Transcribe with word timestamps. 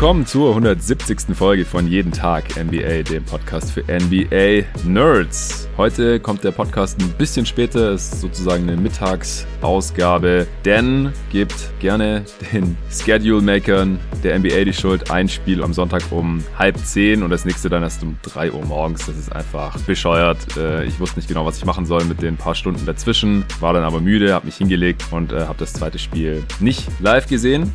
willkommen 0.00 0.26
zur 0.26 0.50
170. 0.50 1.36
Folge 1.36 1.64
von 1.64 1.88
Jeden 1.88 2.12
Tag 2.12 2.44
NBA, 2.56 3.02
dem 3.02 3.24
Podcast 3.24 3.72
für 3.72 3.80
NBA 3.80 4.62
Nerds. 4.84 5.68
Heute 5.76 6.20
kommt 6.20 6.44
der 6.44 6.52
Podcast 6.52 7.02
ein 7.02 7.10
bisschen 7.18 7.44
später, 7.44 7.90
ist 7.90 8.20
sozusagen 8.20 8.68
eine 8.68 8.80
Mittagsausgabe, 8.80 10.46
denn 10.64 11.12
gebt 11.32 11.72
gerne 11.80 12.24
den 12.52 12.76
Schedule-Makern 12.88 13.98
der 14.22 14.38
NBA 14.38 14.66
die 14.66 14.72
Schuld. 14.72 15.10
Ein 15.10 15.28
Spiel 15.28 15.64
am 15.64 15.72
Sonntag 15.72 16.04
um 16.12 16.44
halb 16.56 16.78
zehn 16.78 17.24
und 17.24 17.30
das 17.30 17.44
nächste 17.44 17.68
dann 17.68 17.82
erst 17.82 18.00
um 18.04 18.16
drei 18.22 18.52
Uhr 18.52 18.64
morgens. 18.64 19.04
Das 19.04 19.18
ist 19.18 19.34
einfach 19.34 19.76
bescheuert. 19.80 20.56
Äh, 20.56 20.84
ich 20.84 21.00
wusste 21.00 21.18
nicht 21.18 21.26
genau, 21.26 21.44
was 21.44 21.58
ich 21.58 21.64
machen 21.64 21.86
soll 21.86 22.04
mit 22.04 22.22
den 22.22 22.36
paar 22.36 22.54
Stunden 22.54 22.86
dazwischen, 22.86 23.44
war 23.58 23.72
dann 23.72 23.82
aber 23.82 23.98
müde, 24.00 24.32
habe 24.32 24.46
mich 24.46 24.58
hingelegt 24.58 25.06
und 25.10 25.32
äh, 25.32 25.40
habe 25.40 25.58
das 25.58 25.72
zweite 25.72 25.98
Spiel 25.98 26.44
nicht 26.60 26.86
live 27.00 27.26
gesehen. 27.26 27.74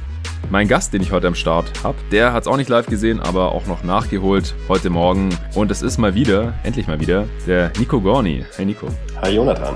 Mein 0.50 0.68
Gast, 0.68 0.94
den 0.94 1.02
ich 1.02 1.12
heute 1.12 1.28
am 1.28 1.36
Start 1.36 1.84
habe, 1.84 1.98
der 2.12 2.34
hat 2.34 2.44
es 2.44 2.48
auch 2.48 2.58
nicht 2.58 2.70
live 2.70 2.86
gesehen, 2.86 3.20
aber 3.20 3.54
auch 3.54 3.66
noch 3.66 3.84
nachgeholt 3.84 4.54
heute 4.68 4.90
Morgen. 4.90 5.30
Und 5.56 5.72
es 5.72 5.82
ist 5.82 5.98
mal 5.98 6.14
wieder, 6.14 6.54
endlich 6.64 6.88
mal 6.88 7.00
wieder, 7.00 7.26
der 7.48 7.72
Nico 7.80 8.00
Gorni. 8.00 8.46
Hey 8.56 8.66
Nico. 8.66 8.88
Hi 9.22 9.36
Jonathan. 9.36 9.76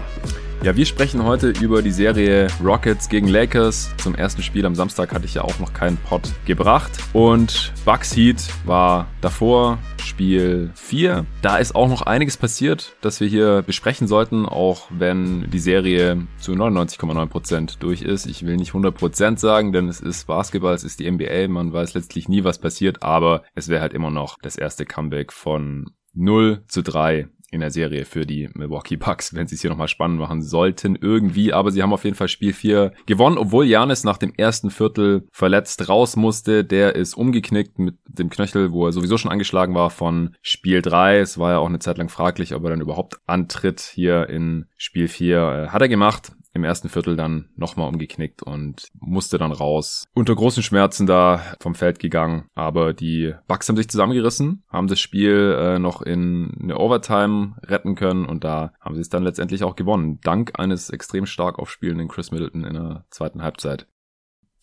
Ja, 0.64 0.76
wir 0.76 0.86
sprechen 0.86 1.24
heute 1.24 1.50
über 1.62 1.82
die 1.82 1.92
Serie 1.92 2.48
Rockets 2.64 3.10
gegen 3.10 3.28
Lakers. 3.28 3.92
Zum 3.98 4.16
ersten 4.16 4.42
Spiel 4.42 4.66
am 4.66 4.74
Samstag 4.76 5.14
hatte 5.14 5.26
ich 5.26 5.36
ja 5.36 5.44
auch 5.44 5.60
noch 5.60 5.72
keinen 5.72 5.98
Pod 5.98 6.34
gebracht. 6.46 6.92
Und 7.14 7.72
Bucks 7.86 8.16
Heat 8.16 8.44
war 8.66 9.08
davor 9.22 9.78
Spiel 10.02 10.72
4. 10.74 11.26
Da 11.44 11.58
ist 11.58 11.76
auch 11.76 11.88
noch 11.88 12.02
einiges 12.02 12.38
passiert, 12.38 12.96
das 13.02 13.20
wir 13.20 13.27
hier 13.27 13.62
besprechen 13.62 14.08
sollten, 14.08 14.48
auch 14.48 14.88
wenn 14.90 15.49
die 15.52 15.60
Serie 15.60 16.26
zu 16.40 16.54
99,9% 16.54 17.77
durch 17.80 18.02
ist. 18.02 18.26
Ich 18.26 18.46
will 18.46 18.58
nicht 18.58 18.71
100% 18.71 19.38
sagen, 19.38 19.71
denn 19.71 19.88
es 19.88 20.02
ist 20.02 20.26
Basketball, 20.26 20.74
es 20.74 20.84
ist 20.84 20.99
die 20.99 21.10
NBA, 21.10 21.49
man 21.49 21.71
weiß 21.71 21.94
letztlich 21.94 22.27
nie, 22.27 22.44
was 22.44 22.58
passiert, 22.58 23.04
aber 23.04 23.44
es 23.54 23.70
wäre 23.70 23.82
halt 23.82 23.94
immer 23.94 24.10
noch 24.10 24.38
das 24.42 24.58
erste 24.58 24.86
Comeback 24.86 25.32
von 25.32 25.92
0 26.16 26.64
zu 26.68 26.82
3 26.82 27.27
in 27.49 27.62
der 27.62 27.71
Serie 27.71 28.05
für 28.05 28.26
die 28.26 28.49
Milwaukee 28.53 28.98
Bucks, 28.98 29.34
wenn 29.34 29.48
sie 29.48 29.55
es 29.55 29.62
hier 29.62 29.70
nochmal 29.70 29.87
spannend 29.87 30.20
machen 30.20 30.41
sollten 30.41 30.95
irgendwie. 30.95 31.53
Aber 31.53 31.71
sie 31.71 31.81
haben 31.81 31.93
auf 31.93 32.03
jeden 32.03 32.15
Fall 32.15 32.27
Spiel 32.27 32.53
4 32.53 32.93
gewonnen, 33.05 33.37
obwohl 33.37 33.65
Janis 33.65 34.03
nach 34.03 34.17
dem 34.17 34.34
ersten 34.35 34.70
Viertel 34.70 35.27
verletzt 35.31 35.87
raus 35.87 36.15
musste. 36.15 36.65
Der 36.65 36.95
ist 36.95 37.13
umgeknickt 37.13 37.79
mit 37.79 37.95
dem 38.07 38.29
Knöchel, 38.29 38.71
wo 38.71 38.85
er 38.85 38.91
sowieso 38.91 39.18
schon 39.18 39.31
angeschlagen 39.31 39.75
war 39.75 39.90
von 39.90 40.35
Spiel 40.41 40.81
3. 40.81 41.20
Es 41.20 41.37
war 41.37 41.51
ja 41.51 41.57
auch 41.59 41.68
eine 41.68 41.79
Zeit 41.79 41.98
lang 41.98 42.09
fraglich, 42.09 42.53
ob 42.53 42.63
er 42.63 42.71
dann 42.71 42.81
überhaupt 42.81 43.20
antritt 43.25 43.79
hier 43.79 44.29
in 44.29 44.65
Spiel 44.75 45.07
4. 45.07 45.37
Äh, 45.37 45.68
hat 45.70 45.81
er 45.81 45.90
gemacht 45.90 46.34
im 46.58 46.63
ersten 46.63 46.90
Viertel 46.90 47.16
dann 47.16 47.50
nochmal 47.55 47.88
umgeknickt 47.88 48.44
und 48.44 48.88
musste 49.00 49.38
dann 49.38 49.52
raus. 49.52 50.05
Unter 50.13 50.36
großen 50.36 50.64
Schmerzen 50.64 51.08
da 51.08 51.41
vom 51.62 51.76
Feld 51.76 51.99
gegangen. 51.99 52.46
Aber 52.54 52.94
die 52.94 53.34
Bucks 53.48 53.70
haben 53.70 53.77
sich 53.77 53.90
zusammengerissen, 53.90 54.64
haben 54.68 54.88
das 54.88 54.99
Spiel 54.99 55.55
äh, 55.58 55.80
noch 55.80 56.02
in 56.02 56.58
eine 56.62 56.77
Overtime 56.77 57.55
retten 57.64 57.96
können 57.96 58.26
und 58.26 58.44
da 58.44 58.74
haben 58.82 58.96
sie 58.96 59.02
es 59.02 59.10
dann 59.10 59.24
letztendlich 59.24 59.64
auch 59.64 59.76
gewonnen. 59.76 60.20
Dank 60.22 60.60
eines 60.60 60.90
extrem 60.90 61.26
stark 61.26 61.60
aufspielenden 61.60 62.08
Chris 62.08 62.32
Middleton 62.32 62.66
in 62.66 62.74
der 62.74 63.05
zweiten 63.10 63.42
Halbzeit. 63.42 63.88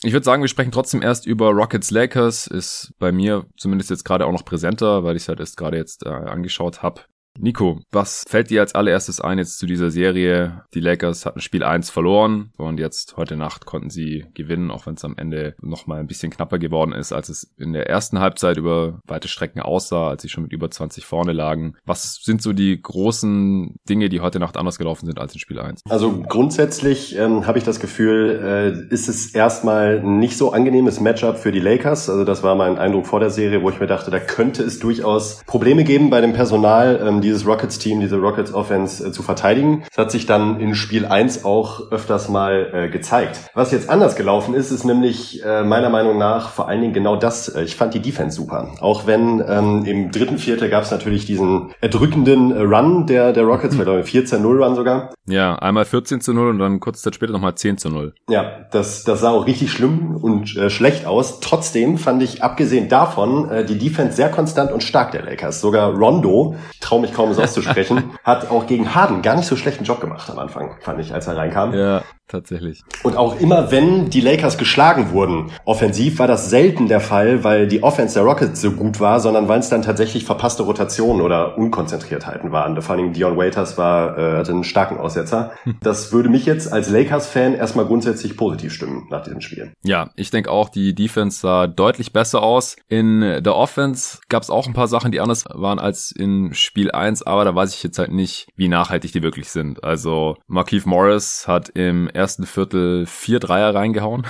Ich 0.03 0.13
würde 0.13 0.25
sagen, 0.25 0.43
wir 0.43 0.49
sprechen 0.49 0.73
trotzdem 0.73 1.01
erst 1.01 1.25
über 1.25 1.51
Rockets 1.51 1.91
Lakers. 1.91 2.47
Ist 2.47 2.93
bei 2.99 3.11
mir 3.11 3.47
zumindest 3.57 3.89
jetzt 3.89 4.05
gerade 4.05 4.27
auch 4.27 4.33
noch 4.33 4.45
präsenter, 4.45 5.03
weil 5.03 5.17
ich 5.17 5.23
es 5.23 5.29
halt 5.29 5.41
erst 5.41 5.57
gerade 5.57 5.79
jetzt 5.79 6.05
äh, 6.05 6.11
angeschaut 6.11 6.83
habe. 6.83 7.03
Nico, 7.39 7.81
was 7.91 8.25
fällt 8.29 8.51
dir 8.51 8.61
als 8.61 8.75
allererstes 8.75 9.21
ein 9.21 9.39
jetzt 9.39 9.59
zu 9.59 9.67
dieser 9.67 9.91
Serie? 9.91 10.63
Die 10.73 10.81
Lakers 10.81 11.27
hatten 11.27 11.41
Spiel 11.41 11.65
1 11.65 11.91
verloren 11.91 12.53
und 12.57 12.79
jetzt 12.79 13.17
heute 13.17 13.37
Nacht 13.37 13.67
konnten 13.67 13.91
sie 13.91 14.27
gewinnen, 14.35 14.71
auch 14.71 14.87
wenn 14.87 14.95
es 14.95 15.05
am 15.05 15.17
Ende 15.17 15.55
nochmal 15.61 15.99
ein 15.99 16.07
bisschen 16.07 16.31
knapper 16.31 16.59
geworden 16.59 16.93
ist, 16.93 17.13
als 17.13 17.29
es 17.29 17.53
in 17.59 17.73
der 17.73 17.89
ersten 17.89 18.21
Halbzeit 18.21 18.57
über 18.57 19.01
weite 19.07 19.27
Strecken 19.27 19.61
aussah, 19.61 20.11
als 20.11 20.23
sie 20.23 20.29
schon 20.29 20.45
mit 20.45 20.53
über 20.53 20.71
20 20.71 21.05
vorne 21.05 21.33
lagen. 21.33 21.75
Was 21.85 22.21
sind 22.23 22.41
so 22.41 22.53
die 22.53 22.81
großen 22.81 23.75
Dinge, 23.89 24.09
die 24.09 24.21
heute 24.21 24.39
Nacht 24.39 24.57
anders 24.57 24.79
gelaufen 24.79 25.07
sind 25.07 25.19
als 25.19 25.35
in 25.35 25.41
Spiel 25.41 25.59
1? 25.59 25.83
Also 25.89 26.23
grundsätzlich 26.29 27.17
ähm, 27.19 27.49
habe 27.49 27.59
ich 27.59 27.65
das 27.65 27.81
Gefühl, 27.81 28.87
äh, 28.89 28.95
ist 28.95 29.09
es 29.09 29.35
erstmal 29.35 30.01
nicht 30.03 30.37
so 30.37 30.53
angenehmes 30.53 31.01
Matchup 31.01 31.39
für 31.39 31.51
die 31.51 31.61
Lakers. 31.61 32.09
Also 32.09 32.25
das 32.25 32.45
war 32.45 32.55
mein 32.55 32.79
Eindruck 32.79 33.07
vor 33.07 33.19
der 33.19 33.31
Serie, 33.31 33.63
wo 33.63 33.71
ich 33.71 33.81
mir 33.81 33.89
dachte, 33.89 34.13
da 34.13 34.21
könnte 34.21 34.63
es 34.63 34.79
durchaus 34.79 35.43
Probleme 35.47 35.83
geben 35.83 36.11
bei 36.11 36.21
dem 36.21 36.33
Personal. 36.33 37.01
Ähm, 37.05 37.24
dieses 37.25 37.47
Rockets-Team, 37.47 38.01
diese 38.01 38.17
Rockets-Offense 38.17 39.09
äh, 39.09 39.13
zu 39.13 39.23
verteidigen. 39.23 39.85
Das 39.89 39.99
hat 39.99 40.11
sich 40.11 40.27
dann 40.27 40.61
in 40.61 40.75
Spiel 40.75 41.07
1 41.07 41.45
auch 41.45 41.91
öfters 41.91 42.29
mal 42.29 42.71
äh, 42.73 42.89
gezeigt. 42.89 43.41
Was 43.55 43.73
jetzt 43.73 43.91
anders 43.91 44.17
gelaufen 44.17 44.55
ist, 44.55 44.71
ist 44.71 44.85
nämlich 44.85 45.45
äh, 45.45 45.65
meiner 45.65 45.91
Meinung 45.91 46.19
nach 46.19 46.51
vor 46.51 46.69
allen 46.69 46.81
Dingen 46.81 46.95
genau 46.95 47.17
das. 47.17 47.49
Äh, 47.49 47.65
ich 47.65 47.77
fand 47.77 47.95
die 47.95 48.01
Defense 48.01 48.37
super. 48.37 48.75
Auch 48.81 49.07
wenn 49.07 49.43
ähm, 49.47 49.85
im 49.85 50.11
dritten 50.11 50.39
Viertel 50.39 50.69
gab 50.69 50.85
es 50.85 50.91
natürlich 50.91 51.25
diesen 51.25 51.75
erdrückenden 51.81 52.53
äh, 52.53 52.61
Run 52.61 53.07
der, 53.07 53.33
der 53.33 53.45
Rockets, 53.45 53.77
mhm. 53.77 53.83
14-0-Run 53.83 54.75
sogar. 54.75 55.15
Ja, 55.27 55.57
einmal 55.57 55.87
14 55.87 56.21
zu 56.21 56.35
0 56.35 56.51
und 56.51 56.59
dann 56.59 56.81
kurz 56.81 57.01
Zeit 57.01 57.15
später 57.15 57.33
nochmal 57.33 57.55
10 57.55 57.79
zu 57.79 57.89
0. 57.89 58.15
Ja, 58.29 58.67
das, 58.71 59.05
das 59.05 59.21
sah 59.21 59.31
auch 59.31 59.47
richtig 59.47 59.73
schlimm 59.73 60.17
und 60.17 60.55
äh, 60.57 60.69
schlecht 60.69 61.07
aus. 61.07 61.41
Trotzdem 61.41 61.97
fand 61.97 62.23
ich, 62.23 62.43
abgesehen 62.43 62.89
davon, 62.89 63.49
äh, 63.49 63.65
die 63.65 63.79
Defense 63.79 64.17
sehr 64.17 64.31
konstant 64.31 64.71
und 64.71 64.83
stark 64.83 65.13
der 65.13 65.23
Lakers. 65.23 65.61
Sogar 65.61 65.95
Rondo, 65.95 66.57
ich 66.73 66.81
traue 66.81 67.01
mich 67.01 67.14
kaum 67.15 67.31
es 67.31 67.39
auszusprechen, 67.39 68.11
hat 68.25 68.51
auch 68.51 68.67
gegen 68.67 68.95
Harden 68.95 69.23
gar 69.23 69.37
nicht 69.37 69.47
so 69.47 69.57
schlechten 69.57 69.85
Job 69.85 70.01
gemacht 70.01 70.29
am 70.31 70.39
Anfang, 70.39 70.77
fand 70.81 71.01
ich, 71.01 71.15
als 71.15 71.27
er 71.27 71.37
reinkam. 71.37 71.73
Ja, 71.75 72.03
tatsächlich. 72.29 72.83
Und 73.03 73.17
auch 73.17 73.41
immer, 73.41 73.71
wenn 73.71 74.11
die 74.11 74.21
Lakers 74.21 74.59
geschlagen 74.59 75.13
wurden, 75.13 75.51
offensiv, 75.65 76.19
war 76.19 76.27
das 76.27 76.51
selten 76.51 76.89
der 76.89 77.01
Fall, 77.01 77.45
weil 77.45 77.67
die 77.67 77.83
Offense 77.83 78.15
der 78.15 78.25
Rockets 78.25 78.61
so 78.61 78.73
gut 78.73 79.01
war, 79.01 79.21
sondern 79.21 79.49
weil 79.49 79.61
es 79.61 79.69
dann 79.69 79.83
tatsächlich 79.83 80.25
verpasste 80.25 80.63
Rotationen 80.63 81.23
oder 81.23 81.57
Unkonzentriertheiten 81.57 82.53
waren. 82.53 82.81
Vor 82.81 82.97
allem 82.97 83.13
Dion 83.13 83.37
Waiters 83.37 83.79
war, 83.79 84.19
äh, 84.19 84.39
hatte 84.39 84.53
einen 84.53 84.65
starken 84.65 84.99
Aussetzer. 84.99 85.53
Das 85.83 86.13
würde 86.13 86.29
mich 86.29 86.47
jetzt 86.47 86.73
als 86.73 86.91
Lakers-Fan 86.91 87.55
erstmal 87.55 87.87
grundsätzlich 87.87 88.37
positiv 88.37 88.73
stimmen 88.73 89.07
nach 89.11 89.23
diesem 89.23 89.41
Spiel. 89.41 89.73
Ja, 89.85 90.11
ich 90.17 90.31
denke 90.31 90.51
auch, 90.51 90.69
die 90.69 90.95
Defense 90.95 91.41
sah 91.41 91.67
deutlich 91.67 92.13
besser 92.13 92.43
aus. 92.43 92.77
In 92.89 93.21
der 93.21 93.55
Offense 93.55 94.19
gab 94.29 94.43
es 94.43 94.51
auch 94.51 94.67
ein 94.67 94.73
paar 94.73 94.89
Sachen, 94.89 95.13
die 95.13 95.21
anders 95.21 95.45
waren 95.53 95.79
als 95.79 96.11
in 96.11 96.55
Spiel 96.55 96.91
1, 96.91 97.04
aber 97.27 97.45
da 97.45 97.55
weiß 97.55 97.75
ich 97.75 97.83
jetzt 97.83 97.99
halt 97.99 98.13
nicht, 98.13 98.49
wie 98.57 98.69
nachhaltig 98.69 99.13
die 99.13 99.23
wirklich 99.23 99.49
sind. 99.51 99.85
Also 99.85 100.37
Markeith 100.47 100.87
Morris 100.87 101.47
hat 101.47 101.69
im 101.71 102.09
ersten 102.09 102.47
Viertel 102.47 103.07
vier 103.07 103.41
Dreier 103.41 103.75
reingehauen. 103.75 104.27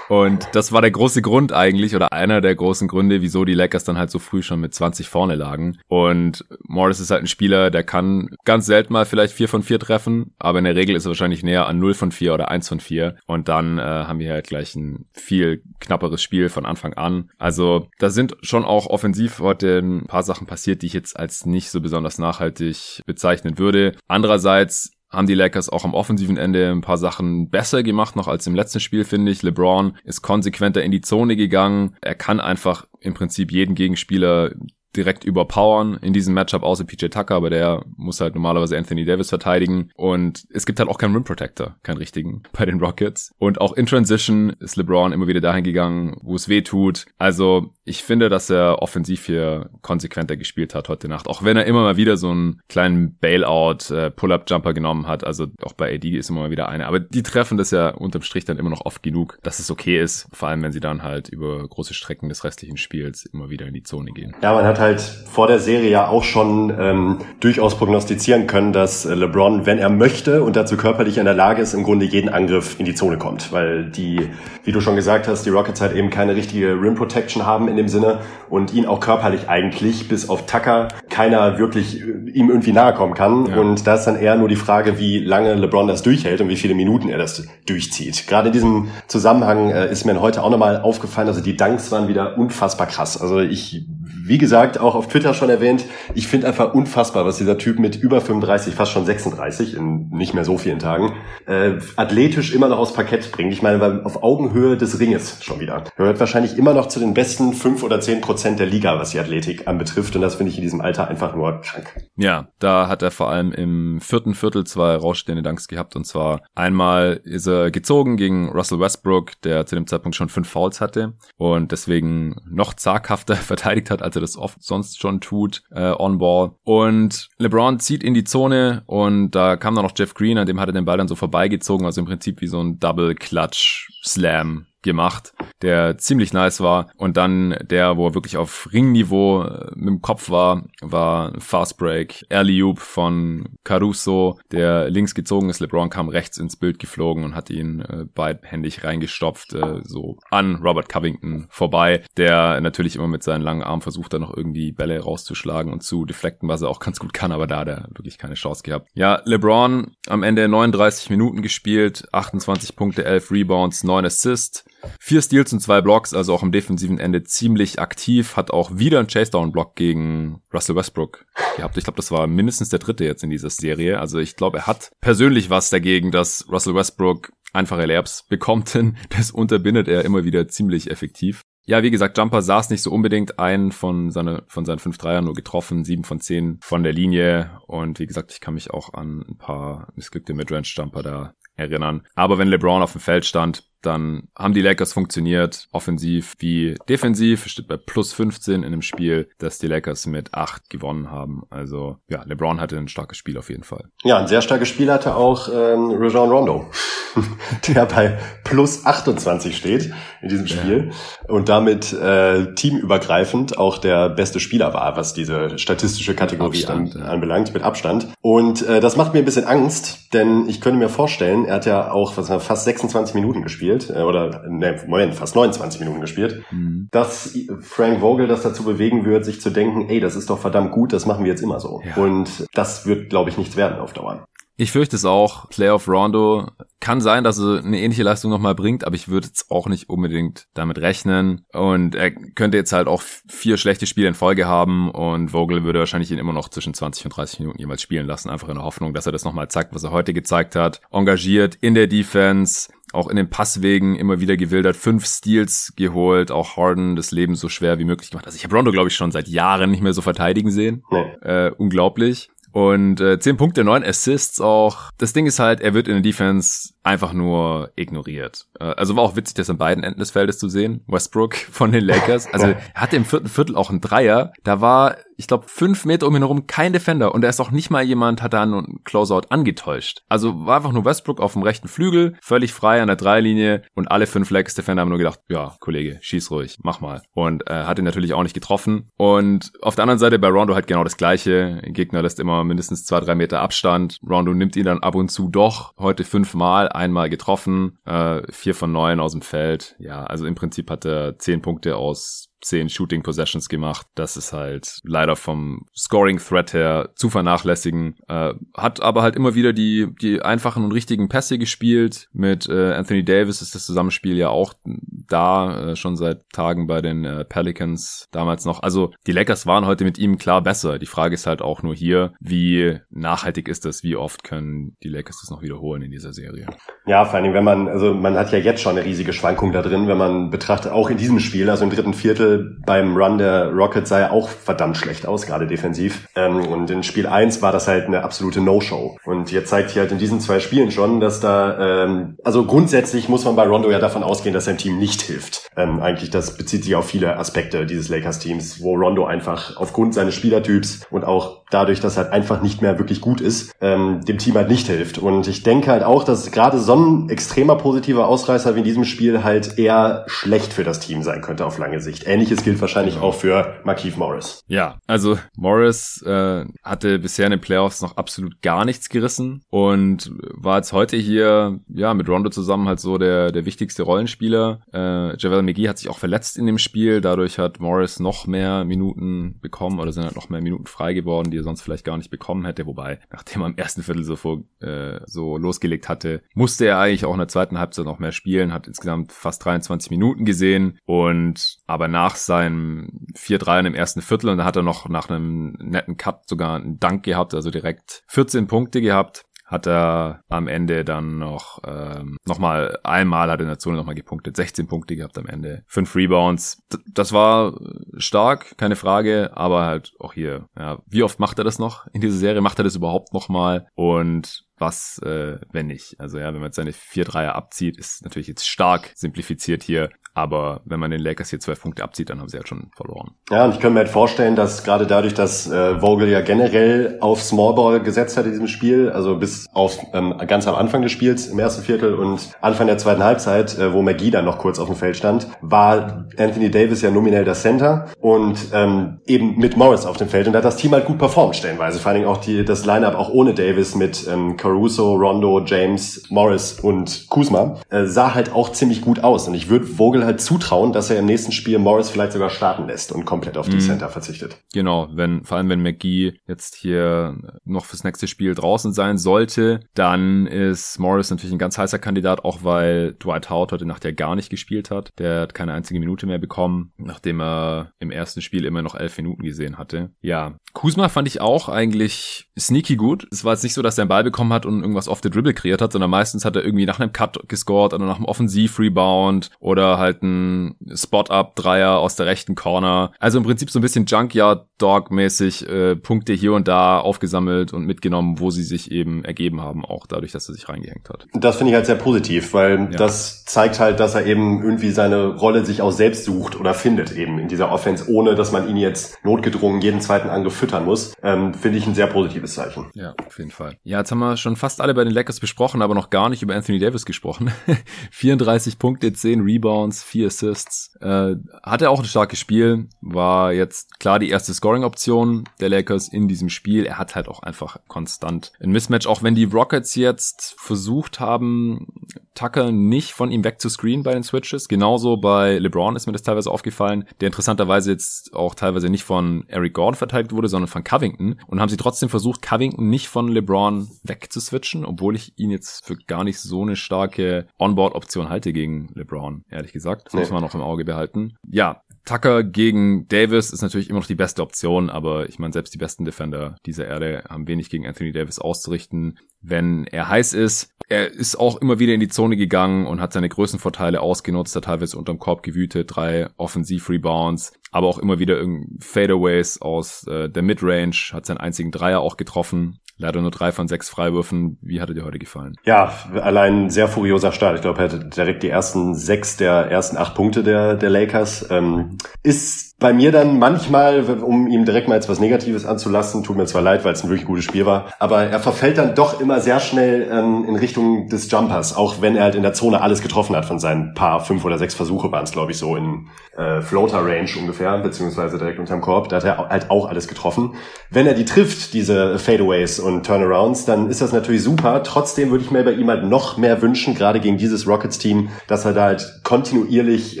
Und 0.08 0.48
das 0.52 0.72
war 0.72 0.82
der 0.82 0.90
große 0.90 1.22
Grund 1.22 1.52
eigentlich 1.52 1.96
oder 1.96 2.12
einer 2.12 2.40
der 2.40 2.54
großen 2.54 2.88
Gründe, 2.88 3.22
wieso 3.22 3.44
die 3.44 3.54
Lakers 3.54 3.84
dann 3.84 3.98
halt 3.98 4.10
so 4.10 4.18
früh 4.18 4.42
schon 4.42 4.60
mit 4.60 4.74
20 4.74 5.08
vorne 5.08 5.34
lagen. 5.34 5.78
Und 5.88 6.44
Morris 6.64 7.00
ist 7.00 7.10
halt 7.10 7.22
ein 7.22 7.26
Spieler, 7.26 7.70
der 7.70 7.84
kann 7.84 8.28
ganz 8.44 8.66
selten 8.66 8.92
mal 8.92 9.06
vielleicht 9.06 9.34
vier 9.34 9.48
von 9.48 9.62
vier 9.62 9.78
treffen, 9.78 10.34
aber 10.38 10.58
in 10.58 10.64
der 10.64 10.76
Regel 10.76 10.96
ist 10.96 11.06
er 11.06 11.10
wahrscheinlich 11.10 11.42
näher 11.42 11.66
an 11.66 11.78
0 11.78 11.94
von 11.94 12.12
4 12.12 12.34
oder 12.34 12.50
1 12.50 12.68
von 12.68 12.80
4. 12.80 13.16
Und 13.26 13.48
dann 13.48 13.78
äh, 13.78 13.82
haben 13.82 14.18
wir 14.18 14.32
halt 14.32 14.46
gleich 14.46 14.74
ein 14.74 15.06
viel 15.12 15.62
knapperes 15.80 16.22
Spiel 16.22 16.48
von 16.48 16.66
Anfang 16.66 16.94
an. 16.94 17.30
Also 17.38 17.88
da 17.98 18.10
sind 18.10 18.36
schon 18.42 18.64
auch 18.64 18.86
offensiv 18.86 19.40
heute 19.40 19.78
ein 19.78 20.06
paar 20.06 20.22
Sachen 20.22 20.46
passiert, 20.46 20.82
die 20.82 20.86
ich 20.86 20.92
jetzt 20.92 21.18
als 21.18 21.46
nicht 21.46 21.70
so 21.70 21.80
besonders 21.80 22.18
nachhaltig 22.18 23.02
bezeichnen 23.06 23.58
würde. 23.58 23.94
Andererseits 24.08 24.93
haben 25.14 25.26
die 25.26 25.34
Lakers 25.34 25.68
auch 25.68 25.84
am 25.84 25.94
offensiven 25.94 26.36
Ende 26.36 26.70
ein 26.70 26.80
paar 26.80 26.98
Sachen 26.98 27.50
besser 27.50 27.82
gemacht 27.82 28.16
noch 28.16 28.28
als 28.28 28.46
im 28.46 28.54
letzten 28.54 28.80
Spiel, 28.80 29.04
finde 29.04 29.32
ich. 29.32 29.42
LeBron 29.42 29.96
ist 30.04 30.22
konsequenter 30.22 30.82
in 30.82 30.90
die 30.90 31.00
Zone 31.00 31.36
gegangen. 31.36 31.96
Er 32.00 32.14
kann 32.14 32.40
einfach 32.40 32.86
im 33.00 33.14
Prinzip 33.14 33.52
jeden 33.52 33.74
Gegenspieler 33.74 34.52
direkt 34.96 35.24
überpowern 35.24 35.98
in 36.00 36.12
diesem 36.12 36.34
Matchup, 36.34 36.62
außer 36.62 36.84
PJ 36.84 37.06
Tucker, 37.06 37.34
aber 37.34 37.50
der 37.50 37.84
muss 37.96 38.20
halt 38.20 38.34
normalerweise 38.34 38.76
Anthony 38.76 39.04
Davis 39.04 39.28
verteidigen. 39.28 39.90
Und 39.94 40.44
es 40.50 40.66
gibt 40.66 40.78
halt 40.78 40.88
auch 40.88 40.98
keinen 40.98 41.14
Rim 41.14 41.24
Protector, 41.24 41.76
keinen 41.82 41.98
richtigen 41.98 42.42
bei 42.52 42.64
den 42.66 42.80
Rockets. 42.80 43.34
Und 43.38 43.60
auch 43.60 43.72
in 43.72 43.86
Transition 43.86 44.50
ist 44.60 44.76
LeBron 44.76 45.12
immer 45.12 45.26
wieder 45.26 45.40
dahin 45.40 45.64
gegangen, 45.64 46.16
wo 46.22 46.34
es 46.34 46.48
weh 46.48 46.62
tut. 46.62 47.06
Also 47.18 47.72
ich 47.84 48.02
finde, 48.02 48.28
dass 48.28 48.50
er 48.50 48.82
offensiv 48.82 49.26
hier 49.26 49.70
konsequenter 49.82 50.36
gespielt 50.36 50.74
hat 50.74 50.88
heute 50.88 51.08
Nacht. 51.08 51.28
Auch 51.28 51.42
wenn 51.42 51.56
er 51.56 51.66
immer 51.66 51.82
mal 51.82 51.96
wieder 51.96 52.16
so 52.16 52.30
einen 52.30 52.60
kleinen 52.68 53.16
Bailout, 53.18 53.90
äh, 53.90 54.10
Pull-Up-Jumper 54.10 54.72
genommen 54.72 55.06
hat. 55.06 55.24
Also 55.24 55.46
auch 55.62 55.72
bei 55.72 55.94
AD 55.94 56.08
ist 56.08 56.30
immer 56.30 56.42
mal 56.42 56.50
wieder 56.50 56.68
eine. 56.68 56.86
Aber 56.86 57.00
die 57.00 57.22
treffen 57.22 57.58
das 57.58 57.70
ja 57.70 57.90
unterm 57.90 58.22
Strich 58.22 58.44
dann 58.44 58.58
immer 58.58 58.70
noch 58.70 58.84
oft 58.84 59.02
genug, 59.02 59.38
dass 59.42 59.58
es 59.58 59.70
okay 59.70 60.00
ist. 60.00 60.28
Vor 60.32 60.48
allem, 60.48 60.62
wenn 60.62 60.72
sie 60.72 60.80
dann 60.80 61.02
halt 61.02 61.28
über 61.28 61.66
große 61.66 61.94
Strecken 61.94 62.28
des 62.28 62.44
restlichen 62.44 62.76
Spiels 62.76 63.26
immer 63.26 63.50
wieder 63.50 63.66
in 63.66 63.74
die 63.74 63.82
Zone 63.82 64.12
gehen. 64.12 64.34
Ja, 64.42 64.54
man 64.54 64.64
hat 64.64 64.78
halt 64.84 65.24
vor 65.34 65.48
der 65.48 65.58
Serie 65.58 65.90
ja 65.90 66.06
auch 66.06 66.22
schon 66.22 66.72
ähm, 66.78 67.18
durchaus 67.40 67.76
prognostizieren 67.76 68.46
können, 68.46 68.72
dass 68.72 69.04
äh, 69.04 69.14
LeBron, 69.14 69.66
wenn 69.66 69.78
er 69.78 69.90
möchte 69.90 70.44
und 70.44 70.54
dazu 70.54 70.76
körperlich 70.76 71.18
in 71.18 71.24
der 71.24 71.34
Lage 71.34 71.60
ist, 71.60 71.74
im 71.74 71.82
Grunde 71.82 72.06
jeden 72.06 72.28
Angriff 72.28 72.78
in 72.78 72.84
die 72.84 72.94
Zone 72.94 73.18
kommt. 73.18 73.50
Weil 73.52 73.86
die, 73.90 74.28
wie 74.62 74.70
du 74.70 74.80
schon 74.80 74.94
gesagt 74.94 75.26
hast, 75.26 75.44
die 75.44 75.50
Rockets 75.50 75.80
halt 75.80 75.96
eben 75.96 76.08
keine 76.08 76.36
richtige 76.36 76.80
Rim 76.80 76.94
Protection 76.94 77.44
haben 77.44 77.66
in 77.66 77.76
dem 77.76 77.88
Sinne 77.88 78.20
und 78.48 78.72
ihn 78.72 78.86
auch 78.86 79.00
körperlich 79.00 79.48
eigentlich 79.48 80.08
bis 80.08 80.28
auf 80.28 80.46
Tucker 80.46 80.86
keiner 81.08 81.58
wirklich 81.58 82.00
äh, 82.00 82.30
ihm 82.30 82.48
irgendwie 82.48 82.72
nahe 82.72 82.94
kommen 82.94 83.14
kann. 83.14 83.46
Ja. 83.46 83.56
Und 83.56 83.88
da 83.88 83.96
ist 83.96 84.04
dann 84.04 84.16
eher 84.16 84.36
nur 84.36 84.48
die 84.48 84.54
Frage, 84.54 85.00
wie 85.00 85.18
lange 85.18 85.54
LeBron 85.54 85.88
das 85.88 86.04
durchhält 86.04 86.42
und 86.42 86.48
wie 86.48 86.56
viele 86.56 86.74
Minuten 86.74 87.08
er 87.08 87.18
das 87.18 87.44
durchzieht. 87.66 88.28
Gerade 88.28 88.48
in 88.48 88.52
diesem 88.52 88.88
Zusammenhang 89.08 89.70
äh, 89.70 89.90
ist 89.90 90.04
mir 90.04 90.20
heute 90.20 90.44
auch 90.44 90.50
nochmal 90.50 90.80
aufgefallen, 90.80 91.26
also 91.26 91.40
die 91.40 91.56
Dunks 91.56 91.90
waren 91.90 92.06
wieder 92.06 92.38
unfassbar 92.38 92.86
krass. 92.86 93.20
Also 93.20 93.40
ich 93.40 93.84
wie 94.26 94.38
gesagt, 94.38 94.73
auch 94.80 94.94
auf 94.94 95.08
Twitter 95.08 95.34
schon 95.34 95.50
erwähnt, 95.50 95.84
ich 96.14 96.26
finde 96.26 96.46
einfach 96.46 96.74
unfassbar, 96.74 97.24
was 97.24 97.38
dieser 97.38 97.58
Typ 97.58 97.78
mit 97.78 97.96
über 97.96 98.20
35, 98.20 98.74
fast 98.74 98.92
schon 98.92 99.04
36 99.04 99.74
in 99.76 100.08
nicht 100.10 100.34
mehr 100.34 100.44
so 100.44 100.58
vielen 100.58 100.78
Tagen, 100.78 101.12
äh, 101.46 101.72
athletisch 101.96 102.54
immer 102.54 102.68
noch 102.68 102.78
aufs 102.78 102.92
Parkett 102.92 103.30
bringt. 103.32 103.52
Ich 103.52 103.62
meine, 103.62 104.02
auf 104.04 104.22
Augenhöhe 104.22 104.76
des 104.76 104.98
Ringes 104.98 105.42
schon 105.42 105.60
wieder. 105.60 105.74
Er 105.74 105.92
gehört 105.96 106.20
wahrscheinlich 106.20 106.56
immer 106.56 106.74
noch 106.74 106.86
zu 106.88 107.00
den 107.00 107.14
besten 107.14 107.52
fünf 107.52 107.82
oder 107.82 108.00
zehn 108.00 108.20
Prozent 108.20 108.58
der 108.60 108.66
Liga, 108.66 108.98
was 108.98 109.10
die 109.10 109.20
Athletik 109.20 109.66
anbetrifft. 109.66 110.14
Und 110.16 110.22
das 110.22 110.36
finde 110.36 110.50
ich 110.50 110.58
in 110.58 110.62
diesem 110.62 110.80
Alter 110.80 111.08
einfach 111.08 111.34
nur 111.34 111.60
krank. 111.60 111.94
Ja, 112.16 112.48
da 112.58 112.88
hat 112.88 113.02
er 113.02 113.10
vor 113.10 113.30
allem 113.30 113.52
im 113.52 114.00
vierten 114.00 114.34
Viertel 114.34 114.64
zwei 114.64 114.96
rausstehende 114.96 115.42
Danks 115.42 115.68
gehabt. 115.68 115.96
Und 115.96 116.06
zwar 116.06 116.40
einmal 116.54 117.20
ist 117.24 117.46
er 117.46 117.70
gezogen 117.70 118.16
gegen 118.16 118.48
Russell 118.50 118.80
Westbrook, 118.80 119.32
der 119.42 119.66
zu 119.66 119.74
dem 119.74 119.86
Zeitpunkt 119.86 120.16
schon 120.16 120.28
fünf 120.28 120.48
Fouls 120.48 120.80
hatte 120.80 121.14
und 121.36 121.72
deswegen 121.72 122.36
noch 122.48 122.74
zaghafter 122.74 123.36
verteidigt 123.36 123.90
hat, 123.90 124.02
als 124.02 124.16
er 124.16 124.20
das 124.20 124.36
oft 124.36 124.62
sonst 124.66 125.00
schon 125.00 125.20
tut, 125.20 125.62
äh, 125.70 125.92
on 125.98 126.18
Ball. 126.18 126.52
Und 126.64 127.28
LeBron 127.38 127.78
zieht 127.80 128.02
in 128.02 128.14
die 128.14 128.24
Zone 128.24 128.82
und 128.86 129.32
da 129.32 129.56
kam 129.56 129.74
dann 129.74 129.84
noch 129.84 129.94
Jeff 129.96 130.14
Green, 130.14 130.38
an 130.38 130.46
dem 130.46 130.60
hat 130.60 130.68
er 130.68 130.72
den 130.72 130.84
Ball 130.84 130.98
dann 130.98 131.08
so 131.08 131.14
vorbeigezogen, 131.14 131.86
also 131.86 132.00
im 132.00 132.06
Prinzip 132.06 132.40
wie 132.40 132.46
so 132.46 132.60
ein 132.60 132.78
Double 132.78 133.14
Clutch 133.14 133.88
Slam 134.04 134.66
gemacht, 134.84 135.32
der 135.62 135.98
ziemlich 135.98 136.32
nice 136.32 136.60
war. 136.60 136.90
Und 136.96 137.16
dann 137.16 137.56
der, 137.62 137.96
wo 137.96 138.06
er 138.06 138.14
wirklich 138.14 138.36
auf 138.36 138.68
Ringniveau 138.72 139.42
äh, 139.42 139.72
mit 139.74 139.88
dem 139.88 140.02
Kopf 140.02 140.30
war, 140.30 140.64
war 140.80 141.32
Fast 141.40 141.78
Break, 141.78 142.24
Early 142.28 142.62
Oop 142.62 142.78
von 142.78 143.48
Caruso, 143.64 144.38
der 144.52 144.90
links 144.90 145.14
gezogen 145.14 145.50
ist. 145.50 145.60
LeBron 145.60 145.90
kam 145.90 146.08
rechts 146.08 146.38
ins 146.38 146.56
Bild 146.56 146.78
geflogen 146.78 147.24
und 147.24 147.34
hat 147.34 147.50
ihn 147.50 147.80
äh, 147.80 148.04
beidhändig 148.14 148.84
reingestopft, 148.84 149.54
äh, 149.54 149.80
so 149.84 150.18
an 150.30 150.56
Robert 150.56 150.88
Covington 150.88 151.46
vorbei, 151.48 152.02
der 152.16 152.60
natürlich 152.60 152.96
immer 152.96 153.08
mit 153.08 153.22
seinen 153.22 153.42
langen 153.42 153.62
Armen 153.62 153.82
versucht, 153.82 154.12
da 154.12 154.18
noch 154.18 154.36
irgendwie 154.36 154.72
Bälle 154.72 155.00
rauszuschlagen 155.00 155.72
und 155.72 155.82
zu 155.82 156.04
deflecten, 156.04 156.48
was 156.48 156.62
er 156.62 156.68
auch 156.68 156.80
ganz 156.80 156.98
gut 156.98 157.12
kann, 157.12 157.32
aber 157.32 157.46
da 157.46 157.60
hat 157.60 157.68
er 157.68 157.88
wirklich 157.94 158.18
keine 158.18 158.34
Chance 158.34 158.62
gehabt. 158.62 158.88
Ja, 158.94 159.22
LeBron 159.24 159.96
am 160.08 160.22
Ende 160.22 160.46
39 160.46 161.10
Minuten 161.10 161.42
gespielt, 161.42 162.06
28 162.12 162.76
Punkte, 162.76 163.04
11 163.04 163.30
Rebounds, 163.30 163.84
9 163.84 164.04
Assists. 164.04 164.64
Vier 165.00 165.22
Steals 165.22 165.52
und 165.52 165.60
zwei 165.60 165.80
Blocks, 165.80 166.14
also 166.14 166.34
auch 166.34 166.42
im 166.42 166.52
defensiven 166.52 166.98
Ende 166.98 167.22
ziemlich 167.24 167.78
aktiv. 167.78 168.36
Hat 168.36 168.50
auch 168.50 168.76
wieder 168.76 168.98
einen 168.98 169.08
Chase-Down-Block 169.08 169.76
gegen 169.76 170.42
Russell 170.52 170.76
Westbrook 170.76 171.26
gehabt. 171.56 171.76
Ich 171.76 171.84
glaube, 171.84 171.96
das 171.96 172.10
war 172.10 172.26
mindestens 172.26 172.68
der 172.68 172.78
dritte 172.78 173.04
jetzt 173.04 173.22
in 173.22 173.30
dieser 173.30 173.50
Serie. 173.50 174.00
Also 174.00 174.18
ich 174.18 174.36
glaube, 174.36 174.58
er 174.58 174.66
hat 174.66 174.90
persönlich 175.00 175.50
was 175.50 175.70
dagegen, 175.70 176.10
dass 176.10 176.46
Russell 176.50 176.74
Westbrook 176.74 177.32
einfache 177.52 177.86
Layups 177.86 178.24
bekommt, 178.24 178.74
denn 178.74 178.96
das 179.10 179.30
unterbindet 179.30 179.88
er 179.88 180.04
immer 180.04 180.24
wieder 180.24 180.48
ziemlich 180.48 180.90
effektiv. 180.90 181.42
Ja, 181.66 181.82
wie 181.82 181.90
gesagt, 181.90 182.18
Jumper 182.18 182.42
saß 182.42 182.68
nicht 182.68 182.82
so 182.82 182.90
unbedingt 182.90 183.38
ein 183.38 183.72
von, 183.72 184.10
seine, 184.10 184.42
von 184.48 184.66
seinen 184.66 184.80
fünf 184.80 184.98
Dreiern 184.98 185.24
nur 185.24 185.32
getroffen, 185.32 185.84
sieben 185.84 186.04
von 186.04 186.20
zehn 186.20 186.58
von 186.60 186.82
der 186.82 186.92
Linie. 186.92 187.58
Und 187.66 188.00
wie 188.00 188.06
gesagt, 188.06 188.32
ich 188.32 188.40
kann 188.40 188.52
mich 188.52 188.70
auch 188.70 188.92
an 188.92 189.24
ein 189.26 189.38
paar 189.38 189.88
missglückte 189.94 190.34
Midrange-Jumper 190.34 191.02
da 191.02 191.34
erinnern. 191.56 192.06
Aber 192.14 192.36
wenn 192.36 192.48
LeBron 192.48 192.82
auf 192.82 192.92
dem 192.92 193.00
Feld 193.00 193.24
stand, 193.24 193.64
dann 193.84 194.28
haben 194.36 194.54
die 194.54 194.62
Lakers 194.62 194.92
funktioniert, 194.92 195.68
offensiv 195.72 196.34
wie 196.38 196.74
defensiv. 196.88 197.46
Steht 197.46 197.68
bei 197.68 197.76
plus 197.76 198.12
15 198.12 198.62
in 198.62 198.64
einem 198.64 198.82
Spiel, 198.82 199.28
das 199.38 199.58
die 199.58 199.66
Lakers 199.66 200.06
mit 200.06 200.34
8 200.34 200.70
gewonnen 200.70 201.10
haben. 201.10 201.42
Also 201.50 201.98
ja, 202.08 202.22
LeBron 202.24 202.60
hatte 202.60 202.76
ein 202.76 202.88
starkes 202.88 203.18
Spiel 203.18 203.38
auf 203.38 203.50
jeden 203.50 203.64
Fall. 203.64 203.88
Ja, 204.02 204.18
ein 204.18 204.26
sehr 204.26 204.42
starkes 204.42 204.68
Spiel 204.68 204.90
hatte 204.90 205.16
auch 205.16 205.48
ähm, 205.48 205.90
Rajon 205.98 206.30
Rondo, 206.30 206.70
der 207.68 207.86
bei 207.86 208.18
plus 208.44 208.84
28 208.86 209.56
steht 209.56 209.92
in 210.22 210.28
diesem 210.28 210.46
Spiel 210.46 210.90
ja. 210.90 211.34
und 211.34 211.48
damit 211.48 211.92
äh, 211.92 212.54
teamübergreifend 212.54 213.58
auch 213.58 213.78
der 213.78 214.08
beste 214.08 214.40
Spieler 214.40 214.72
war, 214.74 214.96
was 214.96 215.14
diese 215.14 215.58
statistische 215.58 216.14
Kategorie 216.14 216.64
Abstand, 216.64 216.96
an, 216.96 217.02
ja. 217.02 217.08
anbelangt, 217.08 217.54
mit 217.54 217.62
Abstand. 217.62 218.08
Und 218.20 218.66
äh, 218.66 218.80
das 218.80 218.96
macht 218.96 219.12
mir 219.12 219.20
ein 219.20 219.24
bisschen 219.24 219.46
Angst, 219.46 220.14
denn 220.14 220.48
ich 220.48 220.60
könnte 220.60 220.78
mir 220.78 220.88
vorstellen, 220.88 221.44
er 221.44 221.56
hat 221.56 221.66
ja 221.66 221.90
auch 221.90 222.16
was, 222.16 222.28
fast 222.44 222.64
26 222.64 223.14
Minuten 223.14 223.42
gespielt 223.42 223.73
gespielt, 223.74 223.96
äh, 223.96 224.02
oder 224.02 224.42
ne, 224.48 224.80
Moment, 224.86 225.14
fast 225.14 225.34
29 225.36 225.80
Minuten 225.80 226.00
gespielt, 226.00 226.42
mhm. 226.50 226.88
dass 226.90 227.36
Frank 227.60 228.00
Vogel 228.00 228.26
das 228.26 228.42
dazu 228.42 228.64
bewegen 228.64 229.04
wird, 229.04 229.24
sich 229.24 229.40
zu 229.40 229.50
denken, 229.50 229.88
ey, 229.88 230.00
das 230.00 230.16
ist 230.16 230.30
doch 230.30 230.38
verdammt 230.38 230.72
gut, 230.72 230.92
das 230.92 231.06
machen 231.06 231.24
wir 231.24 231.30
jetzt 231.30 231.42
immer 231.42 231.60
so. 231.60 231.82
Ja. 231.84 232.02
Und 232.02 232.46
das 232.54 232.86
wird, 232.86 233.10
glaube 233.10 233.30
ich, 233.30 233.38
nichts 233.38 233.56
werden 233.56 233.78
auf 233.78 233.92
Dauer. 233.92 234.24
Ich 234.56 234.70
fürchte 234.70 234.94
es 234.94 235.04
auch. 235.04 235.48
Playoff 235.48 235.88
Rondo 235.88 236.46
kann 236.78 237.00
sein, 237.00 237.24
dass 237.24 237.40
er 237.40 237.64
eine 237.64 237.80
ähnliche 237.80 238.04
Leistung 238.04 238.30
nochmal 238.30 238.54
bringt, 238.54 238.84
aber 238.84 238.94
ich 238.94 239.08
würde 239.08 239.26
jetzt 239.26 239.50
auch 239.50 239.66
nicht 239.66 239.88
unbedingt 239.88 240.46
damit 240.54 240.78
rechnen. 240.78 241.44
Und 241.52 241.96
er 241.96 242.12
könnte 242.12 242.56
jetzt 242.56 242.72
halt 242.72 242.86
auch 242.86 243.02
vier 243.02 243.56
schlechte 243.56 243.88
Spiele 243.88 244.06
in 244.06 244.14
Folge 244.14 244.46
haben 244.46 244.92
und 244.92 245.30
Vogel 245.30 245.64
würde 245.64 245.80
wahrscheinlich 245.80 246.12
ihn 246.12 246.18
immer 246.18 246.32
noch 246.32 246.48
zwischen 246.48 246.72
20 246.72 247.06
und 247.06 247.16
30 247.16 247.40
Minuten 247.40 247.58
jemals 247.58 247.82
spielen 247.82 248.06
lassen, 248.06 248.30
einfach 248.30 248.48
in 248.48 248.54
der 248.54 248.64
Hoffnung, 248.64 248.94
dass 248.94 249.06
er 249.06 249.12
das 249.12 249.24
nochmal 249.24 249.48
zeigt, 249.48 249.74
was 249.74 249.82
er 249.82 249.90
heute 249.90 250.14
gezeigt 250.14 250.54
hat. 250.54 250.80
Engagiert 250.92 251.56
in 251.60 251.74
der 251.74 251.88
Defense, 251.88 252.68
auch 252.94 253.08
in 253.08 253.16
den 253.16 253.28
Passwegen 253.28 253.96
immer 253.96 254.20
wieder 254.20 254.36
gewildert, 254.36 254.76
fünf 254.76 255.06
Steals 255.06 255.72
geholt, 255.76 256.30
auch 256.30 256.56
Harden 256.56 256.96
das 256.96 257.10
Leben 257.10 257.34
so 257.34 257.48
schwer 257.48 257.78
wie 257.78 257.84
möglich 257.84 258.10
gemacht. 258.10 258.26
Also 258.26 258.36
ich 258.36 258.44
habe 258.44 258.54
Rondo, 258.54 258.72
glaube 258.72 258.88
ich, 258.88 258.94
schon 258.94 259.12
seit 259.12 259.28
Jahren 259.28 259.70
nicht 259.70 259.82
mehr 259.82 259.92
so 259.92 260.02
verteidigen 260.02 260.50
sehen. 260.50 260.84
Nee. 260.90 261.02
Äh, 261.22 261.50
unglaublich. 261.56 262.30
Und 262.52 263.00
äh, 263.00 263.18
10 263.18 263.36
Punkte, 263.36 263.64
9 263.64 263.82
Assists 263.82 264.40
auch. 264.40 264.90
Das 264.98 265.12
Ding 265.12 265.26
ist 265.26 265.40
halt, 265.40 265.60
er 265.60 265.74
wird 265.74 265.88
in 265.88 265.94
der 265.94 266.02
Defense 266.02 266.73
einfach 266.84 267.12
nur 267.12 267.72
ignoriert. 267.76 268.46
Äh, 268.60 268.64
also 268.64 268.96
war 268.96 269.02
auch 269.02 269.16
witzig, 269.16 269.34
das 269.34 269.50
an 269.50 269.58
beiden 269.58 269.82
Enden 269.82 269.98
des 269.98 270.12
Feldes 270.12 270.38
zu 270.38 270.48
sehen. 270.48 270.84
Westbrook 270.86 271.34
von 271.50 271.72
den 271.72 271.84
Lakers. 271.84 272.32
Also 272.32 272.48
er 272.48 272.74
hatte 272.74 272.96
im 272.96 273.04
vierten 273.04 273.28
Viertel 273.28 273.56
auch 273.56 273.70
einen 273.70 273.80
Dreier. 273.80 274.32
Da 274.44 274.60
war 274.60 274.96
ich 275.16 275.26
glaube, 275.26 275.44
fünf 275.48 275.84
Meter 275.84 276.06
um 276.06 276.16
ihn 276.16 276.22
herum 276.22 276.46
kein 276.46 276.72
Defender 276.72 277.14
und 277.14 277.22
er 277.22 277.30
ist 277.30 277.40
auch 277.40 277.50
nicht 277.50 277.70
mal 277.70 277.82
jemand, 277.82 278.22
hat 278.22 278.32
da 278.32 278.42
einen 278.42 278.82
Closeout 278.84 279.28
angetäuscht. 279.30 280.02
Also 280.08 280.46
war 280.46 280.56
einfach 280.56 280.72
nur 280.72 280.84
Westbrook 280.84 281.20
auf 281.20 281.34
dem 281.34 281.42
rechten 281.42 281.68
Flügel, 281.68 282.16
völlig 282.20 282.52
frei 282.52 282.80
an 282.80 282.88
der 282.88 282.96
Dreilinie 282.96 283.62
und 283.74 283.90
alle 283.90 284.06
fünf 284.06 284.30
Lakers 284.30 284.54
Defender 284.54 284.82
haben 284.82 284.88
nur 284.88 284.98
gedacht, 284.98 285.20
ja, 285.28 285.54
Kollege, 285.60 285.98
schieß 286.00 286.30
ruhig, 286.30 286.58
mach 286.62 286.80
mal. 286.80 287.02
Und 287.12 287.48
äh, 287.48 287.64
hat 287.64 287.78
ihn 287.78 287.84
natürlich 287.84 288.14
auch 288.14 288.22
nicht 288.22 288.34
getroffen. 288.34 288.90
Und 288.96 289.52
auf 289.62 289.74
der 289.74 289.84
anderen 289.84 289.98
Seite 289.98 290.18
bei 290.18 290.28
Rondo 290.28 290.54
halt 290.54 290.66
genau 290.66 290.84
das 290.84 290.96
gleiche. 290.96 291.62
Gegner 291.64 292.02
lässt 292.02 292.20
immer 292.20 292.44
mindestens 292.44 292.84
zwei, 292.84 293.00
drei 293.00 293.14
Meter 293.14 293.40
Abstand. 293.40 293.98
Rondo 294.08 294.34
nimmt 294.34 294.56
ihn 294.56 294.64
dann 294.64 294.82
ab 294.82 294.94
und 294.94 295.10
zu 295.10 295.28
doch. 295.28 295.72
Heute 295.78 296.04
fünfmal, 296.04 296.68
einmal 296.74 297.08
getroffen, 297.08 297.78
äh, 297.84 298.22
vier 298.32 298.54
von 298.54 298.72
neun 298.72 299.00
aus 299.00 299.12
dem 299.12 299.22
Feld. 299.22 299.76
Ja, 299.78 300.04
also 300.04 300.26
im 300.26 300.34
Prinzip 300.34 300.70
hat 300.70 300.84
er 300.84 301.18
zehn 301.18 301.42
Punkte 301.42 301.76
aus 301.76 302.33
zehn 302.44 302.68
Shooting 302.68 303.02
Possessions 303.02 303.48
gemacht. 303.48 303.86
Das 303.94 304.16
ist 304.16 304.32
halt 304.32 304.80
leider 304.84 305.16
vom 305.16 305.66
Scoring 305.76 306.18
Threat 306.18 306.52
her 306.52 306.90
zu 306.94 307.10
vernachlässigen. 307.10 307.96
Äh, 308.08 308.34
hat 308.56 308.82
aber 308.82 309.02
halt 309.02 309.16
immer 309.16 309.34
wieder 309.34 309.52
die, 309.52 309.88
die 310.00 310.22
einfachen 310.22 310.64
und 310.64 310.72
richtigen 310.72 311.08
Pässe 311.08 311.38
gespielt. 311.38 312.08
Mit 312.12 312.48
äh, 312.48 312.74
Anthony 312.74 313.04
Davis 313.04 313.42
ist 313.42 313.54
das 313.54 313.66
Zusammenspiel 313.66 314.16
ja 314.16 314.28
auch 314.28 314.54
da, 314.64 315.70
äh, 315.70 315.76
schon 315.76 315.96
seit 315.96 316.28
Tagen 316.30 316.66
bei 316.66 316.80
den 316.80 317.04
äh, 317.04 317.24
Pelicans 317.24 318.08
damals 318.12 318.44
noch. 318.44 318.62
Also 318.62 318.92
die 319.06 319.12
Lakers 319.12 319.46
waren 319.46 319.66
heute 319.66 319.84
mit 319.84 319.98
ihm 319.98 320.18
klar 320.18 320.42
besser. 320.42 320.78
Die 320.78 320.86
Frage 320.86 321.14
ist 321.14 321.26
halt 321.26 321.42
auch 321.42 321.62
nur 321.62 321.74
hier, 321.74 322.12
wie 322.20 322.78
nachhaltig 322.90 323.48
ist 323.48 323.64
das, 323.64 323.82
wie 323.82 323.96
oft 323.96 324.24
können 324.24 324.76
die 324.82 324.88
Lakers 324.88 325.20
das 325.20 325.30
noch 325.30 325.42
wiederholen 325.42 325.82
in 325.82 325.90
dieser 325.90 326.12
Serie. 326.12 326.46
Ja, 326.86 327.04
vor 327.04 327.18
allem, 327.18 327.32
wenn 327.32 327.44
man, 327.44 327.68
also 327.68 327.94
man 327.94 328.14
hat 328.14 328.32
ja 328.32 328.38
jetzt 328.38 328.60
schon 328.60 328.76
eine 328.76 328.84
riesige 328.84 329.12
Schwankung 329.12 329.52
da 329.52 329.62
drin, 329.62 329.88
wenn 329.88 329.98
man 329.98 330.30
betrachtet, 330.30 330.72
auch 330.72 330.90
in 330.90 330.96
diesem 330.96 331.20
Spiel, 331.20 331.48
also 331.48 331.64
im 331.64 331.70
dritten 331.70 331.94
Viertel, 331.94 332.33
beim 332.38 332.96
Run 332.96 333.18
der 333.18 333.50
Rockets 333.52 333.88
sah 333.88 333.98
er 333.98 334.12
auch 334.12 334.28
verdammt 334.28 334.76
schlecht 334.76 335.06
aus, 335.06 335.26
gerade 335.26 335.46
defensiv. 335.46 336.06
Ähm, 336.14 336.46
und 336.46 336.70
in 336.70 336.82
Spiel 336.82 337.06
1 337.06 337.42
war 337.42 337.52
das 337.52 337.68
halt 337.68 337.86
eine 337.86 338.02
absolute 338.04 338.40
No-Show. 338.40 338.96
Und 339.04 339.32
jetzt 339.32 339.50
zeigt 339.50 339.70
sich 339.70 339.78
halt 339.78 339.92
in 339.92 339.98
diesen 339.98 340.20
zwei 340.20 340.40
Spielen 340.40 340.70
schon, 340.70 341.00
dass 341.00 341.20
da, 341.20 341.84
ähm, 341.84 342.16
also 342.24 342.44
grundsätzlich 342.44 343.08
muss 343.08 343.24
man 343.24 343.36
bei 343.36 343.46
Rondo 343.46 343.70
ja 343.70 343.78
davon 343.78 344.02
ausgehen, 344.02 344.34
dass 344.34 344.44
sein 344.44 344.58
Team 344.58 344.78
nicht 344.78 345.02
hilft. 345.02 345.50
Ähm, 345.56 345.80
eigentlich, 345.80 346.10
das 346.10 346.36
bezieht 346.36 346.64
sich 346.64 346.74
auf 346.74 346.86
viele 346.86 347.16
Aspekte 347.16 347.66
dieses 347.66 347.88
Lakers-Teams, 347.88 348.62
wo 348.62 348.74
Rondo 348.74 349.04
einfach 349.04 349.56
aufgrund 349.56 349.94
seines 349.94 350.14
Spielertyps 350.14 350.86
und 350.90 351.04
auch 351.04 351.44
dadurch, 351.50 351.80
dass 351.80 351.96
er 351.96 352.04
halt 352.04 352.12
einfach 352.12 352.42
nicht 352.42 352.62
mehr 352.62 352.78
wirklich 352.78 353.00
gut 353.00 353.20
ist, 353.20 353.52
ähm, 353.60 354.00
dem 354.06 354.18
Team 354.18 354.34
halt 354.34 354.48
nicht 354.48 354.66
hilft. 354.66 354.98
Und 354.98 355.28
ich 355.28 355.42
denke 355.42 355.70
halt 355.70 355.84
auch, 355.84 356.04
dass 356.04 356.30
gerade 356.30 356.58
so 356.58 356.74
ein 356.74 357.08
extremer 357.08 357.56
positiver 357.56 358.08
Ausreißer 358.08 358.54
wie 358.54 358.60
in 358.60 358.64
diesem 358.64 358.84
Spiel 358.84 359.22
halt 359.22 359.58
eher 359.58 360.04
schlecht 360.06 360.52
für 360.52 360.64
das 360.64 360.80
Team 360.80 361.02
sein 361.02 361.22
könnte 361.22 361.46
auf 361.46 361.58
lange 361.58 361.80
Sicht. 361.80 362.06
Ähnlich 362.06 362.23
ähnliches 362.24 362.44
gilt 362.44 362.60
wahrscheinlich 362.60 362.94
genau. 362.94 363.08
auch 363.08 363.14
für 363.14 363.60
Markeith 363.64 363.96
Morris. 363.96 364.42
Ja, 364.46 364.78
also 364.86 365.18
Morris 365.36 366.02
äh, 366.02 366.44
hatte 366.62 366.98
bisher 366.98 367.26
in 367.26 367.32
den 367.32 367.40
Playoffs 367.40 367.82
noch 367.82 367.96
absolut 367.96 368.40
gar 368.40 368.64
nichts 368.64 368.88
gerissen 368.88 369.42
und 369.50 370.10
war 370.32 370.56
jetzt 370.56 370.72
heute 370.72 370.96
hier 370.96 371.60
ja 371.68 371.92
mit 371.92 372.08
Rondo 372.08 372.30
zusammen 372.30 372.66
halt 372.66 372.80
so 372.80 372.96
der 372.96 373.30
der 373.30 373.44
wichtigste 373.44 373.82
Rollenspieler. 373.82 374.60
Äh, 374.72 375.16
Javel 375.18 375.42
McGee 375.42 375.68
hat 375.68 375.78
sich 375.78 375.88
auch 375.88 375.98
verletzt 375.98 376.38
in 376.38 376.46
dem 376.46 376.58
Spiel, 376.58 377.00
dadurch 377.00 377.38
hat 377.38 377.60
Morris 377.60 378.00
noch 378.00 378.26
mehr 378.26 378.64
Minuten 378.64 379.38
bekommen 379.40 379.78
oder 379.78 379.92
sind 379.92 380.04
halt 380.04 380.16
noch 380.16 380.30
mehr 380.30 380.40
Minuten 380.40 380.66
frei 380.66 380.94
geworden, 380.94 381.30
die 381.30 381.38
er 381.38 381.42
sonst 381.42 381.62
vielleicht 381.62 381.84
gar 381.84 381.98
nicht 381.98 382.10
bekommen 382.10 382.46
hätte. 382.46 382.66
Wobei, 382.66 383.00
nachdem 383.12 383.42
er 383.42 383.48
im 383.48 383.56
ersten 383.56 383.82
Viertel 383.82 384.04
so 384.04 384.16
vor, 384.16 384.44
äh, 384.60 385.00
so 385.06 385.36
losgelegt 385.36 385.88
hatte, 385.88 386.22
musste 386.34 386.66
er 386.66 386.78
eigentlich 386.78 387.04
auch 387.04 387.12
in 387.12 387.18
der 387.18 387.28
zweiten 387.28 387.58
Halbzeit 387.58 387.84
noch 387.84 387.98
mehr 387.98 388.12
spielen, 388.12 388.52
hat 388.52 388.66
insgesamt 388.66 389.12
fast 389.12 389.44
23 389.44 389.90
Minuten 389.90 390.24
gesehen 390.24 390.78
und 390.86 391.58
aber 391.66 391.88
nach 391.88 392.13
seinem 392.16 393.06
4-3 393.16 393.66
im 393.66 393.74
ersten 393.74 394.02
Viertel 394.02 394.30
und 394.30 394.38
da 394.38 394.44
hat 394.44 394.56
er 394.56 394.62
noch 394.62 394.88
nach 394.88 395.08
einem 395.08 395.52
netten 395.58 395.96
Cut 395.96 396.28
sogar 396.28 396.56
einen 396.56 396.78
Dank 396.78 397.04
gehabt, 397.04 397.34
also 397.34 397.50
direkt 397.50 398.02
14 398.08 398.46
Punkte 398.46 398.80
gehabt 398.80 399.24
hat 399.44 399.66
er 399.66 400.22
am 400.28 400.48
Ende 400.48 400.84
dann 400.84 401.18
noch 401.18 401.60
ähm, 401.66 402.16
nochmal 402.26 402.78
einmal 402.82 403.30
hat 403.30 403.40
er 403.40 403.44
in 403.44 403.48
der 403.48 403.58
Zone 403.58 403.76
nochmal 403.76 403.94
gepunktet, 403.94 404.36
16 404.36 404.66
Punkte 404.66 404.96
gehabt 404.96 405.18
am 405.18 405.26
Ende, 405.26 405.64
fünf 405.66 405.94
Rebounds. 405.94 406.62
D 406.72 406.78
das 406.92 407.12
war 407.12 407.54
stark, 407.96 408.56
keine 408.56 408.76
Frage, 408.76 409.30
aber 409.34 409.64
halt 409.64 409.92
auch 409.98 410.14
hier, 410.14 410.48
ja, 410.58 410.78
wie 410.86 411.02
oft 411.02 411.20
macht 411.20 411.38
er 411.38 411.44
das 411.44 411.58
noch 411.58 411.86
in 411.92 412.00
dieser 412.00 412.16
Serie? 412.16 412.40
Macht 412.40 412.58
er 412.58 412.64
das 412.64 412.76
überhaupt 412.76 413.12
nochmal? 413.12 413.66
Und 413.74 414.44
was, 414.58 414.98
äh, 415.04 415.38
wenn 415.52 415.66
nicht? 415.66 415.96
Also 415.98 416.18
ja, 416.18 416.26
wenn 416.26 416.40
man 416.40 416.46
jetzt 416.46 416.56
seine 416.56 416.72
vier 416.72 417.04
Dreier 417.04 417.34
abzieht, 417.34 417.76
ist 417.76 418.04
natürlich 418.04 418.28
jetzt 418.28 418.46
stark 418.46 418.92
simplifiziert 418.94 419.62
hier, 419.62 419.90
aber 420.14 420.60
wenn 420.64 420.78
man 420.78 420.92
den 420.92 421.00
Lakers 421.00 421.30
hier 421.30 421.40
zwölf 421.40 421.60
Punkte 421.60 421.82
abzieht, 421.82 422.08
dann 422.08 422.20
haben 422.20 422.28
sie 422.28 422.36
halt 422.36 422.48
schon 422.48 422.70
verloren. 422.76 423.10
Ja, 423.30 423.44
und 423.44 423.50
ich 423.50 423.60
könnte 423.60 423.74
mir 423.74 423.80
halt 423.80 423.88
vorstellen, 423.88 424.36
dass 424.36 424.62
gerade 424.62 424.86
dadurch, 424.86 425.14
dass 425.14 425.50
äh, 425.50 425.80
Vogel 425.80 426.08
ja 426.08 426.20
generell 426.20 426.98
auf 427.00 427.20
Smallball 427.20 427.80
gesetzt 427.80 428.16
hat 428.16 428.24
in 428.24 428.30
diesem 428.30 428.46
Spiel, 428.46 428.90
also 428.90 429.16
bis 429.16 429.46
auf 429.52 429.76
ähm, 429.92 430.14
ganz 430.28 430.46
am 430.46 430.54
Anfang 430.54 430.82
des 430.82 430.92
Spiels 430.92 431.26
im 431.26 431.40
ersten 431.40 431.64
Viertel 431.64 431.94
und 431.94 432.30
Anfang 432.40 432.68
der 432.68 432.78
zweiten 432.78 433.02
Halbzeit, 433.02 433.58
äh, 433.58 433.72
wo 433.72 433.82
McGee 433.82 434.12
dann 434.12 434.24
noch 434.24 434.38
kurz 434.38 434.60
auf 434.60 434.68
dem 434.68 434.76
Feld 434.76 434.96
stand, 434.96 435.26
war 435.40 436.06
Anthony 436.16 436.50
Davis 436.50 436.80
ja 436.82 436.92
nominell 436.92 437.24
das 437.24 437.42
Center 437.42 437.88
und 438.00 438.38
ähm, 438.52 439.00
eben 439.06 439.36
mit 439.38 439.56
Morris 439.56 439.84
auf 439.84 439.96
dem 439.96 440.08
Feld 440.08 440.28
und 440.28 440.34
da 440.34 440.38
hat 440.38 440.44
das 440.44 440.56
Team 440.56 440.72
halt 440.72 440.84
gut 440.84 440.98
performt 440.98 441.34
stellenweise. 441.34 441.80
Vor 441.80 441.90
allen 441.90 442.02
Dingen 442.02 442.10
auch 442.10 442.18
die, 442.18 442.44
das 442.44 442.64
Lineup 442.64 442.94
auch 442.94 443.10
ohne 443.10 443.34
Davis 443.34 443.74
mit 443.74 444.06
ähm, 444.06 444.36
Caruso, 444.44 444.94
Rondo, 444.96 445.42
James, 445.42 446.02
Morris 446.10 446.60
und 446.60 447.06
Kuzma 447.08 447.58
äh, 447.70 447.86
sah 447.86 448.12
halt 448.12 448.30
auch 448.30 448.52
ziemlich 448.52 448.82
gut 448.82 449.02
aus 449.02 449.26
und 449.26 449.32
ich 449.32 449.48
würde 449.48 449.64
Vogel 449.64 450.04
halt 450.04 450.20
zutrauen, 450.20 450.74
dass 450.74 450.90
er 450.90 450.98
im 450.98 451.06
nächsten 451.06 451.32
Spiel 451.32 451.58
Morris 451.58 451.88
vielleicht 451.88 452.12
sogar 452.12 452.28
starten 452.28 452.66
lässt 452.66 452.92
und 452.92 453.06
komplett 453.06 453.38
auf 453.38 453.48
die 453.48 453.56
mhm. 453.56 453.60
Center 453.60 453.88
verzichtet. 453.88 454.36
Genau, 454.52 454.90
wenn, 454.92 455.24
vor 455.24 455.38
allem 455.38 455.48
wenn 455.48 455.62
McGee 455.62 456.18
jetzt 456.26 456.56
hier 456.56 457.16
noch 457.46 457.64
fürs 457.64 457.84
nächste 457.84 458.06
Spiel 458.06 458.34
draußen 458.34 458.74
sein 458.74 458.98
sollte, 458.98 459.60
dann 459.72 460.26
ist 460.26 460.78
Morris 460.78 461.08
natürlich 461.08 461.32
ein 461.32 461.38
ganz 461.38 461.56
heißer 461.56 461.78
Kandidat, 461.78 462.22
auch 462.26 462.40
weil 462.42 462.92
Dwight 463.02 463.30
Howard 463.30 463.52
heute 463.52 463.64
Nacht 463.64 463.86
ja 463.86 463.92
gar 463.92 464.14
nicht 464.14 464.28
gespielt 464.28 464.70
hat. 464.70 464.92
Der 464.98 465.22
hat 465.22 465.34
keine 465.34 465.54
einzige 465.54 465.80
Minute 465.80 466.06
mehr 466.06 466.18
bekommen, 466.18 466.74
nachdem 466.76 467.22
er 467.22 467.72
im 467.78 467.90
ersten 467.90 468.20
Spiel 468.20 468.44
immer 468.44 468.60
noch 468.60 468.74
elf 468.74 468.98
Minuten 468.98 469.22
gesehen 469.22 469.56
hatte. 469.56 469.92
Ja, 470.02 470.34
Kuzma 470.52 470.90
fand 470.90 471.08
ich 471.08 471.22
auch 471.22 471.48
eigentlich 471.48 472.28
sneaky 472.38 472.76
gut. 472.76 473.06
Es 473.10 473.24
war 473.24 473.32
jetzt 473.32 473.42
nicht 473.42 473.54
so, 473.54 473.62
dass 473.62 473.78
er 473.78 473.82
einen 473.82 473.88
Ball 473.88 474.04
bekommen 474.04 474.32
hat 474.32 474.33
und 474.44 474.60
irgendwas 474.60 474.88
off 474.88 475.00
the 475.02 475.10
dribble 475.10 475.34
kreiert 475.34 475.62
hat, 475.62 475.72
sondern 475.72 475.90
meistens 475.90 476.24
hat 476.24 476.36
er 476.36 476.44
irgendwie 476.44 476.66
nach 476.66 476.80
einem 476.80 476.92
Cut 476.92 477.28
gescored 477.28 477.72
oder 477.72 477.86
nach 477.86 477.96
einem 477.96 478.06
Offensiv-Rebound 478.06 479.30
oder 479.38 479.78
halt 479.78 480.02
ein 480.02 480.56
Spot-Up-Dreier 480.74 481.78
aus 481.78 481.96
der 481.96 482.06
rechten 482.06 482.34
Corner. 482.34 482.92
Also 482.98 483.18
im 483.18 483.24
Prinzip 483.24 483.50
so 483.50 483.60
ein 483.60 483.62
bisschen 483.62 483.86
Junkyard-Dog-mäßig 483.86 485.48
äh, 485.48 485.76
Punkte 485.76 486.12
hier 486.12 486.32
und 486.32 486.48
da 486.48 486.80
aufgesammelt 486.80 487.52
und 487.52 487.64
mitgenommen, 487.64 488.18
wo 488.18 488.30
sie 488.30 488.42
sich 488.42 488.70
eben 488.70 489.04
ergeben 489.04 489.40
haben, 489.40 489.64
auch 489.64 489.86
dadurch, 489.86 490.12
dass 490.12 490.28
er 490.28 490.34
sich 490.34 490.48
reingehängt 490.48 490.88
hat. 490.88 491.06
Das 491.14 491.36
finde 491.36 491.52
ich 491.52 491.54
halt 491.54 491.66
sehr 491.66 491.76
positiv, 491.76 492.34
weil 492.34 492.58
ja. 492.58 492.66
das 492.78 493.24
zeigt 493.24 493.60
halt, 493.60 493.80
dass 493.80 493.94
er 493.94 494.06
eben 494.06 494.42
irgendwie 494.42 494.70
seine 494.70 495.06
Rolle 495.06 495.44
sich 495.44 495.62
auch 495.62 495.72
selbst 495.72 496.04
sucht 496.04 496.38
oder 496.38 496.54
findet 496.54 496.92
eben 496.92 497.18
in 497.18 497.28
dieser 497.28 497.50
Offense, 497.52 497.88
ohne 497.88 498.14
dass 498.14 498.32
man 498.32 498.48
ihn 498.48 498.56
jetzt 498.56 499.04
notgedrungen 499.04 499.60
jeden 499.60 499.80
zweiten 499.80 500.08
Angriff 500.08 500.34
füttern 500.34 500.64
muss. 500.64 500.94
Ähm, 501.02 501.34
finde 501.34 501.58
ich 501.58 501.66
ein 501.66 501.74
sehr 501.74 501.86
positives 501.86 502.34
Zeichen. 502.34 502.66
Ja, 502.74 502.94
auf 503.06 503.18
jeden 503.18 503.30
Fall. 503.30 503.56
Ja, 503.62 503.78
jetzt 503.78 503.90
haben 503.90 503.98
wir 503.98 504.16
schon 504.24 504.36
fast 504.36 504.60
alle 504.60 504.74
bei 504.74 504.82
den 504.82 504.92
Lakers 504.92 505.20
besprochen, 505.20 505.62
aber 505.62 505.74
noch 505.74 505.90
gar 505.90 506.08
nicht 506.08 506.22
über 506.22 506.34
Anthony 506.34 506.58
Davis 506.58 506.84
gesprochen. 506.84 507.30
34 507.92 508.58
Punkte, 508.58 508.92
10 508.92 509.20
Rebounds, 509.20 509.82
vier 509.84 510.08
Assists. 510.08 510.74
Äh, 510.80 511.14
hatte 511.42 511.70
auch 511.70 511.78
ein 511.78 511.84
starkes 511.84 512.18
Spiel, 512.18 512.68
war 512.80 513.32
jetzt 513.32 513.78
klar 513.78 513.98
die 513.98 514.08
erste 514.08 514.34
Scoring-Option 514.34 515.24
der 515.40 515.50
Lakers 515.50 515.88
in 515.88 516.08
diesem 516.08 516.30
Spiel. 516.30 516.64
Er 516.66 516.78
hat 516.78 516.96
halt 516.96 517.06
auch 517.06 517.22
einfach 517.22 517.58
konstant 517.68 518.32
ein 518.40 518.50
Mismatch, 518.50 518.86
auch 518.86 519.02
wenn 519.02 519.14
die 519.14 519.24
Rockets 519.24 519.74
jetzt 519.76 520.34
versucht 520.38 520.98
haben, 520.98 521.66
Tucker 522.14 522.52
nicht 522.52 522.92
von 522.92 523.10
ihm 523.10 523.24
wegzuscreenen 523.24 523.82
bei 523.82 523.92
den 523.92 524.02
Switches. 524.02 524.48
Genauso 524.48 524.96
bei 524.96 525.38
LeBron 525.38 525.76
ist 525.76 525.86
mir 525.86 525.92
das 525.92 526.02
teilweise 526.02 526.30
aufgefallen, 526.30 526.84
der 527.00 527.08
interessanterweise 527.08 527.72
jetzt 527.72 528.14
auch 528.14 528.34
teilweise 528.34 528.68
nicht 528.68 528.84
von 528.84 529.24
Eric 529.28 529.54
Gordon 529.54 529.74
verteidigt 529.74 530.12
wurde, 530.12 530.28
sondern 530.28 530.48
von 530.48 530.64
Covington. 530.64 531.20
Und 531.26 531.40
haben 531.40 531.48
sie 531.48 531.56
trotzdem 531.56 531.88
versucht, 531.88 532.22
Covington 532.22 532.68
nicht 532.68 532.88
von 532.88 533.08
LeBron 533.08 533.68
wegzuswitchen, 533.82 534.64
obwohl 534.64 534.96
ich 534.96 535.18
ihn 535.18 535.30
jetzt 535.30 535.66
für 535.66 535.76
gar 535.76 536.04
nicht 536.04 536.20
so 536.20 536.42
eine 536.42 536.56
starke 536.56 537.26
Onboard-Option 537.38 538.08
halte 538.08 538.32
gegen 538.32 538.68
LeBron, 538.74 539.24
ehrlich 539.30 539.52
gesagt. 539.52 539.86
Das 539.86 539.94
nee. 539.94 540.00
muss 540.00 540.10
man 540.10 540.22
noch 540.22 540.34
im 540.34 540.40
Auge 540.40 540.64
behalten. 540.64 541.16
Ja, 541.28 541.62
Tucker 541.84 542.22
gegen 542.22 542.88
Davis 542.88 543.30
ist 543.30 543.42
natürlich 543.42 543.68
immer 543.68 543.80
noch 543.80 543.86
die 543.86 543.94
beste 543.94 544.22
Option, 544.22 544.70
aber 544.70 545.08
ich 545.08 545.18
meine, 545.18 545.32
selbst 545.32 545.52
die 545.52 545.58
besten 545.58 545.84
Defender 545.84 546.36
dieser 546.46 546.66
Erde 546.66 547.04
haben 547.08 547.28
wenig 547.28 547.50
gegen 547.50 547.66
Anthony 547.66 547.92
Davis 547.92 548.18
auszurichten, 548.18 548.98
wenn 549.20 549.66
er 549.66 549.88
heiß 549.88 550.14
ist. 550.14 550.50
Er 550.68 550.90
ist 550.90 551.16
auch 551.16 551.40
immer 551.42 551.58
wieder 551.58 551.74
in 551.74 551.80
die 551.80 551.88
Zone 551.88 552.16
gegangen 552.16 552.66
und 552.66 552.80
hat 552.80 552.94
seine 552.94 553.10
Größenvorteile 553.10 553.80
ausgenutzt, 553.80 554.34
hat 554.34 554.44
teilweise 554.44 554.78
unterm 554.78 554.98
Korb 554.98 555.22
gewütet, 555.22 555.74
drei 555.74 556.08
Offensiv-Rebounds, 556.16 557.34
aber 557.50 557.66
auch 557.66 557.78
immer 557.78 557.98
wieder 557.98 558.24
Fadeaways 558.60 559.42
aus 559.42 559.86
äh, 559.86 560.08
der 560.08 560.22
Midrange, 560.22 560.90
hat 560.92 561.04
seinen 561.04 561.18
einzigen 561.18 561.50
Dreier 561.50 561.80
auch 561.80 561.98
getroffen. 561.98 562.60
Leider 562.76 563.00
nur 563.00 563.10
drei 563.10 563.30
von 563.30 563.46
sechs 563.46 563.68
Freiwürfen. 563.68 564.38
Wie 564.42 564.60
hat 564.60 564.68
er 564.68 564.74
dir 564.74 564.84
heute 564.84 564.98
gefallen? 564.98 565.36
Ja, 565.44 565.72
allein 565.94 566.50
sehr 566.50 566.66
furioser 566.66 567.12
Start. 567.12 567.36
Ich 567.36 567.42
glaube, 567.42 567.58
er 567.58 567.64
hatte 567.66 567.88
direkt 567.88 568.22
die 568.22 568.28
ersten 568.28 568.74
sechs 568.74 569.16
der 569.16 569.50
ersten 569.50 569.76
acht 569.76 569.94
Punkte 569.94 570.24
der, 570.24 570.54
der 570.56 570.70
Lakers. 570.70 571.30
Ähm, 571.30 571.78
ist 572.02 572.53
bei 572.64 572.72
mir 572.72 572.92
dann 572.92 573.18
manchmal, 573.18 573.84
um 574.00 574.26
ihm 574.26 574.46
direkt 574.46 574.68
mal 574.68 574.76
etwas 574.76 574.98
Negatives 574.98 575.44
anzulassen, 575.44 576.02
tut 576.02 576.16
mir 576.16 576.24
zwar 576.24 576.40
leid, 576.40 576.64
weil 576.64 576.72
es 576.72 576.82
ein 576.82 576.88
wirklich 576.88 577.06
gutes 577.06 577.26
Spiel 577.26 577.44
war, 577.44 577.66
aber 577.78 578.04
er 578.04 578.20
verfällt 578.20 578.56
dann 578.56 578.74
doch 578.74 579.02
immer 579.02 579.20
sehr 579.20 579.38
schnell 579.38 579.86
ähm, 579.92 580.24
in 580.26 580.34
Richtung 580.34 580.88
des 580.88 581.10
Jumpers, 581.10 581.54
auch 581.54 581.82
wenn 581.82 581.94
er 581.94 582.04
halt 582.04 582.14
in 582.14 582.22
der 582.22 582.32
Zone 582.32 582.62
alles 582.62 582.80
getroffen 582.80 583.16
hat 583.16 583.26
von 583.26 583.38
seinen 583.38 583.74
paar 583.74 584.00
fünf 584.00 584.24
oder 584.24 584.38
sechs 584.38 584.54
Versuche 584.54 584.90
waren 584.90 585.04
es, 585.04 585.12
glaube 585.12 585.32
ich, 585.32 585.36
so 585.36 585.56
in 585.56 585.88
äh, 586.16 586.40
Floater 586.40 586.78
Range 586.86 587.10
ungefähr, 587.18 587.58
beziehungsweise 587.58 588.16
direkt 588.16 588.38
unterm 588.38 588.62
Korb. 588.62 588.88
Da 588.88 588.96
hat 588.96 589.04
er 589.04 589.28
halt 589.28 589.50
auch 589.50 589.68
alles 589.68 589.86
getroffen. 589.86 590.34
Wenn 590.70 590.86
er 590.86 590.94
die 590.94 591.04
trifft, 591.04 591.52
diese 591.52 591.98
Fadeaways 591.98 592.60
und 592.60 592.86
Turnarounds, 592.86 593.44
dann 593.44 593.68
ist 593.68 593.82
das 593.82 593.92
natürlich 593.92 594.22
super. 594.22 594.62
Trotzdem 594.62 595.10
würde 595.10 595.24
ich 595.24 595.30
mir 595.30 595.44
bei 595.44 595.52
ihm 595.52 595.68
halt 595.68 595.84
noch 595.84 596.16
mehr 596.16 596.40
wünschen, 596.40 596.74
gerade 596.74 597.00
gegen 597.00 597.18
dieses 597.18 597.46
Rockets-Team, 597.46 598.08
dass 598.26 598.46
er 598.46 598.54
da 598.54 598.62
halt 598.64 599.00
kontinuierlich 599.02 600.00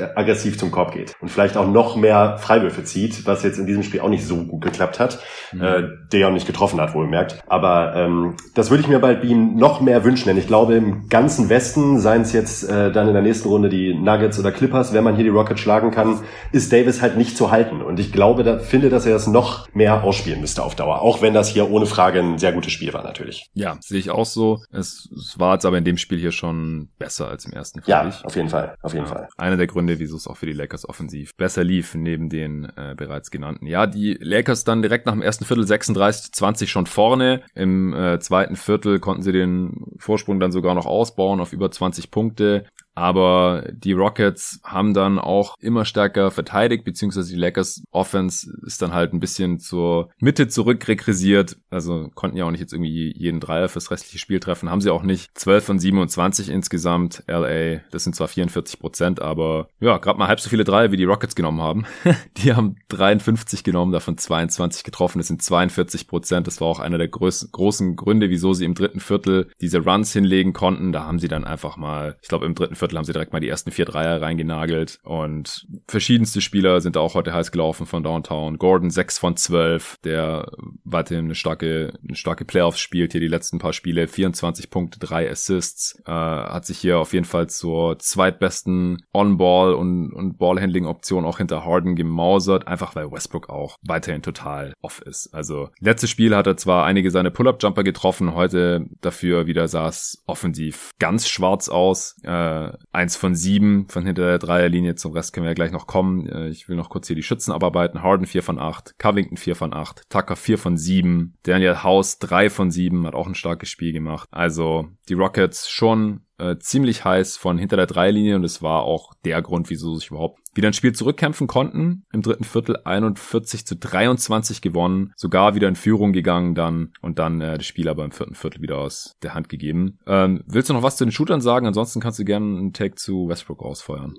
äh, 0.00 0.08
aggressiv 0.14 0.58
zum 0.58 0.70
Korb 0.70 0.92
geht 0.92 1.14
und 1.20 1.30
vielleicht 1.30 1.58
auch 1.58 1.66
noch 1.66 1.96
mehr 1.96 2.38
Freiwürfe 2.54 2.84
zieht, 2.84 3.26
was 3.26 3.42
jetzt 3.42 3.58
in 3.58 3.66
diesem 3.66 3.82
Spiel 3.82 4.00
auch 4.00 4.08
nicht 4.08 4.24
so 4.24 4.36
gut 4.36 4.62
geklappt 4.62 5.00
hat, 5.00 5.18
mhm. 5.52 5.62
äh, 5.62 5.82
der 6.12 6.20
ja 6.20 6.28
auch 6.28 6.32
nicht 6.32 6.46
getroffen 6.46 6.80
hat, 6.80 6.94
wohlgemerkt. 6.94 7.42
Aber 7.46 7.94
ähm, 7.96 8.36
das 8.54 8.70
würde 8.70 8.82
ich 8.82 8.88
mir 8.88 9.00
bei 9.00 9.14
ihm 9.20 9.56
noch 9.56 9.80
mehr 9.80 10.04
wünschen, 10.04 10.28
denn 10.28 10.38
ich 10.38 10.46
glaube, 10.46 10.74
im 10.74 11.08
ganzen 11.08 11.48
Westen, 11.48 11.98
seien 11.98 12.22
es 12.22 12.32
jetzt 12.32 12.68
äh, 12.68 12.92
dann 12.92 13.08
in 13.08 13.14
der 13.14 13.22
nächsten 13.22 13.48
Runde 13.48 13.68
die 13.68 13.94
Nuggets 13.94 14.38
oder 14.38 14.52
Clippers, 14.52 14.92
wenn 14.92 15.04
man 15.04 15.16
hier 15.16 15.24
die 15.24 15.30
Rockets 15.30 15.60
schlagen 15.60 15.90
kann, 15.90 16.20
ist 16.52 16.72
Davis 16.72 17.02
halt 17.02 17.16
nicht 17.16 17.36
zu 17.36 17.50
halten. 17.50 17.82
Und 17.82 17.98
ich 17.98 18.12
glaube, 18.12 18.44
da 18.44 18.58
finde, 18.58 18.88
dass 18.88 19.06
er 19.06 19.14
das 19.14 19.26
noch 19.26 19.72
mehr 19.74 20.04
ausspielen 20.04 20.40
müsste 20.40 20.62
auf 20.62 20.74
Dauer, 20.76 21.02
auch 21.02 21.22
wenn 21.22 21.34
das 21.34 21.48
hier 21.48 21.70
ohne 21.70 21.86
Frage 21.86 22.20
ein 22.20 22.38
sehr 22.38 22.52
gutes 22.52 22.72
Spiel 22.72 22.92
war 22.92 23.02
natürlich. 23.02 23.48
Ja, 23.54 23.76
sehe 23.80 23.98
ich 23.98 24.10
auch 24.10 24.26
so. 24.26 24.60
Es, 24.70 25.08
es 25.16 25.38
war 25.38 25.54
jetzt 25.54 25.66
aber 25.66 25.78
in 25.78 25.84
dem 25.84 25.98
Spiel 25.98 26.18
hier 26.18 26.32
schon 26.32 26.88
besser 26.98 27.28
als 27.28 27.46
im 27.46 27.52
ersten. 27.52 27.82
Ja, 27.86 28.06
ich. 28.06 28.24
auf 28.24 28.36
jeden 28.36 28.48
Fall, 28.48 28.76
auf 28.82 28.92
jeden 28.92 29.06
ja. 29.06 29.12
Fall. 29.12 29.28
Einer 29.36 29.56
der 29.56 29.66
Gründe, 29.66 29.98
wieso 29.98 30.16
es 30.16 30.26
auch 30.28 30.36
für 30.36 30.46
die 30.46 30.52
Lakers 30.52 30.88
offensiv 30.88 31.34
besser 31.36 31.64
lief, 31.64 31.94
neben 31.94 32.28
den 32.34 32.64
äh, 32.76 32.94
bereits 32.96 33.30
genannten. 33.30 33.66
Ja, 33.66 33.86
die 33.86 34.18
Lakers 34.20 34.64
dann 34.64 34.82
direkt 34.82 35.06
nach 35.06 35.12
dem 35.12 35.22
ersten 35.22 35.44
Viertel 35.44 35.66
36 35.66 36.32
20 36.32 36.70
schon 36.70 36.86
vorne. 36.86 37.42
Im 37.54 37.94
äh, 37.94 38.18
zweiten 38.18 38.56
Viertel 38.56 38.98
konnten 38.98 39.22
sie 39.22 39.32
den 39.32 39.86
Vorsprung 39.98 40.40
dann 40.40 40.52
sogar 40.52 40.74
noch 40.74 40.86
ausbauen 40.86 41.40
auf 41.40 41.52
über 41.52 41.70
20 41.70 42.10
Punkte. 42.10 42.66
Aber 42.94 43.64
die 43.72 43.92
Rockets 43.92 44.60
haben 44.62 44.94
dann 44.94 45.18
auch 45.18 45.56
immer 45.58 45.84
stärker 45.84 46.30
verteidigt, 46.30 46.84
beziehungsweise 46.84 47.32
die 47.32 47.38
Lakers 47.38 47.82
Offense 47.90 48.50
ist 48.64 48.82
dann 48.82 48.92
halt 48.92 49.12
ein 49.12 49.20
bisschen 49.20 49.58
zur 49.58 50.10
Mitte 50.18 50.48
zurück 50.48 50.86
regressiert. 50.86 51.56
Also 51.70 52.10
konnten 52.14 52.36
ja 52.36 52.44
auch 52.44 52.50
nicht 52.50 52.60
jetzt 52.60 52.72
irgendwie 52.72 53.12
jeden 53.16 53.40
Dreier 53.40 53.68
fürs 53.68 53.90
restliche 53.90 54.18
Spiel 54.18 54.40
treffen. 54.40 54.70
Haben 54.70 54.80
sie 54.80 54.90
auch 54.90 55.02
nicht. 55.02 55.30
12 55.34 55.64
von 55.64 55.78
27 55.78 56.48
insgesamt. 56.48 57.24
LA, 57.26 57.80
das 57.90 58.04
sind 58.04 58.14
zwar 58.14 58.28
44 58.28 58.78
Prozent, 58.78 59.20
aber 59.20 59.68
ja, 59.80 59.98
gerade 59.98 60.18
mal 60.18 60.28
halb 60.28 60.40
so 60.40 60.48
viele 60.48 60.64
Dreier, 60.64 60.92
wie 60.92 60.96
die 60.96 61.04
Rockets 61.04 61.34
genommen 61.34 61.60
haben. 61.60 61.86
die 62.36 62.54
haben 62.54 62.76
53 62.88 63.64
genommen, 63.64 63.92
davon 63.92 64.18
22 64.18 64.84
getroffen. 64.84 65.18
Das 65.18 65.26
sind 65.26 65.42
42 65.42 66.06
Prozent. 66.06 66.46
Das 66.46 66.60
war 66.60 66.68
auch 66.68 66.78
einer 66.78 66.98
der 66.98 67.08
größten, 67.08 67.50
großen 67.50 67.96
Gründe, 67.96 68.30
wieso 68.30 68.54
sie 68.54 68.64
im 68.64 68.74
dritten 68.74 69.00
Viertel 69.00 69.50
diese 69.60 69.80
Runs 69.80 70.12
hinlegen 70.12 70.52
konnten. 70.52 70.92
Da 70.92 71.04
haben 71.04 71.18
sie 71.18 71.28
dann 71.28 71.44
einfach 71.44 71.76
mal, 71.76 72.16
ich 72.22 72.28
glaube 72.28 72.46
im 72.46 72.54
dritten 72.54 72.76
Viertel 72.76 72.83
haben 72.92 73.04
sie 73.04 73.12
direkt 73.12 73.32
mal 73.32 73.40
die 73.40 73.48
ersten 73.48 73.70
vier 73.70 73.84
Dreier 73.84 74.20
reingenagelt 74.20 74.98
und 75.02 75.66
verschiedenste 75.88 76.40
Spieler 76.40 76.80
sind 76.80 76.96
auch 76.96 77.14
heute 77.14 77.32
heiß 77.32 77.52
gelaufen 77.52 77.86
von 77.86 78.02
Downtown. 78.02 78.58
Gordon 78.58 78.90
6 78.90 79.18
von 79.18 79.36
12, 79.36 79.98
der 80.04 80.50
weiterhin 80.84 81.26
eine 81.26 81.34
starke, 81.34 81.94
eine 82.06 82.16
starke 82.16 82.44
Playoffs 82.44 82.80
spielt 82.80 83.12
hier 83.12 83.20
die 83.20 83.28
letzten 83.28 83.58
paar 83.58 83.72
Spiele. 83.72 84.06
24 84.08 84.70
Punkte, 84.70 84.98
3 84.98 85.30
Assists, 85.30 85.98
äh, 86.06 86.10
hat 86.10 86.66
sich 86.66 86.78
hier 86.78 86.98
auf 86.98 87.12
jeden 87.12 87.24
Fall 87.24 87.48
zur 87.48 87.98
zweitbesten 87.98 89.04
On-Ball 89.12 89.74
und, 89.74 90.12
und 90.12 90.38
Ballhandling-Option 90.38 91.24
auch 91.24 91.38
hinter 91.38 91.64
Harden 91.64 91.96
gemausert, 91.96 92.68
einfach 92.68 92.94
weil 92.94 93.10
Westbrook 93.10 93.48
auch 93.48 93.76
weiterhin 93.82 94.22
total 94.22 94.74
off 94.82 95.00
ist. 95.00 95.32
Also 95.32 95.70
letztes 95.80 96.10
Spiel 96.10 96.34
hat 96.36 96.46
er 96.46 96.56
zwar 96.56 96.84
einige 96.84 97.10
seine 97.10 97.30
Pull-Up-Jumper 97.30 97.84
getroffen, 97.84 98.34
heute 98.34 98.86
dafür 99.00 99.46
wieder 99.46 99.68
sah 99.68 99.84
offensiv 100.26 100.90
ganz 100.98 101.28
schwarz 101.28 101.68
aus. 101.68 102.16
Äh, 102.22 102.72
eins 102.92 103.16
von 103.16 103.34
sieben 103.34 103.88
von 103.88 104.04
hinter 104.04 104.26
der 104.26 104.38
Dreierlinie, 104.38 104.94
zum 104.94 105.12
Rest 105.12 105.32
können 105.32 105.44
wir 105.44 105.50
ja 105.50 105.54
gleich 105.54 105.72
noch 105.72 105.86
kommen. 105.86 106.28
Äh, 106.28 106.48
ich 106.48 106.68
will 106.68 106.76
noch 106.76 106.90
kurz 106.90 107.06
hier 107.06 107.16
die 107.16 107.22
Schützen 107.22 107.52
abarbeiten. 107.52 108.02
Harden 108.02 108.26
4 108.26 108.42
von 108.42 108.58
8, 108.58 108.98
Covington 108.98 109.36
4 109.36 109.56
von 109.56 109.74
8, 109.74 110.08
Tucker 110.08 110.36
4 110.36 110.58
von 110.58 110.76
7, 110.76 111.34
Daniel 111.42 111.82
House 111.82 112.18
3 112.18 112.50
von 112.50 112.70
7, 112.70 113.06
hat 113.06 113.14
auch 113.14 113.26
ein 113.26 113.34
starkes 113.34 113.68
Spiel 113.68 113.92
gemacht. 113.92 114.28
Also 114.30 114.88
die 115.08 115.14
Rockets 115.14 115.68
schon 115.68 116.20
äh, 116.38 116.56
ziemlich 116.58 117.04
heiß 117.04 117.36
von 117.36 117.58
hinter 117.58 117.76
der 117.76 117.86
Dreilinie 117.86 118.36
und 118.36 118.44
es 118.44 118.62
war 118.62 118.82
auch 118.82 119.12
der 119.24 119.40
Grund, 119.42 119.70
wieso 119.70 119.94
sich 119.94 120.10
überhaupt 120.10 120.40
wieder 120.54 120.68
ein 120.68 120.74
Spiel 120.74 120.92
zurückkämpfen 120.92 121.46
konnten. 121.46 122.04
Im 122.12 122.22
dritten 122.22 122.44
Viertel 122.44 122.78
41 122.84 123.66
zu 123.66 123.76
23 123.76 124.60
gewonnen, 124.60 125.12
sogar 125.16 125.54
wieder 125.54 125.68
in 125.68 125.76
Führung 125.76 126.12
gegangen 126.12 126.54
dann 126.54 126.92
und 127.00 127.18
dann 127.18 127.40
äh, 127.40 127.58
das 127.58 127.66
Spiel 127.66 127.88
aber 127.88 128.04
im 128.04 128.12
vierten 128.12 128.34
Viertel 128.34 128.62
wieder 128.62 128.78
aus 128.78 129.16
der 129.22 129.34
Hand 129.34 129.48
gegeben. 129.48 129.98
Ähm, 130.06 130.42
willst 130.46 130.70
du 130.70 130.74
noch 130.74 130.82
was 130.82 130.96
zu 130.96 131.04
den 131.04 131.12
Shootern 131.12 131.40
sagen? 131.40 131.66
Ansonsten 131.66 132.00
kannst 132.00 132.18
du 132.18 132.24
gerne 132.24 132.58
einen 132.58 132.72
Take 132.72 132.94
zu 132.94 133.28
Westbrook 133.28 133.62
rausfeuern. 133.62 134.14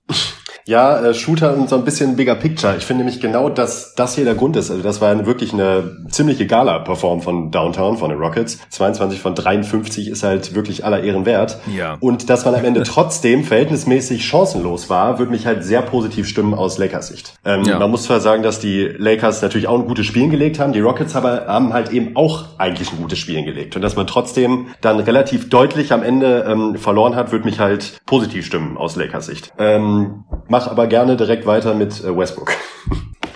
Ja, 0.68 1.00
äh, 1.00 1.14
Shooter 1.14 1.56
und 1.56 1.70
so 1.70 1.76
ein 1.76 1.86
bisschen 1.86 2.16
bigger 2.16 2.34
picture. 2.34 2.76
Ich 2.76 2.86
finde 2.86 3.04
nämlich 3.04 3.22
genau, 3.22 3.50
dass 3.50 3.94
das 3.94 4.16
hier 4.16 4.26
der 4.26 4.34
Grund 4.34 4.56
ist. 4.56 4.72
Also 4.72 4.82
das 4.82 5.00
war 5.00 5.26
wirklich 5.28 5.54
eine 5.54 5.98
ziemliche 6.10 6.48
Gala-Perform 6.48 7.22
von 7.22 7.52
Downtown, 7.52 7.98
von 7.98 8.10
den 8.10 8.18
Rockets. 8.18 8.60
22 8.70 9.22
von 9.22 9.36
53 9.36 10.10
ist 10.10 10.24
halt 10.24 10.56
wirklich 10.56 10.84
aller 10.84 11.04
Ehren 11.04 11.28
wert. 11.28 11.60
Ja. 11.72 11.98
Und 12.06 12.30
dass 12.30 12.46
man 12.46 12.54
am 12.54 12.64
Ende 12.64 12.84
trotzdem 12.86 13.44
verhältnismäßig 13.44 14.24
chancenlos 14.28 14.92
war, 14.92 15.18
würde 15.18 15.32
mich 15.32 15.48
halt 15.48 15.64
sehr 15.64 15.82
positiv 15.82 16.28
stimmen 16.28 16.54
aus 16.54 16.78
Lakers 16.78 17.08
Sicht. 17.08 17.34
Ähm, 17.44 17.64
ja. 17.64 17.80
Man 17.80 17.90
muss 17.90 18.04
zwar 18.04 18.20
sagen, 18.20 18.44
dass 18.44 18.60
die 18.60 18.84
Lakers 18.84 19.42
natürlich 19.42 19.66
auch 19.68 19.80
ein 19.80 19.88
gutes 19.88 20.06
Spiel 20.06 20.30
gelegt 20.30 20.60
haben. 20.60 20.72
Die 20.72 20.82
Rockets 20.82 21.16
aber 21.16 21.48
haben 21.48 21.74
halt 21.74 21.92
eben 21.92 22.16
auch 22.16 22.60
eigentlich 22.60 22.92
ein 22.92 23.00
gutes 23.00 23.18
Spiel 23.18 23.44
gelegt. 23.44 23.76
Und 23.76 23.82
dass 23.82 23.96
man 23.96 24.06
trotzdem 24.06 24.68
dann 24.82 25.00
relativ 25.00 25.50
deutlich 25.50 25.92
am 25.92 26.04
Ende 26.04 26.46
ähm, 26.48 26.76
verloren 26.76 27.16
hat, 27.16 27.32
würde 27.32 27.46
mich 27.46 27.58
halt 27.58 27.98
positiv 28.06 28.46
stimmen 28.46 28.78
aus 28.78 28.96
Lakers 28.96 29.26
Sicht. 29.26 29.52
Ähm, 29.58 30.26
mach 30.48 30.68
aber 30.68 30.86
gerne 30.86 31.18
direkt 31.18 31.48
weiter 31.48 31.74
mit 31.74 32.04
äh, 32.04 32.16
Westbrook. 32.16 32.52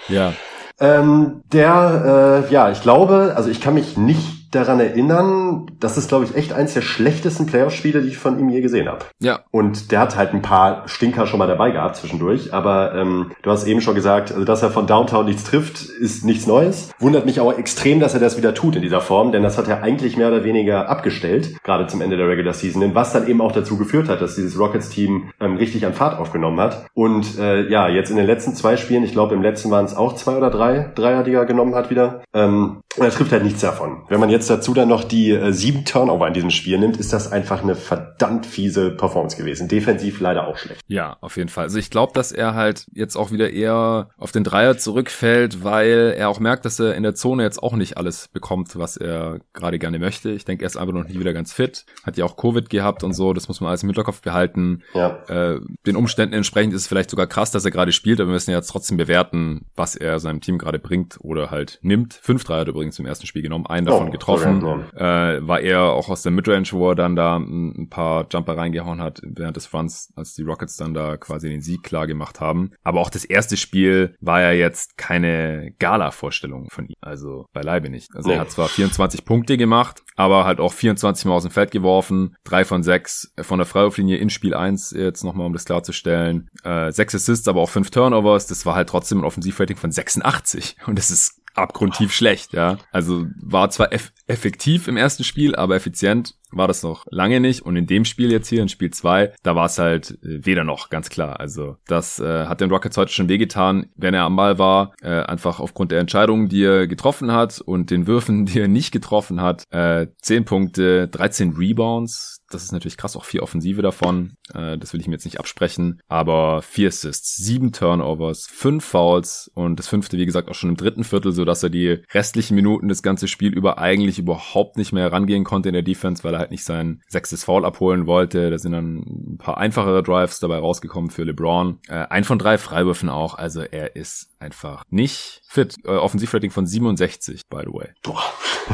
Ja. 0.09 0.33
ähm, 0.79 1.41
der, 1.51 2.45
äh, 2.47 2.53
ja, 2.53 2.69
ich 2.69 2.83
glaube, 2.83 3.33
also 3.35 3.49
ich 3.49 3.61
kann 3.61 3.73
mich 3.73 3.97
nicht 3.97 4.38
daran 4.51 4.79
erinnern, 4.79 5.67
das 5.79 5.97
ist, 5.97 6.09
glaube 6.09 6.25
ich, 6.25 6.35
echt 6.35 6.53
eins 6.53 6.73
der 6.73 6.81
schlechtesten 6.81 7.45
Playoff-Spiele, 7.45 8.01
die 8.01 8.09
ich 8.09 8.17
von 8.17 8.39
ihm 8.39 8.49
je 8.49 8.61
gesehen 8.61 8.87
habe. 8.87 9.05
Ja. 9.19 9.39
Und 9.51 9.91
der 9.91 9.99
hat 9.99 10.15
halt 10.15 10.33
ein 10.33 10.41
paar 10.41 10.87
Stinker 10.87 11.27
schon 11.27 11.39
mal 11.39 11.47
dabei 11.47 11.71
gehabt 11.71 11.97
zwischendurch, 11.97 12.53
aber 12.53 12.95
ähm, 12.95 13.31
du 13.43 13.51
hast 13.51 13.67
eben 13.67 13.81
schon 13.81 13.95
gesagt, 13.95 14.31
also 14.31 14.45
dass 14.45 14.63
er 14.63 14.71
von 14.71 14.87
Downtown 14.87 15.25
nichts 15.25 15.43
trifft, 15.43 15.81
ist 15.81 16.25
nichts 16.25 16.47
Neues. 16.47 16.91
Wundert 16.99 17.25
mich 17.25 17.39
aber 17.39 17.57
extrem, 17.57 17.99
dass 17.99 18.13
er 18.13 18.19
das 18.19 18.37
wieder 18.37 18.53
tut 18.53 18.75
in 18.75 18.81
dieser 18.81 19.01
Form, 19.01 19.31
denn 19.31 19.43
das 19.43 19.57
hat 19.57 19.67
er 19.67 19.83
eigentlich 19.83 20.17
mehr 20.17 20.29
oder 20.29 20.43
weniger 20.43 20.89
abgestellt, 20.89 21.61
gerade 21.63 21.87
zum 21.87 22.01
Ende 22.01 22.17
der 22.17 22.27
Regular 22.27 22.53
Season, 22.53 22.95
was 22.95 23.13
dann 23.13 23.27
eben 23.27 23.41
auch 23.41 23.51
dazu 23.51 23.77
geführt 23.77 24.09
hat, 24.09 24.21
dass 24.21 24.35
dieses 24.35 24.57
Rockets-Team 24.57 25.31
ähm, 25.39 25.57
richtig 25.57 25.85
an 25.85 25.93
Fahrt 25.93 26.19
aufgenommen 26.19 26.59
hat. 26.59 26.87
Und 26.93 27.37
äh, 27.37 27.69
ja, 27.69 27.87
jetzt 27.87 28.09
in 28.09 28.17
den 28.17 28.25
letzten 28.25 28.55
zwei 28.55 28.77
Spielen, 28.77 29.03
ich 29.03 29.11
glaube 29.11 29.35
im 29.35 29.41
letzten 29.41 29.69
waren 29.71 29.85
es 29.85 29.95
auch 29.95 30.15
zwei 30.15 30.37
oder 30.37 30.49
drei 30.49 30.91
Dreier, 30.95 31.23
die 31.23 31.33
er 31.33 31.45
genommen 31.45 31.75
hat 31.75 31.89
wieder, 31.89 32.21
ähm, 32.33 32.81
er 33.05 33.11
trifft 33.11 33.31
halt 33.31 33.43
nichts 33.43 33.61
davon. 33.61 34.03
Wenn 34.07 34.19
man 34.19 34.29
jetzt 34.29 34.49
dazu 34.49 34.73
dann 34.73 34.89
noch 34.89 35.03
die 35.03 35.31
äh, 35.31 35.51
sieben 35.51 35.85
Turnover 35.85 36.27
in 36.27 36.33
diesem 36.33 36.49
Spiel 36.49 36.77
nimmt, 36.77 36.97
ist 36.97 37.13
das 37.13 37.31
einfach 37.31 37.63
eine 37.63 37.75
verdammt 37.75 38.45
fiese 38.45 38.91
Performance 38.91 39.37
gewesen. 39.37 39.67
Defensiv 39.67 40.19
leider 40.19 40.47
auch 40.47 40.57
schlecht. 40.57 40.81
Ja, 40.87 41.17
auf 41.21 41.37
jeden 41.37 41.49
Fall. 41.49 41.65
Also 41.65 41.77
ich 41.77 41.89
glaube, 41.89 42.13
dass 42.13 42.31
er 42.31 42.55
halt 42.55 42.85
jetzt 42.93 43.15
auch 43.15 43.31
wieder 43.31 43.51
eher 43.51 44.09
auf 44.17 44.31
den 44.31 44.43
Dreier 44.43 44.77
zurückfällt, 44.77 45.63
weil 45.63 46.13
er 46.17 46.29
auch 46.29 46.39
merkt, 46.39 46.65
dass 46.65 46.79
er 46.79 46.95
in 46.95 47.03
der 47.03 47.15
Zone 47.15 47.43
jetzt 47.43 47.61
auch 47.61 47.73
nicht 47.73 47.97
alles 47.97 48.27
bekommt, 48.27 48.77
was 48.77 48.97
er 48.97 49.39
gerade 49.53 49.79
gerne 49.79 49.99
möchte. 49.99 50.31
Ich 50.31 50.45
denke, 50.45 50.63
er 50.63 50.67
ist 50.67 50.77
einfach 50.77 50.93
noch 50.93 51.07
nicht 51.07 51.19
wieder 51.19 51.33
ganz 51.33 51.53
fit. 51.53 51.85
Hat 52.03 52.17
ja 52.17 52.25
auch 52.25 52.37
Covid 52.37 52.69
gehabt 52.69 53.03
und 53.03 53.13
so. 53.13 53.33
Das 53.33 53.47
muss 53.47 53.61
man 53.61 53.69
alles 53.69 53.83
im 53.83 53.89
Hinterkopf 53.89 54.21
behalten. 54.21 54.83
Ja. 54.93 55.19
Äh, 55.27 55.59
den 55.85 55.95
Umständen 55.95 56.33
entsprechend 56.33 56.73
ist 56.73 56.81
es 56.81 56.87
vielleicht 56.87 57.09
sogar 57.09 57.27
krass, 57.27 57.51
dass 57.51 57.65
er 57.65 57.71
gerade 57.71 57.91
spielt, 57.91 58.19
aber 58.19 58.29
wir 58.29 58.33
müssen 58.33 58.51
jetzt 58.51 58.67
trotzdem 58.67 58.97
bewerten, 58.97 59.65
was 59.75 59.95
er 59.95 60.19
seinem 60.19 60.41
Team 60.41 60.57
gerade 60.57 60.79
bringt 60.79 61.17
oder 61.19 61.51
halt 61.51 61.79
nimmt. 61.81 62.13
Fünf 62.13 62.43
Dreier 62.43 62.67
übrigens 62.67 62.88
im 62.97 63.05
ersten 63.05 63.27
Spiel 63.27 63.41
genommen, 63.43 63.67
einen 63.67 63.85
davon 63.85 64.07
oh, 64.07 64.11
getroffen. 64.11 64.63
Äh, 64.95 65.47
war 65.47 65.59
er 65.59 65.83
auch 65.83 66.09
aus 66.09 66.23
der 66.23 66.31
Midrange, 66.31 66.71
wo 66.71 66.89
er 66.89 66.95
dann 66.95 67.15
da 67.15 67.37
ein, 67.37 67.87
paar 67.89 68.27
Jumper 68.31 68.57
reingehauen 68.57 69.01
hat 69.01 69.21
während 69.23 69.57
des 69.57 69.73
Runs, 69.73 70.11
als 70.15 70.33
die 70.33 70.43
Rockets 70.43 70.77
dann 70.77 70.93
da 70.93 71.17
quasi 71.17 71.49
den 71.49 71.61
Sieg 71.61 71.83
klar 71.83 72.07
gemacht 72.07 72.39
haben. 72.39 72.71
Aber 72.83 73.01
auch 73.01 73.09
das 73.09 73.25
erste 73.25 73.57
Spiel 73.57 74.15
war 74.21 74.41
ja 74.41 74.51
jetzt 74.51 74.97
keine 74.97 75.73
Gala-Vorstellung 75.79 76.67
von 76.69 76.87
ihm. 76.87 76.95
Also 77.01 77.45
beileibe 77.53 77.89
nicht. 77.89 78.09
Also 78.15 78.29
nee. 78.29 78.35
er 78.35 78.41
hat 78.41 78.51
zwar 78.51 78.67
24 78.67 79.25
Punkte 79.25 79.57
gemacht, 79.57 80.03
aber 80.15 80.45
halt 80.45 80.59
auch 80.59 80.73
24 80.73 81.25
Mal 81.25 81.33
aus 81.33 81.43
dem 81.43 81.51
Feld 81.51 81.71
geworfen, 81.71 82.35
drei 82.43 82.65
von 82.65 82.83
sechs 82.83 83.33
von 83.39 83.59
der 83.59 83.65
Freiwurflinie 83.65 84.17
in 84.17 84.29
Spiel 84.29 84.53
1 84.53 84.91
jetzt 84.91 85.23
nochmal, 85.23 85.45
um 85.45 85.53
das 85.53 85.65
klarzustellen. 85.65 86.49
Äh, 86.63 86.91
sechs 86.91 87.15
Assists, 87.15 87.47
aber 87.47 87.61
auch 87.61 87.69
fünf 87.69 87.91
Turnovers. 87.91 88.47
Das 88.47 88.65
war 88.65 88.75
halt 88.75 88.89
trotzdem 88.89 89.19
ein 89.19 89.25
Offensivrating 89.25 89.77
von 89.77 89.91
86. 89.91 90.77
Und 90.85 90.97
das 90.97 91.11
ist 91.11 91.38
abgrundtief 91.59 92.13
schlecht, 92.13 92.53
ja. 92.53 92.77
Also 92.91 93.25
war 93.41 93.69
zwar 93.69 93.93
eff 93.93 94.11
effektiv 94.27 94.87
im 94.87 94.95
ersten 94.95 95.23
Spiel, 95.23 95.55
aber 95.55 95.75
effizient 95.75 96.35
war 96.51 96.67
das 96.67 96.83
noch 96.83 97.05
lange 97.09 97.39
nicht. 97.39 97.61
Und 97.61 97.75
in 97.75 97.87
dem 97.87 98.05
Spiel 98.05 98.31
jetzt 98.31 98.47
hier, 98.47 98.61
in 98.61 98.69
Spiel 98.69 98.91
2, 98.91 99.33
da 99.43 99.55
war 99.55 99.65
es 99.65 99.77
halt 99.79 100.11
äh, 100.23 100.45
weder 100.45 100.63
noch, 100.63 100.89
ganz 100.89 101.09
klar. 101.09 101.39
Also 101.39 101.77
das 101.87 102.19
äh, 102.19 102.45
hat 102.45 102.61
den 102.61 102.69
Rockets 102.69 102.97
heute 102.97 103.11
schon 103.11 103.29
wehgetan, 103.29 103.87
wenn 103.95 104.13
er 104.13 104.23
am 104.23 104.35
Ball 104.35 104.57
war. 104.59 104.93
Äh, 105.01 105.21
einfach 105.23 105.59
aufgrund 105.59 105.91
der 105.91 105.99
Entscheidungen, 105.99 106.47
die 106.47 106.63
er 106.63 106.87
getroffen 106.87 107.31
hat 107.31 107.59
und 107.59 107.89
den 107.89 108.07
Würfen, 108.07 108.45
die 108.47 108.59
er 108.59 108.67
nicht 108.67 108.91
getroffen 108.91 109.41
hat. 109.41 109.63
Äh, 109.71 110.07
10 110.21 110.45
Punkte, 110.45 111.07
13 111.07 111.55
Rebounds, 111.57 112.38
das 112.49 112.63
ist 112.63 112.71
natürlich 112.71 112.97
krass, 112.97 113.15
auch 113.15 113.25
vier 113.25 113.43
Offensive 113.43 113.81
davon. 113.81 114.33
Äh, 114.53 114.77
das 114.77 114.93
will 114.93 115.01
ich 115.01 115.07
mir 115.07 115.13
jetzt 115.13 115.25
nicht 115.25 115.39
absprechen. 115.39 116.01
Aber 116.07 116.61
vier 116.61 116.89
Assists, 116.89 117.35
sieben 117.35 117.71
Turnovers, 117.71 118.47
fünf 118.47 118.85
Fouls 118.85 119.51
und 119.53 119.77
das 119.77 119.87
fünfte, 119.87 120.17
wie 120.17 120.25
gesagt, 120.25 120.49
auch 120.49 120.55
schon 120.55 120.69
im 120.69 120.77
dritten 120.77 121.03
Viertel, 121.03 121.31
so 121.31 121.45
dass 121.45 121.63
er 121.63 121.69
die 121.69 122.03
restlichen 122.11 122.55
Minuten 122.55 122.87
das 122.87 123.03
ganze 123.03 123.27
Spiel 123.27 123.53
über 123.53 123.77
eigentlich 123.77 124.19
überhaupt 124.19 124.77
nicht 124.77 124.91
mehr 124.91 125.03
herangehen 125.03 125.43
konnte 125.43 125.69
in 125.69 125.73
der 125.73 125.83
Defense, 125.83 126.23
weil 126.23 126.33
er 126.33 126.39
halt 126.39 126.51
nicht 126.51 126.63
sein 126.63 127.01
sechstes 127.07 127.43
Foul 127.43 127.65
abholen 127.65 128.07
wollte. 128.07 128.49
Da 128.49 128.57
sind 128.57 128.71
dann 128.71 128.97
ein 128.97 129.37
paar 129.37 129.57
einfachere 129.57 130.03
Drives 130.03 130.39
dabei 130.39 130.57
rausgekommen 130.57 131.11
für 131.11 131.23
LeBron. 131.23 131.79
Äh, 131.87 132.07
ein 132.09 132.23
von 132.23 132.39
drei 132.39 132.57
Freiwürfen 132.57 133.09
auch. 133.09 133.35
Also 133.35 133.61
er 133.61 133.95
ist 133.95 134.29
einfach 134.39 134.83
nicht 134.89 135.38
fit. 135.49 135.75
Äh, 135.83 135.89
Offensivrating 135.89 136.51
von 136.51 136.65
67, 136.65 137.47
by 137.49 137.61
the 137.65 137.73
way. 137.73 137.89
Boah. 138.03 138.21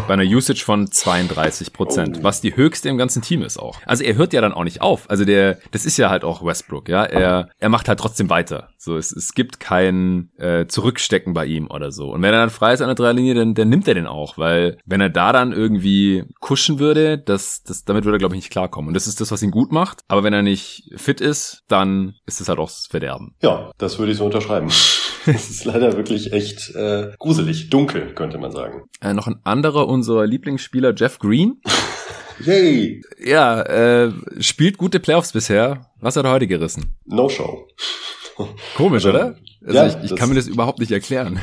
Bei 0.07 0.13
einer 0.13 0.23
Usage 0.23 0.63
von 0.63 0.91
32 0.91 1.71
Prozent, 1.71 2.17
oh. 2.19 2.23
was 2.23 2.41
die 2.41 2.55
höchste 2.55 2.89
im 2.89 2.97
ganzen 2.97 3.21
Team 3.21 3.41
ist 3.41 3.57
auch. 3.57 3.79
Also 3.85 4.03
er 4.03 4.15
hört 4.15 4.33
ja 4.33 4.41
dann 4.41 4.51
auch 4.51 4.65
nicht 4.65 4.81
auf. 4.81 5.09
Also 5.09 5.23
der, 5.23 5.57
das 5.71 5.85
ist 5.85 5.97
ja 5.97 6.09
halt 6.09 6.25
auch 6.25 6.45
Westbrook, 6.45 6.89
ja. 6.89 7.05
Er, 7.05 7.49
er 7.57 7.69
macht 7.69 7.87
halt 7.87 7.99
trotzdem 7.99 8.29
weiter. 8.29 8.69
So, 8.77 8.97
es, 8.97 9.13
es 9.13 9.33
gibt 9.33 9.59
kein 9.59 10.31
äh, 10.37 10.67
Zurückstecken 10.67 11.33
bei 11.33 11.45
ihm 11.45 11.71
oder 11.71 11.91
so. 11.91 12.11
Und 12.11 12.21
wenn 12.21 12.33
er 12.33 12.41
dann 12.41 12.49
frei 12.49 12.73
ist 12.73 12.81
an 12.81 12.87
der 12.87 12.95
Dreilinie, 12.95 13.35
dann, 13.35 13.55
dann 13.55 13.69
nimmt 13.69 13.87
er 13.87 13.93
den 13.93 14.05
auch, 14.05 14.37
weil 14.37 14.77
wenn 14.85 14.99
er 14.99 15.09
da 15.09 15.31
dann 15.31 15.53
irgendwie 15.53 16.25
kuschen 16.41 16.77
würde, 16.77 17.17
das, 17.17 17.63
das, 17.63 17.85
damit 17.85 18.03
würde 18.03 18.17
er, 18.17 18.19
glaube 18.19 18.35
ich, 18.35 18.41
nicht 18.41 18.51
klarkommen. 18.51 18.89
Und 18.89 18.93
das 18.93 19.07
ist 19.07 19.21
das, 19.21 19.31
was 19.31 19.41
ihn 19.41 19.51
gut 19.51 19.71
macht. 19.71 20.01
Aber 20.09 20.23
wenn 20.23 20.33
er 20.33 20.43
nicht 20.43 20.91
fit 20.97 21.21
ist, 21.21 21.63
dann 21.69 22.15
ist 22.25 22.41
es 22.41 22.49
halt 22.49 22.59
auch 22.59 22.69
das 22.69 22.87
Verderben. 22.87 23.33
Ja, 23.41 23.71
das 23.77 23.97
würde 23.97 24.11
ich 24.11 24.17
so 24.17 24.25
unterschreiben. 24.25 24.69
Es 25.27 25.49
ist 25.49 25.65
leider 25.65 25.97
wirklich 25.97 26.33
echt 26.33 26.64
äh, 26.69 27.11
gruselig, 27.19 27.69
dunkel, 27.69 28.13
könnte 28.13 28.37
man 28.37 28.51
sagen. 28.51 28.83
Äh, 29.01 29.13
noch 29.13 29.27
ein 29.27 29.39
anderer 29.43 29.87
unserer 29.87 30.25
Lieblingsspieler, 30.25 30.93
Jeff 30.95 31.19
Green. 31.19 31.61
Yay! 32.45 33.01
Ja, 33.23 33.61
äh, 33.61 34.11
spielt 34.39 34.77
gute 34.77 34.99
Playoffs 34.99 35.31
bisher. 35.31 35.91
Was 35.99 36.15
hat 36.15 36.25
er 36.25 36.31
heute 36.31 36.47
gerissen? 36.47 36.95
No 37.05 37.29
Show. 37.29 37.67
Komisch, 38.75 39.05
oder? 39.05 39.35
Also 39.65 39.77
Ja, 39.77 39.87
ich, 39.87 40.11
ich 40.11 40.15
kann 40.15 40.29
mir 40.29 40.35
das 40.35 40.47
überhaupt 40.47 40.79
nicht 40.79 40.91
erklären. 40.91 41.39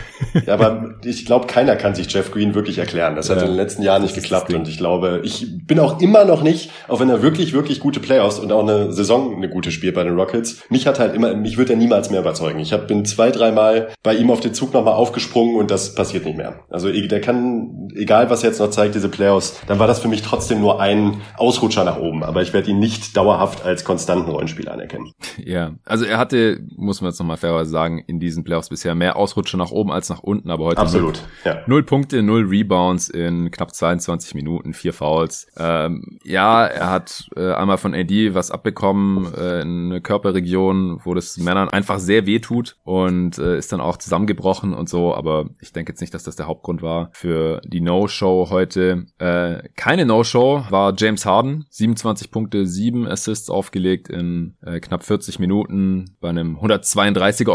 Ja, 0.47 0.55
aber 0.55 0.95
ich 1.05 1.27
glaube, 1.27 1.47
keiner 1.47 1.77
kann 1.77 1.95
sich 1.95 2.11
Jeff 2.13 2.31
Green 2.31 2.55
wirklich 2.55 2.79
erklären. 2.79 3.17
Das 3.17 3.29
hat 3.29 3.39
Ja, 3.39 3.43
in 3.43 3.51
den 3.51 3.57
letzten 3.57 3.83
Jahren 3.83 4.03
nicht 4.03 4.15
geklappt. 4.15 4.53
Und 4.55 4.67
ich 4.69 4.79
glaube, 4.79 5.21
ich 5.25 5.67
bin 5.67 5.79
auch 5.79 6.01
immer 6.01 6.25
noch 6.25 6.43
nicht, 6.43 6.71
auch 6.89 7.01
wenn 7.01 7.11
er 7.11 7.23
wirklich, 7.23 7.53
wirklich 7.53 7.81
gute 7.81 8.01
Playoffs 8.01 8.39
und 8.39 8.51
auch 8.53 8.63
eine 8.63 8.93
Saison 8.93 9.37
eine 9.37 9.49
gute 9.49 9.71
spielt 9.71 9.95
bei 9.95 10.05
den 10.05 10.15
Rockets, 10.15 10.63
mich 10.71 10.87
hat 10.87 10.99
halt 10.99 11.15
immer, 11.15 11.35
mich 11.35 11.59
wird 11.59 11.71
er 11.71 11.77
niemals 11.77 12.11
mehr 12.11 12.21
überzeugen. 12.21 12.61
Ich 12.61 12.73
hab, 12.73 12.89
bin 12.89 13.05
zwei, 13.05 13.31
dreimal 13.31 13.89
bei 14.03 14.15
ihm 14.15 14.31
auf 14.31 14.41
den 14.41 14.55
Zug 14.55 14.73
nochmal 14.73 14.95
aufgesprungen 14.95 15.57
und 15.57 15.71
das 15.71 15.95
passiert 15.95 16.25
nicht 16.25 16.37
mehr. 16.37 16.61
Also 16.71 16.91
der 16.91 17.21
kann, 17.21 17.89
egal 17.95 18.31
was 18.31 18.43
er 18.43 18.51
jetzt 18.51 18.59
noch 18.59 18.71
zeigt, 18.71 18.95
diese 18.95 19.09
Playoffs, 19.09 19.61
dann 19.67 19.79
war 19.79 19.87
das 19.87 20.01
für 20.01 20.09
mich 20.09 20.23
trotzdem 20.23 20.61
nur 20.61 20.81
ein 20.81 21.21
Ausrutscher 21.37 21.85
nach 21.85 21.99
oben. 21.99 22.23
Aber 22.23 22.43
ich 22.43 22.53
werde 22.53 22.71
ihn 22.71 22.79
nicht 22.79 23.17
dauerhaft 23.17 23.65
als 23.65 23.85
konstanten 23.85 24.31
Rollenspieler 24.31 24.73
anerkennen. 24.73 25.13
Ja, 25.45 25.73
also 25.85 26.05
er 26.05 26.19
hatte, 26.19 26.61
muss 26.77 27.01
man 27.01 27.11
jetzt 27.11 27.19
nochmal 27.19 27.37
fairerweise 27.37 27.71
sagen, 27.71 28.03
in 28.13 28.21
diesen 28.21 28.45
Playoffs 28.45 28.69
bisher 28.69 28.95
mehr 28.95 29.17
Ausrutsche 29.17 29.57
nach 29.57 29.71
oben 29.71 29.91
als 29.91 30.09
nach 30.09 30.21
unten, 30.21 30.51
aber 30.51 30.67
heute 30.67 30.81
Absolut, 30.81 31.23
ja. 31.45 31.63
Null 31.67 31.83
Punkte, 31.83 32.23
null 32.23 32.47
Rebounds 32.47 33.09
in 33.09 33.51
knapp 33.51 33.75
22 33.75 34.35
Minuten, 34.35 34.75
vier 34.75 34.93
Fouls. 34.93 35.47
Ähm, 35.57 36.19
ja, 36.25 36.67
er 36.67 36.91
hat 36.91 37.29
äh, 37.37 37.53
einmal 37.53 37.79
von 37.79 37.95
AD 37.95 38.35
was 38.35 38.51
abbekommen 38.51 39.33
äh, 39.35 39.63
in 39.63 39.87
eine 39.87 40.01
Körperregion, 40.01 41.01
wo 41.05 41.15
das 41.15 41.39
Männern 41.39 41.69
einfach 41.69 41.99
sehr 41.99 42.27
weh 42.27 42.39
tut 42.39 42.77
und 42.85 43.39
äh, 43.39 43.59
ist 43.59 43.73
dann 43.73 43.81
auch 43.81 43.97
zusammengebrochen 43.97 44.75
und 44.75 44.89
so. 44.89 45.15
Aber 45.15 45.47
ich 45.61 45.73
denke 45.73 45.93
jetzt 45.93 46.01
nicht, 46.01 46.15
dass 46.15 46.25
das 46.25 46.37
der 46.37 46.47
Hauptgrund 46.47 46.83
war 46.83 47.11
für 47.13 47.61
die 47.65 47.81
No-Show 47.81 48.49
heute. 48.51 49.07
Äh, 49.19 49.69
keine 49.77 50.05
No-Show 50.05 50.65
war 50.71 50.95
James 50.97 51.25
Harden. 51.25 51.67
27 51.71 52.31
Punkte, 52.31 52.67
7 52.67 53.07
Assists 53.07 53.49
aufgelegt 53.49 54.09
in 54.09 54.55
äh, 54.63 54.81
knapp 54.81 55.05
40 55.05 55.39
Minuten 55.39 56.17
bei 56.21 56.29
einem 56.29 56.59
132er 56.59 57.51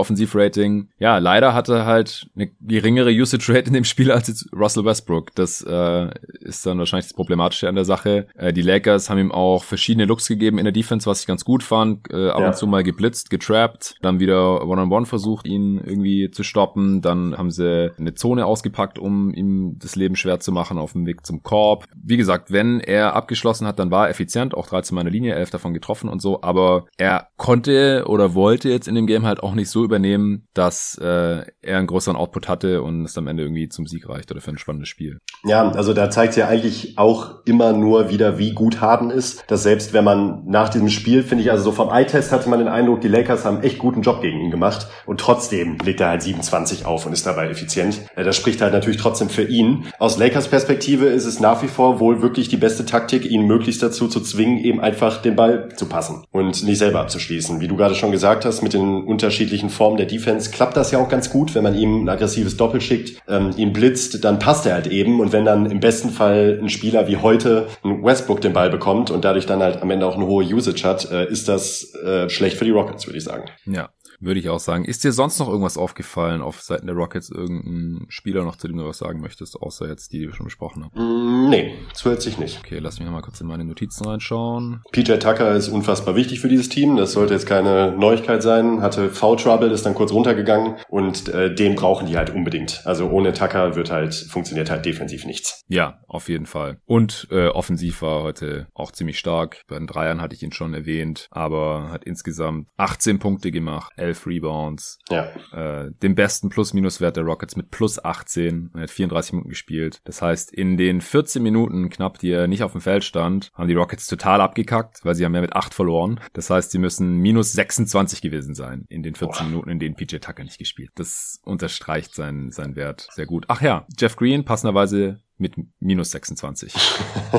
Offensivrating. 0.48 0.88
Ja, 1.00 1.18
leider 1.18 1.54
hatte 1.54 1.76
er 1.76 1.86
halt 1.86 2.28
eine 2.36 2.48
geringere 2.62 3.10
Usage 3.12 3.54
Rate 3.54 3.68
in 3.68 3.74
dem 3.74 3.84
Spiel 3.84 4.12
als 4.12 4.28
jetzt 4.28 4.48
Russell 4.54 4.86
Westbrook. 4.86 5.34
Das 5.36 5.62
äh, 5.62 6.10
ist 6.40 6.66
dann 6.66 6.80
wahrscheinlich 6.80 7.08
das 7.08 7.14
Problematische 7.14 7.68
an 7.70 7.76
der 7.76 7.86
Sache. 7.86 8.28
Äh, 8.36 8.54
die 8.54 8.62
Lakers 8.62 9.10
haben 9.10 9.20
ihm 9.20 9.32
auch 9.32 9.64
verschiedene 9.64 10.06
Looks 10.06 10.28
gegeben 10.28 10.58
in 10.58 10.66
der 10.66 10.72
Defense, 10.72 11.10
was 11.10 11.22
ich 11.22 11.28
ganz 11.28 11.46
gut 11.46 11.64
fand. 11.64 12.12
Äh, 12.12 12.30
ab 12.30 12.40
Ja. 12.42 12.48
und 12.48 12.56
zu 12.56 12.68
mal 12.68 12.84
geblitzt, 12.84 13.30
getrappt, 13.30 13.96
dann 14.02 14.20
wieder 14.20 14.66
One-on-One 14.68 15.06
versucht, 15.06 15.48
ihn 15.48 15.82
irgendwie 15.84 16.32
zu 16.32 16.44
stoppen. 16.44 17.02
Dann 17.02 17.38
haben 17.38 17.52
sie 17.52 17.92
eine 17.98 18.14
Zone 18.14 18.46
ausgepackt, 18.46 19.00
um 19.00 19.34
ihm 19.34 19.78
das 19.80 19.96
Leben 19.96 20.16
schwer 20.16 20.40
zu 20.40 20.52
machen 20.52 20.78
auf 20.78 20.94
dem 20.94 21.06
Weg 21.06 21.26
zum 21.26 21.44
Korb. 21.44 21.86
Wie 21.96 22.18
gesagt, 22.18 22.52
wenn 22.52 22.80
er 22.80 23.16
abgeschlossen 23.16 23.68
hat, 23.68 23.80
dann 23.80 23.92
war 23.92 24.06
er 24.06 24.10
effizient, 24.12 24.56
auch 24.56 24.68
13 24.68 24.96
Mal 24.96 25.02
in 25.02 25.06
der 25.06 25.14
Linie, 25.14 25.36
11 25.36 25.50
davon 25.52 25.74
getroffen 25.74 26.10
und 26.10 26.22
so. 26.22 26.42
Aber 26.42 26.86
er 26.98 27.28
konnte 27.38 28.06
oder 28.08 28.34
wollte 28.34 28.70
jetzt 28.70 28.88
in 28.88 28.96
dem 28.96 29.08
Game 29.08 29.26
halt 29.26 29.42
auch 29.44 29.54
nicht 29.54 29.70
so 29.70 29.84
übernehmen, 29.84 30.27
dass 30.54 30.98
äh, 31.02 31.42
er 31.62 31.78
einen 31.78 31.88
größeren 31.88 32.18
Output 32.18 32.48
hatte 32.48 32.82
und 32.82 33.06
es 33.06 33.18
am 33.18 33.28
Ende 33.28 33.44
irgendwie 33.44 33.70
zum 33.70 33.86
Sieg 33.86 34.08
reicht 34.10 34.32
oder 34.32 34.42
für 34.42 34.52
ein 34.52 34.58
spannendes 34.58 34.90
Spiel. 34.90 35.20
Ja, 35.44 35.70
also 35.72 35.94
da 35.94 36.10
zeigt 36.10 36.36
ja 36.36 36.48
eigentlich 36.48 36.98
auch 36.98 37.46
immer 37.46 37.74
nur 37.74 38.10
wieder, 38.10 38.38
wie 38.38 38.54
gut 38.54 38.82
Harden 38.82 39.10
ist. 39.10 39.44
Dass 39.48 39.64
selbst 39.64 39.94
wenn 39.94 40.04
man 40.04 40.44
nach 40.46 40.70
diesem 40.70 40.90
Spiel, 40.90 41.24
finde 41.24 41.44
ich, 41.44 41.52
also 41.52 41.66
so 41.66 41.72
vom 41.72 41.90
Eye-Test 41.90 42.32
hatte 42.32 42.50
man 42.50 42.60
den 42.60 42.68
Eindruck, 42.68 43.02
die 43.02 43.08
Lakers 43.08 43.46
haben 43.46 43.62
echt 43.62 43.80
guten 43.80 44.02
Job 44.02 44.22
gegen 44.22 44.40
ihn 44.40 44.52
gemacht. 44.52 44.88
Und 45.06 45.20
trotzdem 45.20 45.78
legt 45.84 46.02
er 46.02 46.10
halt 46.10 46.22
27 46.22 46.86
auf 46.86 47.06
und 47.06 47.14
ist 47.14 47.26
dabei 47.26 47.50
effizient. 47.50 48.02
Äh, 48.16 48.24
Das 48.24 48.36
spricht 48.36 48.62
halt 48.62 48.74
natürlich 48.74 49.00
trotzdem 49.00 49.30
für 49.30 49.44
ihn. 49.44 49.86
Aus 50.00 50.18
Lakers 50.18 50.48
Perspektive 50.48 51.06
ist 51.06 51.26
es 51.26 51.40
nach 51.40 51.62
wie 51.64 51.68
vor 51.68 52.00
wohl 52.00 52.22
wirklich 52.22 52.50
die 52.50 52.58
beste 52.58 52.86
Taktik, 52.86 53.26
ihn 53.26 53.46
möglichst 53.46 53.84
dazu 53.84 54.08
zu 54.08 54.22
zwingen, 54.22 54.58
eben 54.60 54.80
einfach 54.80 55.22
den 55.22 55.36
Ball 55.36 55.70
zu 55.76 55.88
passen 55.88 56.24
und 56.32 56.64
nicht 56.64 56.78
selber 56.78 57.00
abzuschließen. 57.02 57.60
Wie 57.60 57.68
du 57.68 57.76
gerade 57.76 57.96
schon 57.96 58.12
gesagt 58.12 58.46
hast, 58.46 58.62
mit 58.62 58.74
den 58.74 59.04
unterschiedlichen 59.04 59.70
Formen 59.70 59.98
der 59.98 60.06
Defense 60.06 60.17
klappt 60.52 60.78
das 60.78 60.92
ja 60.92 61.00
auch 61.00 61.10
ganz 61.10 61.30
gut, 61.30 61.56
wenn 61.56 61.64
man 61.64 61.76
ihm 61.76 62.04
ein 62.04 62.10
aggressives 62.10 62.58
Doppel 62.58 62.82
schickt, 62.82 63.22
ähm, 63.28 63.52
ihn 63.58 63.74
blitzt, 63.74 64.24
dann 64.24 64.40
passt 64.40 64.66
er 64.66 64.74
halt 64.74 64.88
eben. 64.88 65.20
Und 65.20 65.32
wenn 65.32 65.46
dann 65.46 65.70
im 65.70 65.80
besten 65.80 66.10
Fall 66.10 66.60
ein 66.62 66.70
Spieler 66.70 67.08
wie 67.08 67.18
heute 67.18 67.68
ein 67.84 68.04
Westbrook 68.04 68.42
den 68.42 68.54
Ball 68.54 68.70
bekommt 68.70 69.12
und 69.12 69.26
dadurch 69.26 69.46
dann 69.46 69.62
halt 69.62 69.82
am 69.82 69.90
Ende 69.90 70.06
auch 70.06 70.16
eine 70.16 70.26
hohe 70.26 70.46
Usage 70.46 70.84
hat, 70.84 71.12
äh, 71.12 71.30
ist 71.30 71.48
das 71.48 71.94
äh, 71.96 72.30
schlecht 72.30 72.58
für 72.58 72.66
die 72.66 72.72
Rockets, 72.72 73.08
würde 73.08 73.18
ich 73.18 73.24
sagen. 73.24 73.46
Ja. 73.66 73.90
Würde 74.20 74.40
ich 74.40 74.50
auch 74.50 74.60
sagen. 74.60 74.86
Ist 74.86 75.04
dir 75.04 75.12
sonst 75.12 75.38
noch 75.40 75.48
irgendwas 75.48 75.78
aufgefallen 75.78 76.42
auf 76.42 76.62
Seiten 76.62 76.88
der 76.88 76.96
Rockets? 76.96 77.30
Irgendein 77.30 78.08
Spieler 78.10 78.44
noch, 78.44 78.56
zu 78.56 78.68
dem 78.68 78.78
du 78.78 78.86
was 78.86 78.98
sagen 78.98 79.22
möchtest, 79.22 79.62
außer 79.62 79.88
jetzt 79.88 80.12
die, 80.12 80.20
die 80.20 80.28
wir 80.28 80.34
schon 80.34 80.46
besprochen 80.46 80.84
haben? 80.84 80.96
Mm, 80.96 81.50
nee, 81.50 81.76
zusätzlich 81.94 82.40
nicht. 82.40 82.60
Okay, 82.60 82.80
lass 82.80 82.98
mich 82.98 83.06
nochmal 83.06 83.22
kurz 83.22 83.40
in 83.42 83.48
meine 83.48 83.64
Notizen 83.64 84.06
reinschauen. 84.06 84.82
PJ 84.92 85.14
Tucker 85.18 85.56
ist 85.56 85.70
unfassbar 85.70 86.16
wichtig 86.16 86.40
für 86.40 86.48
dieses 86.48 86.70
Team. 86.70 86.96
Das 86.96 87.12
sollte 87.12 87.36
jetzt 87.36 87.46
keine 87.46 87.92
Neuigkeit 87.92 88.42
sein. 88.42 88.82
Hatte 88.82 89.10
Foul 89.10 89.38
Trouble, 89.38 89.72
ist 89.72 89.86
dann 89.86 89.94
kurz 89.94 90.12
runtergegangen 90.12 90.78
und 90.90 91.30
äh, 91.30 91.54
den 91.54 91.76
brauchen 91.76 92.08
die 92.08 92.18
halt 92.18 92.32
unbedingt. 92.32 92.82
Also 92.86 93.10
ohne 93.10 93.34
Tucker 93.34 93.76
wird 93.76 93.92
halt 93.92 94.16
funktioniert 94.16 94.72
halt 94.72 94.86
defensiv 94.86 95.26
nichts. 95.26 95.64
Ja, 95.68 96.00
auf 96.08 96.30
jeden 96.30 96.46
Fall. 96.48 96.78
Und 96.86 97.28
äh, 97.30 97.48
offensiv 97.48 98.02
war 98.02 98.24
heute 98.24 98.68
auch 98.74 98.92
ziemlich 98.92 99.20
stark. 99.20 99.64
Bei 99.68 99.78
den 99.78 99.88
Dreiern 99.88 100.22
hatte 100.22 100.36
ich 100.36 100.42
ihn 100.42 100.52
schon 100.52 100.74
erwähnt, 100.74 101.28
aber 101.30 101.90
hat 101.92 102.04
insgesamt 102.04 102.68
18 102.78 103.20
Punkte 103.20 103.52
gemacht, 103.52 103.94
11 104.08 104.26
Rebounds, 104.28 105.00
Ja, 105.10 105.28
äh, 105.52 105.92
den 106.02 106.16
besten 106.16 106.50
Plus-Minus-Wert 106.50 107.18
der 107.18 107.24
Rockets 107.24 107.56
mit 107.56 107.72
plus 107.72 108.04
18. 108.04 108.72
Er 108.74 108.82
hat 108.82 108.90
34 108.90 109.34
Minuten 109.34 109.50
gespielt. 109.50 110.00
Das 110.06 110.22
heißt, 110.22 110.54
in 110.54 110.78
den 110.78 111.02
14 111.02 111.44
Minuten 111.44 111.90
knapp, 111.90 112.20
die 112.20 112.32
er 112.32 112.48
nicht 112.48 112.64
auf 112.64 112.72
dem 112.72 112.82
Feld 112.82 113.04
stand, 113.04 113.52
haben 113.54 113.68
die 113.68 113.74
Rockets 113.74 114.08
total 114.08 114.42
abgekackt, 114.42 115.04
weil 115.04 115.16
sie 115.16 115.26
haben 115.26 115.36
ja 115.36 115.42
mit 115.42 115.54
8 115.56 115.74
verloren. 115.74 116.20
Das 116.34 116.50
heißt, 116.50 116.72
sie 116.72 116.80
müssen 116.80 117.18
minus 117.18 117.54
26 117.54 118.22
gewesen 118.22 118.56
sein 118.56 118.86
in 118.90 119.04
den 119.04 119.16
14 119.16 119.46
Boah. 119.46 119.50
Minuten, 119.50 119.70
in 119.70 119.80
denen 119.80 119.96
PJ 119.96 120.18
Tucker 120.18 120.44
nicht 120.44 120.58
gespielt. 120.58 120.92
Das 120.96 121.40
unterstreicht 121.44 122.16
seinen, 122.16 122.52
seinen 122.52 122.76
Wert 122.76 123.08
sehr 123.12 123.26
gut. 123.26 123.46
Ach 123.48 123.62
ja, 123.62 123.86
Jeff 124.00 124.16
Green 124.16 124.46
passenderweise 124.46 125.20
mit 125.40 125.56
minus 125.80 126.12
26. 126.12 126.74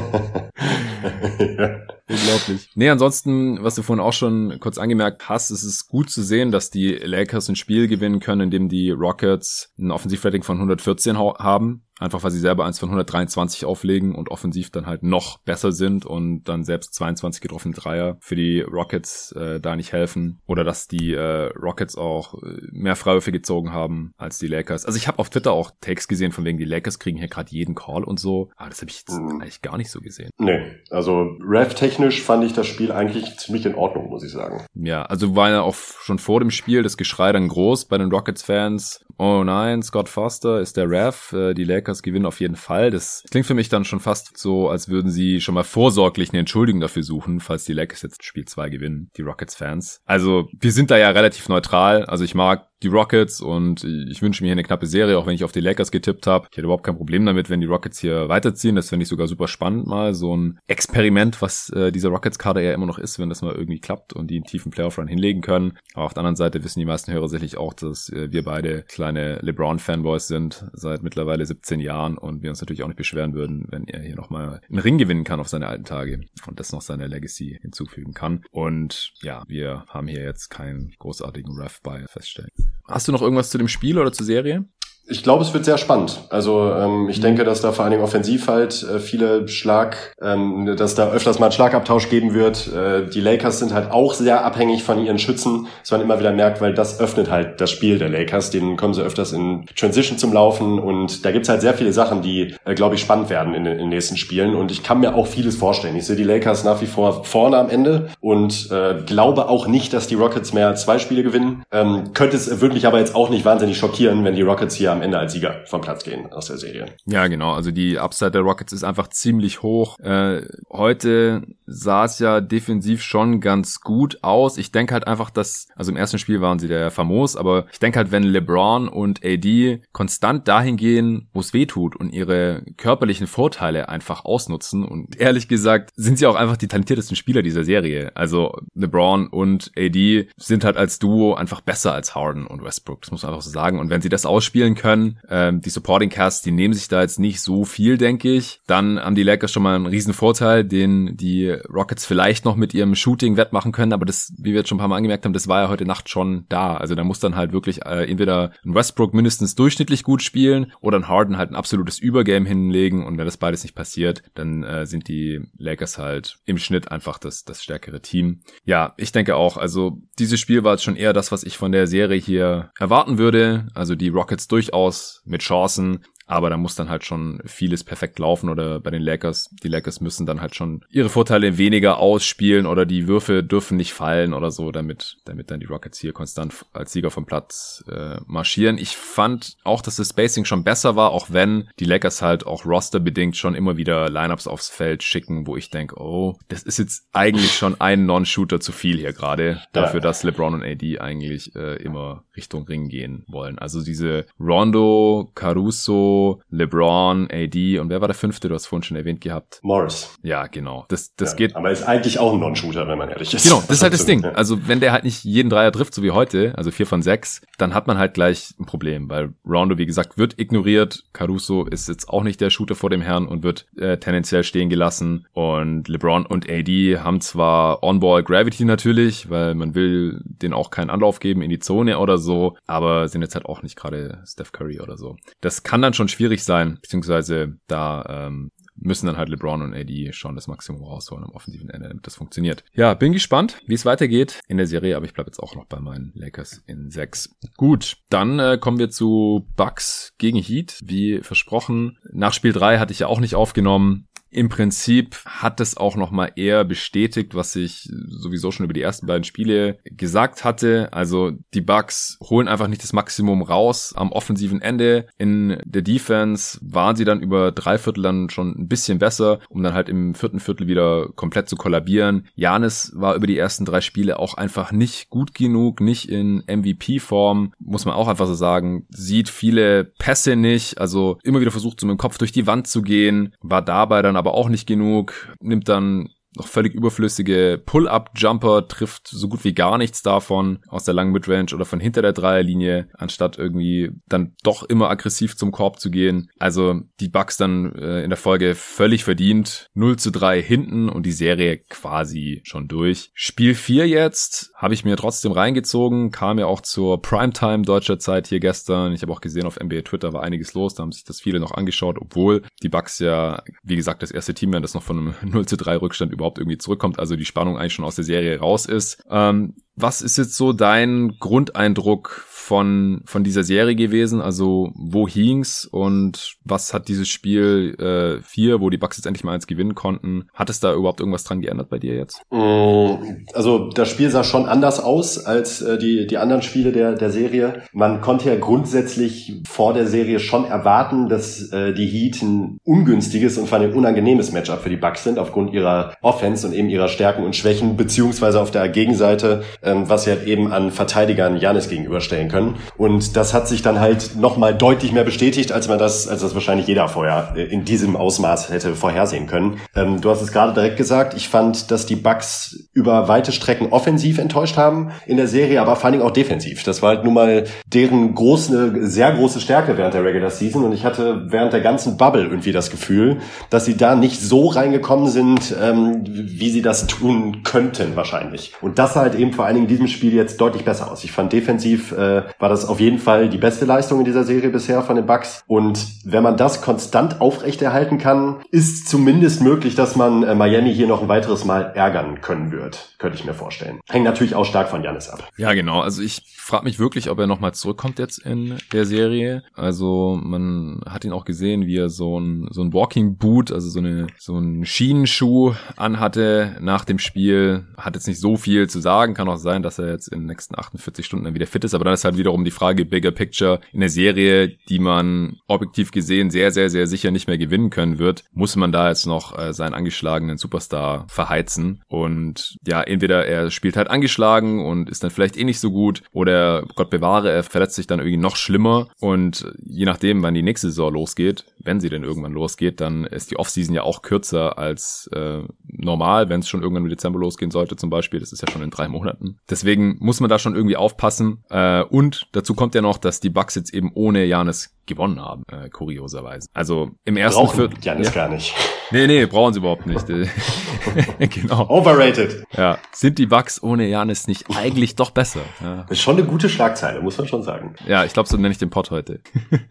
ja. 1.39 1.81
Unglaublich. 2.11 2.71
Nee, 2.75 2.89
ansonsten, 2.89 3.63
was 3.63 3.75
du 3.75 3.83
vorhin 3.83 4.03
auch 4.05 4.13
schon 4.13 4.59
kurz 4.61 4.79
angemerkt 4.79 5.29
hast, 5.29 5.51
es 5.51 5.63
ist 5.63 5.89
gut 5.89 6.11
zu 6.11 6.23
sehen, 6.23 6.51
dass 6.51 6.71
die 6.71 6.93
Lakers 6.95 7.49
ein 7.49 7.57
Spiel 7.57 7.87
gewinnen 7.89 8.21
können, 8.21 8.43
in 8.43 8.51
dem 8.51 8.69
die 8.69 8.91
Rockets 8.91 9.73
ein 9.79 9.91
Offensivrating 9.91 10.43
von 10.43 10.57
114 10.57 11.19
hau- 11.19 11.39
haben. 11.39 11.85
Einfach 11.99 12.23
weil 12.23 12.31
sie 12.31 12.39
selber 12.39 12.65
eins 12.65 12.79
von 12.79 12.89
123 12.91 13.65
auflegen 13.65 14.15
und 14.15 14.31
offensiv 14.31 14.71
dann 14.71 14.87
halt 14.87 15.03
noch 15.03 15.39
besser 15.39 15.73
sind 15.73 16.07
und 16.07 16.45
dann 16.45 16.65
selbst 16.65 16.95
22 16.95 17.41
getroffen 17.41 17.73
Dreier 17.73 18.17
für 18.21 18.37
die 18.37 18.61
Rockets 18.61 19.33
äh, 19.33 19.61
da 19.61 19.77
nicht 19.77 19.93
helfen. 19.93 20.41
Oder 20.47 20.65
dass 20.65 20.89
die 20.89 21.13
äh, 21.15 21.51
Rockets 21.59 21.97
auch 21.97 22.35
äh, 22.43 22.47
mehr 22.71 22.97
Freiwürfe 22.97 23.33
gezogen 23.33 23.73
haben 23.73 24.13
als 24.17 24.39
die 24.39 24.47
Lakers. 24.47 24.87
Also 24.87 24.97
ich 24.97 25.09
habe 25.09 25.19
auf 25.19 25.31
Twitter 25.31 25.53
auch 25.53 25.71
Takes 25.81 26.09
gesehen 26.09 26.33
von 26.33 26.45
wegen, 26.45 26.59
die 26.59 26.65
Lakers 26.65 26.99
kriegen 26.99 27.19
hier 27.19 27.29
gerade 27.29 27.51
jeden 27.51 27.75
Call 27.75 28.05
und 28.05 28.21
so. 28.21 28.51
Aber 28.57 28.69
das 28.71 28.81
habe 28.81 28.91
ich 28.91 28.99
jetzt 28.99 29.19
Mhm. 29.19 29.41
eigentlich 29.41 29.63
gar 29.63 29.77
nicht 29.77 29.91
so 29.91 30.01
gesehen. 30.01 30.31
Nee, 30.39 30.61
also 30.91 31.37
Rev-technisch 31.41 32.23
fand 32.23 32.45
ich 32.45 32.53
das 32.53 32.67
Spiel 32.67 32.93
eigentlich 32.93 33.37
ziemlich 33.39 33.67
in 33.67 33.75
Ordnung, 33.75 34.09
muss 34.11 34.23
ich 34.25 34.31
sagen. 34.33 34.65
Ja, 34.75 35.03
also 35.03 35.35
war 35.35 35.51
ja 35.51 35.63
auch 35.63 35.75
schon 35.75 36.19
vor 36.19 36.41
dem 36.41 36.51
Spiel 36.51 36.83
das 36.83 36.97
Geschrei 36.97 37.33
dann 37.33 37.49
groß 37.49 37.87
bei 37.87 37.99
den 37.99 38.11
Rockets-Fans. 38.11 39.05
Oh 39.19 39.43
nein, 39.45 39.83
Scott 39.83 40.09
Foster 40.09 40.61
ist 40.61 40.77
der 40.77 40.89
Ref. 40.89 41.33
Äh, 41.33 41.55
Die 41.55 41.65
Lakers 41.65 41.88
gewinnen 42.03 42.27
auf 42.27 42.41
jeden 42.41 42.57
Fall. 42.57 42.91
Das 42.91 43.25
klingt 43.31 43.47
für 43.47 43.55
mich 43.55 43.69
dann 43.69 43.85
schon 43.85 44.01
fast 44.01 44.37
so, 44.37 44.69
als 44.69 44.89
würden 44.89 45.11
sie 45.11 45.41
schon 45.41 45.55
mal 45.55 45.65
vorsorglich 45.65 46.31
eine 46.31 46.41
Entschuldigung 46.41 46.81
dafür 46.81 47.03
suchen, 47.03 47.41
falls 47.41 47.65
die 47.65 47.73
Lakers 47.73 48.03
jetzt 48.03 48.25
Spiel 48.25 48.45
2 48.45 48.69
gewinnen, 48.69 49.11
die 49.17 49.23
Rockets-Fans. 49.23 50.01
Also 50.05 50.49
wir 50.53 50.73
sind 50.73 50.91
da 50.91 50.99
ja 50.99 51.11
relativ 51.11 51.49
neutral. 51.49 52.05
Also 52.05 52.25
ich 52.25 52.35
mag 52.35 52.69
die 52.83 52.89
Rockets 52.89 53.41
und 53.41 53.85
ich 53.85 54.23
wünsche 54.23 54.43
mir 54.43 54.49
hier 54.49 54.53
eine 54.53 54.63
knappe 54.63 54.87
Serie, 54.87 55.19
auch 55.19 55.27
wenn 55.27 55.35
ich 55.35 55.45
auf 55.45 55.53
die 55.53 55.61
Lakers 55.61 55.91
getippt 55.91 56.27
habe. 56.27 56.47
Ich 56.51 56.57
hätte 56.57 56.67
überhaupt 56.67 56.85
kein 56.85 56.97
Problem 56.97 57.27
damit, 57.27 57.51
wenn 57.51 57.61
die 57.61 57.67
Rockets 57.67 57.99
hier 57.99 58.29
weiterziehen. 58.29 58.77
Das 58.77 58.89
fände 58.89 59.03
ich 59.03 59.09
sogar 59.09 59.27
super 59.27 59.49
spannend 59.49 59.87
mal. 59.87 60.15
So 60.15 60.37
ein 60.37 60.61
Experiment, 60.67 61.43
was 61.43 61.71
äh, 61.71 61.91
dieser 61.91 62.11
Rockets-Kader 62.11 62.61
ja 62.61 62.73
immer 62.73 62.87
noch 62.87 62.99
ist, 62.99 63.19
wenn 63.19 63.29
das 63.29 63.43
mal 63.43 63.55
irgendwie 63.55 63.81
klappt 63.81 64.13
und 64.13 64.29
die 64.31 64.37
einen 64.37 64.45
tiefen 64.45 64.71
Playoff-Run 64.71 65.09
hinlegen 65.09 65.41
können. 65.41 65.77
Aber 65.95 66.07
auf 66.07 66.15
der 66.15 66.21
anderen 66.21 66.37
Seite 66.37 66.63
wissen 66.63 66.79
die 66.79 66.87
meisten 66.87 67.13
Hörer 67.13 67.29
sicherlich 67.29 67.57
auch, 67.57 67.75
dass 67.75 68.11
äh, 68.11 68.31
wir 68.31 68.45
beide 68.45 68.83
kleine 68.83 69.39
LeBron-Fanboys 69.43 70.29
sind 70.29 70.65
seit 70.73 71.03
mittlerweile 71.03 71.45
17 71.45 71.81
Jahren 71.81 72.17
und 72.17 72.43
wir 72.43 72.51
uns 72.51 72.61
natürlich 72.61 72.83
auch 72.83 72.89
nicht 72.89 72.97
beschweren 72.97 73.35
würden, 73.35 73.67
wenn 73.71 73.89
er 73.89 74.03
hier 74.03 74.17
nochmal 74.17 74.61
einen 74.69 74.79
Ring 74.79 74.99
gewinnen 74.99 75.25
kann 75.25 75.41
auf 75.41 75.49
seine 75.49 75.67
alten 75.67 75.85
Tage 75.85 76.21
und 76.47 76.61
das 76.61 76.73
noch 76.73 76.83
seine 76.83 77.07
Legacy 77.07 77.59
hinzufügen 77.61 78.15
kann. 78.15 78.45
Und 78.51 79.13
ja, 79.23 79.43
wir 79.49 79.85
haben 79.89 80.07
hier 80.07 80.23
jetzt 80.23 80.49
keinen 80.49 80.95
großartigen 80.99 81.59
Ref 81.59 81.81
bei 81.83 82.07
feststellen. 82.07 82.68
Hast 82.87 83.09
du 83.09 83.13
noch 83.13 83.23
irgendwas 83.23 83.51
zu 83.51 83.59
dem 83.59 83.69
Spiel 83.69 83.99
oder 83.99 84.13
zur 84.13 84.27
Serie? 84.27 84.65
Ich 85.11 85.23
glaube, 85.23 85.43
es 85.43 85.55
wird 85.55 85.65
sehr 85.65 85.79
spannend. 85.79 86.21
Also 86.29 86.71
ähm, 86.71 87.09
ich 87.09 87.19
mhm. 87.19 87.23
denke, 87.23 87.45
dass 87.45 87.63
da 87.63 87.73
vor 87.73 87.85
allen 87.85 87.93
Dingen 87.93 88.05
offensiv 88.05 88.47
halt 88.47 88.83
äh, 88.83 88.99
viele 88.99 89.49
Schlag, 89.49 89.97
ähm, 90.21 90.75
dass 90.77 90.95
da 90.95 91.11
öfters 91.11 91.39
mal 91.39 91.47
einen 91.47 91.53
Schlagabtausch 91.53 92.11
geben 92.11 92.35
wird. 92.35 92.71
Äh, 92.75 93.07
die 93.07 93.23
Lakers 93.23 93.59
sind 93.59 93.73
halt 93.73 93.91
auch 93.91 94.13
sehr 94.13 94.45
abhängig 94.45 94.85
von 94.85 95.03
ihren 95.03 95.19
Schützen, 95.19 95.67
was 95.81 95.91
man 95.93 96.03
immer 96.03 96.21
wieder 96.21 96.33
merkt, 96.33 96.61
weil 96.61 96.75
das 96.75 97.01
öffnet 97.01 97.31
halt 97.31 97.59
das 97.59 97.71
Spiel 97.71 97.99
der 97.99 98.11
Lakers. 98.11 98.51
Denen 98.51 98.77
kommen 98.77 98.93
sie 98.93 99.03
öfters 99.03 99.33
in 99.33 99.65
Transition 99.75 100.19
zum 100.19 100.35
Laufen 100.35 100.79
und 100.79 101.25
da 101.25 101.33
gibt's 101.33 101.49
halt 101.49 101.63
sehr 101.63 101.73
viele 101.73 101.95
Sachen, 101.95 102.21
die, 102.21 102.55
äh, 102.67 102.75
glaube 102.75 102.97
ich, 102.97 103.01
spannend 103.01 103.31
werden 103.31 103.55
in, 103.55 103.65
in, 103.65 103.79
den 103.79 103.89
nächsten 103.89 104.19
Spielen. 104.19 104.55
Und 104.55 104.71
ich 104.71 104.83
kann 104.83 105.01
mir 105.01 105.15
auch 105.15 105.27
vieles 105.27 105.57
vorstellen. 105.57 105.97
Ich 105.97 106.05
sehe 106.05 106.17
die 106.17 106.25
Lakers 106.25 106.65
nach 106.65 106.83
wie 106.83 106.87
vor 106.87 107.25
vorne 107.25 107.57
am 107.57 107.71
Ende 107.71 108.11
und 108.21 108.71
äh, 108.71 108.97
glaube 109.07 109.49
auch 109.49 109.69
nicht, 109.69 109.95
dass 109.95 110.07
die 110.07 110.17
Rockets 110.17 110.53
mehr 110.53 110.69
als 110.69 110.83
zwei 110.83 110.99
Spiele 110.99 111.23
gewinnen. 111.23 111.63
Ähm, 111.73 112.13
könnte 112.13 112.37
es 112.37 112.61
wirklich 112.61 112.87
aber 112.87 112.99
jetzt 112.99 113.15
auch 113.15 113.31
nicht 113.31 113.47
wahnsinnig 113.47 113.79
schockieren, 113.79 114.23
wenn 114.25 114.35
die 114.35 114.43
Rockets 114.43 114.75
hier 114.75 114.93
am 114.93 114.98
Ende 115.03 115.19
als 115.19 115.33
Sieger 115.33 115.63
vom 115.67 115.81
Platz 115.81 116.05
gehen 116.05 116.33
aus 116.33 116.47
der 116.47 116.59
Serie. 116.59 116.87
Ja, 117.07 117.27
genau. 117.27 117.53
Also 117.53 117.71
die 117.71 117.99
Upside 117.99 118.31
der 118.31 118.43
Rockets 118.43 118.73
ist 118.73 118.85
einfach 118.85 119.09
ziemlich 119.09 119.63
hoch. 119.63 119.99
Äh, 119.99 120.43
heute 120.71 121.43
sah 121.67 122.05
es 122.05 122.19
ja 122.19 122.41
defensiv 122.41 123.03
schon 123.03 123.41
ganz 123.41 123.81
gut 123.81 124.19
aus. 124.23 124.57
Ich 124.59 124.73
denke 124.73 124.95
halt 124.95 125.07
einfach, 125.07 125.31
dass, 125.31 125.69
also 125.77 125.91
im 125.91 125.97
ersten 125.97 126.19
Spiel 126.19 126.41
waren 126.41 126.59
sie 126.59 126.69
der 126.69 126.91
famos, 126.91 127.37
aber 127.37 127.67
ich 127.73 127.79
denke 127.79 127.99
halt, 127.99 128.11
wenn 128.11 128.23
LeBron 128.23 128.89
und 128.89 129.25
AD 129.25 129.83
konstant 129.93 130.49
dahin 130.49 130.77
gehen, 130.77 131.29
wo 131.33 131.41
es 131.41 131.53
weh 131.53 131.67
tut 131.67 131.97
und 131.97 132.11
ihre 132.13 132.63
körperlichen 132.77 133.27
Vorteile 133.27 133.89
einfach 133.89 134.25
ausnutzen 134.25 134.85
und 134.85 135.17
ehrlich 135.21 135.49
gesagt 135.49 135.91
sind 135.95 136.19
sie 136.19 136.27
auch 136.27 136.37
einfach 136.37 136.57
die 136.57 136.69
talentiertesten 136.69 137.17
Spieler 137.17 137.43
dieser 137.43 137.65
Serie. 137.65 138.13
Also 138.15 138.53
LeBron 138.75 139.29
und 139.29 139.71
AD 139.77 140.29
sind 140.37 140.65
halt 140.65 140.77
als 140.77 140.99
Duo 140.99 141.35
einfach 141.35 141.61
besser 141.61 141.93
als 141.93 142.15
Harden 142.15 142.47
und 142.47 142.63
Westbrook. 142.63 143.03
Das 143.03 143.11
muss 143.11 143.23
man 143.23 143.33
einfach 143.33 143.43
so 143.43 143.51
sagen. 143.51 143.79
Und 143.79 143.91
wenn 143.91 144.01
sie 144.01 144.09
das 144.09 144.27
ausspielen 144.27 144.75
können, 144.75 144.88
ähm, 145.29 145.61
die 145.61 145.71
Supporting 145.71 146.11
Casts, 146.11 146.43
die 146.43 146.51
nehmen 146.51 146.75
sich 146.75 146.89
da 146.89 147.01
jetzt 147.01 147.19
nicht 147.19 147.41
so 147.41 147.65
viel, 147.65 147.99
denke 147.99 148.33
ich. 148.33 148.61
Dann 148.67 148.99
haben 148.99 149.15
die 149.15 149.23
Lakers 149.23 149.53
schon 149.53 149.63
mal 149.63 149.75
einen 149.75 149.87
riesen 149.87 150.15
Vorteil, 150.15 150.65
den 150.65 151.17
die 151.17 151.51
Rockets 151.51 152.07
vielleicht 152.07 152.45
noch 152.45 152.57
mit 152.57 152.75
ihrem 152.75 152.95
Shooting 152.95 153.37
wettmachen 153.37 153.73
können. 153.73 153.93
Aber 153.93 154.07
das, 154.07 154.33
wie 154.39 154.53
wir 154.53 154.61
jetzt 154.61 154.69
schon 154.69 154.77
ein 154.77 154.81
paar 154.81 154.89
Mal 154.89 154.97
angemerkt 154.97 155.25
haben, 155.25 155.33
das 155.33 155.49
war 155.49 155.63
ja 155.63 155.69
heute 155.69 155.85
Nacht 155.85 156.09
schon 156.09 156.47
da. 156.49 156.77
Also 156.77 156.95
da 156.95 157.05
muss 157.05 157.21
dann 157.21 157.37
halt 157.37 157.53
wirklich 157.53 157.85
äh, 157.85 158.09
entweder 158.11 158.53
ein 158.65 158.75
Westbrook 158.75 159.15
mindestens 159.15 159.55
durchschnittlich 159.55 160.03
gut 160.03 160.23
spielen 160.23 160.73
oder 160.81 160.99
ein 160.99 161.09
Harden 161.09 161.37
halt 161.37 161.51
ein 161.51 161.57
absolutes 161.57 161.99
Übergame 161.99 162.49
hinlegen. 162.49 163.07
Und 163.07 163.19
wenn 163.19 163.27
das 163.27 163.37
beides 163.37 163.63
nicht 163.63 163.75
passiert, 163.75 164.23
dann 164.35 164.63
äh, 164.63 164.87
sind 164.87 165.09
die 165.09 165.41
Lakers 165.59 165.99
halt 165.99 166.39
im 166.47 166.59
Schnitt 166.59 166.91
einfach 166.91 167.19
das, 167.19 167.45
das 167.45 167.63
stärkere 167.63 168.01
Team. 168.01 168.41
Ja, 168.65 168.95
ich 168.97 169.13
denke 169.13 169.37
auch, 169.37 169.57
also 169.57 170.01
dieses 170.19 170.41
Spiel 170.41 170.65
war 170.65 170.73
jetzt 170.73 170.85
schon 170.85 170.97
eher 170.97 171.13
das, 171.13 171.33
was 171.33 171.45
ich 171.45 171.59
von 171.59 171.73
der 171.73 171.87
Serie 171.87 172.19
hier 172.19 172.71
erwarten 172.79 173.19
würde. 173.19 173.67
Also 173.75 173.95
die 173.95 174.09
Rockets 174.09 174.49
durchaus 174.49 174.78
mit 175.25 175.43
Chancen. 175.43 176.05
Aber 176.29 176.51
da 176.51 176.59
muss 176.59 176.75
dann 176.75 176.91
halt 176.91 177.05
schon 177.05 177.41
vieles 177.47 177.85
perfekt 177.85 178.19
laufen 178.19 178.51
oder 178.51 178.81
bei 178.81 178.91
den 178.91 179.01
Lakers, 179.03 179.49
die 179.63 179.69
Lakers 179.69 180.03
müssen 180.03 180.27
dann 180.27 180.43
halt 180.43 180.55
schon 180.55 180.85
ihre 180.91 181.09
Vorteile 181.09 181.57
weniger 181.57 181.99
ausspielen 181.99 182.67
oder 182.67 182.85
die 182.85 183.09
Würfe 183.09 183.43
dürfen 183.43 183.79
nicht 183.79 183.95
fallen 183.95 184.35
oder 184.35 184.51
so, 184.51 184.71
damit, 184.71 185.17
damit 185.25 185.51
dann 185.51 185.59
die 185.59 185.67
Rockets 185.67 185.99
hier 185.99 186.13
konstant 186.13 186.67
als 186.75 186.93
Sieger 186.93 187.11
vom 187.11 187.25
Platz 187.25 187.83
äh, 187.91 188.19
marschieren. 188.27 188.77
Ich 188.77 188.97
fand 188.97 189.57
auch, 189.65 189.81
dass 189.81 189.97
das 189.97 190.11
Spacing 190.11 190.45
schon 190.45 190.65
besser 190.65 190.97
war, 190.97 191.13
auch 191.13 191.29
wenn 191.31 191.71
die 191.81 191.87
Lakers 191.87 192.21
halt 192.21 192.47
auch 192.47 192.67
rosterbedingt 192.67 193.37
schon 193.37 193.55
immer 193.55 193.79
wieder 193.79 194.11
Lineups 194.11 194.47
aufs 194.47 194.69
Feld 194.69 195.03
schicken, 195.03 195.47
wo 195.47 195.57
ich 195.57 195.71
denke, 195.71 195.99
oh, 195.99 196.37
das 196.49 196.63
ist 196.63 196.79
jetzt 196.79 197.09
eigentlich 197.15 197.55
schon 197.55 197.81
ein 197.81 198.05
Non-Shooter 198.05 198.61
zu 198.61 198.73
viel 198.73 198.99
hier 198.99 199.15
gerade, 199.15 199.63
dafür, 199.73 200.01
dass 200.01 200.25
LeBron 200.25 200.53
und 200.53 200.63
AD 200.63 200.99
eigentlich 201.01 201.57
äh, 201.57 201.77
immer 201.83 202.25
Richtung 202.37 202.67
Ring 202.67 202.89
gehen 202.89 203.25
wollen. 203.29 203.59
Also 203.59 203.83
diese 203.83 204.27
Rondo, 204.39 205.31
Caruso, 205.35 206.18
LeBron, 206.51 207.29
AD 207.31 207.79
und 207.79 207.91
wer 207.91 208.01
war 208.01 208.09
der 208.09 208.15
fünfte? 208.15 208.49
Du 208.49 208.55
hast 208.55 208.67
vorhin 208.67 208.83
schon 208.83 208.97
erwähnt 208.97 209.21
gehabt. 209.21 209.61
Morris. 209.63 210.17
Ja, 210.23 210.47
genau. 210.47 210.85
Das, 210.89 211.15
das 211.17 211.33
ja, 211.33 211.37
geht. 211.37 211.57
Aber 211.57 211.71
ist 211.71 211.83
eigentlich 211.83 212.19
auch 212.19 212.33
ein 212.33 212.41
Non-Shooter, 212.41 212.87
wenn 212.89 212.99
man 212.99 213.09
ehrlich 213.09 213.35
ist. 213.35 213.45
Genau, 213.45 213.63
das 213.67 213.79
ist 213.79 213.83
halt 213.83 213.93
das 213.93 214.07
Ding. 214.07 214.25
Also 214.25 214.69
wenn 214.69 214.81
der 214.81 214.93
halt 214.93 215.05
nicht 215.05 215.25
jeden 215.25 215.51
Dreier 215.51 215.73
trifft, 215.73 215.95
so 215.95 216.03
wie 216.03 216.11
heute, 216.11 216.55
also 216.57 216.71
vier 216.71 216.87
von 216.87 217.03
sechs, 217.03 217.43
dann 217.59 217.75
hat 217.75 217.87
man 217.87 217.99
halt 217.99 218.15
gleich 218.15 218.55
ein 218.59 218.67
Problem, 218.67 219.09
weil 219.09 219.35
Rondo, 219.47 219.79
wie 219.79 219.87
gesagt, 219.87 220.19
wird 220.19 220.39
ignoriert. 220.39 221.05
Caruso 221.13 221.65
ist 221.65 221.89
jetzt 221.89 222.09
auch 222.09 222.23
nicht 222.23 222.41
der 222.41 222.51
Shooter 222.51 222.75
vor 222.75 222.91
dem 222.91 223.03
Herrn 223.03 223.27
und 223.27 223.43
wird 223.43 223.67
äh, 223.77 223.99
tendenziell 223.99 224.45
stehen 224.45 224.69
gelassen. 224.69 225.27
Und 225.33 225.89
LeBron 225.89 226.27
und 226.27 226.49
AD 226.49 226.99
haben 226.99 227.21
zwar 227.21 227.83
On-Ball 227.83 228.23
Gravity 228.23 228.65
natürlich, 228.65 229.31
weil 229.31 229.55
man 229.55 229.75
will 229.75 230.21
den 230.25 230.53
auch 230.53 230.71
keinen 230.71 230.91
Anlauf 230.91 231.21
geben 231.21 231.43
in 231.43 231.51
die 231.51 231.59
Zone 231.59 231.99
oder 231.99 232.19
so, 232.19 232.57
aber 232.67 233.09
sind 233.09 233.23
jetzt 233.23 233.35
halt 233.35 233.47
auch 233.47 233.63
nicht 233.63 233.77
gerade 233.77 234.23
Steph 234.27 234.53
Curry 234.53 234.81
oder 234.81 234.97
so. 234.97 235.17
Das 235.41 235.63
kann 235.63 235.83
dann 235.83 235.95
schon 235.95 236.08
schon 236.09 236.17
schwierig 236.17 236.45
sein, 236.45 236.79
beziehungsweise 236.81 237.59
da 237.67 238.27
ähm, 238.27 238.51
müssen 238.81 239.07
dann 239.07 239.17
halt 239.17 239.29
LeBron 239.29 239.63
und 239.63 239.75
AD 239.75 240.13
schon 240.13 240.37
das 240.37 240.47
Maximum 240.47 240.85
rausholen 240.85 241.25
am 241.25 241.31
offensiven 241.31 241.69
Ende, 241.69 241.89
damit 241.89 242.07
das 242.07 242.15
funktioniert. 242.15 242.65
Ja, 242.73 242.95
bin 242.95 243.13
gespannt, 243.13 243.59
wie 243.67 243.75
es 243.75 243.85
weitergeht 243.85 244.41
in 244.47 244.57
der 244.57 244.67
Serie, 244.67 244.97
aber 244.97 245.05
ich 245.05 245.15
bleibe 245.15 245.29
jetzt 245.29 245.41
auch 245.41 245.55
noch 245.55 245.67
bei 245.67 245.81
meinen 245.81 246.13
Lakers 246.15 246.63
in 246.67 246.91
6. 246.91 247.37
Gut, 247.57 247.97
dann 248.09 248.39
äh, 248.39 248.59
kommen 248.61 248.79
wir 248.79 248.91
zu 248.91 249.49
Bucks 249.57 250.15
gegen 250.19 250.39
Heat. 250.39 250.79
Wie 250.83 251.21
versprochen, 251.23 251.99
nach 252.13 252.33
Spiel 252.33 252.53
3 252.53 252.79
hatte 252.79 252.93
ich 252.93 253.01
ja 253.01 253.09
auch 253.09 253.21
nicht 253.21 253.35
aufgenommen 253.35 254.07
im 254.31 254.49
Prinzip 254.49 255.17
hat 255.25 255.61
es 255.61 255.77
auch 255.77 255.97
nochmal 255.97 256.33
eher 256.37 256.65
bestätigt, 256.65 257.35
was 257.35 257.57
ich 257.57 257.89
sowieso 258.09 258.51
schon 258.51 258.65
über 258.65 258.75
die 258.75 258.83
ersten 258.83 259.07
beiden 259.07 259.25
Spiele 259.25 259.79
gesagt 259.85 260.45
hatte. 260.45 260.93
Also 260.93 261.33
die 261.55 261.63
Bucks 261.63 262.19
holen 262.23 262.49
einfach 262.49 262.69
nicht 262.69 262.83
das 262.83 262.93
Maximum 262.93 263.43
raus 263.43 263.95
am 263.97 264.13
offensiven 264.13 264.61
Ende. 264.61 265.07
In 265.17 265.59
der 265.65 265.83
Defense 265.83 266.59
waren 266.61 266.97
sie 266.97 267.07
dann 267.07 267.23
über 267.23 267.53
drei 267.53 267.79
Viertel 267.79 268.03
dann 268.03 268.29
schon 268.29 268.55
ein 268.59 268.69
bisschen 268.69 268.99
besser, 268.99 269.39
um 269.49 269.63
dann 269.63 269.73
halt 269.73 269.89
im 269.89 270.15
vierten 270.15 270.41
Viertel 270.41 270.67
wieder 270.67 271.09
komplett 271.15 271.49
zu 271.49 271.57
kollabieren. 271.57 272.27
Janis 272.35 272.93
war 272.95 273.15
über 273.15 273.27
die 273.27 273.39
ersten 273.39 273.65
drei 273.65 273.81
Spiele 273.81 274.19
auch 274.19 274.35
einfach 274.35 274.73
nicht 274.73 275.09
gut 275.09 275.33
genug, 275.33 275.81
nicht 275.81 276.11
in 276.11 276.45
MVP-Form, 276.47 277.55
muss 277.59 277.87
man 277.87 277.95
auch 277.95 278.09
einfach 278.09 278.27
so 278.27 278.35
sagen. 278.35 278.87
Sieht 278.91 279.31
viele 279.31 279.85
Pässe 279.85 280.37
nicht, 280.37 280.79
also 280.79 281.19
immer 281.23 281.41
wieder 281.41 281.51
versucht, 281.51 281.81
so 281.81 281.87
mit 281.87 281.95
dem 281.95 281.99
Kopf 281.99 282.19
durch 282.19 282.33
die 282.33 282.47
Wand 282.47 282.67
zu 282.67 282.83
gehen, 282.83 283.35
war 283.41 283.63
dabei 283.63 284.03
dann 284.03 284.18
aber 284.19 284.35
auch 284.35 284.49
nicht 284.49 284.67
genug, 284.67 285.37
nimmt 285.41 285.69
dann 285.69 286.11
noch 286.39 286.47
völlig 286.47 286.75
überflüssige 286.75 287.61
Pull-Up-Jumper, 287.65 288.69
trifft 288.69 289.09
so 289.09 289.29
gut 289.29 289.45
wie 289.45 289.55
gar 289.55 289.79
nichts 289.79 290.03
davon 290.03 290.61
aus 290.69 290.85
der 290.85 290.95
langen 290.95 291.13
Midrange 291.13 291.55
oder 291.55 291.65
von 291.65 291.81
hinter 291.81 292.03
der 292.03 292.13
Dreierlinie, 292.13 292.89
anstatt 292.95 293.39
irgendwie 293.39 293.91
dann 294.09 294.35
doch 294.43 294.63
immer 294.63 294.91
aggressiv 294.91 295.37
zum 295.37 295.53
Korb 295.53 295.81
zu 295.81 295.91
gehen. 295.91 296.31
Also 296.39 296.81
die 297.01 297.09
Bucks 297.09 297.37
dann 297.37 297.73
äh, 297.75 298.03
in 298.03 298.11
der 298.11 298.17
Folge 298.17 298.55
völlig 298.55 299.05
verdient. 299.05 299.69
0 299.75 299.97
zu 299.97 300.11
3 300.11 300.43
hinten 300.43 300.89
und 300.89 301.05
die 301.05 301.13
Serie 301.13 301.59
quasi 301.59 302.41
schon 302.45 302.69
durch. 302.69 303.11
Spiel 303.15 303.55
4 303.55 303.89
jetzt 303.89 304.53
habe 304.55 304.75
ich 304.75 304.85
mir 304.85 304.97
trotzdem 304.97 305.33
reingezogen, 305.33 306.11
kam 306.11 306.39
ja 306.39 306.47
auch 306.47 306.61
zur 306.61 307.01
Primetime 307.03 307.63
deutscher 307.63 307.99
Zeit 307.99 308.27
hier 308.27 308.41
gestern. 308.41 308.93
Ich 308.93 309.03
habe 309.03 309.13
auch 309.13 309.21
gesehen, 309.21 309.47
auf 309.47 309.59
NBA 309.59 309.83
Twitter 309.83 310.13
war 310.13 310.23
einiges 310.23 310.55
los, 310.55 310.75
da 310.75 310.83
haben 310.83 310.93
sich 310.93 311.05
das 311.05 311.21
viele 311.21 311.41
noch 311.41 311.53
angeschaut, 311.53 311.99
obwohl 311.99 312.43
die 312.63 312.69
Bucks 312.69 312.99
ja, 312.99 313.43
wie 313.63 313.77
gesagt, 313.77 314.03
das 314.03 314.11
erste 314.11 314.35
Team 314.35 314.53
werden, 314.53 314.63
das 314.63 314.75
noch 314.75 314.83
von 314.83 314.99
einem 314.99 315.15
0 315.33 315.47
zu 315.47 315.57
3 315.57 315.77
Rückstand 315.77 316.13
überhaupt 316.13 316.28
irgendwie 316.37 316.59
zurückkommt, 316.59 316.99
also 316.99 317.17
die 317.17 317.25
Spannung 317.25 317.57
eigentlich 317.57 317.73
schon 317.73 317.85
aus 317.85 317.97
der 317.97 318.05
Serie 318.05 318.39
raus 318.39 318.67
ist. 318.67 319.03
Ähm, 319.09 319.55
was 319.77 320.03
ist 320.03 320.19
jetzt 320.19 320.37
so 320.37 320.53
dein 320.53 321.17
Grundeindruck 321.19 322.27
von, 322.49 323.03
von 323.05 323.25
dieser 323.25 323.45
Serie 323.45 323.77
gewesen? 323.77 324.23
Also 324.23 324.73
wo 324.75 325.07
hing's 325.07 325.69
und 325.71 326.37
was 326.45 326.73
hat 326.73 326.89
dieses 326.89 327.07
Spiel 327.07 327.77
äh, 327.79 328.23
4, 328.23 328.63
wo 328.63 328.71
die 328.71 328.79
Bucks 328.79 328.97
jetzt 328.97 329.05
endlich 329.05 329.23
mal 329.23 329.35
eins 329.35 329.47
gewinnen 329.47 329.75
konnten, 329.75 330.25
hat 330.33 330.49
es 330.49 330.59
da 330.59 330.73
überhaupt 330.73 331.01
irgendwas 331.01 331.25
dran 331.25 331.43
geändert 331.43 331.69
bei 331.69 331.79
dir 331.79 331.95
jetzt? 331.95 332.23
Mm, 332.31 333.27
also 333.35 333.69
das 333.69 333.91
Spiel 333.91 334.09
sah 334.09 334.25
schon 334.25 334.47
anders 334.47 334.81
aus 334.81 335.19
als 335.19 335.61
äh, 335.61 335.77
die, 335.77 336.07
die 336.07 336.17
anderen 336.17 336.41
Spiele 336.41 336.73
der, 336.73 336.95
der 336.95 337.11
Serie. 337.11 337.65
Man 337.75 338.01
konnte 338.01 338.31
ja 338.31 338.37
grundsätzlich 338.37 339.43
vor 339.47 339.75
der 339.75 339.87
Serie 339.87 340.19
schon 340.19 340.47
erwarten, 340.47 341.11
dass 341.11 341.53
äh, 341.53 341.75
die 341.75 341.87
Heat 341.87 342.23
ein 342.23 342.61
ungünstiges 342.65 343.37
und 343.37 343.47
vor 343.47 343.59
allem 343.59 343.77
unangenehmes 343.77 344.33
Matchup 344.33 344.63
für 344.63 344.71
die 344.71 344.79
Bucks 344.79 345.05
sind, 345.05 345.19
aufgrund 345.19 345.53
ihrer 345.53 345.93
Offense 346.01 346.47
und 346.47 346.55
eben 346.55 346.71
ihrer 346.71 346.89
Stärken 346.89 347.25
und 347.25 347.37
Schwächen, 347.37 347.77
beziehungsweise 347.77 348.41
auf 348.41 348.51
der 348.51 348.71
Gegenseite, 348.71 349.43
ähm, 349.63 349.91
was 349.91 350.05
sie 350.05 350.11
halt 350.13 350.27
eben 350.27 350.51
an 350.51 350.71
Verteidigern 350.71 351.37
Janis 351.37 351.69
gegenüberstellen 351.69 352.31
können 352.31 352.38
können. 352.39 352.57
Und 352.77 353.17
das 353.17 353.35
hat 353.35 353.49
sich 353.49 353.63
dann 353.63 353.81
halt 353.81 354.17
nochmal 354.17 354.55
deutlich 354.55 354.93
mehr 354.93 355.05
bestätigt, 355.05 355.53
als 355.53 355.69
man 355.69 355.79
das, 355.79 356.09
als 356.09 356.23
das 356.23 356.35
wahrscheinlich 356.35 356.67
jeder 356.67 356.89
vorher 356.89 357.35
äh, 357.37 357.45
in 357.45 357.65
diesem 357.65 357.97
Ausmaß 357.97 358.51
hätte 358.51 358.75
vorhersehen 358.75 359.27
können. 359.27 359.61
Ähm, 359.75 360.01
du 360.01 360.11
hast 360.11 360.23
es 360.23 360.33
gerade 360.33 360.55
direkt 360.55 360.77
gesagt, 360.77 361.15
ich 361.15 361.29
fand, 361.29 361.71
dass 361.71 361.87
die 361.87 361.97
Bucks 361.97 362.69
über 362.73 363.09
weite 363.09 363.33
Strecken 363.33 363.69
offensiv 363.73 364.19
enttäuscht 364.19 364.57
haben 364.57 364.91
in 365.07 365.17
der 365.17 365.29
Serie, 365.29 365.61
aber 365.61 365.77
vor 365.77 365.87
allen 365.87 365.93
Dingen 365.93 366.05
auch 366.05 366.13
defensiv. 366.13 366.63
Das 366.63 366.83
war 366.83 366.91
halt 366.91 367.05
nun 367.05 367.15
mal 367.15 367.45
deren 367.67 368.15
große, 368.15 368.87
sehr 368.87 369.13
große 369.13 369.41
Stärke 369.41 369.77
während 369.77 369.95
der 369.95 370.05
Regular 370.05 370.31
Season 370.31 370.65
und 370.65 370.73
ich 370.73 370.85
hatte 370.85 371.27
während 371.29 371.53
der 371.53 371.61
ganzen 371.61 371.97
Bubble 371.97 372.23
irgendwie 372.23 372.53
das 372.53 372.71
Gefühl, 372.71 373.19
dass 373.51 373.65
sie 373.65 373.77
da 373.77 373.95
nicht 373.95 374.21
so 374.21 374.47
reingekommen 374.47 375.09
sind, 375.09 375.55
ähm, 375.61 376.03
wie 376.05 376.51
sie 376.51 376.63
das 376.63 376.87
tun 376.87 377.43
könnten 377.43 377.97
wahrscheinlich. 377.97 378.53
Und 378.61 378.79
das 378.79 378.95
sah 378.95 379.01
halt 379.01 379.15
eben 379.15 379.33
vor 379.33 379.45
allen 379.45 379.55
Dingen 379.55 379.67
in 379.67 379.71
diesem 379.71 379.89
Spiel 379.89 380.15
jetzt 380.15 380.41
deutlich 380.41 380.65
besser 380.65 380.91
aus. 380.91 381.05
Ich 381.05 381.13
fand 381.13 381.33
defensiv 381.33 381.93
äh, 381.93 382.23
war 382.39 382.49
das 382.49 382.67
auf 382.67 382.81
jeden 382.81 382.99
Fall 382.99 383.29
die 383.29 383.39
beste 383.39 383.65
Leistung 383.65 384.01
in 384.01 384.05
dieser 384.05 384.25
Serie 384.25 384.51
bisher 384.51 384.83
von 384.83 384.97
den 384.97 385.07
Bucks. 385.07 385.43
Und 385.47 385.87
wenn 386.05 386.23
man 386.23 386.37
das 386.37 386.63
konstant 386.63 387.21
aufrechterhalten 387.21 387.99
kann, 387.99 388.37
ist 388.51 388.89
zumindest 388.89 389.43
möglich, 389.43 389.75
dass 389.75 389.97
man 389.97 390.23
äh, 390.23 390.35
Miami 390.35 390.75
hier 390.75 390.87
noch 390.87 391.03
ein 391.03 391.09
weiteres 391.09 391.45
Mal 391.45 391.73
ärgern 391.75 392.21
können 392.21 392.53
wird. 392.53 392.95
Könnte 392.99 393.17
ich 393.19 393.25
mir 393.25 393.35
vorstellen. 393.35 393.81
Hängt 393.89 394.05
natürlich 394.05 394.35
auch 394.35 394.45
stark 394.45 394.69
von 394.69 394.83
Janis 394.83 395.09
ab. 395.09 395.29
Ja, 395.37 395.53
genau. 395.55 395.81
Also 395.81 396.03
ich 396.03 396.23
frage 396.37 396.65
mich 396.65 396.79
wirklich, 396.79 397.11
ob 397.11 397.19
er 397.19 397.27
nochmal 397.27 397.53
zurückkommt 397.55 397.99
jetzt 397.99 398.19
in 398.19 398.59
der 398.73 398.87
Serie. 398.87 399.43
Also 399.55 400.19
man 400.23 400.81
hat 400.89 401.05
ihn 401.05 401.13
auch 401.13 401.25
gesehen, 401.25 401.67
wie 401.67 401.77
er 401.77 401.91
so 401.91 402.19
ein, 402.19 402.49
so 402.51 402.63
ein 402.63 402.73
Walking 402.73 403.17
Boot, 403.17 403.53
also 403.53 403.69
so 403.69 403.79
eine, 403.79 404.07
so 404.19 404.39
ein 404.39 404.65
Schienenschuh 404.65 405.55
anhatte 405.77 406.57
nach 406.61 406.85
dem 406.85 406.99
Spiel. 406.99 407.65
Hat 407.77 407.95
jetzt 407.95 408.09
nicht 408.09 408.21
so 408.21 408.37
viel 408.37 408.69
zu 408.69 408.81
sagen. 408.81 409.15
Kann 409.15 409.29
auch 409.29 409.37
sein, 409.37 409.63
dass 409.63 409.79
er 409.79 409.91
jetzt 409.91 410.09
in 410.09 410.21
den 410.21 410.27
nächsten 410.27 410.59
48 410.59 411.05
Stunden 411.05 411.25
dann 411.25 411.35
wieder 411.35 411.47
fit 411.47 411.65
ist. 411.65 411.75
Aber 411.75 411.85
dann 411.85 411.95
ist 411.95 412.05
halt 412.05 412.17
wiederum 412.19 412.45
die 412.45 412.51
Frage, 412.51 412.85
bigger 412.85 413.11
picture 413.11 413.61
in 413.73 413.81
der 413.81 413.89
Serie, 413.89 414.49
die 414.69 414.79
man 414.79 415.39
objektiv 415.47 415.91
gesehen 415.91 416.31
sehr, 416.31 416.51
sehr, 416.51 416.71
sehr 416.71 416.87
sicher 416.87 417.11
nicht 417.11 417.29
mehr 417.29 417.39
gewinnen 417.39 417.71
können 417.71 417.99
wird, 417.99 418.25
muss 418.33 418.57
man 418.57 418.73
da 418.73 418.89
jetzt 418.89 419.07
noch 419.07 419.39
äh, 419.39 419.53
seinen 419.53 419.75
angeschlagenen 419.75 420.39
Superstar 420.39 421.07
verheizen. 421.09 421.83
Und 421.89 422.59
ja, 422.67 422.83
entweder 422.83 423.27
er 423.27 423.51
spielt 423.51 423.77
halt 423.77 423.89
angeschlagen 423.89 424.65
und 424.65 424.91
ist 424.91 425.03
dann 425.03 425.11
vielleicht 425.11 425.37
eh 425.37 425.45
nicht 425.45 425.61
so 425.61 425.71
gut 425.71 426.03
oder 426.13 426.67
Gott 426.75 426.91
bewahre, 426.91 427.31
er 427.31 427.43
verletzt 427.43 427.77
sich 427.77 427.87
dann 427.87 428.01
irgendwie 428.01 428.17
noch 428.17 428.37
schlimmer 428.37 428.89
und 429.01 429.51
je 429.65 429.85
nachdem, 429.85 430.23
wann 430.23 430.35
die 430.35 430.43
nächste 430.43 430.69
Saison 430.69 430.93
losgeht, 430.93 431.45
wenn 431.59 431.81
sie 431.81 431.89
denn 431.89 432.05
irgendwann 432.05 432.33
losgeht, 432.33 432.81
dann 432.81 433.05
ist 433.05 433.31
die 433.31 433.39
Offseason 433.39 433.75
ja 433.75 433.83
auch 433.83 434.03
kürzer 434.03 434.59
als 434.59 435.09
äh, 435.15 435.43
normal, 435.67 436.29
wenn 436.29 436.41
es 436.41 436.49
schon 436.49 436.63
irgendwann 436.63 436.85
im 436.85 436.91
Dezember 436.91 437.19
losgehen 437.19 437.51
sollte 437.51 437.77
zum 437.77 437.91
Beispiel. 437.91 438.21
Das 438.21 438.33
ist 438.33 438.43
ja 438.43 438.51
schon 438.51 438.63
in 438.63 438.71
drei 438.71 438.89
Monaten. 438.89 439.39
Deswegen 439.49 439.97
muss 440.01 440.21
man 440.21 440.31
da 440.31 440.39
schon 440.39 440.55
irgendwie 440.55 440.77
aufpassen. 440.77 441.45
Äh, 441.51 441.83
und 441.99 442.29
dazu 442.31 442.55
kommt 442.55 442.77
ja 442.77 442.81
noch, 442.81 442.97
dass 442.97 443.19
die 443.19 443.29
Bucks 443.29 443.57
jetzt 443.57 443.75
eben 443.75 443.91
ohne 443.93 444.25
Janis 444.25 444.73
gewonnen 444.87 445.21
haben, 445.21 445.43
äh, 445.51 445.69
kurioserweise. 445.69 446.49
Also 446.55 446.93
im 447.05 447.17
ersten 447.17 447.41
Brauchen 447.41 447.57
Viertel. 447.57 447.79
Janis 447.83 448.07
ja. 448.07 448.15
gar 448.15 448.29
nicht. 448.29 448.55
Nee, 448.93 449.09
nee, 449.09 449.27
brauchen 449.27 449.53
sie 449.53 449.59
überhaupt 449.59 449.85
nicht. 449.85 450.07
genau. 451.19 451.69
Overrated. 451.69 452.45
Ja. 452.57 452.79
Sind 452.93 453.19
die 453.19 453.27
Bucks 453.27 453.61
ohne 453.61 453.89
Janis 453.89 454.29
nicht 454.29 454.45
eigentlich 454.55 454.95
doch 454.95 455.11
besser? 455.11 455.41
Ja. 455.61 455.87
Ist 455.91 456.01
schon 456.01 456.17
eine 456.19 456.25
gute 456.25 456.49
Schlagzeile, 456.49 457.03
muss 457.03 457.19
man 457.19 457.27
schon 457.27 457.43
sagen. 457.43 457.75
Ja, 457.89 458.05
ich 458.05 458.13
glaube, 458.13 458.29
so 458.29 458.37
nenne 458.37 458.51
ich 458.53 458.59
den 458.59 458.71
Pod 458.71 458.93
heute. 458.93 459.19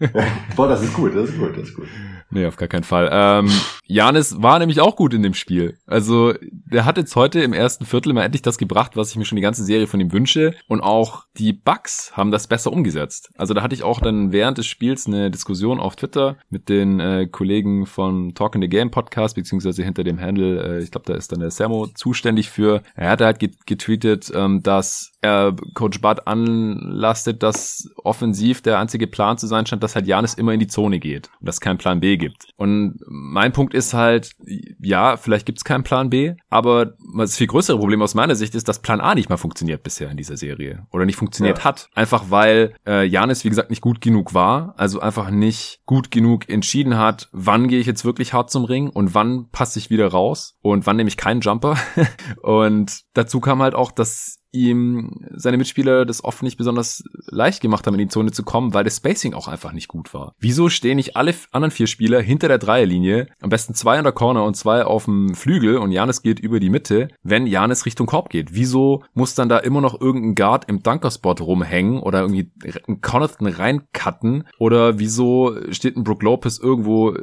Boah, 0.58 0.68
das 0.68 0.84
ist 0.84 0.94
gut, 0.94 1.16
das 1.16 1.30
ist 1.30 1.40
gut, 1.40 1.58
das 1.58 1.70
ist 1.70 1.76
gut. 1.76 1.88
Nee, 2.30 2.46
auf 2.46 2.58
gar 2.58 2.68
keinen 2.68 2.84
Fall. 2.84 3.10
Ähm, 3.12 3.50
Janis 3.86 4.42
war 4.42 4.60
nämlich 4.60 4.82
auch 4.82 4.98
gut 4.98 5.14
in 5.14 5.24
dem 5.24 5.34
Spiel. 5.34 5.78
Also, 5.86 6.34
der 6.42 6.84
hat 6.84 6.98
jetzt 6.98 7.16
heute 7.16 7.42
im 7.42 7.54
ersten 7.54 7.86
Viertel 7.86 8.12
mal 8.12 8.24
endlich 8.24 8.42
das 8.42 8.58
gebracht, 8.58 8.98
was 8.98 9.12
ich 9.12 9.16
mir 9.16 9.24
schon 9.24 9.38
die 9.38 9.42
ganze 9.42 9.64
Serie 9.64 9.88
von 9.88 10.02
ihm 10.02 10.12
wünsche. 10.12 10.54
Und 10.68 10.82
auch 10.82 11.26
die 11.38 11.54
Bucks 11.54 12.12
haben 12.18 12.32
das 12.32 12.48
besser 12.48 12.74
umgesetzt. 12.74 13.32
Also, 13.38 13.54
da 13.54 13.62
hatte 13.62 13.76
ich 13.76 13.84
auch 13.84 14.02
dann 14.02 14.34
während 14.34 14.58
des 14.58 14.66
Spiels 14.66 15.08
eine 15.08 15.32
Diskussion 15.32 15.80
auf 15.80 15.96
Twitter 15.96 16.36
mit 16.50 16.68
den 16.68 17.00
äh, 17.00 17.28
Kollegen 17.28 17.86
von 17.86 18.34
Talk 18.36 18.56
in 18.56 18.62
the 18.62 18.68
Game 18.68 18.92
Podcast, 18.92 19.36
beziehungsweise 19.36 19.84
hinter 19.84 20.04
dem 20.04 20.20
Handle, 20.20 20.80
äh, 20.80 20.84
ich 20.84 20.92
glaube, 20.92 21.06
da 21.06 21.14
ist 21.14 21.32
dann 21.32 21.40
der 21.40 21.52
Sermo 21.52 21.88
zuständig 21.88 22.50
für. 22.50 22.84
Er 22.96 23.12
hat 23.12 23.22
halt 23.22 23.40
getweetet, 23.66 24.32
ähm, 24.36 24.64
dass 24.64 25.14
er 25.22 25.56
Coach 25.74 26.02
Bud 26.02 26.28
anlastet, 26.28 27.42
dass 27.42 27.90
offensiv 28.04 28.62
der 28.62 28.80
einzige 28.80 29.08
Plan 29.08 29.38
zu 29.38 29.48
sein 29.48 29.66
scheint, 29.66 29.84
dass 29.84 29.96
halt 29.96 30.08
Janis 30.08 30.34
immer 30.34 30.54
in 30.54 30.60
die 30.60 30.68
Zone 30.68 31.00
geht 31.00 31.30
und 31.40 31.48
dass 31.48 31.62
kein 31.62 31.78
Plan 31.78 32.02
B 32.02 32.17
gibt. 32.18 32.50
Und 32.56 33.00
mein 33.08 33.54
Punkt 33.54 33.74
ist 33.74 33.94
halt, 33.94 34.36
ja, 34.80 35.18
vielleicht 35.18 35.46
gibt 35.46 35.60
es 35.60 35.64
keinen 35.64 35.84
Plan 35.84 36.10
B, 36.10 36.36
aber 36.50 36.94
das 37.18 37.38
viel 37.38 37.48
größere 37.48 37.78
Problem 37.78 38.02
aus 38.02 38.16
meiner 38.16 38.36
Sicht 38.36 38.56
ist, 38.56 38.68
dass 38.68 38.82
Plan 38.82 39.02
A 39.02 39.16
nicht 39.16 39.30
mal 39.30 39.38
funktioniert 39.38 39.84
bisher 39.84 40.10
in 40.10 40.18
dieser 40.18 40.38
Serie 40.38 40.86
oder 40.92 41.06
nicht 41.06 41.16
funktioniert 41.16 41.60
ja. 41.60 41.64
hat. 41.64 41.90
Einfach 41.96 42.26
weil 42.30 42.74
äh, 42.86 43.06
Janis, 43.06 43.44
wie 43.44 43.50
gesagt, 43.50 43.70
nicht 43.70 43.82
gut 43.82 44.02
genug 44.02 44.34
war, 44.34 44.74
also 44.78 45.00
einfach 45.00 45.30
nicht 45.30 45.82
gut 45.86 46.12
genug 46.12 46.50
entschieden 46.50 46.98
hat, 46.98 47.30
wann 47.32 47.68
gehe 47.68 47.80
ich 47.80 47.88
jetzt 47.88 48.06
wirklich 48.06 48.34
hart 48.34 48.50
zum 48.52 48.66
Ring 48.66 48.90
und 48.90 49.14
wann 49.14 49.50
passe 49.52 49.80
ich 49.80 49.90
wieder 49.90 50.08
raus 50.08 50.58
und 50.62 50.86
wann 50.86 50.98
nehme 50.98 51.08
ich 51.08 51.18
keinen 51.18 51.42
Jumper. 51.42 51.78
und 52.42 53.02
dazu 53.14 53.40
kam 53.40 53.62
halt 53.62 53.76
auch, 53.76 53.92
dass 53.92 54.40
ihm 54.64 55.12
seine 55.36 55.58
Mitspieler 55.58 56.06
das 56.06 56.24
oft 56.24 56.44
nicht 56.44 56.58
besonders 56.58 57.04
leicht 57.28 57.62
gemacht 57.62 57.88
haben, 57.88 57.96
in 57.96 58.08
die 58.08 58.08
Zone 58.08 58.32
zu 58.32 58.44
kommen, 58.44 58.74
weil 58.74 58.84
das 58.84 58.98
Spacing 58.98 59.34
auch 59.34 59.48
einfach 59.48 59.74
nicht 59.74 59.88
gut 59.88 60.14
war. 60.14 60.34
Wieso 60.40 60.70
stehen 60.70 60.98
nicht 60.98 61.16
alle 61.16 61.34
anderen 61.52 61.72
vier 61.72 61.88
Spieler 61.88 62.22
hinter 62.22 62.48
der 62.48 62.58
Dreierlinie, 62.58 63.28
am 63.42 63.50
besten 63.50 63.74
zwei 63.74 63.98
an 63.98 64.04
der 64.04 64.14
Corner 64.14 64.44
und 64.44 64.56
zwei 64.56 64.84
auf 64.84 65.06
dem 65.06 65.36
Flügel 65.36 65.78
und 65.78 65.92
Janis 65.92 66.22
geht 66.22 66.40
über 66.40 66.60
die 66.60 66.70
Mitte, 66.70 67.10
wenn 67.24 67.48
Janis 67.48 67.86
Richtung 67.86 68.08
Korb 68.08 68.30
geht? 68.30 68.54
Wieso 68.54 69.04
muss 69.14 69.36
dann 69.36 69.50
da 69.50 69.58
immer 69.60 69.82
noch 69.82 70.00
irgendein 70.00 70.36
Guard 70.36 70.70
im 70.70 70.82
Dunkerspot 70.82 71.42
rumhängen 71.42 72.00
oder 72.00 72.22
irgendwie 72.22 72.52
ein 72.88 73.02
Connaughton 73.02 73.48
reincutten 73.48 74.46
oder 74.58 75.00
wieso 75.00 75.56
steht 75.72 75.98
ein 75.98 76.04
Brook 76.04 76.24
Lopez 76.24 76.58
irgendwo 76.58 77.16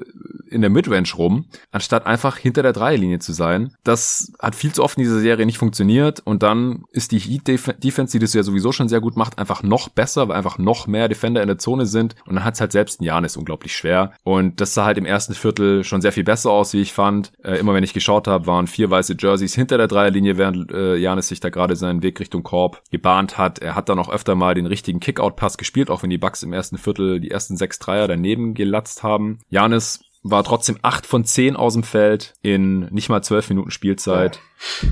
in 0.50 0.60
der 0.60 0.70
Midrange 0.70 1.12
rum, 1.16 1.46
anstatt 1.72 2.06
einfach 2.06 2.36
hinter 2.36 2.62
der 2.62 2.72
Dreierlinie 2.72 3.18
zu 3.18 3.32
sein? 3.32 3.74
Das 3.82 4.32
hat 4.38 4.54
viel 4.54 4.72
zu 4.72 4.82
oft 4.82 4.98
in 4.98 5.04
dieser 5.04 5.20
Serie 5.20 5.46
nicht 5.46 5.58
funktioniert 5.58 6.20
und 6.24 6.42
dann 6.42 6.84
ist 6.90 7.12
die 7.12 7.23
Heat-Defense, 7.24 8.12
die 8.12 8.18
das 8.18 8.34
ja 8.34 8.42
sowieso 8.42 8.72
schon 8.72 8.88
sehr 8.88 9.00
gut 9.00 9.16
macht, 9.16 9.38
einfach 9.38 9.62
noch 9.62 9.88
besser, 9.88 10.28
weil 10.28 10.36
einfach 10.36 10.58
noch 10.58 10.86
mehr 10.86 11.08
Defender 11.08 11.42
in 11.42 11.48
der 11.48 11.58
Zone 11.58 11.86
sind. 11.86 12.14
Und 12.26 12.36
dann 12.36 12.44
hat 12.44 12.54
es 12.54 12.60
halt 12.60 12.72
selbst 12.72 13.00
ein 13.00 13.04
Janis 13.04 13.36
unglaublich 13.36 13.74
schwer. 13.74 14.12
Und 14.22 14.60
das 14.60 14.74
sah 14.74 14.84
halt 14.84 14.98
im 14.98 15.06
ersten 15.06 15.34
Viertel 15.34 15.84
schon 15.84 16.00
sehr 16.00 16.12
viel 16.12 16.24
besser 16.24 16.50
aus, 16.50 16.72
wie 16.72 16.80
ich 16.80 16.92
fand. 16.92 17.32
Äh, 17.42 17.58
immer 17.58 17.74
wenn 17.74 17.84
ich 17.84 17.94
geschaut 17.94 18.28
habe, 18.28 18.46
waren 18.46 18.66
vier 18.66 18.90
weiße 18.90 19.16
Jerseys 19.18 19.54
hinter 19.54 19.78
der 19.78 19.88
Dreierlinie, 19.88 20.38
während 20.38 20.70
äh, 20.72 20.96
Janis 20.96 21.28
sich 21.28 21.40
da 21.40 21.50
gerade 21.50 21.76
seinen 21.76 22.02
Weg 22.02 22.20
Richtung 22.20 22.42
Korb 22.42 22.82
gebahnt 22.90 23.38
hat. 23.38 23.58
Er 23.58 23.74
hat 23.74 23.88
dann 23.88 23.98
auch 23.98 24.10
öfter 24.10 24.34
mal 24.34 24.54
den 24.54 24.66
richtigen 24.66 25.00
Kickout-Pass 25.00 25.58
gespielt, 25.58 25.90
auch 25.90 26.02
wenn 26.02 26.10
die 26.10 26.18
Bucks 26.18 26.42
im 26.42 26.52
ersten 26.52 26.78
Viertel 26.78 27.20
die 27.20 27.30
ersten 27.30 27.56
sechs 27.56 27.78
Dreier 27.78 28.08
daneben 28.08 28.54
gelatzt 28.54 29.02
haben. 29.02 29.38
Janis 29.48 30.00
war 30.24 30.42
trotzdem 30.42 30.78
acht 30.82 31.06
von 31.06 31.24
zehn 31.24 31.54
aus 31.54 31.74
dem 31.74 31.82
Feld 31.82 32.34
in 32.42 32.86
nicht 32.86 33.10
mal 33.10 33.22
zwölf 33.22 33.48
Minuten 33.50 33.70
Spielzeit. 33.70 34.40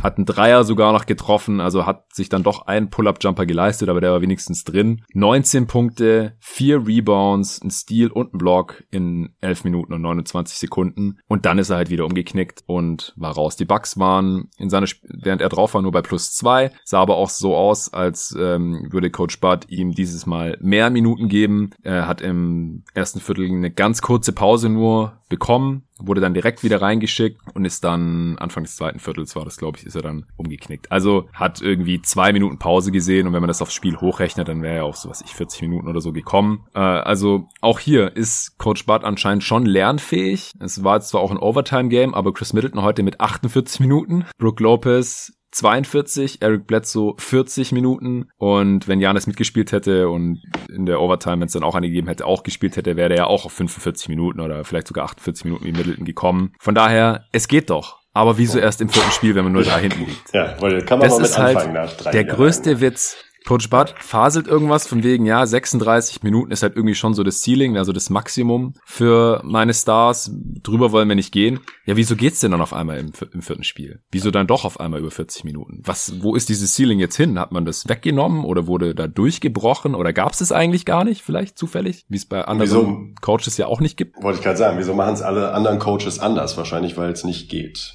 Hat 0.03 0.19
einen 0.19 0.27
Dreier 0.27 0.65
sogar 0.65 0.93
noch 0.93 1.07
getroffen, 1.07 1.61
also 1.61 1.87
hat 1.87 2.15
sich 2.15 2.29
dann 2.29 2.43
doch 2.43 2.67
einen 2.67 2.91
Pull-Up-Jumper 2.91 3.47
geleistet, 3.47 3.89
aber 3.89 4.03
der 4.03 4.13
war 4.13 4.21
wenigstens 4.21 4.65
drin. 4.65 5.03
19 5.15 5.67
Punkte, 5.67 6.37
vier 6.41 6.87
Rebounds, 6.87 7.63
ein 7.63 7.71
Steal 7.71 8.11
und 8.11 8.35
ein 8.35 8.39
Block 8.39 8.85
in 8.91 9.35
11 9.41 9.65
Minuten 9.65 9.95
und 9.95 10.03
29 10.03 10.59
Sekunden. 10.59 11.19
Und 11.27 11.47
dann 11.47 11.59
ist 11.59 11.71
er 11.71 11.77
halt 11.77 11.89
wieder 11.89 12.05
umgeknickt 12.05 12.65
und 12.67 13.15
war 13.17 13.33
raus. 13.33 13.57
Die 13.57 13.65
Bucks 13.65 13.99
waren 13.99 14.51
in 14.59 14.69
seiner, 14.69 14.85
Sp 14.85 15.01
während 15.09 15.41
er 15.41 15.49
drauf 15.49 15.73
war, 15.73 15.81
nur 15.81 15.93
bei 15.93 16.03
plus 16.03 16.35
zwei. 16.35 16.73
Sah 16.85 17.01
aber 17.01 17.17
auch 17.17 17.31
so 17.31 17.57
aus, 17.57 17.93
als 17.95 18.37
ähm, 18.39 18.89
würde 18.91 19.11
Coach 19.11 19.41
Bud 19.41 19.65
ihm 19.69 19.93
dieses 19.93 20.27
Mal 20.27 20.59
mehr 20.61 20.91
Minuten 20.91 21.29
geben. 21.29 21.71
Er 21.83 22.07
hat 22.07 22.21
im 22.21 22.85
ersten 22.93 23.21
Viertel 23.21 23.47
eine 23.47 23.71
ganz 23.71 24.03
kurze 24.03 24.33
Pause 24.33 24.69
nur 24.69 25.22
bekommen, 25.33 25.85
wurde 25.99 26.21
dann 26.21 26.35
direkt 26.35 26.63
wieder 26.63 26.83
reingeschickt 26.83 27.41
und 27.55 27.65
ist 27.65 27.83
dann 27.85 28.37
Anfang 28.39 28.65
des 28.65 28.77
zweiten 28.77 29.01
Viertels 29.01 29.35
war 29.35 29.47
das, 29.47 29.57
glaube 29.57 29.79
ich, 29.79 29.87
ist 29.87 29.97
er 29.97 30.03
dann 30.03 30.27
umgeknickt. 30.37 30.93
Also 30.93 31.29
hat 31.33 31.63
irgendwie 31.63 32.03
zwei 32.03 32.35
Minuten 32.35 32.59
Pause 32.59 32.93
gesehen 32.93 33.27
und 33.27 33.33
wenn 33.33 33.41
man 33.41 33.49
das 33.49 33.63
aufs 33.63 33.73
Spiel 33.73 33.97
hochrechnet, 33.97 34.47
dann 34.47 34.63
wäre 34.63 34.77
er 34.77 34.85
auf 34.85 34.97
so 34.97 35.09
was 35.09 35.23
ich 35.23 35.35
40 35.35 35.63
Minuten 35.63 35.89
oder 35.89 36.03
so 36.03 36.13
gekommen. 36.13 36.67
Äh, 36.75 36.81
also 36.81 37.49
auch 37.63 37.79
hier 37.79 38.15
ist 38.15 38.59
Coach 38.59 38.85
Bud 38.85 39.05
anscheinend 39.05 39.43
schon 39.43 39.65
lernfähig. 39.65 40.53
Es 40.61 40.85
war 40.85 41.01
zwar 41.01 41.23
auch 41.23 41.31
ein 41.31 41.39
Overtime-Game, 41.39 42.15
aber 42.15 42.35
Chris 42.35 42.53
Middleton 42.53 42.83
heute 42.83 43.03
mit 43.03 43.21
48 43.21 43.81
Minuten. 43.81 44.27
Brooke 44.39 44.63
Lopez 44.63 45.33
42, 45.53 46.43
Eric 46.43 46.67
Bledsoe 46.67 47.15
40 47.19 47.73
Minuten 47.73 48.29
und 48.39 48.89
wenn 48.89 49.01
Janis 49.01 49.27
mitgespielt 49.27 49.71
hätte 49.73 50.09
und 50.09 50.43
in 50.75 50.87
der 50.87 51.01
Overtime, 51.01 51.41
wenn 51.41 51.47
es 51.47 51.53
dann 51.53 51.63
auch 51.63 51.75
angegeben 51.75 52.09
hätte, 52.09 52.27
auch 52.27 52.43
gespielt 52.43 52.77
hätte, 52.77 52.97
wäre 52.97 53.11
er 53.11 53.17
ja 53.17 53.27
auch 53.27 53.45
auf 53.45 53.53
45 53.53 54.09
Minuten 54.09 54.41
oder 54.41 54.65
vielleicht 54.65 54.89
sogar 54.89 55.05
48 55.05 55.45
Minuten 55.45 55.65
wie 55.65 55.73
Middleton 55.73 56.05
gekommen. 56.05 56.53
Von 56.59 56.75
daher, 56.75 57.27
es 57.33 57.49
geht 57.49 57.71
doch. 57.71 58.01
Aber 58.15 58.37
wieso 58.37 58.59
erst 58.59 58.81
im 58.83 58.91
vierten 58.91 59.11
Spiel, 59.11 59.35
wenn 59.35 59.45
man 59.45 59.55
nur 59.55 59.65
da 59.65 59.79
hinten 59.79 60.01
liegt? 60.07 60.35
Ja, 60.35 60.57
weil 60.61 60.85
kann 60.85 60.99
man 60.99 61.09
das 61.09 61.19
mal 61.19 61.23
mit 61.23 61.39
halt 61.39 61.57
anfangen 61.57 61.75
nach 61.75 61.97
drei 61.97 62.11
Der 62.11 62.27
Jahren. 62.27 62.37
größte 62.37 62.81
Witz. 62.81 63.17
Coach 63.47 63.71
Bud 63.71 63.95
faselt 63.99 64.47
irgendwas 64.47 64.87
von 64.87 65.03
wegen, 65.03 65.27
ja, 65.27 65.45
36 65.45 66.23
Minuten 66.23 66.53
ist 66.53 66.63
halt 66.63 66.77
irgendwie 66.77 66.95
schon 66.95 67.15
so 67.15 67.23
das 67.23 67.43
Ceiling, 67.43 67.77
also 67.77 67.93
das 67.93 68.11
Maximum 68.11 68.75
für 68.85 69.41
meine 69.45 69.75
Stars. 69.75 70.31
Drüber 70.63 70.93
wollen 70.93 71.09
wir 71.09 71.17
nicht 71.17 71.33
gehen. 71.33 71.61
Ja, 71.85 71.97
wieso 71.97 72.17
geht's 72.17 72.41
denn 72.41 72.53
dann 72.53 72.61
auf 72.61 72.73
einmal 72.73 72.99
im, 72.99 73.13
im 73.33 73.43
vierten 73.43 73.65
Spiel? 73.65 74.01
Wieso 74.11 74.31
dann 74.31 74.47
doch 74.47 74.65
auf 74.65 74.81
einmal 74.81 75.01
über 75.01 75.11
40 75.11 75.45
Minuten? 75.45 75.83
Was, 75.85 76.23
wo 76.23 76.35
ist 76.35 76.49
dieses 76.49 76.75
Ceiling 76.75 76.99
jetzt 76.99 77.17
hin? 77.17 77.39
Hat 77.39 77.53
man 77.53 77.65
das 77.65 77.89
weggenommen 77.89 78.45
oder 78.45 78.67
wurde 78.67 78.95
da 78.95 79.09
durchgebrochen 79.09 79.95
oder 79.95 80.13
gab's 80.13 80.41
es 80.41 80.53
eigentlich 80.53 80.85
gar 80.85 81.05
nicht, 81.05 81.23
vielleicht 81.23 81.59
zufällig? 81.59 82.05
Wie 82.09 82.17
es 82.17 82.27
bei 82.27 82.45
anderen 82.45 82.71
wieso, 82.71 82.99
Coaches 83.21 83.57
ja 83.57 83.67
auch 83.67 83.81
nicht 83.81 83.97
gibt? 83.97 84.23
Wollte 84.23 84.39
ich 84.39 84.45
gerade 84.45 84.59
sagen, 84.59 84.79
wieso 84.79 84.95
machen 84.95 85.15
es 85.15 85.23
alle 85.23 85.53
anderen 85.53 85.79
Coaches 85.79 86.19
anders? 86.19 86.57
Wahrscheinlich, 86.57 86.97
weil 86.97 87.11
es 87.11 87.25
nicht 87.25 87.49
geht. 87.49 87.95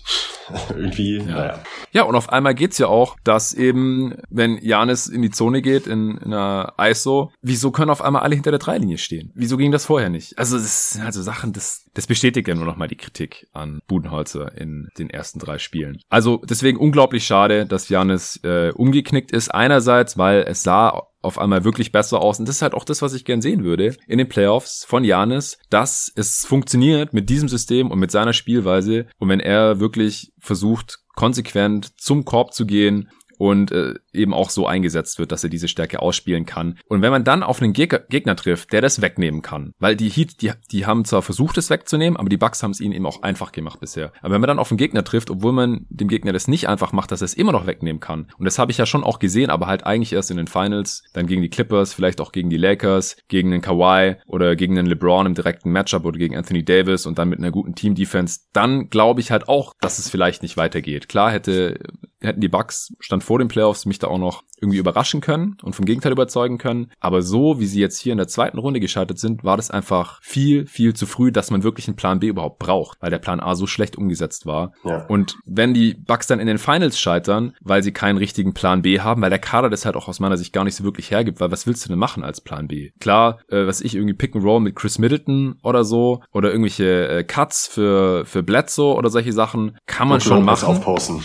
Irgendwie, 0.70 1.18
ja. 1.18 1.24
naja. 1.24 1.60
Ja, 1.92 2.04
und 2.04 2.16
auf 2.16 2.30
einmal 2.30 2.56
geht's 2.56 2.78
ja 2.78 2.88
auch, 2.88 3.18
dass 3.24 3.54
eben, 3.54 4.16
wenn 4.30 4.58
Janis 4.62 5.08
in 5.08 5.22
die 5.22 5.32
Zone 5.38 5.62
geht, 5.62 5.88
in, 5.88 6.18
in 6.18 6.34
einer 6.34 6.74
ISO, 6.80 7.32
wieso 7.42 7.72
können 7.72 7.92
auf 7.92 8.02
einmal 8.02 8.24
alle 8.24 8.36
hinter 8.36 8.52
der 8.52 8.60
Dreilinie 8.60 8.98
stehen? 8.98 9.32
Wieso 9.36 9.56
ging 9.56 9.72
das 9.72 9.86
vorher 9.86 10.10
nicht? 10.10 10.38
Also, 10.38 10.58
das 10.58 10.92
sind 10.92 11.06
also 11.06 11.22
Sachen, 11.22 11.54
das, 11.54 11.86
das 11.94 12.08
bestätigt 12.08 12.48
ja 12.48 12.56
nur 12.56 12.66
noch 12.66 12.76
mal 12.76 12.88
die 12.88 12.98
Kritik 12.98 13.48
an 13.54 13.80
Budenholzer 13.88 14.58
in 14.58 14.90
den 14.98 15.10
ersten 15.10 15.40
drei 15.40 15.58
Spielen. 15.60 16.00
Also, 16.10 16.42
deswegen 16.44 16.78
unglaublich 16.78 17.26
schade, 17.26 17.66
dass 17.66 17.90
Janis 17.90 18.40
äh, 18.44 18.72
umgeknickt 18.74 19.32
ist. 19.32 19.54
Einerseits, 19.54 20.18
weil 20.18 20.42
es 20.42 20.64
sah 20.64 21.08
auf 21.22 21.40
einmal 21.40 21.64
wirklich 21.64 21.92
besser 21.92 22.22
aus. 22.22 22.40
Und 22.40 22.48
das 22.48 22.58
ist 22.58 22.62
halt 22.62 22.74
auch 22.74 22.86
das, 22.86 23.02
was 23.02 23.14
ich 23.14 23.26
gern 23.26 23.42
sehen 23.42 23.64
würde 23.64 23.96
in 24.08 24.18
den 24.18 24.30
Playoffs 24.30 24.86
von 24.86 25.04
Janis, 25.04 25.58
dass 25.70 26.12
es 26.16 26.46
funktioniert 26.46 27.14
mit 27.14 27.30
diesem 27.30 27.50
System 27.50 27.92
und 27.92 28.00
mit 28.00 28.12
seiner 28.12 28.34
Spielweise. 28.34 29.08
Und 29.18 29.30
wenn 29.30 29.40
er 29.40 29.80
wirklich 29.80 30.32
versucht, 30.40 31.00
konsequent 31.16 32.00
zum 32.00 32.26
Korb 32.26 32.54
zu 32.54 32.66
gehen, 32.66 33.10
und 33.38 33.72
äh, 33.72 33.94
eben 34.18 34.34
auch 34.34 34.50
so 34.50 34.68
eingesetzt 34.68 35.20
wird, 35.20 35.32
dass 35.32 35.44
er 35.44 35.50
diese 35.50 35.68
Stärke 35.68 36.02
ausspielen 36.02 36.46
kann. 36.46 36.80
Und 36.88 37.02
wenn 37.02 37.12
man 37.12 37.24
dann 37.24 37.44
auf 37.44 37.62
einen 37.62 37.74
Gegner, 37.74 38.00
Gegner 38.10 38.36
trifft, 38.36 38.74
der 38.74 38.82
das 38.82 39.02
wegnehmen 39.02 39.42
kann, 39.42 39.74
weil 39.80 39.96
die 39.96 40.10
Heat, 40.10 40.42
die, 40.42 40.52
die 40.72 40.86
haben 40.86 41.06
zwar 41.06 41.22
versucht, 41.22 41.58
es 41.58 41.70
wegzunehmen, 41.70 42.18
aber 42.18 42.30
die 42.30 42.38
Bucks 42.38 42.64
haben 42.64 42.72
es 42.72 42.80
ihnen 42.80 42.94
eben 42.94 43.06
auch 43.06 43.24
einfach 43.24 43.52
gemacht 43.52 43.80
bisher. 43.80 44.12
Aber 44.22 44.34
wenn 44.34 44.42
man 44.42 44.48
dann 44.48 44.60
auf 44.60 44.72
einen 44.72 44.78
Gegner 44.78 45.04
trifft, 45.04 45.30
obwohl 45.30 45.54
man 45.54 45.86
dem 45.90 46.08
Gegner 46.08 46.34
das 46.34 46.48
nicht 46.48 46.68
einfach 46.68 46.92
macht, 46.92 47.12
dass 47.12 47.22
er 47.22 47.26
es 47.26 47.34
immer 47.34 47.52
noch 47.52 47.68
wegnehmen 47.68 48.00
kann. 48.00 48.28
Und 48.38 48.46
das 48.46 48.60
habe 48.60 48.72
ich 48.72 48.78
ja 48.78 48.86
schon 48.86 49.04
auch 49.04 49.20
gesehen, 49.20 49.50
aber 49.50 49.68
halt 49.68 49.86
eigentlich 49.86 50.14
erst 50.14 50.32
in 50.32 50.38
den 50.38 50.48
Finals, 50.48 51.04
dann 51.14 51.28
gegen 51.28 51.42
die 51.42 51.50
Clippers, 51.50 51.94
vielleicht 51.94 52.22
auch 52.22 52.32
gegen 52.32 52.50
die 52.50 52.58
Lakers, 52.58 53.18
gegen 53.28 53.52
den 53.52 53.62
Kawhi 53.62 54.16
oder 54.26 54.56
gegen 54.56 54.76
den 54.76 54.86
LeBron 54.86 55.26
im 55.26 55.34
direkten 55.34 55.72
Matchup 55.72 56.06
oder 56.06 56.18
gegen 56.18 56.36
Anthony 56.36 56.64
Davis 56.64 57.06
und 57.06 57.18
dann 57.18 57.30
mit 57.30 57.40
einer 57.40 57.52
guten 57.52 57.76
Team-Defense, 57.76 58.42
dann 58.54 58.90
glaube 58.90 59.22
ich 59.22 59.32
halt 59.32 59.48
auch, 59.48 59.74
dass 59.80 60.00
es 60.00 60.10
vielleicht 60.10 60.42
nicht 60.42 60.58
weitergeht. 60.58 61.10
Klar 61.10 61.32
hätte 61.32 61.80
hätten 62.22 62.42
die 62.42 62.48
Bucks 62.48 62.94
stand 63.00 63.24
vor 63.24 63.40
den 63.40 63.48
Playoffs 63.48 63.86
mich 63.86 64.00
da 64.00 64.07
auch 64.08 64.18
noch 64.18 64.44
irgendwie 64.60 64.80
überraschen 64.80 65.22
können 65.22 65.58
und 65.62 65.76
vom 65.76 65.86
Gegenteil 65.86 66.12
überzeugen 66.12 66.58
können. 66.58 66.92
Aber 67.00 67.22
so, 67.22 67.60
wie 67.60 67.68
sie 67.68 67.80
jetzt 67.80 68.00
hier 68.00 68.12
in 68.12 68.18
der 68.18 68.28
zweiten 68.28 68.58
Runde 68.58 68.80
gescheitert 68.80 69.20
sind, 69.20 69.44
war 69.44 69.58
das 69.58 69.70
einfach 69.70 70.20
viel, 70.22 70.66
viel 70.66 70.96
zu 70.96 71.06
früh, 71.06 71.32
dass 71.32 71.52
man 71.52 71.64
wirklich 71.64 71.88
einen 71.88 71.96
Plan 71.96 72.20
B 72.20 72.28
überhaupt 72.28 72.60
braucht, 72.60 72.98
weil 73.02 73.12
der 73.12 73.20
Plan 73.20 73.40
A 73.40 73.56
so 73.56 73.68
schlecht 73.68 73.98
umgesetzt 73.98 74.46
war. 74.46 74.74
Ja. 74.84 75.06
Und 75.06 75.38
wenn 75.46 75.74
die 75.74 75.94
Bucks 75.94 76.28
dann 76.28 76.40
in 76.40 76.48
den 76.48 76.58
Finals 76.58 77.00
scheitern, 77.00 77.54
weil 77.62 77.84
sie 77.84 77.92
keinen 77.92 78.18
richtigen 78.18 78.54
Plan 78.54 78.82
B 78.82 79.00
haben, 79.00 79.22
weil 79.22 79.30
der 79.30 79.40
Kader 79.40 79.70
das 79.70 79.86
halt 79.86 79.96
auch 79.96 80.08
aus 80.08 80.20
meiner 80.20 80.38
Sicht 80.38 80.54
gar 80.54 80.64
nicht 80.64 80.76
so 80.76 80.84
wirklich 80.84 81.12
hergibt, 81.12 81.40
weil 81.40 81.52
was 81.52 81.68
willst 81.68 81.86
du 81.86 81.90
denn 81.90 82.00
machen 82.00 82.24
als 82.24 82.42
Plan 82.42 82.68
B? 82.68 82.92
Klar, 83.00 83.40
äh, 83.50 83.68
was 83.68 83.82
ich 83.82 83.96
irgendwie 83.96 84.16
Pick 84.16 84.36
and 84.36 84.44
Roll 84.44 84.60
mit 84.60 84.76
Chris 84.76 84.98
Middleton 84.98 85.60
oder 85.64 85.84
so 85.84 86.22
oder 86.34 86.50
irgendwelche 86.50 87.08
äh, 87.08 87.24
Cuts 87.24 87.68
für 87.68 88.26
für 88.26 88.44
Bledsoe 88.44 88.96
oder 88.96 89.10
solche 89.10 89.34
Sachen 89.34 89.78
kann 89.86 90.08
man 90.08 90.16
Und 90.16 90.24
schon 90.24 90.44
machen. 90.44 90.68
Aufposten. 90.68 91.22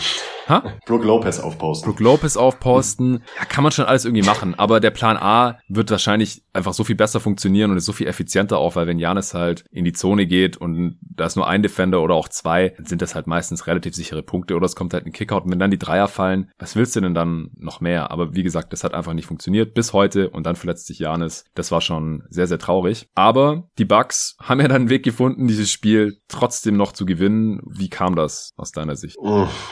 Ha? 0.49 0.64
Brook 0.86 1.05
Lopez 1.05 1.40
aufposten. 1.40 1.90
Brook 1.90 2.01
Lopez 2.01 2.36
aufposten. 2.36 3.22
Ja, 3.38 3.45
kann 3.45 3.62
man 3.62 3.72
schon 3.72 3.84
alles 3.84 4.05
irgendwie 4.05 4.24
machen. 4.24 4.55
Aber 4.59 4.80
der 4.80 4.90
Plan 4.90 5.16
A 5.16 5.59
wird 5.68 5.90
wahrscheinlich 5.90 6.43
einfach 6.53 6.72
so 6.72 6.84
viel 6.84 6.97
besser 6.97 7.20
funktionieren 7.20 7.70
und 7.70 7.76
ist 7.76 7.84
so 7.84 7.93
viel 7.93 8.07
effizienter 8.07 8.59
auch, 8.59 8.76
weil 8.76 8.86
wenn 8.86 8.99
Janis 8.99 9.34
halt 9.34 9.64
in 9.70 9.84
die 9.84 9.93
Zone 9.93 10.26
geht 10.26 10.57
und 10.57 10.99
da 11.01 11.26
ist 11.26 11.36
nur 11.36 11.47
ein 11.47 11.62
Defender 11.62 12.03
oder 12.03 12.14
auch 12.14 12.28
zwei, 12.28 12.70
dann 12.76 12.86
sind 12.86 13.03
das 13.03 13.14
halt 13.14 13.26
meistens 13.26 13.66
relativ 13.66 13.95
sichere 13.95 14.22
Punkte 14.22 14.55
oder 14.55 14.66
es 14.66 14.76
kommt 14.76 14.95
halt 14.95 15.07
ein 15.07 15.12
Kickout 15.12 15.45
und 15.45 15.51
wenn 15.51 15.59
dann 15.59 15.70
die 15.70 15.78
Dreier 15.78 16.09
fallen, 16.09 16.51
was 16.59 16.76
willst 16.76 16.97
du 16.97 17.01
denn 17.01 17.14
dann 17.14 17.51
noch 17.57 17.80
mehr? 17.80 18.11
Aber 18.11 18.34
wie 18.34 18.43
gesagt, 18.43 18.72
das 18.72 18.84
hat 18.84 18.95
einfach 18.95 19.14
nicht 19.14 19.26
funktioniert 19.26 19.74
bis 19.74 19.93
heute 19.93 20.30
und 20.30 20.45
dann 20.45 20.57
verletzt 20.57 20.86
sich 20.86 20.99
Janis. 20.99 21.45
Das 21.55 21.70
war 21.70 21.80
schon 21.80 22.24
sehr, 22.28 22.47
sehr 22.47 22.59
traurig. 22.59 23.09
Aber 23.14 23.68
die 23.78 23.84
Bucks 23.84 24.36
haben 24.40 24.61
ja 24.61 24.68
dann 24.68 24.82
einen 24.82 24.90
Weg 24.90 25.05
gefunden, 25.05 25.47
dieses 25.47 25.70
Spiel 25.70 26.18
trotzdem 26.28 26.76
noch 26.76 26.93
zu 26.93 27.07
gewinnen. 27.07 27.61
Wie 27.66 27.88
kam 27.88 28.16
das 28.16 28.53
aus 28.57 28.72
deiner 28.72 28.97
Sicht? 28.97 29.16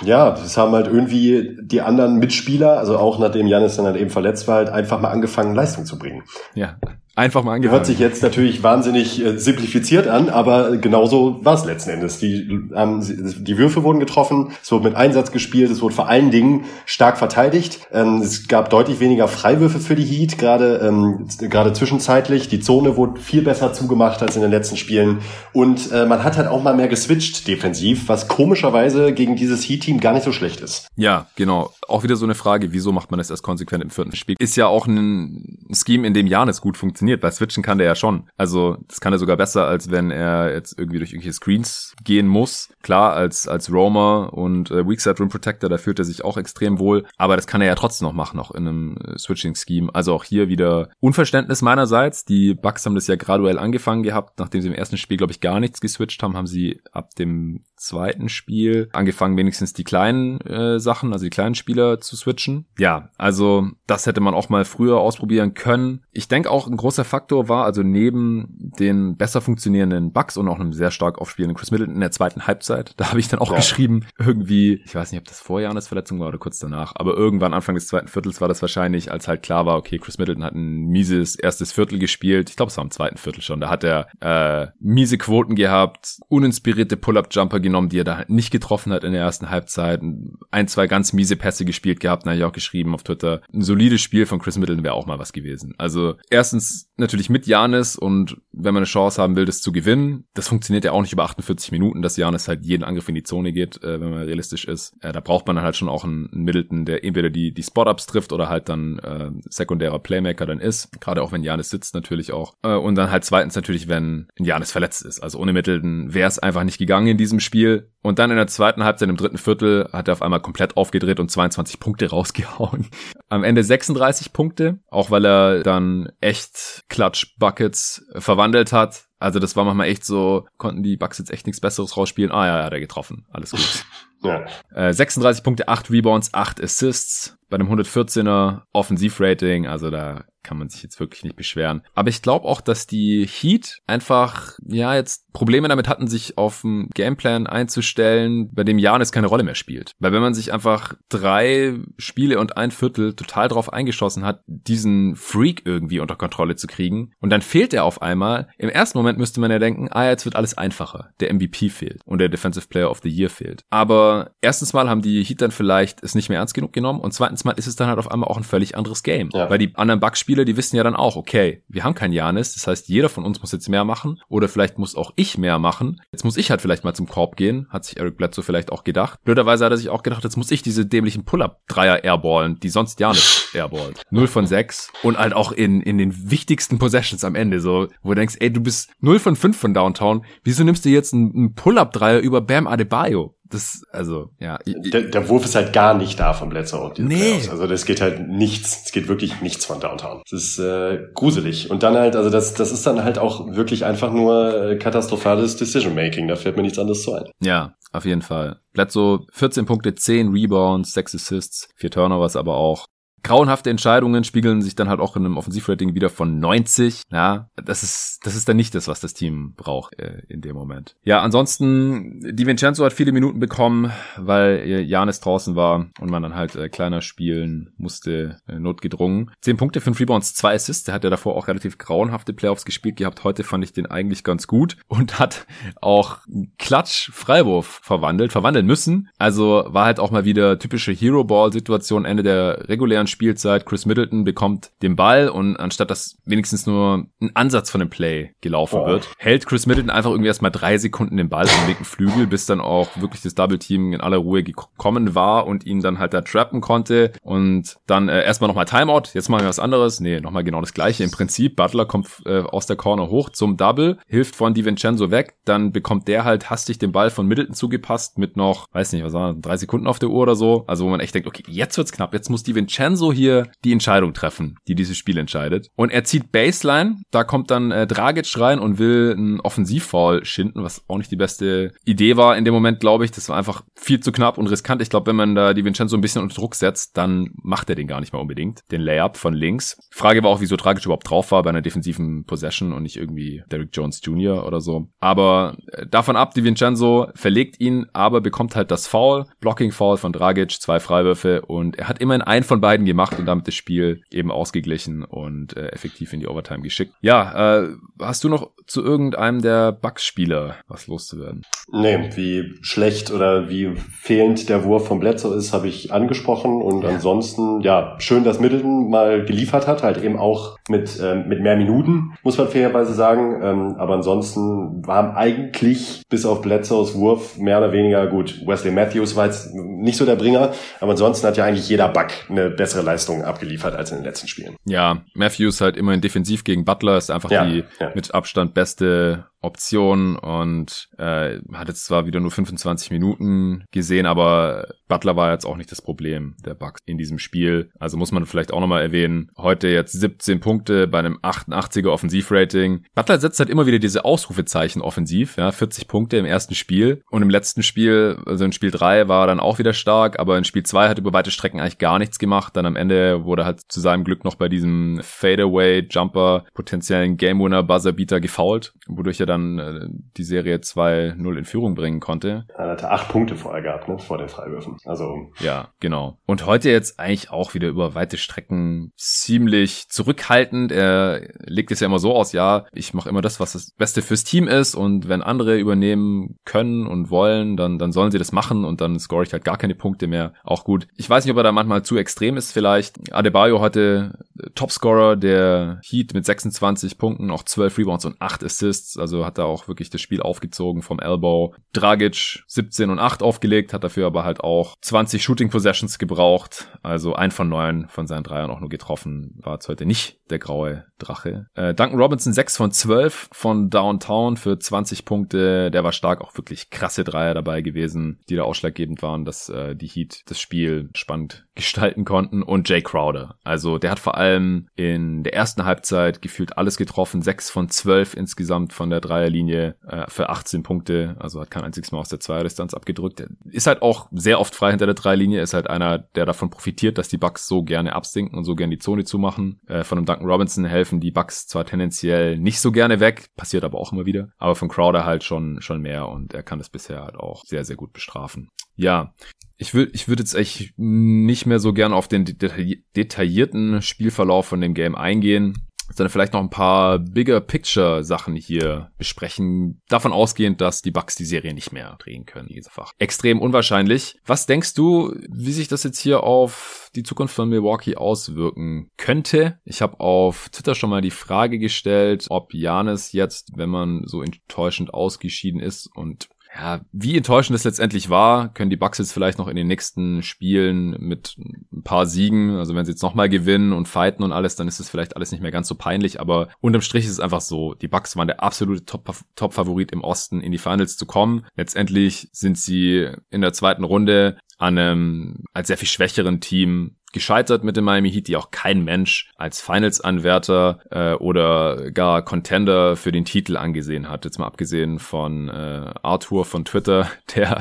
Ja, 0.03 0.31
das 0.31 0.57
haben 0.61 0.73
halt 0.73 0.87
irgendwie 0.87 1.57
die 1.61 1.81
anderen 1.81 2.19
Mitspieler, 2.19 2.79
also 2.79 2.99
auch 2.99 3.19
nachdem 3.19 3.47
Janis 3.47 3.77
dann 3.77 3.87
halt 3.87 3.97
eben 3.97 4.11
verletzt 4.11 4.47
war, 4.49 4.57
halt 4.57 4.69
einfach 4.69 5.01
mal 5.01 5.11
angefangen, 5.11 5.55
Leistung 5.55 5.85
zu 5.85 5.99
bringen. 5.99 6.23
Ja, 6.55 6.77
Einfach 7.21 7.45
mal 7.45 7.57
angefangen. 7.57 7.77
Hört 7.77 7.87
sich 7.87 7.99
jetzt 7.99 8.23
natürlich 8.23 8.63
wahnsinnig 8.63 9.23
äh, 9.23 9.37
simplifiziert 9.37 10.09
an, 10.09 10.31
aber 10.31 10.79
genauso 10.79 11.45
war 11.45 11.53
es 11.53 11.67
letzten 11.67 11.91
Endes. 11.91 12.19
Die, 12.19 12.49
ähm, 12.75 13.03
die 13.03 13.59
Würfe 13.59 13.85
wurden 13.85 14.01
getroffen, 14.01 14.53
es 14.63 14.73
wurde 14.73 14.85
mit 14.85 14.95
Einsatz 14.95 15.31
gespielt, 15.31 15.71
es 15.71 15.83
wurde 15.83 15.95
vor 15.95 16.09
allen 16.09 16.31
Dingen 16.31 16.65
stark 16.87 17.19
verteidigt. 17.19 17.81
Ähm, 17.93 18.23
es 18.23 18.49
gab 18.49 18.71
deutlich 18.71 19.01
weniger 19.01 19.29
Freiwürfe 19.29 19.81
für 19.81 19.97
die 19.97 20.05
Heat, 20.05 20.39
gerade 20.39 20.77
ähm, 20.83 21.27
gerade 21.41 21.75
zwischenzeitlich. 21.75 22.49
Die 22.49 22.61
Zone 22.61 22.97
wurde 22.97 23.21
viel 23.21 23.43
besser 23.43 23.75
zugemacht 23.75 24.23
als 24.23 24.37
in 24.37 24.41
den 24.41 24.51
letzten 24.51 24.79
Spielen. 24.79 25.19
Und 25.53 25.93
äh, 25.93 26.07
man 26.07 26.25
hat 26.25 26.39
halt 26.39 26.49
auch 26.49 26.63
mal 26.63 26.75
mehr 26.75 26.89
geswitcht 26.89 27.47
defensiv, 27.47 28.09
was 28.09 28.29
komischerweise 28.29 29.13
gegen 29.13 29.37
dieses 29.37 29.69
Heat-Team 29.69 30.01
gar 30.01 30.15
nicht 30.15 30.25
so 30.25 30.33
schlecht 30.33 30.63
ist. 30.63 30.89
Ja, 30.97 31.27
genau. 31.37 31.75
Auch 31.87 32.03
wieder 32.03 32.17
so 32.17 32.25
eine 32.25 32.35
Frage, 32.35 32.73
wieso 32.73 32.93
macht 32.93 33.11
man 33.11 33.19
das 33.19 33.29
erst 33.29 33.43
konsequent 33.43 33.85
im 33.85 33.91
vierten 33.91 34.17
Spiel? 34.17 34.37
Ist 34.39 34.57
ja 34.57 34.69
auch 34.69 34.87
ein 34.87 35.59
Scheme, 35.71 36.07
in 36.07 36.15
dem 36.15 36.27
Janis 36.27 36.63
gut 36.63 36.79
funktioniert 36.79 37.10
funktioniert, 37.11 37.23
weil 37.23 37.33
switchen 37.33 37.63
kann 37.63 37.79
der 37.79 37.87
ja 37.87 37.95
schon. 37.95 38.25
Also 38.37 38.77
das 38.89 39.01
kann 39.01 39.13
er 39.13 39.19
sogar 39.19 39.37
besser, 39.37 39.67
als 39.67 39.91
wenn 39.91 40.11
er 40.11 40.53
jetzt 40.53 40.79
irgendwie 40.79 40.99
durch 40.99 41.13
irgendwelche 41.13 41.33
Screens 41.33 41.95
gehen 42.05 42.27
muss. 42.27 42.69
Klar, 42.83 43.13
als, 43.15 43.49
als 43.49 43.73
Roamer 43.73 44.33
und 44.33 44.71
äh, 44.71 44.87
Weakside 44.87 45.19
Rim 45.19 45.29
Protector, 45.29 45.69
da 45.69 45.79
fühlt 45.79 45.99
er 45.99 46.05
sich 46.05 46.25
auch 46.25 46.37
extrem 46.37 46.79
wohl, 46.79 47.05
aber 47.17 47.37
das 47.37 47.47
kann 47.47 47.61
er 47.61 47.69
ja 47.69 47.75
trotzdem 47.75 48.07
noch 48.07 48.15
machen, 48.15 48.39
auch 48.39 48.51
in 48.53 48.69
einem 48.69 48.97
äh, 48.97 49.19
Switching-Scheme. 49.19 49.91
Also 49.93 50.15
auch 50.15 50.25
hier 50.25 50.49
wieder 50.49 50.89
Unverständnis 51.01 51.63
meinerseits. 51.63 52.25
Die 52.25 52.55
Bucks 52.55 52.87
haben 52.87 52.95
das 52.95 53.07
ja 53.07 53.17
graduell 53.17 53.59
angefangen 53.59 54.03
gehabt, 54.03 54.39
nachdem 54.39 54.63
sie 54.63 54.69
im 54.69 54.75
ersten 54.75 54.97
Spiel, 54.97 55.17
glaube 55.17 55.33
ich, 55.33 55.41
gar 55.41 55.61
nichts 55.61 55.81
geswitcht 55.81 56.23
haben, 56.23 56.37
haben 56.37 56.47
sie 56.47 56.81
ab 56.93 57.15
dem 57.15 57.65
zweiten 57.77 58.29
Spiel 58.29 58.89
angefangen, 58.93 59.37
wenigstens 59.37 59.73
die 59.73 59.85
kleinen 59.85 60.41
äh, 60.43 60.79
Sachen, 60.79 61.13
also 61.13 61.25
die 61.25 61.31
kleinen 61.31 61.55
Spieler 61.55 62.01
zu 62.01 62.17
switchen. 62.17 62.67
Ja, 62.79 63.11
also 63.17 63.69
das 63.87 64.07
hätte 64.07 64.21
man 64.21 64.35
auch 64.35 64.49
mal 64.49 64.65
früher 64.65 64.99
ausprobieren 64.99 65.55
können. 65.55 66.05
Ich 66.13 66.29
denke 66.29 66.51
auch 66.51 66.67
ein 66.67 66.77
großer 66.91 67.05
Faktor 67.05 67.49
war, 67.49 67.67
also 67.67 67.85
neben 67.85 68.49
den 68.51 69.17
besser 69.17 69.41
funktionierenden 69.41 70.13
Bugs 70.13 70.37
und 70.37 70.49
auch 70.49 70.59
einem 70.59 70.73
sehr 70.73 70.91
stark 70.91 71.19
aufspielenden 71.19 71.57
Chris 71.57 71.71
Middleton 71.71 71.95
in 71.95 72.01
der 72.01 72.11
zweiten 72.11 72.49
Halbzeit, 72.49 72.95
da 72.97 73.11
habe 73.11 73.21
ich 73.21 73.29
dann 73.29 73.39
auch 73.39 73.53
ja. 73.53 73.59
geschrieben, 73.59 74.07
irgendwie, 74.19 74.83
ich 74.85 74.93
weiß 74.93 75.13
nicht, 75.13 75.21
ob 75.21 75.29
das 75.29 75.39
vor 75.39 75.61
Janis 75.61 75.87
Verletzung 75.87 76.19
war 76.19 76.27
oder 76.27 76.39
kurz 76.39 76.59
danach, 76.59 76.93
aber 76.97 77.15
irgendwann 77.15 77.55
Anfang 77.55 77.77
des 77.77 77.87
zweiten 77.87 78.09
Viertels 78.09 78.41
war 78.41 78.49
das 78.49 78.61
wahrscheinlich, 78.61 79.13
als 79.13 79.29
halt 79.29 79.45
klar 79.45 79.67
war, 79.67 79.77
okay, 79.77 79.99
Chris 79.99 80.19
Middleton 80.19 80.43
hat 80.43 80.57
ein 80.57 80.89
mieses 80.89 81.37
erstes 81.37 81.71
Viertel 81.71 82.01
gespielt. 82.01 82.51
Ich 82.51 82.57
glaube, 82.57 82.71
es 82.71 82.77
war 82.77 82.83
im 82.83 82.91
zweiten 82.91 83.19
Viertel 83.19 83.41
schon. 83.41 83.61
Da 83.61 83.71
hat 83.71 83.85
er 83.85 84.09
äh, 84.21 84.73
miese 84.81 85.17
Quoten 85.17 85.55
gehabt, 85.55 86.17
uninspirierte 86.27 86.97
Pull-up-Jumper 86.97 87.61
genommen, 87.61 87.89
die 87.89 88.01
er 88.01 88.05
da 88.05 88.17
halt 88.17 88.31
nicht 88.31 88.51
getroffen 88.51 88.93
hat 88.93 89.05
in 89.05 89.13
der 89.13 89.23
ersten 89.23 89.51
Halbzeit. 89.51 90.03
Ein, 90.51 90.67
zwei 90.67 90.89
ganz 90.89 91.13
miese 91.13 91.37
Pässe 91.37 91.65
gespielt 91.65 92.01
gehabt, 92.01 92.27
da 92.27 92.31
habe 92.31 92.39
ich 92.39 92.45
auch 92.45 92.53
geschrieben 92.53 92.95
auf 92.95 93.05
Twitter. 93.05 93.43
Ein 93.55 93.63
solides 93.63 94.01
Spiel 94.01 94.27
von 94.27 94.41
Chris 94.41 94.59
Middleton 94.59 94.83
wäre 94.83 94.95
auch 94.95 95.07
mal 95.07 95.21
was 95.21 95.33
gewesen. 95.33 95.75
Also 95.79 96.17
erstens 96.31 96.80
natürlich 96.97 97.31
mit 97.31 97.47
Janis 97.47 97.97
und 97.97 98.37
wenn 98.53 98.75
man 98.75 98.81
eine 98.81 98.87
Chance 98.87 99.21
haben 99.21 99.37
will, 99.37 99.45
das 99.45 99.63
zu 99.63 99.73
gewinnen, 99.73 100.25
das 100.35 100.49
funktioniert 100.49 100.85
ja 100.85 100.93
auch 100.93 101.01
nicht 101.01 101.13
über 101.13 101.25
48 101.25 101.73
Minuten, 101.73 102.03
dass 102.03 102.17
Janis 102.17 102.49
halt 102.49 102.65
jeden 102.65 102.85
Angriff 102.85 103.09
in 103.09 103.15
die 103.15 103.23
Zone 103.23 103.53
geht, 103.53 103.83
äh, 103.83 104.01
wenn 104.01 104.11
man 104.11 104.23
realistisch 104.23 104.65
ist. 104.65 104.95
Äh, 105.01 105.13
da 105.13 105.21
braucht 105.21 105.47
man 105.47 105.57
dann 105.57 105.65
halt 105.65 105.77
schon 105.77 105.89
auch 105.89 106.05
einen, 106.05 106.31
einen 106.33 106.45
Middleton, 106.45 106.85
der 106.85 107.05
entweder 107.05 107.31
die, 107.31 107.53
die 107.53 107.63
Spot-Ups 107.63 108.07
trifft 108.07 108.33
oder 108.33 108.49
halt 108.49 108.69
dann 108.69 108.99
äh, 108.99 109.31
sekundärer 109.49 109.99
Playmaker 109.99 110.47
dann 110.47 110.61
ist. 110.61 110.91
Gerade 111.01 111.23
auch 111.23 111.33
wenn 111.33 111.43
Janis 111.43 111.71
sitzt 111.71 111.95
natürlich 111.95 112.33
auch. 112.33 112.55
Äh, 112.63 112.75
und 112.75 112.95
dann 112.97 113.11
halt 113.11 113.25
zweitens 113.25 113.55
natürlich, 113.55 113.89
wenn 113.89 114.29
Janis 114.39 114.73
verletzt 114.73 115.05
ist. 115.05 115.21
Also 115.21 115.39
ohne 115.39 115.53
Middleton 115.53 116.13
wäre 116.13 116.29
es 116.29 116.39
einfach 116.39 116.65
nicht 116.65 116.79
gegangen 116.79 117.07
in 117.07 117.17
diesem 117.17 117.41
Spiel. 117.41 117.91
Und 118.03 118.19
dann 118.19 118.31
in 118.31 118.37
der 118.37 118.47
zweiten 118.47 118.83
Halbzeit, 118.83 119.09
im 119.09 119.17
dritten 119.17 119.39
Viertel, 119.39 119.89
hat 119.93 120.09
er 120.09 120.13
auf 120.13 120.23
einmal 120.23 120.41
komplett 120.41 120.77
aufgedreht 120.77 121.21
und 121.21 121.31
22 121.31 121.81
Punkte 121.81 122.07
rausgehauen. 122.11 122.89
Am 123.29 123.45
Ende 123.45 123.63
36 123.63 124.33
Punkte, 124.33 124.81
auch 124.89 125.11
weil 125.11 125.25
er 125.25 125.63
dann 125.63 126.11
echt 126.21 126.57
Clutch 126.89 127.37
Buckets 127.39 128.05
verwandelt 128.17 128.73
hat. 128.73 129.05
Also 129.19 129.39
das 129.39 129.55
war 129.55 129.65
manchmal 129.65 129.89
echt 129.89 130.05
so, 130.05 130.47
konnten 130.57 130.83
die 130.83 130.97
Bucks 130.97 131.19
jetzt 131.19 131.31
echt 131.31 131.47
nichts 131.47 131.61
Besseres 131.61 131.97
rausspielen. 131.97 132.33
Ah 132.33 132.47
ja, 132.47 132.59
ja, 132.61 132.71
der 132.71 132.81
getroffen. 132.81 133.27
Alles 133.31 133.51
gut. 133.51 133.85
ja. 134.23 134.47
Äh, 134.75 134.93
36 134.93 135.45
Punkte, 135.45 135.69
8 135.69 135.91
Rebounds, 135.91 136.33
8 136.33 136.63
Assists 136.63 137.37
bei 137.51 137.57
einem 137.57 137.71
114er 137.71 138.63
Offensivrating. 138.73 139.67
Also 139.67 139.91
da 139.91 140.25
kann 140.43 140.59
man 140.59 140.69
sich 140.69 140.83
jetzt 140.83 141.01
wirklich 141.01 141.23
nicht 141.25 141.37
beschweren. 141.37 141.83
Aber 141.95 142.09
ich 142.09 142.23
glaube 142.23 142.47
auch, 142.47 142.61
dass 142.61 142.87
die 142.87 143.27
Heat 143.27 143.81
einfach, 143.87 144.59
ja, 144.67 144.95
jetzt 144.95 145.33
Probleme 145.33 145.69
damit 145.69 145.89
hatten, 145.89 146.09
sich 146.09 146.39
auf 146.39 146.65
einen 146.65 146.89
Gameplan 146.91 147.47
einzustellen, 147.47 148.51
bei 148.53 148.65
dem 148.65 148.79
Janis 148.79 149.13
keine 149.13 149.27
Rolle 149.27 149.45
mehr 149.45 149.55
spielt. 149.55 149.93
Weil 149.99 150.13
wenn 150.13 150.23
man 150.23 150.35
sich 150.35 150.53
einfach 150.53 150.95
drei 151.09 151.75
Spiele 151.99 152.39
und 152.39 152.57
ein 152.57 152.71
Viertel 152.71 153.15
total 153.15 153.49
drauf 153.49 153.73
eingeschossen 153.73 154.25
hat, 154.25 154.43
diesen 154.47 155.15
Freak 155.17 155.63
irgendwie 155.65 156.01
unter 156.01 156.17
Kontrolle 156.17 156.57
zu 156.57 156.67
kriegen, 156.67 157.13
und 157.21 157.31
dann 157.31 157.43
fehlt 157.43 157.75
er 157.75 157.85
auf 157.85 158.03
einmal, 158.03 158.49
im 158.59 158.69
ersten 158.69 158.99
Moment 158.99 159.19
müsste 159.19 159.41
man 159.41 159.51
ja 159.51 159.59
denken, 159.59 159.89
ah, 159.91 160.09
jetzt 160.09 160.25
wird 160.25 160.37
alles 160.37 160.57
einfacher. 160.57 161.11
Der 161.21 161.33
MVP 161.33 161.69
fehlt 161.69 162.01
und 162.05 162.19
der 162.19 162.29
Defensive 162.29 162.67
Player 162.69 162.91
of 162.91 163.01
the 163.03 163.09
Year 163.09 163.31
fehlt. 163.31 163.65
Aber 163.71 164.33
erstens 164.41 164.73
mal 164.73 164.89
haben 164.89 165.03
die 165.03 165.23
Heat 165.23 165.43
dann 165.43 165.51
vielleicht 165.51 166.03
es 166.03 166.15
nicht 166.15 166.29
mehr 166.29 166.39
ernst 166.39 166.55
genug 166.55 166.73
genommen 166.73 167.01
und 167.01 167.13
zweitens 167.13 167.45
mal 167.45 167.53
ist 167.53 167.67
es 167.67 167.77
dann 167.77 167.89
halt 167.89 167.99
auf 167.99 168.11
einmal 168.11 168.29
auch 168.29 168.37
ein 168.37 168.45
völlig 168.45 168.77
anderes 168.77 169.03
Game. 169.03 169.31
Ja. 169.33 169.51
Weil 169.51 169.59
die 169.59 169.75
anderen 169.77 170.01
Bugs-Spieler, 170.31 170.45
die 170.45 170.57
wissen 170.57 170.77
ja 170.77 170.85
dann 170.85 170.95
auch, 170.95 171.17
okay, 171.17 171.63
wir 171.69 171.83
haben 171.83 171.95
keinen 171.95 172.13
Janis, 172.13 172.55
das 172.55 172.67
heißt, 172.67 172.89
jeder 172.89 173.09
von 173.09 173.25
uns 173.25 173.41
muss 173.41 173.51
jetzt 173.51 173.69
mehr 173.69 173.85
machen 173.85 174.21
oder 174.29 174.49
vielleicht 174.49 174.79
muss 174.79 174.95
auch 174.95 175.13
ich 175.17 175.39
mehr 175.39 175.59
machen. 175.59 176.01
Jetzt 176.13 176.25
muss 176.25 176.37
ich 176.37 176.51
halt 176.51 176.63
vielleicht 176.63 176.85
mal 176.85 176.95
zum 176.95 177.09
Korb 177.09 177.37
gehen, 177.37 177.67
hat 177.71 177.85
sich 177.85 177.99
Eric 177.99 178.17
Bledsoe 178.17 178.45
vielleicht 178.45 178.71
auch 178.71 178.85
gedacht. 178.85 179.19
Blöderweise 179.25 179.65
hat 179.65 179.73
er 179.73 179.77
sich 179.77 179.89
auch 179.89 180.05
gedacht, 180.05 180.23
jetzt 180.23 180.37
muss 180.37 180.51
ich 180.53 180.63
diese 180.63 180.87
dämlichen 180.87 181.25
Pull-Up-Dreier 181.25 182.05
airballen, 182.05 182.61
die 182.61 182.69
sonst 182.69 183.01
Janis 183.01 183.49
airballt. 183.55 184.03
0 184.11 184.29
von 184.29 184.47
6 184.47 184.93
und 185.03 185.19
halt 185.19 185.33
auch 185.33 185.51
in, 185.51 185.81
in 185.81 185.99
den 185.99 186.31
wichtigsten 186.31 186.79
Possessions 186.79 187.25
am 187.25 187.35
Ende, 187.35 187.61
so, 187.61 187.89
wo 188.03 188.11
du 188.11 188.15
denkst, 188.15 188.37
ey, 188.39 188.53
du 188.53 188.61
bist 188.61 188.93
0 189.01 189.19
von 189.19 189.35
5 189.35 189.59
von 189.59 189.75
Downtown, 189.75 190.25
wieso 190.45 190.63
nimmst 190.63 190.85
du 190.85 190.91
jetzt 190.91 191.13
einen, 191.13 191.35
einen 191.35 191.55
Pull-Up-Dreier 191.55 192.21
über 192.21 192.41
Bam 192.41 192.69
Adebayo? 192.69 193.35
Das, 193.51 193.83
also, 193.91 194.31
ja. 194.39 194.59
Der, 194.67 195.03
der 195.03 195.29
Wurf 195.29 195.45
ist 195.45 195.57
halt 195.57 195.73
gar 195.73 195.95
nicht 195.95 196.21
da 196.21 196.33
von 196.33 196.49
Bledsoe. 196.49 196.93
Nee. 196.99 197.17
Playoffs. 197.17 197.49
Also 197.49 197.67
das 197.67 197.85
geht 197.85 198.01
halt 198.01 198.29
nichts. 198.29 198.85
Es 198.87 198.93
geht 198.93 199.09
wirklich 199.09 199.41
nichts 199.41 199.65
von 199.65 199.81
Downtown. 199.81 200.23
Das 200.31 200.41
ist 200.41 200.59
äh, 200.59 201.01
gruselig. 201.15 201.71
Und 201.71 201.83
dann 201.83 201.95
halt, 201.95 202.15
also 202.15 202.31
das, 202.31 202.55
das 202.55 202.71
ist 202.71 202.87
dann 202.87 203.03
halt 203.03 203.19
auch 203.19 203.55
wirklich 203.55 203.85
einfach 203.85 204.13
nur 204.13 204.71
äh, 204.71 204.77
katastrophales 204.77 205.57
Decision-Making. 205.57 206.29
Da 206.29 206.37
fällt 206.37 206.57
mir 206.57 206.63
nichts 206.63 206.79
anderes 206.79 207.03
zu 207.03 207.13
ein. 207.15 207.25
Ja, 207.41 207.75
auf 207.93 208.05
jeden 208.05 208.23
Fall. 208.23 208.61
Bledsoe 208.73 209.27
14 209.33 209.67
Punkte, 209.67 209.95
10 209.95 210.29
Rebounds, 210.29 210.93
6 210.93 211.17
Assists, 211.17 211.69
4 211.75 211.91
Turnovers 211.91 212.37
aber 212.37 212.55
auch. 212.55 212.87
Grauenhafte 213.23 213.71
Entscheidungen 213.71 214.25
spiegeln 214.25 214.63
sich 214.63 214.75
dann 214.75 214.89
halt 214.89 215.01
auch 215.01 215.17
in 215.17 215.25
einem 215.25 215.37
Offensivrating 215.37 215.95
wieder 215.95 216.11
von 216.11 216.39
90. 216.39 217.03
Ja, 217.11 217.49
das 217.57 217.83
ist, 217.83 218.21
das 218.23 218.35
ist 218.35 218.49
dann 218.49 218.57
nicht 218.57 218.75
das, 218.75 218.89
was 218.89 219.01
das 219.01 219.15
Team 219.15 219.55
braucht 219.57 219.99
äh, 219.99 220.23
in 220.29 220.41
dem 220.41 220.55
Moment. 220.55 220.97
Ja, 221.03 221.21
ansonsten, 221.21 222.21
Di 222.35 222.47
Vincenzo 222.47 222.85
hat 222.85 222.93
viele 222.93 223.13
Minuten 223.13 223.41
bekommen, 223.41 223.93
weil 224.17 224.69
Janis 224.69 225.21
draußen 225.21 225.57
war 225.57 225.91
und 226.01 226.11
man 226.11 226.23
dann 226.23 226.35
halt 226.35 226.57
äh, 226.57 226.69
kleiner 226.69 227.03
spielen 227.03 227.73
musste, 227.77 228.39
äh, 228.47 228.59
notgedrungen. 228.59 229.31
10 229.41 229.57
Punkte, 229.57 229.81
5 229.81 230.01
Rebounds, 230.01 230.35
2 230.35 230.55
Assists. 230.55 230.85
Der 230.85 230.95
hat 230.95 231.05
ja 231.05 231.11
davor 231.11 231.37
auch 231.37 231.49
relativ 231.49 231.79
grauenhafte 231.79 232.33
Playoffs 232.33 232.65
gespielt 232.65 232.97
gehabt. 232.97 233.25
Heute 233.25 233.45
fand 233.45 233.65
ich 233.65 233.73
den 233.73 233.87
eigentlich 233.87 234.25
ganz 234.25 234.47
gut 234.47 234.77
und 234.89 235.19
hat 235.19 235.47
auch 235.81 236.19
Klatsch 236.59 237.11
Freiwurf 237.13 237.81
verwandelt, 237.83 238.33
verwandeln 238.33 238.67
müssen. 238.67 239.09
Also 239.19 239.65
war 239.67 239.85
halt 239.85 240.01
auch 240.01 240.11
mal 240.11 240.25
wieder 240.25 240.59
typische 240.59 240.93
Hero 240.93 241.25
Ball 241.25 241.53
Situation 241.53 242.05
Ende 242.05 242.23
der 242.23 242.69
regulären 242.69 243.07
Spielzeit. 243.11 243.67
Chris 243.67 243.87
Middleton 243.87 244.25
bekommt 244.25 244.71
den 244.83 244.97
Ball 244.97 245.29
und 245.29 245.57
anstatt 245.57 245.91
dass 245.91 246.17
wenigstens 246.25 246.67
nur 246.67 247.07
ein 247.21 247.31
Ansatz 247.35 247.71
von 247.71 247.81
dem 247.81 247.91
Play 247.91 248.35
gelaufen 248.41 248.81
oh. 248.81 248.87
wird, 248.87 249.09
hält 249.19 249.47
Chris 249.47 249.67
Middleton 249.67 249.91
einfach 249.91 250.11
irgendwie 250.11 250.29
erstmal 250.29 250.51
drei 250.51 250.79
Sekunden 250.79 251.17
den 251.17 251.29
Ball 251.29 251.49
am 251.49 251.67
linken 251.67 251.85
Flügel, 251.85 252.27
bis 252.27 252.47
dann 252.47 252.61
auch 252.61 252.89
wirklich 253.01 253.23
das 253.23 253.35
Double 253.35 253.59
Team 253.59 253.93
in 253.93 254.01
aller 254.01 254.19
Ruhe 254.19 254.43
gekommen 254.43 255.15
war 255.15 255.47
und 255.47 255.67
ihn 255.67 255.81
dann 255.81 255.99
halt 255.99 256.15
da 256.15 256.23
trappen 256.23 256.61
konnte 256.61 257.13
und 257.23 257.77
dann 257.87 258.09
äh, 258.09 258.25
erstmal 258.25 258.49
nochmal 258.49 258.65
Timeout, 258.65 259.11
jetzt 259.15 259.29
machen 259.29 259.43
wir 259.43 259.49
was 259.49 259.59
anderes. 259.59 260.01
Nee, 260.01 260.21
nochmal 260.21 260.45
genau 260.45 260.61
das 260.61 260.75
gleiche. 260.75 261.05
Im 261.05 261.11
Prinzip, 261.11 261.57
Butler 261.57 261.87
kommt 261.87 262.09
äh, 262.25 262.41
aus 262.41 262.67
der 262.67 262.77
Corner 262.77 263.09
hoch 263.11 263.31
zum 263.31 263.57
Double, 263.57 263.99
hilft 264.07 264.37
von 264.37 264.55
DiVincenzo 264.55 265.11
weg, 265.11 265.35
dann 265.45 265.73
bekommt 265.73 266.09
der 266.09 266.25
halt 266.25 266.51
hastig 266.51 266.79
den 266.79 266.93
Ball 266.93 267.11
von 267.11 267.27
Middleton 267.27 267.55
zugepasst 267.55 268.19
mit 268.19 268.37
noch, 268.37 268.67
weiß 268.73 268.93
nicht, 268.93 269.05
was 269.05 269.13
waren 269.13 269.43
drei 269.43 269.57
Sekunden 269.57 269.87
auf 269.87 269.99
der 269.99 270.11
Uhr 270.11 270.23
oder 270.23 270.37
so. 270.37 270.65
Also 270.67 270.85
wo 270.85 270.89
man 270.89 271.01
echt 271.01 271.15
denkt, 271.15 271.29
okay, 271.29 271.43
jetzt 271.49 271.77
wird's 271.77 271.93
knapp, 271.93 272.15
jetzt 272.15 272.31
muss 272.31 272.43
DiVincenzo 272.43 273.00
so 273.01 273.13
hier 273.13 273.49
die 273.65 273.73
Entscheidung 273.73 274.15
treffen, 274.15 274.57
die 274.69 274.77
dieses 274.77 274.97
Spiel 274.97 275.19
entscheidet. 275.19 275.69
Und 275.75 275.91
er 275.91 276.05
zieht 276.05 276.31
Baseline, 276.31 276.97
da 277.11 277.25
kommt 277.25 277.51
dann 277.51 277.73
äh, 277.73 277.89
Dragic 277.89 278.39
rein 278.39 278.61
und 278.61 278.79
will 278.79 279.15
einen 279.17 279.41
Offensivfall 279.41 280.25
schinden, 280.25 280.63
was 280.63 280.85
auch 280.89 280.99
nicht 280.99 281.11
die 281.11 281.17
beste 281.17 281.73
Idee 281.85 282.17
war 282.17 282.37
in 282.37 282.45
dem 282.45 282.55
Moment, 282.55 282.79
glaube 282.79 283.05
ich. 283.05 283.11
Das 283.11 283.29
war 283.29 283.37
einfach 283.37 283.65
viel 283.75 283.99
zu 283.99 284.13
knapp 284.13 284.39
und 284.39 284.47
riskant. 284.47 284.81
Ich 284.83 284.91
glaube, 284.91 285.09
wenn 285.09 285.17
man 285.17 285.35
da 285.35 285.53
die 285.55 285.65
Vincenzo 285.65 285.97
ein 285.97 286.01
bisschen 286.01 286.23
unter 286.23 286.37
Druck 286.37 286.55
setzt, 286.55 286.97
dann 286.97 287.31
macht 287.43 287.69
er 287.71 287.77
den 287.77 287.89
gar 287.89 288.01
nicht 288.01 288.13
mal 288.13 288.21
unbedingt. 288.21 288.61
Den 288.71 288.83
Layup 288.83 289.17
von 289.17 289.35
links. 289.35 289.77
Frage 289.91 290.23
war 290.23 290.31
auch, 290.31 290.41
wieso 290.41 290.57
Dragic 290.57 290.85
überhaupt 290.85 291.11
drauf 291.11 291.33
war 291.33 291.43
bei 291.43 291.51
einer 291.51 291.63
defensiven 291.63 292.25
Possession 292.25 292.73
und 292.73 292.83
nicht 292.83 292.97
irgendwie 292.97 293.43
Derrick 293.51 293.71
Jones 293.73 294.01
Jr. 294.05 294.47
oder 294.47 294.61
so. 294.61 294.89
Aber 295.01 295.57
äh, 295.73 295.87
davon 295.87 296.17
ab, 296.17 296.35
die 296.35 296.45
Vincenzo 296.45 297.09
verlegt 297.15 297.61
ihn, 297.61 297.87
aber 297.93 298.21
bekommt 298.21 298.55
halt 298.55 298.71
das 298.71 298.87
Foul. 298.87 299.27
Blocking 299.41 299.73
Foul 299.73 299.97
von 299.97 300.13
Dragic, 300.13 300.53
zwei 300.53 300.79
Freiwürfe 300.79 301.43
und 301.43 301.79
er 301.79 301.89
hat 301.89 302.01
immerhin 302.01 302.23
einen 302.23 302.45
von 302.45 302.61
beiden 302.61 302.87
gemacht 302.91 303.19
und 303.19 303.27
damit 303.27 303.47
das 303.47 303.55
Spiel 303.55 304.03
eben 304.11 304.33
ausgeglichen 304.33 305.05
und 305.05 305.57
äh, 305.57 305.69
effektiv 305.69 306.13
in 306.13 306.19
die 306.19 306.27
Overtime 306.27 306.63
geschickt. 306.63 306.93
Ja, 307.01 307.61
äh, 307.61 307.69
hast 308.01 308.25
du 308.25 308.29
noch 308.29 308.51
zu 308.67 308.83
irgendeinem 308.83 309.41
der 309.43 309.73
Bucks-Spieler 309.73 310.57
was 310.67 310.89
loszuwerden? 310.89 311.43
Nee, 311.73 312.11
wie 312.17 312.55
schlecht 312.63 313.13
oder 313.13 313.49
wie 313.49 313.75
fehlend 313.77 314.49
der 314.49 314.65
Wurf 314.65 314.89
von 314.89 314.99
Bledsoe 314.99 315.37
ist, 315.37 315.53
habe 315.53 315.69
ich 315.69 315.93
angesprochen 315.93 316.63
und 316.63 316.83
ja. 316.83 316.91
ansonsten, 316.91 317.61
ja, 317.61 317.97
schön, 317.99 318.25
dass 318.25 318.41
Middleton 318.41 318.91
mal 318.91 319.25
geliefert 319.25 319.67
hat, 319.67 319.83
halt 319.83 320.03
eben 320.03 320.19
auch 320.19 320.57
mit, 320.69 321.01
ähm, 321.03 321.29
mit 321.29 321.41
mehr 321.41 321.57
Minuten, 321.57 322.15
muss 322.23 322.39
man 322.39 322.49
fairerweise 322.49 322.95
sagen, 322.95 323.41
ähm, 323.43 323.77
aber 323.79 323.95
ansonsten 323.95 324.87
waren 324.87 325.15
eigentlich 325.17 326.03
bis 326.09 326.27
auf 326.27 326.43
Bledsoes 326.43 326.95
Wurf 326.95 327.39
mehr 327.39 327.59
oder 327.59 327.73
weniger 327.73 328.07
gut. 328.09 328.47
Wesley 328.47 328.73
Matthews 328.73 329.15
war 329.17 329.27
jetzt 329.27 329.55
nicht 329.55 329.97
so 329.97 330.05
der 330.05 330.17
Bringer, 330.17 330.53
aber 330.81 330.93
ansonsten 330.93 331.27
hat 331.27 331.37
ja 331.37 331.45
eigentlich 331.45 331.69
jeder 331.69 331.89
Buck 331.89 332.09
eine 332.29 332.51
bessere 332.51 332.80
bessere 332.81 332.85
Leistungen 332.85 333.23
abgeliefert 333.23 333.75
als 333.75 333.91
in 333.91 333.99
den 333.99 334.05
letzten 334.05 334.29
Spielen. 334.29 334.57
Ja, 334.65 335.03
Matthews 335.15 335.61
halt 335.61 335.77
immerhin 335.77 336.01
defensiv 336.01 336.45
gegen 336.45 336.65
Butler, 336.65 336.97
ist 336.97 337.11
einfach 337.11 337.31
ja, 337.31 337.45
die 337.45 337.65
ja. 337.79 337.93
mit 337.95 338.13
Abstand 338.15 338.55
beste 338.55 339.27
Option 339.43 340.17
und 340.17 340.89
äh, 340.99 341.39
hat 341.53 341.69
jetzt 341.69 341.85
zwar 341.85 342.07
wieder 342.07 342.21
nur 342.21 342.31
25 342.31 342.91
Minuten 342.91 343.65
gesehen, 343.71 344.07
aber 344.07 344.69
Butler 344.89 345.17
war 345.17 345.33
jetzt 345.33 345.47
auch 345.47 345.57
nicht 345.57 345.71
das 345.71 345.81
Problem 345.81 346.37
der 346.45 346.55
Bucks 346.55 346.81
in 346.85 346.99
diesem 346.99 347.19
Spiel. 347.19 347.71
Also 347.79 347.97
muss 347.97 348.13
man 348.13 348.27
vielleicht 348.27 348.53
auch 348.53 348.61
nochmal 348.61 348.83
erwähnen, 348.83 349.31
heute 349.39 349.69
jetzt 349.69 349.93
17 349.93 350.41
Punkte 350.41 350.89
bei 350.89 350.99
einem 350.99 351.19
88er 351.19 351.89
Offensivrating. 351.89 352.85
Butler 352.95 353.19
setzt 353.19 353.39
halt 353.39 353.51
immer 353.51 353.67
wieder 353.67 353.79
diese 353.79 354.05
Ausrufezeichen 354.05 354.83
offensiv, 354.83 355.37
ja, 355.37 355.53
40 355.53 355.89
Punkte 355.89 356.17
im 356.17 356.27
ersten 356.27 356.55
Spiel 356.55 357.03
und 357.11 357.23
im 357.23 357.31
letzten 357.31 357.63
Spiel, 357.63 358.19
also 358.27 358.45
in 358.45 358.53
Spiel 358.53 358.71
3 358.71 359.09
war 359.09 359.25
er 359.25 359.27
dann 359.29 359.41
auch 359.41 359.59
wieder 359.59 359.73
stark, 359.73 360.19
aber 360.19 360.37
in 360.37 360.45
Spiel 360.45 360.65
2 360.65 360.89
hat 360.89 360.99
er 360.99 361.03
über 361.03 361.13
weite 361.13 361.31
Strecken 361.31 361.61
eigentlich 361.61 361.79
gar 361.79 361.99
nichts 361.99 362.19
gemacht. 362.19 362.57
Dann 362.57 362.67
am 362.67 362.77
Ende 362.77 363.25
wurde 363.25 363.45
halt 363.45 363.61
zu 363.69 363.81
seinem 363.81 364.05
Glück 364.05 364.25
noch 364.25 364.35
bei 364.35 364.49
diesem 364.49 365.01
Fadeaway 365.03 365.87
Jumper 365.89 366.45
potenziellen 366.53 367.17
Game 367.17 367.41
Winner 367.41 367.63
Buzzer 367.63 367.93
Beater 367.93 368.21
gefoult, 368.21 368.75
wodurch 368.87 369.21
er 369.21 369.27
dann 369.31 369.59
äh, 369.59 369.89
die 370.17 370.25
Serie 370.25 370.57
2-0 370.57 371.39
in 371.39 371.45
Führung 371.45 371.75
bringen 371.75 372.01
konnte. 372.01 372.45
Er 372.57 372.71
hatte 372.71 372.91
acht 372.91 373.09
Punkte 373.09 373.37
vorher 373.37 373.63
gehabt, 373.63 373.89
ne, 373.89 373.99
vor 373.99 374.19
den 374.19 374.29
Freiwürfen. 374.29 374.77
Also. 374.85 375.31
Ja, 375.41 375.69
genau. 375.81 376.19
Und 376.27 376.47
heute 376.47 376.71
jetzt 376.71 377.01
eigentlich 377.01 377.31
auch 377.31 377.55
wieder 377.55 377.69
über 377.69 377.95
weite 377.95 378.19
Strecken 378.19 378.93
ziemlich 378.97 379.89
zurückhaltend. 379.89 380.73
Er 380.73 381.23
legt 381.47 381.71
es 381.71 381.81
ja 381.81 381.87
immer 381.87 381.99
so 381.99 382.15
aus, 382.15 382.33
ja, 382.33 382.67
ich 382.73 382.95
mache 382.95 383.09
immer 383.09 383.23
das, 383.23 383.41
was 383.41 383.53
das 383.53 383.71
Beste 383.73 384.03
fürs 384.03 384.25
Team 384.25 384.49
ist 384.49 384.75
und 384.75 385.09
wenn 385.09 385.23
andere 385.23 385.59
übernehmen 385.59 386.37
können 386.45 386.87
und 386.87 387.11
wollen, 387.11 387.57
dann, 387.57 387.79
dann 387.79 387.93
sollen 387.93 388.11
sie 388.11 388.19
das 388.19 388.33
machen 388.33 388.65
und 388.65 388.81
dann 388.81 388.99
score 388.99 389.23
ich 389.23 389.33
halt 389.33 389.45
gar 389.45 389.57
keine 389.57 389.75
Punkte 389.75 390.07
mehr. 390.07 390.33
Auch 390.45 390.65
gut. 390.65 390.87
Ich 390.97 391.09
weiß 391.09 391.25
nicht, 391.25 391.33
ob 391.33 391.39
er 391.39 391.45
da 391.45 391.53
manchmal 391.53 391.83
zu 391.83 391.97
extrem 391.97 392.37
ist 392.37 392.53
vielleicht. 392.53 393.13
Adebayo 393.13 393.61
heute 393.61 394.19
Topscorer 394.55 395.17
der 395.17 395.81
Heat 395.85 396.15
mit 396.15 396.25
26 396.25 396.99
Punkten, 396.99 397.31
auch 397.31 397.45
12 397.45 397.79
Rebounds 397.79 398.05
und 398.05 398.21
8 398.21 398.45
Assists. 398.45 398.99
Also 398.99 399.20
hat 399.25 399.39
er 399.39 399.47
auch 399.47 399.69
wirklich 399.69 399.91
das 399.91 400.01
Spiel 400.01 400.23
aufgezogen 400.23 400.83
vom 400.83 401.01
Elbow. 401.01 401.55
Dragic 401.73 402.43
17 402.47 402.91
und 402.91 402.99
8 402.99 403.23
aufgelegt, 403.23 403.73
hat 403.73 403.85
dafür 403.85 404.07
aber 404.07 404.25
halt 404.25 404.41
auch 404.41 404.77
20 404.81 405.23
Shooting 405.23 405.51
Possessions 405.51 405.99
gebraucht. 405.99 406.69
Also 406.83 407.15
ein 407.15 407.31
von 407.31 407.49
neun 407.49 407.89
von 407.89 408.07
seinen 408.07 408.25
Dreiern 408.25 408.51
auch 408.51 408.61
nur 408.61 408.69
getroffen. 408.69 409.39
War 409.43 409.55
jetzt 409.55 409.69
heute 409.69 409.87
nicht 409.87 410.19
der 410.31 410.39
graue 410.39 410.85
Drache. 410.99 411.47
Äh, 411.55 411.75
Duncan 411.75 412.01
Robinson 412.01 412.33
6 412.33 412.57
von 412.57 412.73
12 412.73 413.29
von 413.33 413.71
Downtown 413.71 414.37
für 414.37 414.59
20 414.59 415.05
Punkte. 415.05 415.71
Der 415.71 415.85
war 415.85 415.93
stark, 415.93 416.21
auch 416.21 416.37
wirklich 416.37 416.71
krasse 416.71 417.05
Dreier 417.05 417.35
dabei 417.35 417.63
gewesen, 417.63 418.21
die 418.29 418.37
da 418.37 418.43
ausschlaggebend 418.43 419.03
waren, 419.03 419.25
dass 419.25 419.49
äh, 419.49 419.75
die 419.75 419.87
Heat 419.87 420.23
das 420.27 420.41
Spiel 420.41 420.91
spannend 420.95 421.47
gestalten 421.55 422.05
konnten. 422.05 422.43
Und 422.43 422.69
Jay 422.69 422.83
Crowder. 422.83 423.37
Also 423.45 423.79
der 423.79 423.91
hat 423.91 423.99
vor 423.99 424.17
allem 424.17 424.69
in 424.77 425.23
der 425.25 425.35
ersten 425.35 425.65
Halbzeit 425.65 426.23
gefühlt 426.23 426.57
alles 426.57 426.77
getroffen. 426.77 427.23
6 427.23 427.51
von 427.51 427.69
12 427.69 428.15
insgesamt 428.15 428.73
von 428.73 428.91
der 428.91 429.01
Dreierlinie 429.11 429.77
äh, 429.87 430.05
für 430.09 430.29
18 430.29 430.63
Punkte. 430.63 431.17
Also 431.19 431.41
hat 431.41 431.51
kein 431.51 431.65
einziges 431.65 431.93
Mal 431.93 431.99
aus 431.99 432.09
der 432.09 432.21
Zweierdistanz 432.21 432.75
abgedrückt. 432.75 433.27
Ist 433.51 433.67
halt 433.67 433.83
auch 433.83 434.09
sehr 434.13 434.41
oft 434.41 434.55
frei 434.55 434.71
hinter 434.71 434.87
der 434.87 434.95
Dreierlinie. 434.95 435.43
Ist 435.43 435.55
halt 435.55 435.69
einer, 435.69 435.99
der 435.99 436.27
davon 436.27 436.51
profitiert, 436.51 436.99
dass 436.99 437.09
die 437.09 437.19
Bucks 437.19 437.47
so 437.47 437.63
gerne 437.63 437.95
absinken 437.95 438.39
und 438.39 438.45
so 438.45 438.55
gerne 438.55 438.77
die 438.77 438.79
Zone 438.79 439.05
zumachen. 439.05 439.61
Äh, 439.67 439.85
von 439.85 439.99
einem 439.99 440.07
Duncan 440.07 440.29
Robinson 440.29 440.65
helfen 440.65 441.01
die 441.01 441.11
Bucks 441.11 441.47
zwar 441.47 441.65
tendenziell 441.65 442.39
nicht 442.39 442.61
so 442.61 442.73
gerne 442.73 443.01
weg, 443.01 443.31
passiert 443.37 443.65
aber 443.65 443.79
auch 443.79 443.93
immer 443.93 444.07
wieder. 444.07 444.29
Aber 444.39 444.55
von 444.55 444.69
Crowder 444.69 445.05
halt 445.05 445.25
schon, 445.25 445.61
schon 445.61 445.81
mehr 445.81 446.09
und 446.09 446.35
er 446.35 446.43
kann 446.43 446.59
das 446.59 446.71
bisher 446.71 447.03
halt 447.03 447.17
auch 447.17 447.45
sehr, 447.45 447.65
sehr 447.65 447.77
gut 447.77 447.93
bestrafen. 447.93 448.49
Ja, 448.77 449.13
ich 449.57 449.75
würde 449.75 449.91
ich 449.93 450.09
würde 450.09 450.23
jetzt 450.23 450.35
echt 450.35 450.73
nicht 450.79 451.45
mehr 451.45 451.59
so 451.59 451.75
gern 451.75 451.93
auf 451.93 452.09
den 452.09 452.25
detaillierten 452.25 453.83
Spielverlauf 453.83 454.47
von 454.47 454.61
dem 454.61 454.73
Game 454.73 454.95
eingehen 454.95 455.70
sondern 455.95 456.11
vielleicht 456.11 456.33
noch 456.33 456.41
ein 456.41 456.51
paar 456.51 456.99
bigger 456.99 457.41
picture 457.41 458.05
Sachen 458.05 458.35
hier 458.35 458.91
besprechen. 458.99 459.83
Davon 459.89 460.13
ausgehend, 460.13 460.61
dass 460.61 460.83
die 460.83 460.91
Bucks 460.91 461.15
die 461.15 461.25
Serie 461.25 461.55
nicht 461.55 461.73
mehr 461.73 461.97
drehen 461.99 462.27
können, 462.27 462.49
einfach. 462.71 462.93
Extrem 462.99 463.41
unwahrscheinlich. 463.41 464.19
Was 464.25 464.47
denkst 464.47 464.75
du, 464.75 465.15
wie 465.29 465.53
sich 465.53 465.69
das 465.69 465.83
jetzt 465.83 465.99
hier 465.99 466.23
auf 466.23 466.91
die 466.95 467.03
Zukunft 467.03 467.35
von 467.35 467.49
Milwaukee 467.49 467.97
auswirken 467.97 468.91
könnte? 468.97 469.59
Ich 469.65 469.83
habe 469.83 470.01
auf 470.01 470.49
Twitter 470.51 470.75
schon 470.75 470.91
mal 470.91 471.01
die 471.01 471.11
Frage 471.11 471.59
gestellt, 471.59 472.27
ob 472.31 472.55
Janis 472.55 473.13
jetzt, 473.13 473.51
wenn 473.55 473.71
man 473.71 474.03
so 474.07 474.23
enttäuschend 474.23 474.95
ausgeschieden 474.95 475.61
ist 475.61 475.89
und 475.95 476.29
ja, 476.55 476.81
wie 476.93 477.17
enttäuschend 477.17 477.57
es 477.57 477.65
letztendlich 477.65 478.11
war, 478.11 478.53
können 478.53 478.71
die 478.71 478.77
Bucks 478.77 478.99
jetzt 478.99 479.13
vielleicht 479.13 479.39
noch 479.39 479.47
in 479.47 479.55
den 479.55 479.69
nächsten 479.69 480.23
Spielen 480.23 480.97
mit 480.99 481.37
ein 481.73 481.83
paar 481.85 482.07
Siegen, 482.07 482.57
also 482.57 482.75
wenn 482.75 482.85
sie 482.85 482.93
jetzt 482.93 483.03
nochmal 483.03 483.29
gewinnen 483.29 483.73
und 483.73 483.87
fighten 483.87 484.25
und 484.25 484.33
alles, 484.33 484.57
dann 484.57 484.67
ist 484.67 484.81
es 484.81 484.91
vielleicht 484.91 485.15
alles 485.15 485.31
nicht 485.31 485.43
mehr 485.43 485.53
ganz 485.53 485.69
so 485.69 485.77
peinlich, 485.77 486.21
aber 486.21 486.49
unterm 486.61 486.83
Strich 486.83 487.05
ist 487.05 487.13
es 487.13 487.21
einfach 487.21 487.41
so, 487.41 487.75
die 487.75 487.89
Bucks 487.89 488.17
waren 488.17 488.27
der 488.27 488.43
absolute 488.43 488.85
Top-Favorit 488.85 489.93
im 489.93 490.03
Osten, 490.03 490.41
in 490.41 490.51
die 490.51 490.59
Finals 490.59 490.97
zu 490.97 491.07
kommen. 491.07 491.47
Letztendlich 491.55 492.29
sind 492.33 492.59
sie 492.59 493.09
in 493.31 493.43
der 493.43 493.53
zweiten 493.53 493.85
Runde 493.85 494.37
an 494.59 494.77
einem 494.77 495.45
als 495.55 495.69
sehr 495.69 495.79
viel 495.79 495.89
schwächeren 495.89 496.41
Team 496.41 496.97
gescheitert 497.13 497.65
mit 497.65 497.77
dem 497.77 497.85
Miami 497.85 498.11
Heat, 498.11 498.29
die 498.29 498.37
auch 498.37 498.51
kein 498.51 498.85
Mensch 498.85 499.31
als 499.37 499.61
Finals-Anwärter 499.61 500.81
äh, 500.91 501.13
oder 501.15 501.91
gar 501.91 502.23
Contender 502.23 502.97
für 502.97 503.13
den 503.13 503.25
Titel 503.25 503.57
angesehen 503.57 504.09
hat. 504.09 504.25
Jetzt 504.25 504.39
mal 504.39 504.47
abgesehen 504.47 504.99
von 504.99 505.49
äh, 505.49 505.93
Arthur 506.03 506.45
von 506.45 506.65
Twitter, 506.65 507.11
der 507.35 507.61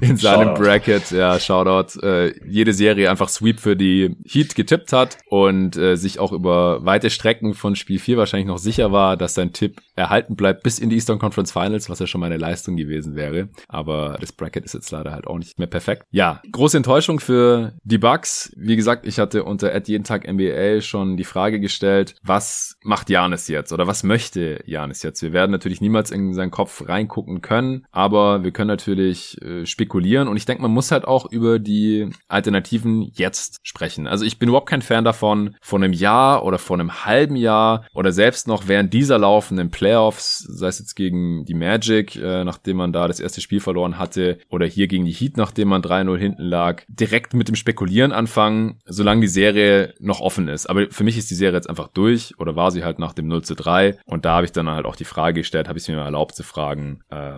in 0.00 0.16
seinem 0.16 0.48
Shoutout. 0.48 0.62
Bracket, 0.62 1.10
ja, 1.10 1.38
Shoutout, 1.38 2.00
äh, 2.00 2.34
jede 2.46 2.72
Serie 2.72 3.10
einfach 3.10 3.28
Sweep 3.28 3.60
für 3.60 3.76
die 3.76 4.16
Heat 4.24 4.54
getippt 4.54 4.92
hat 4.92 5.18
und 5.28 5.76
äh, 5.76 5.96
sich 5.96 6.18
auch 6.18 6.32
über 6.32 6.84
weite 6.84 7.10
Strecken 7.10 7.54
von 7.54 7.76
Spiel 7.76 7.98
4 7.98 8.16
wahrscheinlich 8.16 8.48
noch 8.48 8.58
sicher 8.58 8.92
war, 8.92 9.16
dass 9.16 9.34
sein 9.34 9.52
Tipp 9.52 9.80
erhalten 9.94 10.36
bleibt 10.36 10.62
bis 10.62 10.78
in 10.78 10.90
die 10.90 10.96
Eastern 10.96 11.18
Conference 11.18 11.52
Finals, 11.52 11.88
was 11.88 11.98
ja 11.98 12.06
schon 12.06 12.20
mal 12.20 12.26
eine 12.26 12.36
Leistung 12.36 12.76
gewesen 12.76 13.14
wäre. 13.14 13.48
Aber 13.68 14.18
das 14.20 14.32
Bracket 14.32 14.64
ist 14.64 14.74
jetzt 14.74 14.90
leider 14.90 15.12
halt 15.12 15.26
auch 15.26 15.38
nicht 15.38 15.58
mehr 15.58 15.68
perfekt. 15.68 16.04
Ja, 16.10 16.42
große 16.50 16.76
Enttäuschung 16.76 17.20
für 17.20 17.72
die 17.84 17.98
Bucks 17.98 18.52
wie 18.56 18.76
gesagt, 18.76 19.06
ich 19.06 19.18
hatte 19.18 19.44
unter 19.44 19.72
Ed 19.72 19.86
jeden 19.86 20.04
Tag 20.04 20.26
NBA 20.26 20.80
schon 20.80 21.16
die 21.16 21.24
Frage 21.24 21.60
gestellt, 21.60 22.14
was 22.22 22.78
macht 22.82 23.10
Janis 23.10 23.48
jetzt 23.48 23.72
oder 23.72 23.86
was 23.86 24.02
möchte 24.02 24.62
Janis 24.64 25.02
jetzt? 25.02 25.22
Wir 25.22 25.34
werden 25.34 25.50
natürlich 25.50 25.82
niemals 25.82 26.10
in 26.10 26.32
seinen 26.32 26.50
Kopf 26.50 26.88
reingucken 26.88 27.42
können, 27.42 27.84
aber 27.92 28.44
wir 28.44 28.52
können 28.52 28.68
natürlich 28.68 29.40
äh, 29.42 29.66
spekulieren 29.66 30.26
und 30.26 30.38
ich 30.38 30.46
denke, 30.46 30.62
man 30.62 30.70
muss 30.70 30.90
halt 30.90 31.04
auch 31.04 31.30
über 31.30 31.58
die 31.58 32.08
Alternativen 32.28 33.10
jetzt 33.14 33.58
sprechen. 33.62 34.06
Also 34.06 34.24
ich 34.24 34.38
bin 34.38 34.48
überhaupt 34.48 34.70
kein 34.70 34.82
Fan 34.82 35.04
davon, 35.04 35.54
vor 35.60 35.78
einem 35.78 35.92
Jahr 35.92 36.42
oder 36.44 36.58
vor 36.58 36.78
einem 36.78 37.04
halben 37.04 37.36
Jahr 37.36 37.86
oder 37.92 38.10
selbst 38.10 38.48
noch 38.48 38.68
während 38.68 38.94
dieser 38.94 39.18
laufenden 39.18 39.70
Playoffs, 39.70 40.38
sei 40.38 40.68
es 40.68 40.78
jetzt 40.78 40.94
gegen 40.94 41.44
die 41.44 41.54
Magic, 41.54 42.16
äh, 42.16 42.42
nachdem 42.44 42.78
man 42.78 42.92
da 42.92 43.06
das 43.06 43.20
erste 43.20 43.42
Spiel 43.42 43.60
verloren 43.60 43.98
hatte, 43.98 44.38
oder 44.48 44.64
hier 44.64 44.86
gegen 44.88 45.04
die 45.04 45.12
Heat, 45.12 45.36
nachdem 45.36 45.68
man 45.68 45.82
3-0 45.82 46.16
hinten 46.16 46.42
lag, 46.42 46.82
direkt 46.88 47.34
mit 47.34 47.48
dem 47.48 47.54
Spekulieren 47.54 48.12
anfangen 48.12 48.45
anfangen, 48.46 48.80
solange 48.86 49.22
die 49.22 49.28
Serie 49.28 49.94
noch 49.98 50.20
offen 50.20 50.48
ist. 50.48 50.66
Aber 50.66 50.86
für 50.90 51.04
mich 51.04 51.18
ist 51.18 51.30
die 51.30 51.34
Serie 51.34 51.56
jetzt 51.56 51.68
einfach 51.68 51.88
durch 51.88 52.34
oder 52.38 52.56
war 52.56 52.70
sie 52.70 52.84
halt 52.84 52.98
nach 52.98 53.12
dem 53.12 53.28
0 53.28 53.42
zu 53.42 53.54
3. 53.54 53.98
Und 54.04 54.24
da 54.24 54.34
habe 54.36 54.46
ich 54.46 54.52
dann 54.52 54.68
halt 54.68 54.86
auch 54.86 54.96
die 54.96 55.04
Frage 55.04 55.40
gestellt, 55.40 55.68
habe 55.68 55.78
ich 55.78 55.84
es 55.84 55.88
mir 55.88 55.96
erlaubt 55.96 56.34
zu 56.34 56.42
fragen, 56.42 57.00
äh, 57.10 57.36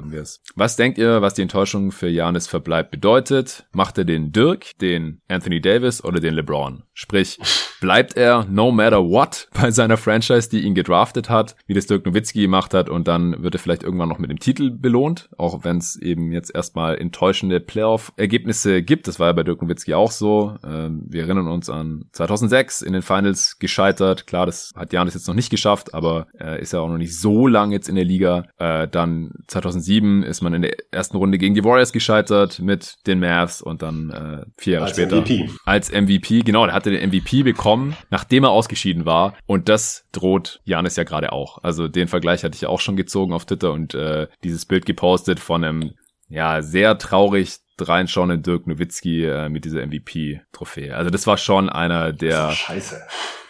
was 0.55 0.77
denkt 0.77 0.99
ihr, 0.99 1.23
was 1.23 1.35
die 1.35 1.43
Enttäuschung 1.43 1.93
für 1.93 2.09
Janis 2.09 2.47
Verbleib 2.47 2.91
bedeutet? 2.91 3.67
Macht 3.73 3.99
er 3.99 4.05
den 4.05 4.33
Dirk, 4.33 4.79
den 4.79 5.21
Anthony 5.29 5.61
Davis 5.61 6.05
oder 6.05 6.21
den 6.21 6.35
LeBron? 6.35 6.85
Sprich, 6.93 7.39
bleibt 7.81 8.17
er 8.17 8.45
no 8.51 8.71
matter 8.71 9.03
what 9.05 9.49
bei 9.61 9.71
seiner 9.71 9.97
Franchise, 9.97 10.49
die 10.51 10.61
ihn 10.61 10.75
gedraftet 10.75 11.31
hat, 11.31 11.57
wie 11.67 11.75
das 11.75 11.87
Dirk 11.87 12.07
Nowitzki 12.07 12.43
gemacht 12.43 12.75
hat 12.75 12.89
und 12.89 13.09
dann 13.09 13.43
wird 13.43 13.55
er 13.55 13.61
vielleicht 13.61 13.83
irgendwann 13.83 14.09
noch 14.09 14.19
mit 14.19 14.31
dem 14.31 14.39
Titel 14.39 14.71
belohnt, 14.71 15.29
auch 15.39 15.65
wenn 15.65 15.79
es 15.79 15.97
eben 15.97 16.33
jetzt 16.33 16.55
erstmal 16.55 16.99
enttäuschende 16.99 17.61
Playoff-Ergebnisse 17.61 18.83
gibt. 18.83 19.09
Das 19.09 19.21
war 19.21 19.29
ja 19.29 19.33
bei 19.33 19.43
Dirk 19.43 19.63
Nowitzki 19.63 19.95
auch 19.95 20.11
so. 20.11 20.57
Ähm, 20.65 20.98
wir 21.07 21.23
erinnern 21.23 21.49
uns 21.49 21.71
an 21.71 22.05
2006 22.13 22.83
in 22.83 22.93
den 22.93 23.03
Finals 23.03 23.59
gescheitert. 23.59 24.27
Klar, 24.27 24.47
das 24.47 24.73
hat 24.77 24.93
Janis 24.93 25.15
jetzt 25.15 25.29
noch 25.29 25.35
nicht 25.35 25.51
geschafft, 25.51 25.95
aber 25.95 26.27
äh, 26.39 26.61
ist 26.61 26.73
ja 26.73 26.81
auch 26.81 26.89
noch 26.89 26.99
nicht 26.99 27.19
so 27.19 27.47
lang 27.47 27.73
jetzt 27.73 27.89
in 27.89 27.95
der 27.95 28.05
Liga. 28.05 28.45
Äh, 28.59 28.89
dann 28.89 29.31
2007 29.47 30.23
ist 30.23 30.43
man 30.43 30.55
in 30.55 30.63
der 30.63 30.77
ersten 30.91 31.17
Runde 31.17 31.39
gegen 31.39 31.55
die 31.55 31.65
Warriors 31.65 31.93
gescheitert 31.93 32.59
mit 32.61 32.97
den 33.07 33.21
Mavs 33.21 33.63
und 33.63 33.83
dann 33.83 34.11
äh, 34.11 34.45
vier 34.57 34.75
Jahre 34.75 34.87
als 34.87 34.97
später 34.97 35.17
MVP. 35.17 35.51
als 35.65 35.93
MVP. 35.93 36.41
Genau, 36.41 36.67
der 36.67 36.75
hatte 36.75 36.91
den 36.91 37.09
MVP 37.09 37.43
bekommen, 37.43 37.97
nachdem 38.11 38.45
er 38.45 38.51
ausgeschieden 38.51 39.07
war. 39.07 39.35
Und 39.47 39.69
das 39.69 40.07
droht 40.13 40.61
Janis 40.65 40.97
ja 40.97 41.05
gerade 41.05 41.33
auch. 41.33 41.63
Also 41.63 41.89
den 41.89 42.09
Vergleich 42.09 42.45
hatte 42.45 42.55
ich 42.55 42.63
ja 42.63 42.69
auch 42.69 42.81
schon 42.81 42.97
gezogen 42.97 43.33
auf 43.33 43.45
Twitter 43.45 43.73
und 43.73 43.95
äh, 43.95 44.29
dieses 44.45 44.67
Bild 44.67 44.87
gepostet 44.87 45.41
von 45.41 45.65
einem 45.65 45.93
ja, 46.29 46.63
sehr 46.63 46.99
traurig 46.99 47.61
reinschauen 47.87 48.43
Dirk 48.43 48.66
Nowitzki 48.66 49.24
äh, 49.24 49.49
mit 49.49 49.64
dieser 49.64 49.87
MVP-Trophäe. 49.87 50.97
Also 50.97 51.11
das 51.11 51.26
war 51.26 51.37
schon 51.37 51.68
einer 51.68 52.12
der 52.12 52.53
Scheiße. 52.53 53.01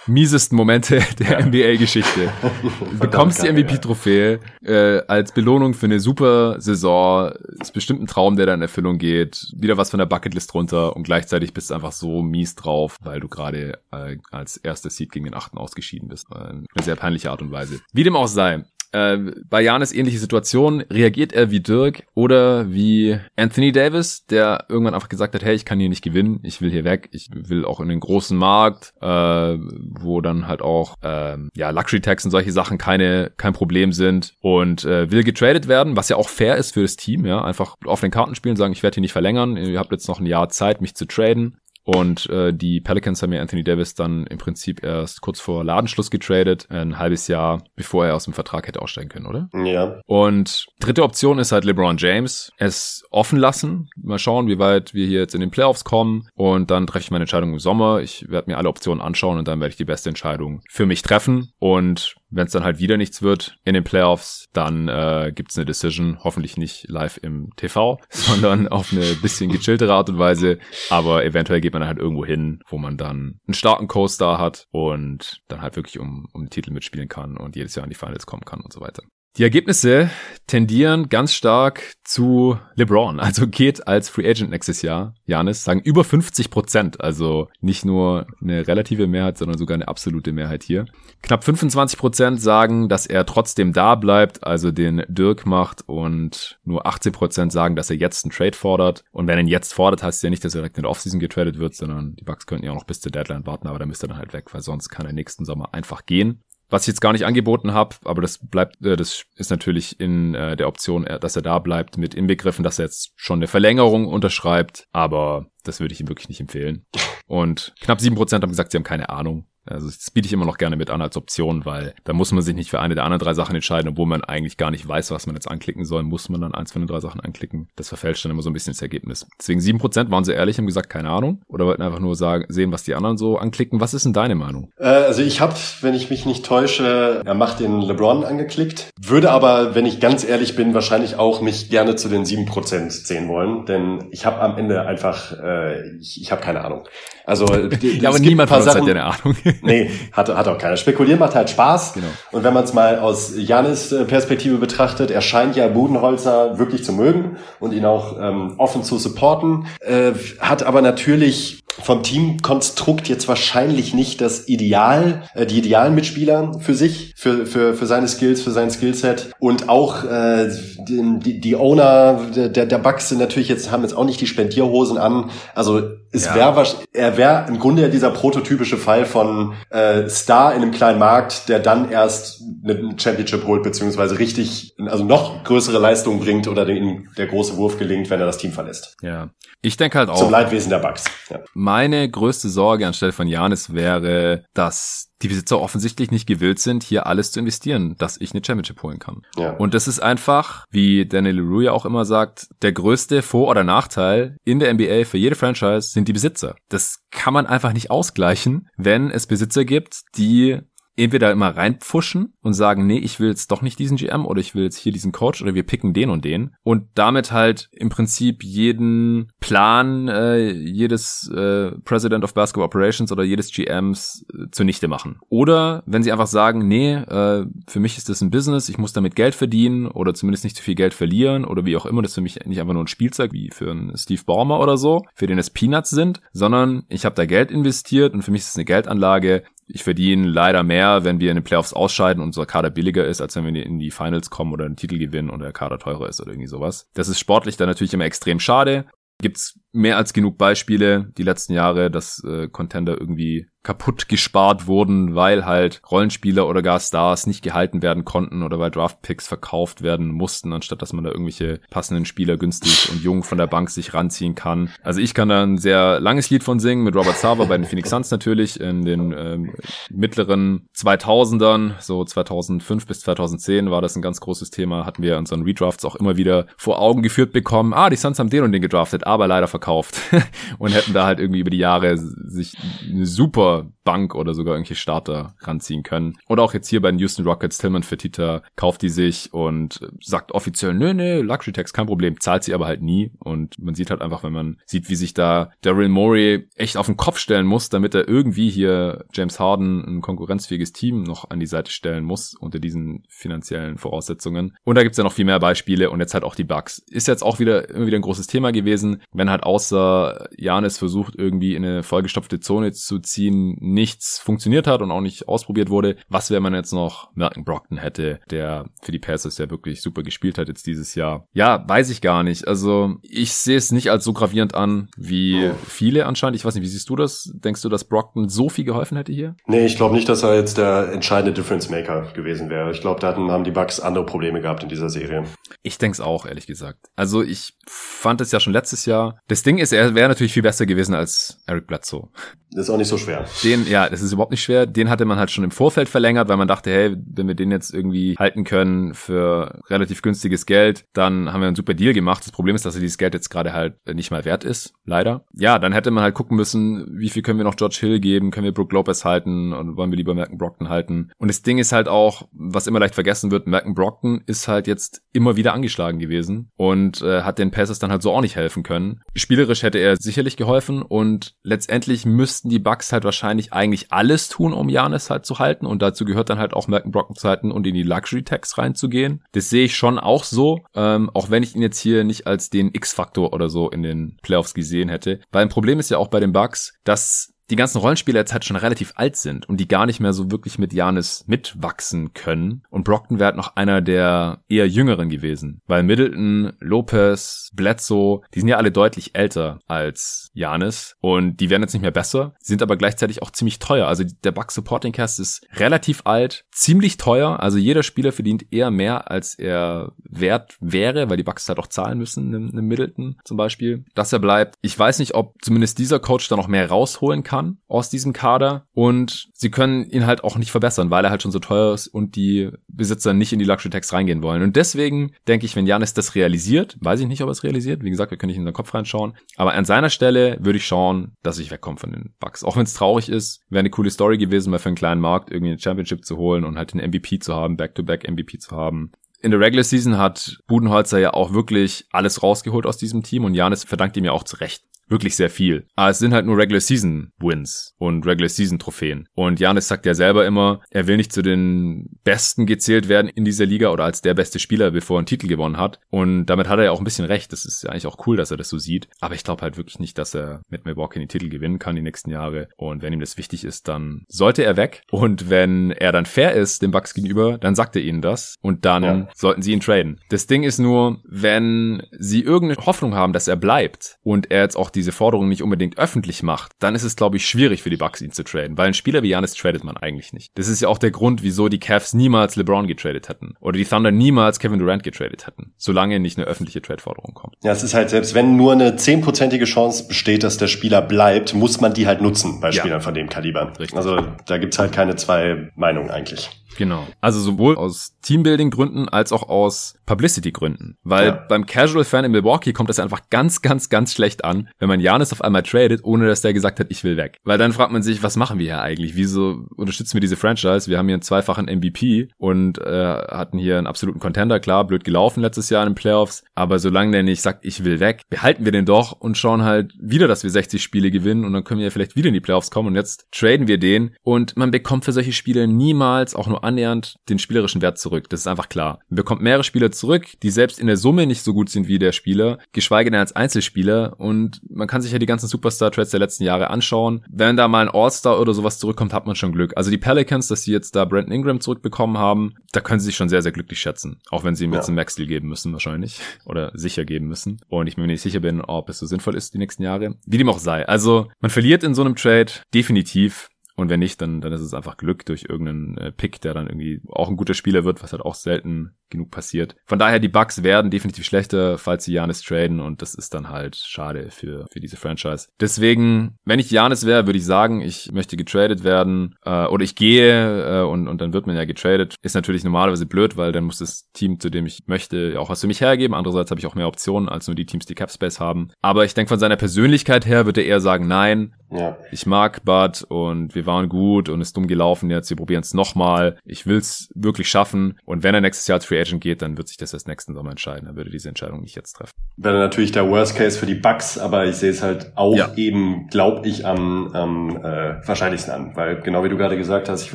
miesesten 0.07 0.57
Momente 0.57 1.03
der 1.19 1.41
ja. 1.41 1.47
NBA-Geschichte. 1.47 2.33
Du 2.81 2.99
bekommst 2.99 3.43
die 3.43 3.53
MVP-Trophäe 3.53 4.41
äh, 4.65 5.03
als 5.07 5.33
Belohnung 5.33 5.75
für 5.75 5.87
eine 5.87 6.01
super 6.01 6.61
Saison. 6.61 7.33
Ist 7.61 7.73
bestimmt 7.73 8.03
ein 8.03 8.07
Traum, 8.07 8.37
der 8.37 8.47
da 8.47 8.55
in 8.55 8.63
Erfüllung 8.63 8.99
geht. 8.99 9.47
Wieder 9.57 9.77
was 9.77 9.91
von 9.91 9.99
der 9.99 10.07
Bucketlist 10.07 10.53
runter 10.55 10.97
und 10.97 11.05
gleichzeitig 11.05 11.55
bist 11.55 11.71
du 11.71 11.75
einfach 11.75 11.93
so 11.93 12.23
mies 12.23 12.57
drauf, 12.57 12.97
weil 13.03 13.21
du 13.21 13.29
gerade 13.29 13.79
äh, 13.93 14.17
als 14.31 14.57
erster 14.57 14.91
Seed 14.91 15.13
gegen 15.13 15.27
den 15.27 15.35
achten 15.35 15.59
ausgeschieden 15.59 16.09
bist. 16.09 16.27
Äh, 16.33 16.39
eine 16.39 16.67
sehr 16.83 16.97
peinliche 16.97 17.31
Art 17.31 17.43
und 17.43 17.53
Weise. 17.53 17.81
Wie 17.93 18.05
dem 18.05 18.17
auch 18.17 18.29
sei. 18.29 18.65
Äh, 18.93 19.19
bei 19.49 19.63
Janis 19.63 19.93
ähnliche 19.93 20.19
Situation. 20.19 20.81
Reagiert 20.91 21.33
er 21.33 21.51
wie 21.51 21.61
Dirk 21.61 22.05
oder 22.15 22.73
wie 22.73 23.19
Anthony 23.37 23.73
Davis, 23.73 24.27
der 24.27 24.67
irgendwann 24.69 24.95
einfach 24.95 25.09
gesagt 25.09 25.35
hat, 25.35 25.45
hey, 25.45 25.55
ich 25.55 25.65
kann 25.65 25.79
hier 25.79 25.89
nicht 25.89 26.03
gewinnen, 26.03 26.41
ich 26.43 26.61
will 26.61 26.71
hier 26.71 26.85
weg, 26.85 27.09
ich 27.13 27.29
will 27.33 27.65
auch 27.65 27.81
in 27.81 27.89
den 27.89 28.01
großen 28.01 28.37
Markt, 28.37 28.95
äh, 29.01 29.07
wo 29.07 30.21
dann 30.21 30.49
halt 30.49 30.63
auch 30.63 30.97
äh, 31.03 31.37
ja 31.55 31.71
Luxury 31.71 32.01
Tax 32.01 32.25
und 32.25 32.31
solche 32.31 32.53
Sachen 32.53 32.79
keine 32.79 33.31
kein 33.37 33.53
Problem 33.53 33.93
sind 33.93 34.35
und 34.41 34.85
äh, 34.85 35.11
will 35.11 35.25
getradet 35.25 35.69
werden, 35.69 35.97
was 35.97 36.09
ja 36.09 36.17
auch 36.17 36.29
fair 36.29 36.57
ist 36.57 36.73
für 36.75 36.83
das 36.83 36.97
Team, 36.97 37.27
ja, 37.27 37.43
einfach 37.43 37.77
auf 37.85 38.01
den 38.01 38.11
Karten 38.11 38.35
spielen, 38.35 38.57
sagen, 38.57 38.73
ich 38.73 38.83
werde 38.83 38.97
hier 38.97 39.03
nicht 39.03 39.13
verlängern, 39.13 39.57
ihr 39.57 39.79
habt 39.79 39.93
jetzt 39.93 40.09
noch 40.09 40.21
ein 40.21 40.27
Jahr 40.27 40.49
Zeit, 40.49 40.81
mich 40.81 40.95
zu 40.95 41.07
traden 41.07 41.59
und 41.89 42.29
äh, 42.29 42.53
die 42.53 42.83
Pelicans 42.83 43.23
haben 43.23 43.33
ja 43.33 43.41
Anthony 43.41 43.65
Davis 43.65 43.95
dann 43.95 44.27
im 44.27 44.37
Prinzip 44.37 44.85
erst 44.85 45.23
kurz 45.23 45.41
vor 45.41 45.65
Ladenschluss 45.65 46.11
getradet, 46.11 46.67
ein 46.69 46.99
halbes 46.99 47.29
Jahr, 47.29 47.65
bevor 47.77 48.05
er 48.05 48.15
aus 48.15 48.25
dem 48.25 48.35
Vertrag 48.35 48.69
hätte 48.69 48.83
aussteigen 48.83 49.09
können, 49.09 49.25
oder? 49.25 49.49
Ja. 49.65 50.03
Und 50.05 50.67
dritte 50.81 51.03
Option 51.03 51.39
ist 51.39 51.51
halt 51.51 51.65
LeBron 51.65 51.97
James. 51.97 52.53
Es 52.59 53.05
offen 53.11 53.39
lassen. 53.39 53.89
Mal 53.97 54.19
schauen, 54.19 54.49
wie 54.49 54.59
weit 54.59 54.93
wir 54.93 55.07
hier 55.07 55.21
jetzt 55.21 55.35
in 55.35 55.41
den 55.41 55.51
Playoffs 55.51 55.85
kommen. 55.85 56.29
Und 56.35 56.71
dann 56.71 56.87
treffe 56.87 57.05
ich 57.05 57.11
meine 57.11 57.23
Entscheidung 57.23 57.55
im 57.55 57.59
Sommer. 57.59 58.01
Ich 58.01 58.29
werde 58.29 58.51
mir 58.51 58.59
alle 58.59 58.69
Optionen 58.69 59.01
anschauen 59.01 59.39
und 59.39 59.49
dann 59.49 59.59
werde 59.59 59.71
ich 59.71 59.79
die 59.79 59.87
beste 59.87 60.11
Entscheidung 60.11 60.61
für 60.69 60.85
mich 60.85 61.01
treffen. 61.01 61.53
Und 61.59 62.17
wenn 62.31 62.47
es 62.47 62.53
dann 62.53 62.65
halt 62.65 62.79
wieder 62.79 62.97
nichts 62.97 63.23
wird 63.23 63.59
in 63.65 63.75
den 63.75 63.85
Playoffs, 63.85 64.47
dann 64.53 64.89
äh, 64.89 65.33
gibt 65.35 65.51
es 65.51 65.57
eine 65.57 65.67
Decision, 65.67 66.19
hoffentlich 66.23 66.57
nicht 66.57 66.89
live 66.89 67.19
im 67.23 67.51
TV, 67.57 67.99
sondern 68.11 68.69
auf 68.69 68.93
eine 68.93 69.15
bisschen 69.15 69.51
gechilltere 69.51 69.93
Art 69.93 70.11
und 70.11 70.19
Weise. 70.19 70.59
Aber 70.91 71.25
eventuell 71.25 71.61
geht 71.61 71.73
man 71.73 71.87
halt 71.87 71.99
irgendwo 71.99 72.25
hin, 72.25 72.61
wo 72.69 72.79
man 72.79 72.97
dann 72.97 73.41
einen 73.47 73.55
starken 73.55 73.89
Co-Star 73.89 74.39
hat 74.39 74.67
und 74.71 75.43
dann 75.49 75.63
halt 75.63 75.77
wirklich 75.77 75.99
um, 75.99 76.29
um 76.33 76.45
den 76.45 76.51
Titel 76.51 76.73
mitspielen 76.73 77.09
kann 77.09 77.37
und 77.37 77.57
jedes 77.57 77.75
Jahr 77.75 77.85
in 77.85 77.91
die 77.91 77.97
Finals 77.97 78.27
kommen 78.27 78.45
kann 78.45 78.61
und 78.61 78.73
so 78.73 78.81
weiter. 78.81 79.03
Die 79.37 79.45
Ergebnisse 79.45 80.11
tendieren 80.49 81.09
ganz 81.09 81.33
stark 81.33 81.95
zu 82.03 82.59
LeBron. 82.75 83.21
Also 83.21 83.47
geht 83.47 83.87
als 83.87 84.09
Free 84.09 84.29
Agent 84.29 84.51
nächstes 84.51 84.83
Jahr, 84.83 85.15
Janis, 85.27 85.63
sagen 85.63 85.81
über 85.81 86.03
50 86.03 86.51
Prozent. 86.51 87.01
Also 87.01 87.49
nicht 87.61 87.85
nur 87.85 88.27
eine 88.41 88.67
relative 88.67 89.07
Mehrheit, 89.07 89.37
sondern 89.39 89.59
sogar 89.59 89.75
eine 89.75 89.87
absolute 89.87 90.33
Mehrheit 90.33 90.65
hier. 90.65 90.87
Knapp 91.23 91.45
25 91.45 91.99
Prozent 91.99 92.41
sagen, 92.41 92.89
dass 92.89 93.07
er 93.07 93.27
trotzdem 93.27 93.73
da 93.73 93.95
bleibt, 93.95 94.45
also 94.45 94.73
den 94.73 95.05
Dirk 95.09 95.47
macht 95.47 95.83
und 95.87 96.59
nur 96.65 96.87
18 96.87 97.13
Prozent 97.13 97.53
sagen, 97.53 97.77
dass 97.77 97.91
er 97.91 97.97
jetzt 97.97 98.25
einen 98.25 98.33
Trade 98.33 98.57
fordert. 98.57 99.05
Und 99.13 99.27
wenn 99.27 99.39
er 99.39 99.45
ihn 99.45 99.49
jetzt 99.49 99.75
fordert, 99.75 100.03
heißt 100.03 100.17
es 100.17 100.23
ja 100.23 100.31
nicht, 100.31 100.45
dass 100.45 100.55
er 100.55 100.63
direkt 100.63 100.79
in 100.79 100.83
der 100.83 100.91
Offseason 100.91 101.21
getradet 101.21 101.59
wird, 101.59 101.75
sondern 101.75 102.17
die 102.17 102.25
Bucks 102.25 102.47
könnten 102.47 102.65
ja 102.65 102.73
auch 102.73 102.77
noch 102.77 102.85
bis 102.85 103.01
zur 103.01 103.13
Deadline 103.13 103.47
warten, 103.47 103.69
aber 103.69 103.79
dann 103.79 103.89
müsste 103.89 104.07
er 104.07 104.09
dann 104.09 104.19
halt 104.19 104.33
weg, 104.33 104.53
weil 104.55 104.63
sonst 104.63 104.89
kann 104.89 105.07
er 105.07 105.13
nächsten 105.13 105.45
Sommer 105.45 105.75
einfach 105.75 106.07
gehen. 106.07 106.43
Was 106.71 106.83
ich 106.83 106.89
jetzt 106.89 107.01
gar 107.01 107.13
nicht 107.13 107.25
angeboten 107.25 107.73
habe, 107.73 107.97
aber 108.05 108.21
das 108.21 108.39
bleibt, 108.39 108.85
äh, 108.85 108.97
das 108.97 109.25
ist 109.37 109.51
natürlich 109.51 109.99
in 110.01 110.35
äh, 110.35 110.57
der 110.57 110.69
Option, 110.69 111.07
äh, 111.07 111.19
dass 111.19 111.37
er 111.37 111.43
da 111.43 111.59
bleibt, 111.59 111.97
mit 111.97 112.15
inbegriffen, 112.15 112.63
dass 112.63 112.79
er 112.79 112.87
jetzt 112.87 113.13
schon 113.17 113.39
eine 113.39 113.47
Verlängerung 113.47 114.07
unterschreibt, 114.07 114.87
aber 114.93 115.47
das 115.65 115.81
würde 115.81 115.95
ich 115.95 116.01
ihm 116.01 116.09
wirklich 116.09 116.29
nicht 116.29 116.41
empfehlen. 116.41 116.87
Und 117.27 117.75
knapp 117.81 118.01
sieben 118.01 118.17
Prozent 118.17 118.43
haben 118.43 118.51
gesagt, 118.51 118.73
sie 118.73 118.77
haben 118.77 118.85
keine 118.85 119.09
Ahnung. 119.09 119.47
Also 119.71 119.87
das 119.87 120.11
biete 120.11 120.27
ich 120.27 120.33
immer 120.33 120.47
noch 120.47 120.59
gerne 120.59 120.77
mit 120.77 120.91
an 120.91 121.03
als 121.03 121.17
Option, 121.17 121.65
weil 121.65 121.95
da 122.05 122.13
muss 122.13 122.33
man 122.33 122.43
sich 122.43 122.55
nicht 122.55 122.71
für 122.71 122.81
eine 122.81 122.95
der 122.95 123.05
anderen 123.05 123.21
drei 123.21 123.35
Sachen 123.35 123.55
entscheiden, 123.55 123.89
obwohl 123.91 124.07
man 124.07 124.25
eigentlich 124.25 124.57
gar 124.57 124.71
nicht 124.71 124.87
weiß, 124.87 125.11
was 125.11 125.27
man 125.27 125.35
jetzt 125.35 125.51
anklicken 125.51 125.85
soll, 125.85 126.03
muss 126.03 126.29
man 126.29 126.41
dann 126.41 126.55
eins 126.55 126.73
von 126.73 126.83
den 126.83 126.89
drei 126.89 127.01
Sachen 127.01 127.21
anklicken. 127.21 127.69
Das 127.77 127.89
verfälscht 127.89 128.25
dann 128.25 128.33
immer 128.33 128.43
so 128.43 128.51
ein 128.51 128.53
bisschen 128.53 128.73
das 128.73 128.83
Ergebnis. 128.83 129.27
Deswegen 129.39 129.61
sieben 129.61 129.79
Prozent 129.79 130.11
waren 130.11 130.25
sie 130.25 130.33
ehrlich, 130.33 130.59
haben 130.59 130.67
gesagt, 130.67 130.91
keine 130.91 131.11
Ahnung. 131.11 131.43
Oder 131.49 131.67
wollten 131.67 131.83
einfach 131.83 132.01
nur 132.01 132.17
sagen, 132.17 132.47
sehen, 132.49 132.73
was 132.73 132.85
die 132.85 132.95
anderen 132.95 133.19
so 133.19 133.39
anklicken. 133.39 133.81
Was 133.81 133.95
ist 133.95 134.05
denn 134.05 134.13
deine 134.13 134.35
Meinung? 134.35 134.71
Äh, 134.79 134.87
also 134.87 135.23
ich 135.23 135.41
habe, 135.41 135.55
wenn 135.81 135.95
ich 135.95 136.11
mich 136.11 136.27
nicht 136.27 136.45
täusche, 136.45 137.23
er 137.25 137.35
macht 137.35 137.61
den 137.61 137.81
LeBron 137.81 138.25
angeklickt. 138.25 138.91
Würde 139.01 139.31
aber, 139.31 139.75
wenn 139.75 139.87
ich 139.87 140.01
ganz 140.01 140.25
ehrlich 140.25 140.57
bin, 140.57 140.75
wahrscheinlich 140.75 141.17
auch 141.17 141.41
mich 141.41 141.71
gerne 141.71 141.97
zu 141.97 142.09
den 142.09 142.25
sieben 142.25 142.47
Prozent 142.47 142.93
zählen 142.93 143.29
wollen. 143.29 143.67
Denn 143.67 144.09
ich 144.11 144.27
habe 144.27 144.41
am 144.41 144.57
Ende 144.57 144.83
einfach, 144.83 145.33
äh, 145.33 145.97
ich, 145.99 146.21
ich 146.21 146.33
habe 146.33 146.41
keine 146.41 146.65
Ahnung. 146.65 146.89
Also 147.25 147.47
ich 147.83 148.01
glaube, 148.01 148.21
niemand 148.21 148.49
von 148.49 148.59
uns 148.59 148.67
Sachen, 148.67 148.81
hat 148.81 148.89
ja 148.89 148.95
eine 148.95 149.05
Ahnung. 149.05 149.37
Nee, 149.63 149.91
hat, 150.13 150.29
hat 150.29 150.49
auch 150.49 150.59
keiner. 150.59 150.77
Spekulieren 150.77 151.19
macht 151.19 151.35
halt 151.35 151.51
Spaß. 151.51 151.95
Genau. 151.95 152.07
Und 152.33 152.45
wenn 152.45 152.55
man 152.55 152.65
es 152.65 152.73
mal 152.73 152.99
aus 152.99 153.33
Janis 153.37 153.93
äh, 153.93 154.05
Perspektive 154.05 154.57
betrachtet, 154.59 155.11
er 155.11 155.21
scheint 155.21 155.57
ja 155.57 155.69
Budenholzer 155.69 156.59
wirklich 156.59 156.85
zu 156.85 156.93
mögen 156.93 157.37
und 157.61 157.73
ihn 157.73 157.85
auch 157.85 158.17
ähm, 158.21 158.55
offen 158.59 158.83
zu 158.83 158.99
supporten, 158.99 159.67
äh, 159.81 160.13
hat 160.41 160.63
aber 160.63 160.83
natürlich 160.83 161.63
vom 161.81 162.03
Teamkonstrukt 162.03 163.09
jetzt 163.09 163.29
wahrscheinlich 163.29 163.95
nicht 163.95 164.21
das 164.21 164.49
Ideal, 164.49 165.23
äh, 165.35 165.47
die 165.47 165.59
idealen 165.59 165.95
Mitspieler 165.95 166.59
für 166.61 166.75
sich, 166.75 167.15
für, 167.17 167.47
für, 167.47 167.75
für 167.75 167.87
seine 167.87 168.09
Skills, 168.09 168.43
für 168.43 168.51
sein 168.51 168.71
Skillset 168.71 169.31
und 169.39 169.69
auch 169.69 170.05
äh, 170.05 170.51
die, 170.89 171.41
die 171.41 171.57
Owner 171.57 172.21
der, 172.35 172.67
der 172.67 172.79
Bucks 172.79 173.09
sind 173.09 173.19
natürlich 173.19 173.49
jetzt, 173.49 173.71
haben 173.71 173.83
jetzt 173.83 173.97
auch 173.97 174.05
nicht 174.05 174.21
die 174.21 174.27
Spendierhosen 174.27 174.99
an. 174.99 175.31
Also 175.55 175.83
es 176.13 176.25
ja. 176.25 176.35
wäre 176.35 176.67
er 176.93 177.17
wäre 177.17 177.47
im 177.49 177.59
Grunde 177.59 177.83
ja 177.83 177.89
dieser 177.89 178.11
prototypische 178.11 178.77
Fall 178.77 179.05
von 179.05 179.55
äh, 179.71 180.09
Star 180.09 180.55
in 180.55 180.63
einem 180.63 180.71
kleinen 180.71 180.99
Markt, 180.99 181.49
der 181.49 181.59
dann 181.59 181.91
erst 181.91 182.43
eine 182.65 182.95
Championship 182.97 183.47
holt, 183.47 183.63
beziehungsweise 183.63 184.19
richtig, 184.19 184.75
also 184.87 185.05
noch 185.05 185.45
größere 185.45 185.79
Leistungen 185.79 186.21
bringt 186.21 186.49
oder 186.49 186.65
den, 186.65 187.09
der 187.17 187.27
große 187.27 187.57
Wurf 187.57 187.79
gelingt, 187.79 188.11
wenn 188.11 188.21
er 188.21 188.27
das 188.27 188.39
Team 188.39 188.53
verlässt. 188.53 188.97
Ja. 189.03 189.31
Ich 189.61 189.77
denke 189.77 189.99
halt 189.99 190.09
auch. 190.09 190.19
Zum 190.19 190.31
Leidwesen 190.31 190.71
der 190.71 190.79
Bucks. 190.79 191.05
Ja. 191.31 191.41
Meine 191.55 192.09
größte 192.09 192.49
Sorge 192.49 192.87
anstelle 192.87 193.13
von 193.13 193.27
Janis 193.27 193.73
wäre, 193.75 194.45
dass 194.55 195.08
die 195.23 195.29
Besitzer 195.29 195.61
offensichtlich 195.61 196.11
nicht 196.11 196.27
gewillt 196.27 196.59
sind, 196.59 196.83
hier 196.83 197.07
alles 197.07 197.33
zu 197.33 197.41
investieren, 197.41 197.97
dass 197.99 198.21
ich 198.21 198.33
eine 198.33 198.45
Championship 198.45 198.83
holen 198.83 198.99
kann. 198.99 199.23
Ja. 199.37 199.53
Und 199.53 199.75
das 199.75 199.89
ist 199.89 200.01
einfach, 200.01 200.65
wie 200.71 201.07
Daniel 201.07 201.37
LeRoux 201.37 201.63
ja 201.63 201.73
auch 201.73 201.85
immer 201.85 202.05
sagt, 202.05 202.49
der 202.63 202.73
größte 202.73 203.23
Vor- 203.23 203.49
oder 203.49 203.65
Nachteil 203.65 204.37
in 204.45 204.59
der 204.59 204.73
NBA 204.73 205.05
für 205.05 205.19
jede 205.19 205.35
Franchise 205.35 205.91
sind 205.91 206.09
die 206.09 206.13
Besitzer. 206.13 206.57
Das 206.69 207.01
kann 207.11 207.35
man 207.35 207.47
einfach 207.47 207.73
nicht 207.73 207.91
ausgleichen, 207.91 208.69
wenn 208.77 209.11
es 209.11 209.27
Besitzer 209.27 209.65
gibt, 209.65 210.03
die 210.17 210.61
entweder 210.99 211.31
immer 211.31 211.57
reinpfuschen 211.57 212.35
und 212.43 212.53
sagen, 212.55 212.87
nee, 212.87 212.99
ich 212.99 213.21
will 213.21 213.29
jetzt 213.29 213.51
doch 213.51 213.63
nicht 213.63 213.79
diesen 213.79 213.97
GM 213.97 214.27
oder 214.27 214.41
ich 214.41 214.55
will 214.55 214.65
jetzt 214.65 214.79
hier 214.79 214.93
diesen 214.93 215.13
Coach 215.13 215.43
oder 215.43 215.55
wir 215.55 215.63
picken 215.63 215.95
den 215.95 216.11
und 216.11 216.25
den 216.25 216.55
und 216.63 216.87
damit 216.95 217.33
halt 217.33 217.69
im 217.73 217.89
Prinzip 217.89 218.43
jeden 218.43 219.31
Plan 219.41 220.09
äh, 220.09 220.51
jedes 220.51 221.31
äh, 221.35 221.73
President 221.85 222.25
of 222.25 222.35
Basketball 222.35 222.67
Operations 222.67 223.13
oder 223.13 223.23
jedes 223.23 223.53
GMs 223.53 224.27
äh, 224.33 224.51
zunichte 224.51 224.89
machen. 224.89 225.19
Oder 225.29 225.83
wenn 225.87 226.03
sie 226.03 226.13
einfach 226.13 226.27
sagen, 226.27 226.67
nee, 226.67 226.95
äh, 226.95 227.47
für 227.67 227.81
mich 227.81 227.97
ist 227.97 228.09
das 228.09 228.21
ein 228.21 228.31
Business, 228.31 228.69
ich 228.69 228.79
muss 228.79 228.93
damit 228.93 229.15
Geld 229.15 229.35
verdienen 229.35 229.87
oder 229.87 230.15
zumindest 230.15 230.45
nicht 230.45 230.57
zu 230.57 230.63
viel 230.63 230.75
Geld 230.75 230.95
verlieren 230.95 231.45
oder 231.45 231.65
wie 231.65 231.77
auch 231.77 231.87
immer, 231.87 232.03
das 232.03 232.13
ist 232.13 232.17
für 232.17 232.21
mich 232.21 232.39
nicht 232.45 232.61
einfach 232.61 232.75
nur 232.75 232.85
ein 232.85 232.89
Spielzeug 232.89 233.33
wie 233.33 233.51
für 233.51 233.71
einen 233.71 233.97
Steve 233.97 234.23
Ballmer 234.25 234.61
oder 234.61 234.77
so, 234.77 235.03
für 235.15 235.27
den 235.27 235.39
es 235.39 235.51
Peanuts 235.51 235.91
sind, 235.91 236.21
sondern 236.33 236.85
ich 236.89 237.05
habe 237.05 237.15
da 237.15 237.27
Geld 237.27 237.51
investiert 237.51 238.15
und 238.15 238.23
für 238.23 238.31
mich 238.31 238.43
ist 238.43 238.51
es 238.51 238.57
eine 238.57 238.65
Geldanlage, 238.65 239.45
ich 239.69 239.85
verdiene 239.85 240.27
leider 240.27 240.63
mehr, 240.63 241.05
wenn 241.05 241.21
wir 241.21 241.31
in 241.31 241.37
den 241.37 241.45
Playoffs 241.45 241.73
ausscheiden 241.73 242.23
und 242.23 242.29
unser 242.29 242.47
Kader 242.47 242.71
billiger 242.71 243.05
ist, 243.05 243.21
als 243.21 243.37
wenn 243.37 243.53
wir 243.53 243.65
in 243.65 243.79
die 243.79 243.91
Finals 243.91 244.31
kommen 244.31 244.53
oder 244.53 244.65
einen 244.65 244.77
Titel 244.77 244.99
gewinnen 244.99 245.31
und 245.31 245.41
der 245.41 245.53
Kader 245.53 245.79
teurer 245.79 246.09
ist 246.09 246.21
oder 246.21 246.31
irgendwie 246.31 246.49
sowas. 246.49 246.89
Das 246.95 247.09
ist 247.09 247.19
sportlich 247.19 247.57
dann 247.57 247.69
natürlich 247.69 247.93
immer 247.93 248.07
extrem 248.07 248.41
schade. 248.41 248.87
Gibt's 249.21 249.59
mehr 249.73 249.97
als 249.97 250.13
genug 250.13 250.39
Beispiele 250.39 251.13
die 251.17 251.23
letzten 251.23 251.53
Jahre, 251.53 251.91
dass 251.91 252.23
äh, 252.25 252.49
Contender 252.49 252.99
irgendwie 252.99 253.49
kaputt 253.69 254.09
gespart 254.09 254.67
wurden, 254.67 255.15
weil 255.15 255.45
halt 255.45 255.83
Rollenspieler 255.91 256.49
oder 256.49 256.63
gar 256.63 256.81
Stars 256.81 257.27
nicht 257.27 257.43
gehalten 257.43 257.83
werden 257.83 258.07
konnten 258.07 258.43
oder 258.43 258.59
weil 258.59 258.71
Draftpicks 258.71 259.29
verkauft 259.29 259.83
werden 259.83 260.11
mussten, 260.11 260.55
anstatt 260.55 260.81
dass 260.81 260.95
man 260.95 261.05
da 261.05 261.11
irgendwelche 261.11 261.61
passenden 261.69 262.07
Spieler 262.07 262.39
günstig 262.39 262.89
und 262.91 263.03
jung 263.03 263.23
von 263.23 263.37
der 263.37 263.47
Bank 263.47 263.69
sich 263.69 263.93
ranziehen 263.93 264.35
kann. 264.35 264.71
Also 264.83 265.03
ich 265.03 265.13
kann 265.13 265.29
da 265.29 265.43
ein 265.43 265.59
sehr 265.59 266.01
langes 266.01 266.31
Lied 266.31 266.45
von 266.45 266.61
singen, 266.61 266.85
mit 266.85 266.97
Robert 266.97 267.17
Sava 267.17 267.45
bei 267.45 267.59
den 267.59 267.67
Phoenix 267.67 267.91
Suns 267.91 268.11
natürlich, 268.11 268.59
in 268.59 268.87
den 268.87 269.13
ähm, 269.13 269.53
mittleren 269.91 270.69
2000ern, 270.75 271.73
so 271.81 272.05
2005 272.05 272.87
bis 272.87 273.01
2010 273.01 273.71
war 273.71 273.83
das 273.83 273.97
ein 273.97 274.03
ganz 274.03 274.21
großes 274.21 274.51
Thema, 274.51 274.87
hatten 274.87 275.03
wir 275.03 275.19
unseren 275.19 275.43
Redrafts 275.43 275.85
auch 275.85 275.97
immer 275.97 276.17
wieder 276.17 276.47
vor 276.57 276.81
Augen 276.81 277.03
geführt 277.03 277.33
bekommen, 277.33 277.75
ah, 277.75 277.91
die 277.91 277.97
Suns 277.97 278.19
haben 278.19 278.31
den 278.31 278.45
und 278.45 278.53
den 278.53 278.63
gedraftet, 278.63 279.07
aber 279.07 279.27
leider 279.27 279.49
verkauft 279.59 280.01
und 280.59 280.73
hätten 280.73 280.95
da 280.95 281.05
halt 281.05 281.19
irgendwie 281.19 281.41
über 281.41 281.51
die 281.51 281.59
Jahre 281.59 281.97
sich 281.99 282.55
eine 282.89 283.07
super 283.07 283.67
Bank 283.85 284.15
oder 284.15 284.35
sogar 284.35 284.55
irgendwelche 284.55 284.81
Starter 284.81 285.35
ranziehen 285.41 285.83
können. 285.83 286.19
Oder 286.29 286.43
auch 286.43 286.55
jetzt 286.55 286.69
hier 286.69 286.81
bei 286.81 286.91
den 286.91 287.01
Houston 287.01 287.25
Rockets, 287.25 287.59
Tillman 287.59 287.83
Fertitta 287.83 288.43
kauft 288.55 288.83
die 288.83 288.91
sich 288.91 289.33
und 289.33 289.81
sagt 290.01 290.33
offiziell, 290.33 290.75
nö, 290.75 290.93
nö, 290.95 291.23
Luxury 291.23 291.53
Tax, 291.53 291.73
kein 291.73 291.87
Problem, 291.87 292.21
zahlt 292.21 292.45
sie 292.45 292.55
aber 292.55 292.67
halt 292.67 292.83
nie. 292.83 293.13
Und 293.19 293.59
man 293.59 293.75
sieht 293.75 293.91
halt 293.91 294.03
einfach, 294.03 294.23
wenn 294.23 294.33
man 294.33 294.59
sieht, 294.67 294.91
wie 294.91 294.95
sich 294.95 295.15
da 295.15 295.51
Daryl 295.63 295.89
Morey 295.89 296.49
echt 296.55 296.77
auf 296.77 296.87
den 296.87 296.99
Kopf 296.99 297.19
stellen 297.19 297.47
muss, 297.47 297.71
damit 297.71 297.95
er 297.95 298.07
irgendwie 298.07 298.51
hier 298.51 299.07
James 299.13 299.41
Harden 299.41 299.85
ein 299.85 300.01
konkurrenzfähiges 300.03 300.73
Team 300.73 301.03
noch 301.03 301.31
an 301.31 301.41
die 301.41 301.47
Seite 301.47 301.73
stellen 301.73 302.05
muss 302.05 302.35
unter 302.35 302.59
diesen 302.59 303.05
finanziellen 303.09 303.79
Voraussetzungen. 303.79 304.55
Und 304.65 304.77
da 304.77 304.83
gibt's 304.83 304.99
ja 304.99 305.05
noch 305.05 305.13
viel 305.13 305.25
mehr 305.25 305.41
Beispiele 305.41 305.91
und 305.91 306.01
jetzt 306.01 306.15
halt 306.15 306.25
auch 306.25 306.35
die 306.35 306.45
Bugs. 306.45 306.83
Ist 306.91 307.09
jetzt 307.09 307.23
auch 307.23 307.39
wieder 307.39 307.67
wieder 307.87 307.97
ein 307.97 308.03
großes 308.03 308.27
Thema 308.27 308.53
gewesen, 308.53 309.03
wenn 309.13 309.31
halt 309.31 309.43
außer 309.49 310.29
Janis 310.37 310.77
versucht, 310.77 311.15
irgendwie 311.17 311.55
in 311.55 311.65
eine 311.65 311.83
vollgestopfte 311.83 312.39
Zone 312.39 312.73
zu 312.73 312.99
ziehen, 312.99 313.57
nichts 313.61 314.19
funktioniert 314.19 314.67
hat 314.67 314.83
und 314.83 314.91
auch 314.91 315.01
nicht 315.01 315.27
ausprobiert 315.27 315.71
wurde. 315.71 315.97
Was 316.11 316.31
wäre 316.31 316.43
man 316.43 316.53
jetzt 316.53 316.75
noch 316.75 317.11
Malcolm 317.15 317.47
Brockton 317.47 317.79
hätte, 317.79 318.21
der 318.31 318.67
für 318.83 318.93
die 318.93 318.99
Pacers 318.99 319.39
ja 319.39 319.51
wirklich 319.51 319.81
super 319.81 320.03
gespielt 320.03 320.37
hat 320.37 320.49
jetzt 320.49 320.67
dieses 320.67 320.95
Jahr? 320.95 321.27
Ja, 321.33 321.65
weiß 321.67 321.89
ich 321.89 322.03
gar 322.03 322.25
nicht. 322.25 322.47
Also 322.47 322.97
ich 323.01 323.33
sehe 323.33 323.57
es 323.57 323.73
nicht 323.73 323.91
als 323.91 324.05
so 324.05 324.13
gravierend 324.13 324.55
an 324.55 324.89
wie 324.99 325.51
viele 325.67 326.05
anscheinend. 326.05 326.37
Ich 326.37 326.45
weiß 326.45 326.55
nicht, 326.55 326.65
wie 326.65 326.69
siehst 326.69 326.91
du 326.91 326.97
das? 326.97 327.33
Denkst 327.33 327.63
du, 327.63 327.71
dass 327.71 327.85
Brockton 327.85 328.29
so 328.29 328.51
viel 328.51 328.67
geholfen 328.67 328.99
hätte 328.99 329.13
hier? 329.13 329.35
Nee, 329.47 329.65
ich 329.65 329.77
glaube 329.77 329.95
nicht, 329.95 330.11
dass 330.11 330.25
er 330.25 330.35
jetzt 330.35 330.59
der 330.59 330.93
entscheidende 330.93 331.33
Difference 331.33 331.71
Maker 331.71 332.13
gewesen 332.13 332.51
wäre. 332.51 332.71
Ich 332.71 332.83
glaube, 332.83 333.01
da 333.01 333.09
hatten, 333.09 333.31
haben 333.31 333.45
die 333.45 333.51
Bucks 333.51 333.81
andere 333.81 334.05
Probleme 334.05 334.43
gehabt 334.43 334.63
in 334.63 334.69
dieser 334.69 334.91
Serie. 334.91 335.25
Ich 335.63 335.79
denke 335.79 335.95
es 335.95 336.01
auch, 336.01 336.27
ehrlich 336.27 336.47
gesagt. 336.47 336.81
Also 336.97 337.23
ich 337.23 337.55
fand 337.67 338.21
es 338.21 338.31
ja 338.31 338.41
schon 338.41 338.53
letztes 338.53 338.85
Jahr. 338.85 339.21
Das 339.39 339.45
Ding 339.45 339.59
ist, 339.59 339.73
er 339.73 339.95
wäre 339.95 340.09
natürlich 340.09 340.33
viel 340.33 340.43
besser 340.43 340.67
gewesen 340.67 340.95
als 340.95 341.41
Eric 341.47 341.69
Bledsoe. 341.69 342.09
Das 342.51 342.65
ist 342.65 342.71
auch 342.71 342.79
nicht 342.79 342.89
so 342.89 342.97
schwer. 342.97 343.27
Den, 343.45 343.67
ja, 343.69 343.89
das 343.89 344.01
ist 344.01 344.13
überhaupt 344.13 344.31
nicht 344.31 344.43
schwer. 344.43 344.67
Den 344.67 344.89
hatte 344.89 345.05
man 345.05 345.19
halt 345.19 345.31
schon 345.31 345.45
im 345.45 345.51
Vorfeld 345.51 345.89
verlängert, 345.89 346.29
weil 346.29 346.39
man 346.39 346.49
dachte, 346.49 346.71
hey, 346.71 346.97
wenn 346.97 347.29
wir 347.29 347.35
den 347.35 347.51
jetzt 347.51 347.75
irgendwie 347.75 348.17
halten 348.19 348.45
können 348.45 348.95
für 348.95 349.61
relativ 349.69 350.01
günstiges 350.01 350.47
Geld, 350.47 350.87
dann 350.95 351.31
haben 351.31 351.41
wir 351.41 351.47
einen 351.47 351.57
super 351.57 351.75
Deal 351.75 351.93
gemacht. 351.93 352.25
Das 352.25 352.33
Problem 352.33 352.57
ist, 352.57 352.65
dass 352.65 352.75
er 352.75 352.81
dieses 352.81 352.97
Geld 352.97 353.13
jetzt 353.15 353.29
gerade 353.29 353.53
halt 353.53 353.77
nicht 353.95 354.11
mal 354.11 354.25
wert 354.25 354.45
ist, 354.45 354.73
leider. 354.87 355.25
Ja, 355.35 355.59
dann 355.59 355.73
hätte 355.73 355.91
man 355.91 356.03
halt 356.03 356.15
gucken 356.15 356.37
müssen, 356.37 356.87
wie 356.99 357.11
viel 357.11 357.23
können 357.23 357.39
wir 357.39 357.45
noch 357.45 357.57
George 357.57 357.77
Hill 357.81 358.01
geben, 358.01 358.31
können 358.31 358.45
wir 358.45 358.55
Brooke 358.55 358.75
Lopez 358.75 359.05
halten 359.05 359.53
und 359.53 359.77
wollen 359.77 359.93
wir 359.93 359.99
lieber 359.99 360.15
Merken 360.15 360.39
Brockton 360.39 360.71
halten. 360.71 361.11
Und 361.19 361.29
das 361.29 361.43
Ding 361.43 361.59
ist 361.59 361.73
halt 361.73 361.87
auch, 361.87 362.29
was 362.33 362.67
immer 362.67 362.81
leicht 362.81 362.95
vergessen 362.95 363.31
wird, 363.31 363.47
Merken 363.47 363.75
Brockton 363.75 364.23
ist 364.27 364.49
halt 364.49 364.67
jetzt 364.67 365.03
immer 365.13 365.37
wieder 365.37 365.53
angeschlagen 365.53 365.99
gewesen 365.99 366.51
und 366.57 367.03
äh, 367.03 367.23
hat 367.23 367.39
den 367.39 367.51
Pacers 367.51 367.79
dann 367.79 367.91
halt 367.91 368.03
so 368.03 368.13
auch 368.13 368.23
nicht 368.23 368.37
helfen 368.37 368.63
können. 368.63 369.03
Spielerisch 369.29 369.63
hätte 369.63 369.77
er 369.77 369.99
sicherlich 369.99 370.39
geholfen 370.39 370.81
und 370.81 371.35
letztendlich 371.43 372.07
müssten 372.07 372.49
die 372.49 372.59
Bucks 372.59 372.95
halt 372.95 373.05
wahrscheinlich 373.05 373.53
eigentlich 373.53 373.93
alles 373.93 374.31
tun, 374.31 374.55
um 374.55 374.71
Janis 374.71 375.11
halt 375.11 375.27
zu 375.27 375.39
halten. 375.39 375.67
Und 375.67 375.83
dazu 375.83 376.07
gehört 376.07 376.31
dann 376.31 376.39
halt 376.39 376.55
auch 376.55 376.67
Malcolm 376.67 376.93
Brocken 376.93 377.53
und 377.53 377.67
in 377.67 377.75
die 377.75 377.83
Luxury 377.83 378.23
Tax 378.23 378.57
reinzugehen. 378.57 379.23
Das 379.33 379.51
sehe 379.51 379.67
ich 379.67 379.77
schon 379.77 379.99
auch 379.99 380.25
so, 380.25 380.61
ähm, 380.75 381.11
auch 381.13 381.29
wenn 381.29 381.43
ich 381.43 381.55
ihn 381.55 381.61
jetzt 381.61 381.79
hier 381.79 382.05
nicht 382.05 382.27
als 382.27 382.49
den 382.49 382.71
X-Faktor 382.73 383.35
oder 383.35 383.51
so 383.51 383.69
in 383.69 383.83
den 383.83 384.17
Playoffs 384.23 384.55
gesehen 384.55 384.89
hätte. 384.89 385.21
Weil 385.31 385.43
ein 385.43 385.51
Problem 385.51 385.79
ist 385.79 385.91
ja 385.91 385.99
auch 385.99 386.09
bei 386.09 386.21
den 386.21 386.33
Bucks, 386.33 386.73
dass 386.85 387.35
die 387.51 387.57
ganzen 387.57 387.79
Rollenspieler 387.79 388.21
jetzt 388.21 388.33
halt 388.33 388.45
schon 388.45 388.57
relativ 388.57 388.93
alt 388.97 389.17
sind 389.17 389.49
und 389.49 389.59
die 389.59 389.69
gar 389.69 389.87
nicht 389.87 390.01
mehr 390.01 390.13
so 390.13 390.31
wirklich 390.31 390.59
mit 390.59 390.73
Janis 390.73 391.25
mitwachsen 391.27 392.13
können. 392.13 392.63
Und 392.71 392.85
Brockton 392.85 393.19
wäre 393.19 393.27
halt 393.27 393.37
noch 393.37 393.57
einer 393.57 393.81
der 393.81 394.43
eher 394.49 394.69
jüngeren 394.69 395.09
gewesen. 395.09 395.63
Weil 395.67 395.83
Middleton, 395.83 396.53
Lopez, 396.61 397.51
Bledsoe, 397.55 398.23
die 398.35 398.41
sind 398.41 398.49
ja 398.49 398.57
alle 398.57 398.71
deutlich 398.73 399.15
älter 399.15 399.61
als 399.67 400.31
Janis 400.35 400.97
und 401.01 401.39
die 401.39 401.51
werden 401.51 401.63
jetzt 401.63 401.73
nicht 401.73 401.83
mehr 401.83 401.91
besser, 401.91 402.35
sind 402.41 402.63
aber 402.63 402.77
gleichzeitig 402.77 403.23
auch 403.23 403.31
ziemlich 403.31 403.59
teuer. 403.59 403.87
Also 403.87 404.05
der 404.25 404.33
Buck 404.33 404.53
Supporting 404.53 404.93
Cast 404.93 405.21
ist 405.21 405.47
relativ 405.55 406.03
alt, 406.05 406.45
ziemlich 406.53 406.97
teuer. 406.97 407.41
Also 407.41 407.59
jeder 407.59 407.83
Spieler 407.83 408.13
verdient 408.13 408.53
eher 408.53 408.71
mehr, 408.71 409.11
als 409.11 409.35
er 409.35 409.93
wert 409.99 410.57
wäre, 410.61 411.09
weil 411.09 411.17
die 411.17 411.23
Bucks 411.23 411.49
halt 411.49 411.59
auch 411.59 411.67
zahlen 411.67 411.99
müssen, 411.99 412.35
einem 412.35 412.67
Middleton 412.67 413.17
zum 413.25 413.37
Beispiel, 413.37 413.85
dass 413.95 414.13
er 414.13 414.19
bleibt. 414.19 414.57
Ich 414.61 414.79
weiß 414.79 414.99
nicht, 414.99 415.15
ob 415.15 415.35
zumindest 415.43 415.79
dieser 415.79 415.99
Coach 415.99 416.29
da 416.29 416.37
noch 416.37 416.49
mehr 416.49 416.69
rausholen 416.69 417.23
kann 417.23 417.38
kann 417.39 417.59
aus 417.69 417.91
diesem 417.91 418.13
Kader 418.13 418.67
und 418.73 419.29
sie 419.33 419.51
können 419.51 419.85
ihn 419.85 420.07
halt 420.07 420.25
auch 420.25 420.37
nicht 420.37 420.51
verbessern, 420.51 420.91
weil 420.91 421.05
er 421.05 421.11
halt 421.11 421.23
schon 421.23 421.33
so 421.33 421.39
teuer 421.39 421.75
ist 421.75 421.89
und 421.89 422.17
die 422.17 422.51
Besitzer 422.69 423.13
nicht 423.13 423.33
in 423.33 423.39
die 423.39 423.45
Luxury 423.45 423.71
Tax 423.71 423.93
reingehen 423.93 424.23
wollen. 424.23 424.43
Und 424.43 424.57
deswegen 424.57 425.13
denke 425.27 425.47
ich, 425.47 425.57
wenn 425.57 425.67
Janis 425.67 425.95
das 425.95 426.15
realisiert, 426.15 426.77
weiß 426.81 427.01
ich 427.01 427.07
nicht, 427.07 427.23
ob 427.23 427.29
er 427.29 427.33
es 427.33 427.45
realisiert, 427.45 427.83
wie 427.83 427.91
gesagt, 427.91 428.11
wir 428.11 428.19
können 428.19 428.29
nicht 428.29 428.39
in 428.39 428.45
seinen 428.45 428.53
Kopf 428.53 428.75
reinschauen, 428.75 429.17
aber 429.37 429.55
an 429.55 429.65
seiner 429.65 429.91
Stelle 429.91 430.39
würde 430.41 430.59
ich 430.59 430.67
schauen, 430.67 431.13
dass 431.23 431.39
ich 431.39 431.51
wegkomme 431.51 431.79
von 431.79 431.93
den 431.93 432.15
Bucks. 432.21 432.45
Auch 432.45 432.57
wenn 432.57 432.65
es 432.65 432.75
traurig 432.75 433.09
ist, 433.09 433.43
wäre 433.49 433.61
eine 433.61 433.71
coole 433.71 433.91
Story 433.91 434.19
gewesen, 434.19 434.51
mal 434.51 434.59
für 434.59 434.69
einen 434.69 434.77
kleinen 434.77 435.01
Markt 435.01 435.31
irgendwie 435.31 435.53
eine 435.53 435.61
Championship 435.61 436.05
zu 436.05 436.17
holen 436.17 436.45
und 436.45 436.57
halt 436.57 436.73
den 436.73 436.81
MVP 436.81 437.19
zu 437.21 437.35
haben, 437.35 437.57
Back-to-Back 437.57 438.05
-back 438.05 438.11
MVP 438.11 438.39
zu 438.39 438.57
haben 438.57 438.93
in 439.21 439.33
der 439.33 439.41
Regular 439.41 439.65
Season 439.65 439.99
hat 439.99 440.39
Budenholzer 440.47 441.01
ja 441.01 441.13
auch 441.13 441.33
wirklich 441.33 441.87
alles 441.91 442.23
rausgeholt 442.23 442.67
aus 442.67 442.79
diesem 442.79 443.03
Team 443.03 443.25
und 443.25 443.35
Janis 443.35 443.65
verdankt 443.65 443.97
ihm 443.97 444.05
ja 444.05 444.13
auch 444.13 444.23
zu 444.23 444.37
Recht 444.37 444.63
wirklich 444.89 445.17
sehr 445.17 445.31
viel. 445.31 445.67
Aber 445.75 445.91
es 445.91 445.99
sind 445.99 446.13
halt 446.13 446.27
nur 446.27 446.37
Regular 446.37 446.61
Season 446.61 447.13
Wins 447.19 447.75
und 447.79 448.07
Regular 448.07 448.29
Season 448.29 448.59
Trophäen. 448.59 449.09
Und 449.15 449.41
Janis 449.41 449.69
sagt 449.69 449.87
ja 449.87 449.95
selber 449.95 450.27
immer, 450.27 450.61
er 450.71 450.87
will 450.87 450.97
nicht 450.97 451.13
zu 451.13 451.23
den 451.23 451.99
Besten 452.05 452.47
gezählt 452.47 452.89
werden 452.89 453.09
in 453.09 453.25
dieser 453.25 453.47
Liga 453.47 453.71
oder 453.71 453.85
als 453.85 454.03
der 454.03 454.15
beste 454.15 454.39
Spieler, 454.39 454.71
bevor 454.71 454.97
er 454.97 455.01
einen 455.01 455.07
Titel 455.07 455.27
gewonnen 455.27 455.57
hat. 455.57 455.81
Und 455.91 456.27
damit 456.27 456.49
hat 456.49 456.59
er 456.59 456.67
ja 456.67 456.71
auch 456.71 456.81
ein 456.81 456.85
bisschen 456.85 457.07
recht. 457.07 457.33
Das 457.33 457.45
ist 457.45 457.65
ja 457.65 457.71
eigentlich 457.71 457.87
auch 457.87 458.07
cool, 458.07 458.17
dass 458.17 458.31
er 458.31 458.37
das 458.37 458.49
so 458.49 458.59
sieht. 458.59 458.89
Aber 459.01 459.15
ich 459.15 459.25
glaube 459.25 459.43
halt 459.43 459.57
wirklich 459.57 459.79
nicht, 459.79 459.99
dass 459.99 460.15
er 460.15 460.43
mit 460.49 460.65
Milwaukee 460.65 460.99
den 460.99 461.09
Titel 461.09 461.29
gewinnen 461.29 461.59
kann 461.59 461.77
die 461.77 461.83
nächsten 461.83 462.11
Jahre. 462.11 462.49
Und 462.57 462.83
wenn 462.83 462.93
ihm 462.93 463.01
das 463.01 463.17
wichtig 463.19 463.45
ist, 463.45 463.69
dann 463.69 464.05
sollte 464.09 464.45
er 464.45 464.57
weg. 464.57 464.83
Und 464.91 465.31
wenn 465.31 465.71
er 465.71 465.93
dann 465.93 466.07
fair 466.07 466.33
ist 466.33 466.63
dem 466.63 466.71
Bucks 466.71 466.95
gegenüber, 466.95 467.39
dann 467.39 467.55
sagt 467.55 467.77
er 467.77 467.83
ihnen 467.83 468.03
das. 468.03 468.37
Und 468.41 468.65
dann 468.65 468.83
ja. 468.83 469.09
sollten 469.15 469.43
sie 469.43 469.53
ihn 469.53 469.61
traden. 469.61 470.01
Das 470.09 470.27
Ding 470.27 470.43
ist 470.43 470.59
nur, 470.59 471.01
wenn 471.05 471.83
sie 471.99 472.23
irgendeine 472.23 472.65
Hoffnung 472.67 472.95
haben, 472.95 473.13
dass 473.13 473.29
er 473.29 473.37
bleibt 473.37 473.99
und 474.03 474.31
er 474.31 474.43
jetzt 474.43 474.57
auch 474.57 474.71
diese 474.79 474.93
Forderung 474.93 475.29
nicht 475.29 475.43
unbedingt 475.43 475.79
öffentlich 475.79 476.23
macht, 476.23 476.53
dann 476.61 476.75
ist 476.75 476.85
es, 476.85 476.97
glaube 476.97 477.17
ich, 477.17 477.27
schwierig 477.27 477.63
für 477.63 477.71
die 477.71 477.77
Bucks 477.77 478.01
ihn 478.01 478.13
zu 478.13 478.25
traden. 478.25 478.57
Weil 478.57 478.69
ein 478.69 478.75
Spieler 478.75 479.03
wie 479.03 479.09
Janis 479.09 479.35
tradet 479.35 479.65
man 479.65 479.77
eigentlich 479.77 480.13
nicht. 480.13 480.31
Das 480.37 480.49
ist 480.49 480.61
ja 480.61 480.69
auch 480.69 480.79
der 480.79 480.91
Grund, 480.91 481.23
wieso 481.23 481.49
die 481.49 481.59
Cavs 481.59 481.95
niemals 481.95 482.37
LeBron 482.37 482.67
getradet 482.67 483.09
hätten. 483.09 483.35
Oder 483.41 483.59
die 483.59 483.65
Thunder 483.65 483.91
niemals 483.91 484.39
Kevin 484.39 484.59
Durant 484.59 484.83
getradet 484.83 485.27
hätten. 485.27 485.53
Solange 485.57 486.01
nicht 486.01 486.17
eine 486.17 486.27
öffentliche 486.27 486.63
Trade-Forderung 486.63 487.15
kommt. 487.15 487.35
Ja, 487.43 487.53
es 487.53 487.63
ist 487.63 487.75
halt, 487.75 487.91
selbst 487.91 488.15
wenn 488.15 488.37
nur 488.37 488.53
eine 488.53 488.77
zehnprozentige 488.77 489.45
Chance 489.45 489.89
besteht, 489.89 490.23
dass 490.23 490.39
der 490.39 490.47
Spieler 490.47 490.83
bleibt, 490.83 491.35
muss 491.35 491.61
man 491.61 491.75
die 491.75 491.87
halt 491.87 492.01
nutzen 492.01 492.41
bei 492.41 492.53
Spielern 492.53 492.79
ja. 492.79 492.81
von 492.81 492.95
dem 492.95 493.09
Kaliber. 493.09 493.53
Richtig. 493.59 493.77
Also 493.77 493.99
da 494.27 494.39
gibt's 494.39 494.59
halt 494.59 494.73
keine 494.73 494.97
zwei 494.97 495.51
Meinungen 495.57 495.91
eigentlich. 495.91 496.31
Genau. 496.59 496.87
Also 497.01 497.21
sowohl 497.21 497.57
aus 497.57 497.97
Teambuilding-Gründen 498.03 498.89
als 498.89 499.13
auch 499.13 499.29
aus 499.29 499.79
Publicity-Gründen. 499.87 500.77
Weil 500.83 501.07
ja. 501.07 501.25
beim 501.29 501.47
Casual-Fan 501.47 502.05
in 502.05 502.11
Milwaukee 502.11 502.53
kommt 502.53 502.69
das 502.69 502.81
einfach 502.81 503.03
ganz, 503.11 503.43
ganz, 503.43 503.69
ganz 503.69 503.95
schlecht 503.95 504.25
an, 504.25 504.49
wenn 504.59 504.68
man 504.69 504.81
Janis 504.81 505.13
auf 505.13 505.23
einmal 505.23 505.43
tradet, 505.43 505.81
ohne 505.83 506.07
dass 506.07 506.23
der 506.23 506.33
gesagt 506.33 506.61
hat, 506.61 506.69
ich 506.71 506.85
will 506.85 506.97
weg. 506.97 507.19
Weil 507.25 507.39
dann 507.39 507.53
fragt 507.53 507.73
man 507.73 507.83
sich, 507.83 508.03
was 508.03 508.17
machen 508.17 508.39
wir 508.39 508.47
hier 508.47 508.63
eigentlich? 508.63 508.95
Wieso 508.97 509.47
unterstützen 509.57 509.95
wir 509.95 510.01
diese 510.01 510.17
Franchise? 510.17 510.71
Wir 510.71 510.79
haben 510.79 510.87
hier 510.87 510.95
einen 510.95 511.03
zweifachen 511.03 511.47
MVP 511.47 512.09
und 512.19 512.59
äh, 512.59 512.95
hatten 513.09 513.39
hier 513.39 513.59
einen 513.59 513.67
absoluten 513.67 514.01
Contender. 514.01 514.41
Klar, 514.41 514.67
blöd 514.67 514.85
gelaufen 514.85 515.21
letztes 515.21 515.51
Jahr 515.51 515.65
in 515.65 515.71
den 515.71 515.75
Playoffs. 515.75 516.23
Aber 516.35 516.59
solange 516.59 516.93
der 516.93 517.03
nicht 517.03 517.23
sagt, 517.23 517.45
ich 517.45 517.65
will 517.65 517.81
weg, 517.81 518.03
behalten 518.11 518.45
wir 518.45 518.53
den 518.53 518.67
doch 518.67 518.93
und 518.93 519.17
schauen 519.17 519.43
halt 519.43 519.75
wieder, 519.81 520.09
dass 520.09 520.23
wir 520.23 520.31
60 520.31 520.63
Spiele 520.63 520.91
gewinnen 520.91 521.25
und 521.25 521.33
dann 521.33 521.45
können 521.45 521.61
wir 521.61 521.71
vielleicht 521.71 521.97
wieder 521.97 522.09
in 522.09 522.15
die 522.15 522.21
Playoffs 522.21 522.51
kommen 522.51 522.69
und 522.69 522.75
jetzt 522.75 523.09
traden 523.13 523.49
wir 523.49 523.59
den 523.59 523.95
und 524.03 524.37
man 524.37 524.51
bekommt 524.51 524.85
für 524.85 524.93
solche 524.93 525.13
Spiele 525.13 525.49
niemals 525.49 526.15
auch 526.15 526.27
nur 526.27 526.45
annähernd 526.45 526.97
den 527.09 527.19
spielerischen 527.19 527.63
Wert 527.63 527.79
zurück. 527.79 528.09
Das 528.09 528.21
ist 528.21 528.27
einfach 528.27 528.49
klar. 528.49 528.81
Man 528.89 528.97
bekommt 528.97 529.23
mehrere 529.23 529.45
Spieler 529.45 529.71
zurück, 529.71 530.07
die 530.23 530.31
selbst 530.31 530.59
in 530.59 530.67
der 530.67 530.77
Summe 530.77 531.07
nicht 531.07 531.23
so 531.23 531.33
gut 531.35 531.49
sind 531.49 531.69
wie 531.69 531.79
der 531.79 531.93
Spieler, 531.93 532.39
geschweige 532.53 532.91
denn 532.91 533.01
als 533.01 533.15
Einzelspieler. 533.15 533.95
Und 533.99 534.41
man 534.59 534.69
kann 534.69 534.83
sich 534.83 534.93
ja 534.93 534.99
die 534.99 535.07
ganzen 535.07 535.29
Superstar-Trades 535.29 535.91
der 535.91 536.01
letzten 536.01 536.25
Jahre 536.25 536.51
anschauen. 536.51 537.05
Wenn 537.09 537.37
da 537.37 537.49
mal 537.49 537.67
ein 537.67 537.73
All-Star 537.73 538.21
oder 538.21 538.35
sowas 538.35 538.59
zurückkommt, 538.59 538.93
hat 538.93 539.07
man 539.07 539.17
schon 539.17 539.33
Glück. 539.33 539.53
Also 539.57 539.71
die 539.71 539.79
Pelicans, 539.79 540.29
dass 540.29 540.43
sie 540.43 540.53
jetzt 540.53 540.77
da 540.77 540.85
Brandon 540.85 541.13
Ingram 541.13 541.41
zurückbekommen 541.41 541.97
haben, 541.97 542.35
da 542.53 542.61
können 542.61 542.81
sie 542.81 542.87
sich 542.87 542.97
schon 542.97 543.09
sehr, 543.09 543.23
sehr 543.23 543.33
glücklich 543.33 543.61
schätzen. 543.61 544.01
Auch 544.11 544.25
wenn 544.25 544.35
sie 544.35 544.45
ihm 544.45 544.53
ja. 544.53 544.59
jetzt 544.59 544.69
einen 544.69 544.77
Max-Deal 544.77 545.09
geben 545.09 545.29
müssen 545.29 545.53
wahrscheinlich. 545.53 546.01
Oder 546.25 546.51
sicher 546.55 546.85
geben 546.85 547.07
müssen. 547.07 547.41
Und 547.49 547.69
ich 547.69 547.77
mir 547.77 547.87
nicht 547.87 548.03
sicher 548.03 548.21
bin, 548.21 548.41
ob 548.41 548.69
es 548.69 548.81
so 548.81 548.87
sinnvoll 548.87 549.15
ist 549.15 549.33
die 549.33 549.39
nächsten 549.39 549.63
Jahre. 549.63 549.95
Wie 550.05 550.19
dem 550.19 550.29
auch 550.29 550.41
sei. 550.41 550.67
Also 550.67 551.09
man 551.21 551.31
verliert 551.31 551.63
in 551.63 551.75
so 551.75 551.83
einem 551.83 551.95
Trade 551.95 552.33
definitiv. 552.53 553.29
Und 553.59 553.71
wenn 553.71 553.81
nicht, 553.81 554.01
dann, 554.01 554.21
dann 554.21 554.33
ist 554.33 554.41
es 554.41 554.55
einfach 554.55 554.77
Glück 554.77 555.05
durch 555.05 555.27
irgendeinen 555.29 555.77
äh, 555.79 555.91
Pick, 555.91 556.21
der 556.21 556.33
dann 556.33 556.47
irgendwie 556.47 556.81
auch 556.91 557.09
ein 557.09 557.17
guter 557.17 557.35
Spieler 557.35 557.65
wird, 557.65 557.83
was 557.83 557.91
halt 557.91 558.03
auch 558.03 558.15
selten 558.15 558.77
genug 558.89 559.11
passiert. 559.11 559.57
Von 559.67 559.81
daher, 559.81 559.99
die 559.99 560.09
Bugs 560.09 560.45
werden 560.45 560.71
definitiv 560.71 561.05
schlechter, 561.05 561.59
falls 561.59 561.85
sie 561.85 561.93
Janis 561.93 562.23
traden 562.23 562.61
und 562.61 562.83
das 562.83 562.95
ist 562.95 563.15
dann 563.15 563.31
halt 563.31 563.57
schade 563.57 564.11
für, 564.11 564.47
für 564.53 564.61
diese 564.61 564.77
Franchise. 564.77 565.29
Deswegen, 565.41 566.17
wenn 566.25 566.39
ich 566.39 566.53
Janis 566.53 566.87
wäre, 566.87 567.07
würde 567.07 567.19
ich 567.19 567.25
sagen, 567.25 567.61
ich 567.61 567.91
möchte 567.91 568.17
getradet 568.17 568.63
werden 568.63 569.17
äh, 569.25 569.47
oder 569.47 569.65
ich 569.65 569.75
gehe 569.75 570.61
äh, 570.61 570.63
und, 570.63 570.87
und 570.87 571.01
dann 571.01 571.13
wird 571.13 571.27
man 571.27 571.35
ja 571.35 571.45
getradet. 571.45 571.97
Ist 572.01 572.15
natürlich 572.15 572.45
normalerweise 572.45 572.87
blöd, 572.87 573.17
weil 573.17 573.33
dann 573.33 573.45
muss 573.45 573.59
das 573.59 573.91
Team, 573.93 574.21
zu 574.21 574.31
dem 574.31 574.47
ich 574.47 574.69
möchte, 574.69 575.19
auch 575.19 575.31
was 575.31 575.41
für 575.41 575.49
mich 575.49 575.61
hergeben. 575.61 575.97
Andererseits 575.97 576.31
habe 576.31 576.39
ich 576.39 576.47
auch 576.47 576.55
mehr 576.55 576.69
Optionen 576.69 577.09
als 577.09 577.27
nur 577.27 577.35
die 577.35 577.47
Teams, 577.47 577.67
die 577.67 577.75
Capspace 577.75 578.21
haben. 578.21 578.53
Aber 578.63 578.85
ich 578.85 578.95
denke, 578.95 579.09
von 579.09 579.19
seiner 579.19 579.37
Persönlichkeit 579.37 580.07
her 580.07 580.27
würde 580.27 580.43
er 580.43 580.47
eher 580.47 580.61
sagen, 580.61 580.87
nein, 580.87 581.35
ja. 581.51 581.79
Ich 581.91 582.05
mag 582.07 582.45
Bud 582.45 582.83
und 582.89 583.35
wir 583.35 583.47
waren 583.49 583.69
gut 583.69 584.09
und 584.09 584.21
ist 584.21 584.37
dumm 584.37 584.47
gelaufen 584.47 584.91
jetzt. 584.91 585.11
Wir 585.11 585.17
probieren 585.17 585.41
es 585.41 585.55
nochmal. 585.55 586.17
Ich 586.25 586.47
will 586.47 586.59
es 586.59 586.89
wirklich 586.95 587.29
schaffen. 587.29 587.81
Und 587.85 588.05
wenn 588.05 588.15
er 588.15 588.21
nächstes 588.21 588.47
Jahr 588.47 588.59
als 588.59 588.67
Free 588.67 588.81
Agent 588.81 589.01
geht, 589.01 589.23
dann 589.23 589.37
wird 589.37 589.49
sich 589.49 589.57
das 589.57 589.73
erst 589.73 589.89
nächsten 589.89 590.15
Sommer 590.15 590.31
entscheiden. 590.31 590.67
Dann 590.67 590.77
würde 590.77 590.91
diese 590.91 591.09
Entscheidung 591.09 591.41
nicht 591.41 591.57
jetzt 591.57 591.73
treffen. 591.73 591.91
Wäre 592.17 592.39
natürlich 592.39 592.71
der 592.73 592.89
Worst 592.89 593.17
Case 593.17 593.39
für 593.39 593.47
die 593.47 593.55
Bucks, 593.55 593.99
aber 593.99 594.27
ich 594.27 594.37
sehe 594.37 594.51
es 594.51 594.63
halt 594.63 594.93
auch 594.95 595.17
ja. 595.17 595.33
eben, 595.37 595.89
glaube 595.89 596.29
ich, 596.29 596.47
am, 596.47 596.93
am 596.93 597.37
äh, 597.37 597.87
wahrscheinlichsten 597.87 598.33
an. 598.33 598.53
Weil 598.55 598.81
genau 598.81 599.03
wie 599.03 599.09
du 599.09 599.17
gerade 599.17 599.37
gesagt 599.37 599.69
hast, 599.69 599.83
ich 599.83 599.95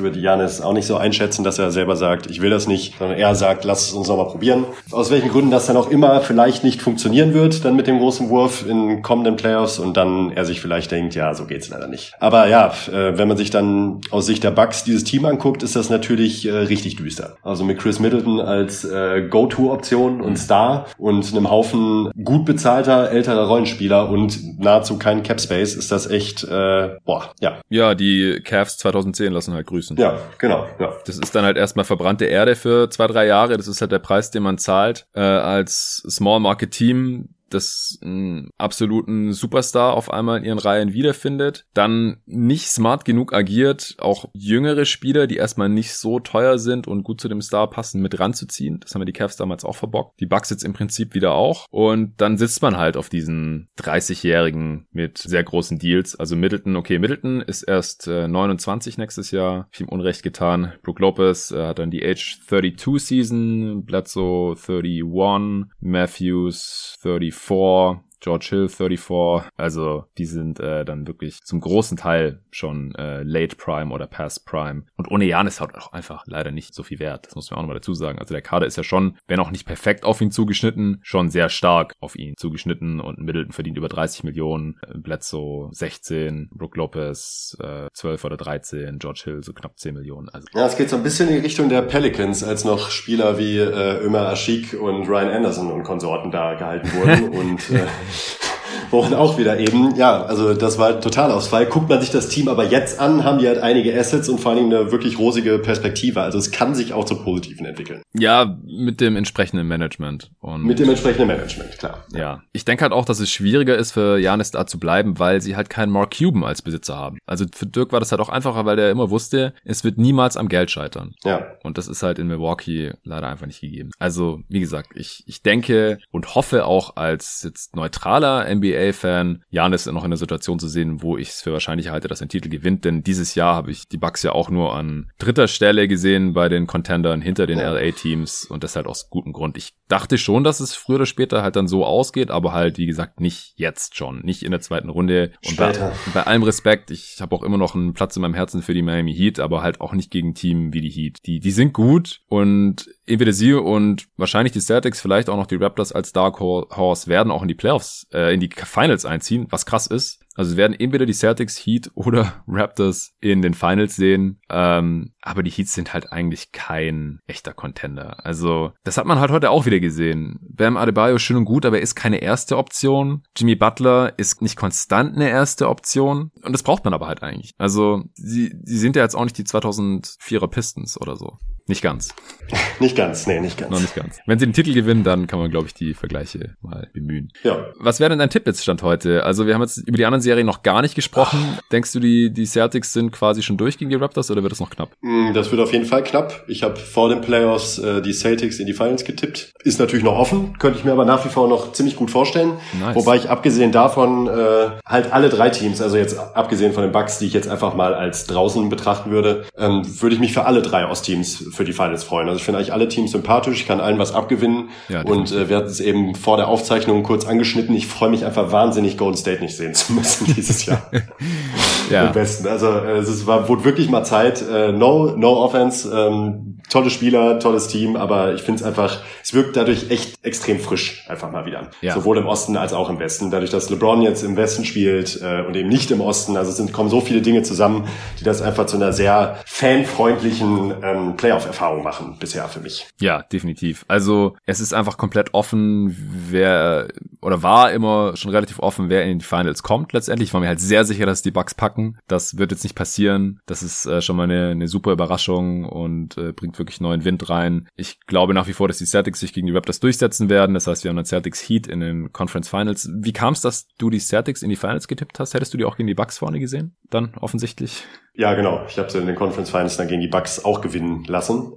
würde 0.00 0.18
Janis 0.18 0.60
auch 0.60 0.72
nicht 0.72 0.86
so 0.86 0.96
einschätzen, 0.96 1.44
dass 1.44 1.58
er 1.58 1.70
selber 1.70 1.96
sagt, 1.96 2.28
ich 2.30 2.40
will 2.40 2.50
das 2.50 2.66
nicht, 2.66 2.98
sondern 2.98 3.18
er 3.18 3.34
sagt, 3.34 3.64
lass 3.64 3.88
es 3.88 3.92
uns 3.92 4.08
nochmal 4.08 4.26
probieren. 4.26 4.64
Aus 4.90 5.10
welchen 5.10 5.28
Gründen 5.30 5.50
das 5.50 5.66
dann 5.66 5.76
auch 5.76 5.90
immer 5.90 6.20
vielleicht 6.20 6.64
nicht 6.64 6.82
funktionieren 6.82 7.34
wird, 7.34 7.64
dann 7.64 7.76
mit 7.76 7.86
dem 7.86 7.98
großen 7.98 8.28
Wurf 8.28 8.66
in 8.66 9.02
kommenden 9.02 9.36
Playoffs 9.36 9.78
und 9.78 9.96
dann 9.96 10.30
er 10.30 10.44
sich 10.44 10.60
vielleicht 10.60 10.90
denkt, 10.90 11.14
ja, 11.14 11.34
so 11.34 11.44
geht's 11.46 11.68
leider 11.68 11.86
nicht. 11.86 12.14
Aber 12.20 12.48
ja, 12.48 12.72
äh, 12.90 13.16
wenn 13.18 13.28
man 13.28 13.36
sich 13.36 13.43
dann 13.50 14.00
aus 14.10 14.26
Sicht 14.26 14.44
der 14.44 14.50
Bucks 14.50 14.84
dieses 14.84 15.04
Team 15.04 15.24
anguckt, 15.24 15.62
ist 15.62 15.76
das 15.76 15.90
natürlich 15.90 16.46
äh, 16.46 16.52
richtig 16.52 16.96
düster. 16.96 17.36
Also 17.42 17.64
mit 17.64 17.78
Chris 17.78 18.00
Middleton 18.00 18.40
als 18.40 18.84
äh, 18.84 19.26
Go-To-Option 19.28 20.20
und 20.20 20.36
Star 20.36 20.86
und 20.98 21.32
einem 21.32 21.50
Haufen 21.50 22.10
gut 22.24 22.44
bezahlter 22.44 23.10
älterer 23.10 23.46
Rollenspieler 23.46 24.08
und 24.08 24.58
nahezu 24.58 24.98
kein 24.98 25.22
Cap 25.22 25.40
Space 25.40 25.74
ist 25.74 25.92
das 25.92 26.06
echt 26.06 26.44
äh, 26.44 26.96
boah, 27.04 27.30
ja. 27.40 27.60
Ja, 27.68 27.94
die 27.94 28.40
Cavs 28.42 28.78
2010 28.78 29.32
lassen 29.32 29.54
halt 29.54 29.66
grüßen. 29.66 29.96
Ja, 29.96 30.18
genau, 30.38 30.66
ja. 30.78 30.92
Das 31.06 31.18
ist 31.18 31.34
dann 31.34 31.44
halt 31.44 31.56
erstmal 31.56 31.84
verbrannte 31.84 32.24
Erde 32.26 32.56
für 32.56 32.88
zwei, 32.90 33.06
drei 33.06 33.26
Jahre. 33.26 33.56
Das 33.56 33.68
ist 33.68 33.80
halt 33.80 33.92
der 33.92 33.98
Preis, 33.98 34.30
den 34.30 34.42
man 34.42 34.58
zahlt 34.58 35.06
äh, 35.14 35.20
als 35.20 36.02
Small 36.08 36.40
Market 36.40 36.70
Team 36.70 37.28
das 37.54 37.98
einen 38.02 38.50
absoluten 38.58 39.32
Superstar 39.32 39.94
auf 39.94 40.10
einmal 40.10 40.38
in 40.38 40.44
ihren 40.44 40.58
Reihen 40.58 40.92
wiederfindet, 40.92 41.66
dann 41.74 42.18
nicht 42.26 42.68
smart 42.68 43.04
genug 43.04 43.32
agiert, 43.32 43.96
auch 43.98 44.26
jüngere 44.32 44.84
Spieler, 44.84 45.26
die 45.26 45.36
erstmal 45.36 45.68
nicht 45.68 45.94
so 45.94 46.20
teuer 46.20 46.58
sind 46.58 46.86
und 46.86 47.02
gut 47.02 47.20
zu 47.20 47.28
dem 47.28 47.40
Star 47.40 47.70
passen, 47.70 48.02
mit 48.02 48.18
ranzuziehen. 48.18 48.80
Das 48.80 48.94
haben 48.94 49.00
wir 49.00 49.06
die 49.06 49.12
Cavs 49.12 49.36
damals 49.36 49.64
auch 49.64 49.76
verbockt. 49.76 50.20
Die 50.20 50.26
Bucks 50.26 50.50
jetzt 50.50 50.64
im 50.64 50.72
Prinzip 50.72 51.14
wieder 51.14 51.32
auch. 51.32 51.66
Und 51.70 52.20
dann 52.20 52.36
sitzt 52.36 52.62
man 52.62 52.76
halt 52.76 52.96
auf 52.96 53.08
diesen 53.08 53.68
30-Jährigen 53.78 54.86
mit 54.92 55.18
sehr 55.18 55.44
großen 55.44 55.78
Deals. 55.78 56.16
Also 56.16 56.36
Middleton, 56.36 56.76
okay, 56.76 56.98
Middleton 56.98 57.40
ist 57.40 57.62
erst 57.62 58.06
äh, 58.08 58.28
29 58.28 58.98
nächstes 58.98 59.30
Jahr. 59.30 59.68
Ich 59.72 59.80
ihm 59.80 59.88
Unrecht 59.88 60.22
getan. 60.22 60.72
Brook 60.82 61.00
Lopez 61.00 61.50
äh, 61.50 61.66
hat 61.66 61.78
dann 61.78 61.90
die 61.90 62.04
Age 62.04 62.40
32 62.48 63.04
Season, 63.04 63.84
Bledsoe 63.84 64.56
31, 64.56 65.70
Matthews 65.80 66.96
34 67.00 67.34
4 67.44 68.00
George 68.24 68.46
Hill 68.48 68.68
34. 68.70 69.50
Also 69.58 70.04
die 70.16 70.24
sind 70.24 70.58
äh, 70.58 70.86
dann 70.86 71.06
wirklich 71.06 71.42
zum 71.44 71.60
großen 71.60 71.98
Teil 71.98 72.40
schon 72.50 72.94
äh, 72.94 73.22
Late 73.22 73.56
Prime 73.56 73.92
oder 73.92 74.06
Past 74.06 74.46
Prime. 74.46 74.84
Und 74.96 75.10
ohne 75.10 75.26
Janis 75.26 75.60
hat 75.60 75.74
auch 75.74 75.92
einfach 75.92 76.24
leider 76.26 76.50
nicht 76.50 76.74
so 76.74 76.82
viel 76.82 77.00
Wert. 77.00 77.26
Das 77.26 77.34
muss 77.34 77.50
man 77.50 77.58
auch 77.58 77.62
nochmal 77.62 77.76
dazu 77.76 77.92
sagen. 77.92 78.18
Also 78.18 78.32
der 78.32 78.40
Kader 78.40 78.66
ist 78.66 78.76
ja 78.76 78.82
schon, 78.82 79.18
wenn 79.26 79.40
auch 79.40 79.50
nicht 79.50 79.66
perfekt 79.66 80.04
auf 80.04 80.22
ihn 80.22 80.30
zugeschnitten, 80.30 81.00
schon 81.02 81.28
sehr 81.28 81.50
stark 81.50 81.92
auf 82.00 82.16
ihn 82.16 82.34
zugeschnitten. 82.38 82.98
Und 82.98 83.18
Middleton 83.18 83.52
verdient 83.52 83.76
über 83.76 83.88
30 83.88 84.24
Millionen, 84.24 84.80
Bledsoe 84.94 85.68
16, 85.72 86.48
Brook 86.50 86.78
Lopez 86.78 87.58
äh, 87.60 87.88
12 87.92 88.24
oder 88.24 88.38
13, 88.38 88.98
George 89.00 89.20
Hill 89.24 89.44
so 89.44 89.52
knapp 89.52 89.78
10 89.78 89.92
Millionen. 89.92 90.30
Also 90.30 90.48
ja, 90.54 90.64
es 90.64 90.78
geht 90.78 90.88
so 90.88 90.96
ein 90.96 91.02
bisschen 91.02 91.28
in 91.28 91.34
die 91.34 91.40
Richtung 91.42 91.68
der 91.68 91.82
Pelicans, 91.82 92.42
als 92.42 92.64
noch 92.64 92.88
Spieler 92.88 93.36
wie 93.38 93.58
äh, 93.58 93.98
Ömer 94.02 94.32
Ashik 94.32 94.72
und 94.80 95.06
Ryan 95.06 95.28
Anderson 95.28 95.70
und 95.70 95.82
Konsorten 95.82 96.30
da 96.30 96.54
gehalten 96.54 96.90
wurden. 96.94 97.28
und 97.38 97.70
äh, 97.70 97.86
Mm-hmm. 98.14 98.44
man 99.02 99.14
auch 99.14 99.38
wieder 99.38 99.58
eben, 99.58 99.96
ja, 99.96 100.24
also 100.24 100.54
das 100.54 100.78
war 100.78 101.00
Totalausfall. 101.00 101.66
Guckt 101.66 101.88
man 101.88 102.00
sich 102.00 102.10
das 102.10 102.28
Team 102.28 102.48
aber 102.48 102.64
jetzt 102.64 103.00
an, 103.00 103.24
haben 103.24 103.38
die 103.38 103.48
halt 103.48 103.58
einige 103.58 103.98
Assets 103.98 104.28
und 104.28 104.38
vor 104.38 104.52
allen 104.52 104.60
Dingen 104.60 104.74
eine 104.74 104.92
wirklich 104.92 105.18
rosige 105.18 105.58
Perspektive. 105.58 106.20
Also 106.20 106.38
es 106.38 106.50
kann 106.50 106.74
sich 106.74 106.92
auch 106.92 107.04
zu 107.04 107.16
Positiven 107.22 107.66
entwickeln. 107.66 108.02
Ja, 108.14 108.56
mit 108.64 109.00
dem 109.00 109.16
entsprechenden 109.16 109.66
Management. 109.66 110.30
Und 110.40 110.64
mit 110.64 110.78
dem 110.78 110.88
entsprechenden 110.88 111.28
Management, 111.28 111.78
klar. 111.78 112.04
Ja. 112.12 112.42
Ich 112.52 112.64
denke 112.64 112.82
halt 112.82 112.92
auch, 112.92 113.04
dass 113.04 113.20
es 113.20 113.30
schwieriger 113.30 113.76
ist 113.76 113.92
für 113.92 114.18
Janis 114.18 114.50
da 114.50 114.66
zu 114.66 114.78
bleiben, 114.78 115.18
weil 115.18 115.40
sie 115.40 115.56
halt 115.56 115.70
keinen 115.70 115.90
Mark 115.90 116.16
Cuban 116.16 116.44
als 116.44 116.62
Besitzer 116.62 116.96
haben. 116.96 117.18
Also 117.26 117.44
für 117.52 117.66
Dirk 117.66 117.92
war 117.92 118.00
das 118.00 118.12
halt 118.12 118.20
auch 118.20 118.28
einfacher, 118.28 118.64
weil 118.64 118.76
der 118.76 118.90
immer 118.90 119.10
wusste, 119.10 119.54
es 119.64 119.84
wird 119.84 119.98
niemals 119.98 120.36
am 120.36 120.48
Geld 120.48 120.70
scheitern. 120.70 121.14
Ja. 121.24 121.46
Und 121.62 121.78
das 121.78 121.88
ist 121.88 122.02
halt 122.02 122.18
in 122.18 122.28
Milwaukee 122.28 122.92
leider 123.02 123.28
einfach 123.28 123.46
nicht 123.46 123.60
gegeben. 123.60 123.90
Also, 123.98 124.40
wie 124.48 124.60
gesagt, 124.60 124.90
ich, 124.94 125.24
ich 125.26 125.42
denke 125.42 125.98
und 126.10 126.34
hoffe 126.34 126.66
auch 126.66 126.96
als 126.96 127.42
jetzt 127.42 127.74
neutraler 127.76 128.52
NBA 128.54 128.83
LA-Fan, 128.84 129.42
Janis 129.50 129.86
noch 129.86 130.04
in 130.04 130.10
der 130.10 130.18
Situation 130.18 130.58
zu 130.58 130.68
sehen, 130.68 131.02
wo 131.02 131.16
ich 131.16 131.30
es 131.30 131.42
für 131.42 131.52
wahrscheinlich 131.52 131.88
halte, 131.88 132.08
dass 132.08 132.20
er 132.20 132.26
den 132.26 132.30
Titel 132.30 132.48
gewinnt. 132.48 132.84
Denn 132.84 133.02
dieses 133.02 133.34
Jahr 133.34 133.54
habe 133.54 133.70
ich 133.70 133.88
die 133.88 133.96
Bucks 133.96 134.22
ja 134.22 134.32
auch 134.32 134.50
nur 134.50 134.74
an 134.74 135.10
dritter 135.18 135.48
Stelle 135.48 135.88
gesehen 135.88 136.34
bei 136.34 136.48
den 136.48 136.66
Contendern 136.66 137.20
hinter 137.20 137.46
den 137.46 137.58
LA-Teams 137.58 138.46
und 138.46 138.64
das 138.64 138.76
halt 138.76 138.86
aus 138.86 139.10
gutem 139.10 139.32
Grund. 139.32 139.56
Ich 139.56 139.74
dachte 139.88 140.18
schon, 140.18 140.44
dass 140.44 140.60
es 140.60 140.74
früher 140.74 140.96
oder 140.96 141.06
später 141.06 141.42
halt 141.42 141.56
dann 141.56 141.68
so 141.68 141.84
ausgeht, 141.84 142.30
aber 142.30 142.52
halt, 142.52 142.78
wie 142.78 142.86
gesagt, 142.86 143.20
nicht 143.20 143.54
jetzt 143.56 143.96
schon, 143.96 144.20
nicht 144.20 144.42
in 144.42 144.50
der 144.50 144.60
zweiten 144.60 144.88
Runde. 144.88 145.32
Und 145.46 145.56
bei, 145.56 145.72
bei, 146.12 146.22
allem 146.22 146.42
Respekt, 146.42 146.90
ich 146.90 147.18
habe 147.20 147.34
auch 147.34 147.42
immer 147.42 147.58
noch 147.58 147.74
einen 147.74 147.94
Platz 147.94 148.16
in 148.16 148.22
meinem 148.22 148.34
Herzen 148.34 148.62
für 148.62 148.74
die 148.74 148.82
Miami 148.82 149.14
Heat, 149.14 149.40
aber 149.40 149.62
halt 149.62 149.80
auch 149.80 149.92
nicht 149.92 150.10
gegen 150.10 150.34
Team 150.34 150.72
wie 150.72 150.80
die 150.80 150.90
Heat. 150.90 151.18
Die, 151.26 151.40
die 151.40 151.50
sind 151.50 151.72
gut 151.72 152.20
und 152.28 152.88
entweder 153.06 153.32
sie 153.32 153.52
und 153.52 154.06
wahrscheinlich 154.16 154.52
die 154.52 154.60
Celtics, 154.60 155.00
vielleicht 155.00 155.28
auch 155.28 155.36
noch 155.36 155.46
die 155.46 155.56
Raptors 155.56 155.92
als 155.92 156.12
Dark 156.12 156.40
Horse 156.40 157.08
werden 157.08 157.30
auch 157.30 157.42
in 157.42 157.48
die 157.48 157.54
Playoffs, 157.54 158.06
äh, 158.12 158.32
in 158.32 158.40
die 158.40 158.48
Finals 158.74 159.04
einziehen, 159.04 159.46
was 159.50 159.66
krass 159.66 159.86
ist. 159.86 160.23
Also 160.34 160.52
wir 160.52 160.58
werden 160.58 160.78
entweder 160.78 161.06
die 161.06 161.12
Celtics, 161.12 161.56
Heat 161.56 161.90
oder 161.94 162.42
Raptors 162.48 163.14
in 163.20 163.42
den 163.42 163.54
Finals 163.54 163.96
sehen. 163.96 164.40
Ähm, 164.50 165.12
aber 165.22 165.42
die 165.42 165.50
Heats 165.50 165.72
sind 165.72 165.94
halt 165.94 166.12
eigentlich 166.12 166.52
kein 166.52 167.20
echter 167.26 167.52
Contender. 167.52 168.24
Also 168.24 168.72
das 168.84 168.98
hat 168.98 169.06
man 169.06 169.20
halt 169.20 169.30
heute 169.30 169.50
auch 169.50 169.66
wieder 169.66 169.80
gesehen. 169.80 170.38
Bam 170.42 170.76
Adebayo 170.76 171.18
schön 171.18 171.36
und 171.36 171.44
gut, 171.44 171.64
aber 171.64 171.76
er 171.76 171.82
ist 171.82 171.94
keine 171.94 172.18
erste 172.18 172.58
Option. 172.58 173.22
Jimmy 173.36 173.54
Butler 173.54 174.12
ist 174.16 174.42
nicht 174.42 174.56
konstant 174.56 175.14
eine 175.14 175.30
erste 175.30 175.68
Option. 175.68 176.30
Und 176.42 176.52
das 176.52 176.62
braucht 176.62 176.84
man 176.84 176.94
aber 176.94 177.06
halt 177.06 177.22
eigentlich. 177.22 177.52
Also 177.58 178.04
sie, 178.14 178.54
sie 178.62 178.78
sind 178.78 178.96
ja 178.96 179.02
jetzt 179.02 179.14
auch 179.14 179.24
nicht 179.24 179.38
die 179.38 179.44
2004er 179.44 180.48
Pistons 180.48 181.00
oder 181.00 181.16
so. 181.16 181.38
Nicht 181.66 181.80
ganz. 181.80 182.14
Nicht 182.80 182.96
ganz, 182.96 183.26
nee, 183.26 183.40
nicht 183.40 183.56
ganz. 183.56 183.70
Noch 183.70 183.80
nicht 183.80 183.94
ganz. 183.94 184.18
Wenn 184.26 184.38
sie 184.38 184.46
den 184.46 184.52
Titel 184.52 184.74
gewinnen, 184.74 185.04
dann 185.04 185.26
kann 185.26 185.38
man, 185.38 185.50
glaube 185.50 185.66
ich, 185.66 185.74
die 185.74 185.94
Vergleiche 185.94 186.56
mal 186.60 186.90
bemühen. 186.92 187.32
Ja. 187.42 187.72
Was 187.78 188.00
wäre 188.00 188.10
denn 188.10 188.18
dein 188.18 188.28
Tipp 188.28 188.46
jetzt 188.46 188.62
Stand 188.62 188.82
heute? 188.82 189.22
Also 189.22 189.46
wir 189.46 189.54
haben 189.54 189.62
jetzt 189.62 189.78
über 189.78 189.96
die 189.96 190.04
anderen 190.04 190.20
Serien 190.24 190.46
noch 190.46 190.62
gar 190.62 190.82
nicht 190.82 190.94
gesprochen. 190.94 191.38
Ach. 191.56 191.62
Denkst 191.70 191.92
du, 191.92 192.00
die, 192.00 192.30
die 192.32 192.46
Celtics 192.46 192.92
sind 192.92 193.12
quasi 193.12 193.42
schon 193.42 193.56
durch 193.56 193.78
gegen 193.78 193.90
die 193.90 193.96
Raptors 193.96 194.30
oder 194.30 194.42
wird 194.42 194.52
es 194.52 194.60
noch 194.60 194.70
knapp? 194.70 194.90
Mm, 195.02 195.32
das 195.32 195.50
wird 195.52 195.60
auf 195.60 195.72
jeden 195.72 195.84
Fall 195.84 196.02
knapp. 196.02 196.44
Ich 196.48 196.62
habe 196.62 196.76
vor 196.76 197.08
den 197.08 197.20
Playoffs 197.20 197.78
äh, 197.78 198.02
die 198.02 198.12
Celtics 198.12 198.58
in 198.58 198.66
die 198.66 198.72
Finals 198.72 199.04
getippt. 199.04 199.52
Ist 199.62 199.78
natürlich 199.78 200.04
noch 200.04 200.16
offen, 200.18 200.58
könnte 200.58 200.78
ich 200.78 200.84
mir 200.84 200.92
aber 200.92 201.04
nach 201.04 201.24
wie 201.24 201.28
vor 201.28 201.48
noch 201.48 201.72
ziemlich 201.72 201.96
gut 201.96 202.10
vorstellen. 202.10 202.54
Nice. 202.80 202.96
Wobei 202.96 203.16
ich 203.16 203.30
abgesehen 203.30 203.72
davon 203.72 204.26
äh, 204.26 204.70
halt 204.84 205.12
alle 205.12 205.28
drei 205.28 205.50
Teams, 205.50 205.80
also 205.80 205.96
jetzt 205.96 206.18
abgesehen 206.18 206.72
von 206.72 206.82
den 206.82 206.92
Bucks, 206.92 207.18
die 207.18 207.26
ich 207.26 207.32
jetzt 207.32 207.48
einfach 207.48 207.74
mal 207.74 207.94
als 207.94 208.26
draußen 208.26 208.68
betrachten 208.68 209.10
würde, 209.10 209.44
ähm, 209.56 209.82
würde 210.00 210.14
ich 210.14 210.20
mich 210.20 210.32
für 210.32 210.46
alle 210.46 210.62
drei 210.62 210.88
Ostteams 210.88 211.44
für 211.52 211.64
die 211.64 211.72
Finals 211.72 212.04
freuen. 212.04 212.28
Also 212.28 212.38
ich 212.38 212.44
finde 212.44 212.58
eigentlich 212.58 212.72
alle 212.72 212.88
Teams 212.88 213.12
sympathisch, 213.12 213.60
ich 213.60 213.66
kann 213.66 213.80
allen 213.80 213.98
was 213.98 214.14
abgewinnen 214.14 214.70
ja, 214.88 215.02
und 215.02 215.32
äh, 215.32 215.48
wir 215.48 215.56
hatten 215.56 215.68
es 215.68 215.80
eben 215.80 216.14
vor 216.14 216.36
der 216.36 216.48
Aufzeichnung 216.48 217.02
kurz 217.02 217.26
angeschnitten. 217.26 217.74
Ich 217.74 217.86
freue 217.86 218.10
mich 218.10 218.24
einfach 218.24 218.52
wahnsinnig, 218.52 218.96
Golden 218.96 219.16
State 219.16 219.42
nicht 219.42 219.56
sehen 219.56 219.74
zu 219.74 219.92
müssen 219.92 220.13
dieses 220.20 220.66
Jahr. 220.66 220.90
ja. 221.90 222.06
Im 222.06 222.12
Besten. 222.12 222.46
Also 222.48 222.70
äh, 222.70 222.98
es 222.98 223.26
war, 223.26 223.48
wurde 223.48 223.64
wirklich 223.64 223.88
mal 223.88 224.04
Zeit. 224.04 224.42
Äh, 224.42 224.72
no, 224.72 225.14
no 225.16 225.42
offense. 225.42 225.90
Ähm, 225.94 226.58
tolle 226.68 226.90
Spieler, 226.90 227.38
tolles 227.38 227.68
Team, 227.68 227.96
aber 227.96 228.34
ich 228.34 228.42
finde 228.42 228.60
es 228.60 228.66
einfach, 228.66 229.00
es 229.22 229.34
wirkt 229.34 229.56
dadurch 229.56 229.90
echt 229.90 230.24
extrem 230.24 230.58
frisch 230.58 231.04
einfach 231.08 231.30
mal 231.30 231.46
wieder. 231.46 231.70
Ja. 231.80 231.94
Sowohl 231.94 232.18
im 232.18 232.26
Osten 232.26 232.56
als 232.56 232.72
auch 232.72 232.90
im 232.90 232.98
Westen. 232.98 233.30
Dadurch, 233.30 233.50
dass 233.50 233.70
LeBron 233.70 234.02
jetzt 234.02 234.22
im 234.22 234.36
Westen 234.36 234.64
spielt 234.64 235.20
äh, 235.22 235.42
und 235.46 235.56
eben 235.56 235.68
nicht 235.68 235.90
im 235.90 236.00
Osten. 236.00 236.36
Also 236.36 236.50
es 236.50 236.56
sind, 236.56 236.72
kommen 236.72 236.90
so 236.90 237.00
viele 237.00 237.22
Dinge 237.22 237.42
zusammen, 237.42 237.86
die 238.18 238.24
das 238.24 238.42
einfach 238.42 238.66
zu 238.66 238.76
einer 238.76 238.92
sehr 238.92 239.38
fanfreundlichen 239.46 240.74
ähm, 240.82 241.16
Playoff-Erfahrung 241.16 241.82
machen 241.82 242.16
bisher 242.18 242.48
für 242.48 242.60
mich. 242.60 242.86
Ja, 243.00 243.22
definitiv. 243.22 243.84
Also 243.88 244.36
es 244.46 244.60
ist 244.60 244.74
einfach 244.74 244.96
komplett 244.96 245.34
offen, 245.34 245.96
wer 246.30 246.88
oder 247.20 247.42
war 247.42 247.72
immer 247.72 248.16
schon 248.16 248.30
relativ 248.30 248.58
offen, 248.58 248.90
wer 248.90 249.04
in 249.04 249.18
die 249.18 249.24
Finals 249.24 249.62
kommt 249.62 249.92
letztendlich. 249.92 250.28
Ich 250.28 250.34
war 250.34 250.40
mir 250.40 250.48
halt 250.48 250.60
sehr 250.60 250.84
sicher, 250.84 251.06
dass 251.06 251.22
die 251.22 251.30
Bucks 251.30 251.54
packen. 251.54 251.98
Das 252.06 252.36
wird 252.36 252.50
jetzt 252.50 252.64
nicht 252.64 252.74
passieren. 252.74 253.40
Das 253.46 253.62
ist 253.62 253.86
äh, 253.86 254.02
schon 254.02 254.16
mal 254.16 254.24
eine, 254.24 254.50
eine 254.50 254.68
super 254.68 254.92
Überraschung 254.92 255.64
und 255.64 256.18
äh, 256.18 256.32
bringt 256.32 256.53
wirklich 256.58 256.80
neuen 256.80 257.04
Wind 257.04 257.28
rein. 257.28 257.68
Ich 257.76 258.00
glaube 258.06 258.34
nach 258.34 258.46
wie 258.46 258.52
vor, 258.52 258.68
dass 258.68 258.78
die 258.78 258.86
Celtics 258.86 259.20
sich 259.20 259.32
gegen 259.32 259.46
die 259.46 259.52
Raptors 259.52 259.80
durchsetzen 259.80 260.28
werden. 260.28 260.54
Das 260.54 260.66
heißt, 260.66 260.84
wir 260.84 260.90
haben 260.90 260.96
dann 260.96 261.04
Celtics 261.04 261.40
Heat 261.48 261.66
in 261.66 261.80
den 261.80 262.12
Conference 262.12 262.48
Finals. 262.48 262.90
Wie 262.94 263.12
kam 263.12 263.34
es, 263.34 263.40
dass 263.40 263.68
du 263.78 263.90
die 263.90 264.00
Celtics 264.00 264.42
in 264.42 264.50
die 264.50 264.56
Finals 264.56 264.88
getippt 264.88 265.18
hast? 265.18 265.34
Hättest 265.34 265.54
du 265.54 265.58
die 265.58 265.64
auch 265.64 265.76
gegen 265.76 265.86
die 265.86 265.94
Bucks 265.94 266.18
vorne 266.18 266.40
gesehen? 266.40 266.76
Dann 266.90 267.14
offensichtlich. 267.16 267.84
Ja, 268.16 268.34
genau. 268.34 268.60
Ich 268.68 268.78
habe 268.78 268.90
sie 268.90 268.98
in 268.98 269.06
den 269.06 269.16
Conference 269.16 269.50
Finals 269.50 269.76
dann 269.76 269.88
gegen 269.88 270.00
die 270.00 270.08
Bucks 270.08 270.44
auch 270.44 270.60
gewinnen 270.60 271.04
lassen. 271.08 271.52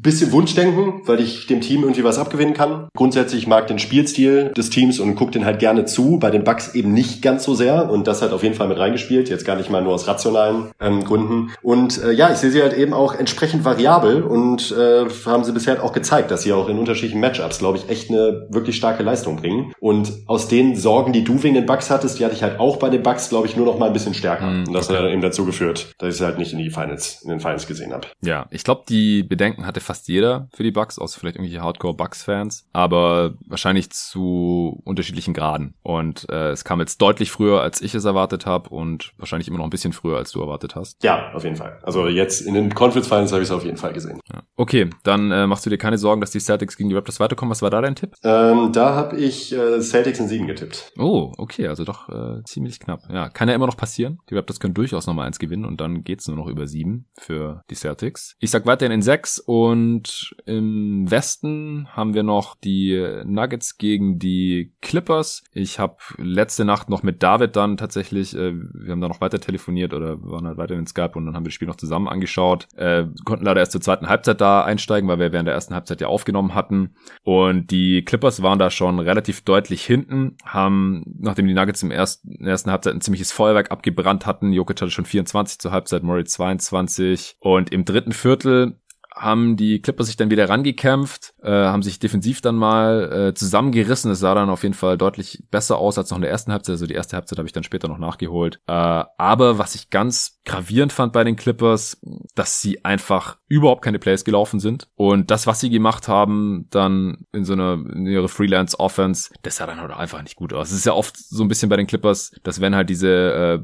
Bisschen 0.00 0.30
Wunschdenken, 0.30 1.02
weil 1.06 1.20
ich 1.20 1.48
dem 1.48 1.60
Team 1.60 1.82
irgendwie 1.82 2.04
was 2.04 2.18
abgewinnen 2.18 2.54
kann. 2.54 2.88
Grundsätzlich 2.96 3.48
mag 3.48 3.66
den 3.66 3.80
Spielstil 3.80 4.52
des 4.56 4.70
Teams 4.70 5.00
und 5.00 5.16
gucke 5.16 5.32
den 5.32 5.44
halt 5.44 5.58
gerne 5.58 5.86
zu. 5.86 6.18
Bei 6.20 6.30
den 6.30 6.44
Bucks 6.44 6.74
eben 6.76 6.94
nicht 6.94 7.20
ganz 7.20 7.42
so 7.42 7.54
sehr 7.54 7.90
und 7.90 8.06
das 8.06 8.22
hat 8.22 8.32
auf 8.32 8.44
jeden 8.44 8.54
Fall 8.54 8.68
mit 8.68 8.78
reingespielt. 8.78 9.28
Jetzt 9.28 9.44
gar 9.44 9.56
nicht 9.56 9.70
mal 9.70 9.82
nur 9.82 9.92
aus 9.92 10.06
rationalen 10.06 10.70
ähm, 10.80 11.02
Gründen. 11.02 11.50
Und 11.62 12.00
äh, 12.02 12.12
ja, 12.12 12.30
ich 12.30 12.38
sehe 12.38 12.50
sie 12.50 12.62
halt 12.62 12.74
eben 12.74 12.92
auch 12.92 13.14
entsprechend 13.16 13.64
variabel 13.64 14.22
und 14.22 14.70
äh, 14.70 15.06
haben 15.26 15.42
sie 15.42 15.52
bisher 15.52 15.82
auch 15.82 15.92
gezeigt, 15.92 16.30
dass 16.30 16.42
sie 16.42 16.52
auch 16.52 16.68
in 16.68 16.78
unterschiedlichen 16.78 17.20
Matchups, 17.20 17.58
glaube 17.58 17.78
ich, 17.78 17.88
echt 17.88 18.10
eine 18.10 18.46
wirklich 18.50 18.76
starke 18.76 19.02
Leistung 19.02 19.36
bringen. 19.36 19.72
Und 19.80 20.12
aus 20.26 20.46
den 20.46 20.76
Sorgen, 20.76 21.12
die 21.12 21.24
du 21.24 21.42
wegen 21.42 21.54
den 21.54 21.66
Bucks 21.66 21.90
hattest, 21.90 22.20
die 22.20 22.24
hatte 22.24 22.36
ich 22.36 22.44
halt 22.44 22.60
auch 22.60 22.76
bei 22.76 22.88
den 22.88 23.02
Bucks, 23.02 23.30
glaube 23.30 23.48
ich, 23.48 23.56
nur 23.56 23.66
noch 23.66 23.78
mal 23.78 23.86
ein 23.86 23.92
bisschen 23.92 24.14
stärker. 24.14 24.46
Mhm, 24.46 24.68
und 24.68 24.72
das 24.74 24.88
okay. 24.88 24.98
hat 24.98 25.10
eben 25.10 25.22
dazu 25.22 25.44
geführt 25.44 25.87
dass 25.98 26.14
ich 26.14 26.18
sie 26.18 26.24
halt 26.24 26.38
nicht 26.38 26.52
in 26.52 26.58
die 26.58 26.70
Finals, 26.70 27.22
in 27.22 27.30
den 27.30 27.40
Finals 27.40 27.66
gesehen 27.66 27.92
habe. 27.92 28.08
Ja, 28.20 28.46
ich 28.50 28.64
glaube, 28.64 28.82
die 28.88 29.22
Bedenken 29.22 29.66
hatte 29.66 29.80
fast 29.80 30.08
jeder 30.08 30.48
für 30.54 30.62
die 30.62 30.70
Bucks, 30.70 30.98
außer 30.98 31.18
vielleicht 31.18 31.36
irgendwelche 31.36 31.62
Hardcore-Bucks-Fans, 31.62 32.68
aber 32.72 33.34
wahrscheinlich 33.46 33.90
zu 33.90 34.80
unterschiedlichen 34.84 35.34
Graden. 35.34 35.74
Und 35.82 36.28
äh, 36.30 36.50
es 36.50 36.64
kam 36.64 36.80
jetzt 36.80 37.00
deutlich 37.00 37.30
früher, 37.30 37.60
als 37.60 37.80
ich 37.80 37.94
es 37.94 38.04
erwartet 38.04 38.46
habe 38.46 38.70
und 38.70 39.12
wahrscheinlich 39.18 39.48
immer 39.48 39.58
noch 39.58 39.64
ein 39.64 39.70
bisschen 39.70 39.92
früher, 39.92 40.16
als 40.16 40.32
du 40.32 40.40
erwartet 40.40 40.74
hast. 40.74 41.02
Ja, 41.02 41.32
auf 41.32 41.44
jeden 41.44 41.56
Fall. 41.56 41.78
Also 41.82 42.08
jetzt 42.08 42.40
in 42.40 42.54
den 42.54 42.74
Conference 42.74 43.08
Finals 43.08 43.32
habe 43.32 43.42
ich 43.42 43.48
es 43.48 43.54
auf 43.54 43.64
jeden 43.64 43.76
Fall 43.76 43.92
gesehen. 43.92 44.20
Ja. 44.32 44.42
Okay, 44.56 44.90
dann 45.04 45.30
äh, 45.30 45.46
machst 45.46 45.64
du 45.66 45.70
dir 45.70 45.78
keine 45.78 45.98
Sorgen, 45.98 46.20
dass 46.20 46.30
die 46.30 46.40
Celtics 46.40 46.76
gegen 46.76 46.88
die 46.88 46.94
Raptors 46.94 47.20
weiterkommen. 47.20 47.50
Was 47.50 47.62
war 47.62 47.70
da 47.70 47.80
dein 47.80 47.94
Tipp? 47.94 48.14
Ähm, 48.22 48.72
da 48.72 48.94
habe 48.94 49.16
ich 49.16 49.52
äh, 49.54 49.80
Celtics 49.80 50.18
in 50.18 50.28
sieben 50.28 50.46
getippt. 50.46 50.92
Oh, 50.98 51.32
okay, 51.38 51.68
also 51.68 51.84
doch 51.84 52.08
äh, 52.08 52.42
ziemlich 52.44 52.80
knapp. 52.80 53.02
Ja, 53.12 53.28
kann 53.28 53.48
ja 53.48 53.54
immer 53.54 53.66
noch 53.66 53.76
passieren. 53.76 54.18
Die 54.30 54.34
Raptors 54.34 54.60
können 54.60 54.74
durchaus 54.74 55.06
nochmal 55.06 55.26
eins 55.26 55.38
gewinnen 55.38 55.64
und 55.64 55.77
dann 55.80 56.04
geht's 56.04 56.28
nur 56.28 56.36
noch 56.36 56.48
über 56.48 56.66
sieben 56.66 57.06
für 57.16 57.64
die 57.70 57.74
Celtics. 57.74 58.36
Ich 58.40 58.50
sag 58.50 58.66
weiterhin 58.66 58.92
in 58.92 59.02
sechs 59.02 59.38
und 59.38 60.34
im 60.46 61.10
Westen 61.10 61.88
haben 61.92 62.14
wir 62.14 62.22
noch 62.22 62.56
die 62.56 63.22
Nuggets 63.24 63.78
gegen 63.78 64.18
die 64.18 64.72
Clippers. 64.80 65.42
Ich 65.52 65.78
habe 65.78 65.96
letzte 66.16 66.64
Nacht 66.64 66.88
noch 66.88 67.02
mit 67.02 67.22
David 67.22 67.56
dann 67.56 67.76
tatsächlich, 67.76 68.34
äh, 68.34 68.54
wir 68.54 68.92
haben 68.92 69.00
da 69.00 69.08
noch 69.08 69.20
weiter 69.20 69.40
telefoniert 69.40 69.94
oder 69.94 70.22
waren 70.22 70.46
halt 70.46 70.58
weiter 70.58 70.74
in 70.74 70.86
Skype 70.86 71.12
und 71.14 71.26
dann 71.26 71.34
haben 71.34 71.44
wir 71.44 71.48
das 71.48 71.54
Spiel 71.54 71.68
noch 71.68 71.76
zusammen 71.76 72.08
angeschaut. 72.08 72.68
Äh, 72.76 73.06
konnten 73.24 73.44
leider 73.44 73.60
erst 73.60 73.72
zur 73.72 73.80
zweiten 73.80 74.08
Halbzeit 74.08 74.40
da 74.40 74.64
einsteigen, 74.64 75.08
weil 75.08 75.18
wir 75.18 75.32
während 75.32 75.46
der 75.46 75.54
ersten 75.54 75.74
Halbzeit 75.74 76.00
ja 76.00 76.08
aufgenommen 76.08 76.54
hatten. 76.54 76.94
Und 77.22 77.70
die 77.70 78.04
Clippers 78.04 78.42
waren 78.42 78.58
da 78.58 78.70
schon 78.70 78.98
relativ 78.98 79.42
deutlich 79.42 79.84
hinten, 79.84 80.36
haben, 80.44 81.04
nachdem 81.18 81.46
die 81.46 81.54
Nuggets 81.54 81.82
im 81.82 81.90
ersten, 81.90 82.32
in 82.32 82.44
der 82.44 82.52
ersten 82.52 82.70
Halbzeit 82.70 82.94
ein 82.94 83.00
ziemliches 83.00 83.32
Feuerwerk 83.32 83.70
abgebrannt 83.70 84.26
hatten, 84.26 84.52
Jokic 84.52 84.80
hatte 84.80 84.90
schon 84.90 85.04
24 85.04 85.58
zur 85.68 85.72
Halbzeit, 85.72 86.02
Moritz 86.02 86.32
22 86.32 87.36
und 87.40 87.72
im 87.72 87.84
dritten 87.84 88.12
Viertel 88.12 88.80
haben 89.20 89.56
die 89.56 89.80
Clippers 89.80 90.06
sich 90.06 90.16
dann 90.16 90.30
wieder 90.30 90.48
rangekämpft, 90.48 91.34
äh, 91.42 91.50
haben 91.50 91.82
sich 91.82 91.98
defensiv 91.98 92.40
dann 92.40 92.56
mal 92.56 93.28
äh, 93.30 93.34
zusammengerissen. 93.34 94.10
Es 94.10 94.20
sah 94.20 94.34
dann 94.34 94.48
auf 94.48 94.62
jeden 94.62 94.74
Fall 94.74 94.96
deutlich 94.96 95.42
besser 95.50 95.78
aus 95.78 95.98
als 95.98 96.10
noch 96.10 96.18
in 96.18 96.22
der 96.22 96.30
ersten 96.30 96.52
Halbzeit. 96.52 96.74
Also 96.74 96.86
die 96.86 96.94
erste 96.94 97.16
Halbzeit 97.16 97.38
habe 97.38 97.46
ich 97.46 97.52
dann 97.52 97.64
später 97.64 97.88
noch 97.88 97.98
nachgeholt. 97.98 98.60
Äh, 98.66 98.72
aber 98.72 99.58
was 99.58 99.74
ich 99.74 99.90
ganz 99.90 100.40
gravierend 100.44 100.92
fand 100.92 101.12
bei 101.12 101.24
den 101.24 101.36
Clippers, 101.36 102.00
dass 102.34 102.60
sie 102.60 102.84
einfach 102.84 103.38
überhaupt 103.48 103.82
keine 103.82 103.98
Plays 103.98 104.24
gelaufen 104.24 104.60
sind. 104.60 104.88
Und 104.94 105.30
das, 105.30 105.46
was 105.46 105.60
sie 105.60 105.70
gemacht 105.70 106.08
haben, 106.08 106.66
dann 106.70 107.26
in 107.32 107.44
so 107.44 107.54
einer 107.54 107.74
in 107.74 108.06
ihre 108.06 108.28
Freelance 108.28 108.78
Offense, 108.78 109.30
das 109.42 109.56
sah 109.56 109.66
dann 109.66 109.80
halt 109.80 109.90
einfach 109.90 110.22
nicht 110.22 110.36
gut 110.36 110.52
aus. 110.52 110.70
Es 110.70 110.78
ist 110.78 110.86
ja 110.86 110.92
oft 110.92 111.16
so 111.16 111.42
ein 111.42 111.48
bisschen 111.48 111.68
bei 111.68 111.76
den 111.76 111.86
Clippers, 111.86 112.32
dass 112.42 112.60
wenn 112.60 112.74
halt 112.74 112.88
diese 112.88 113.08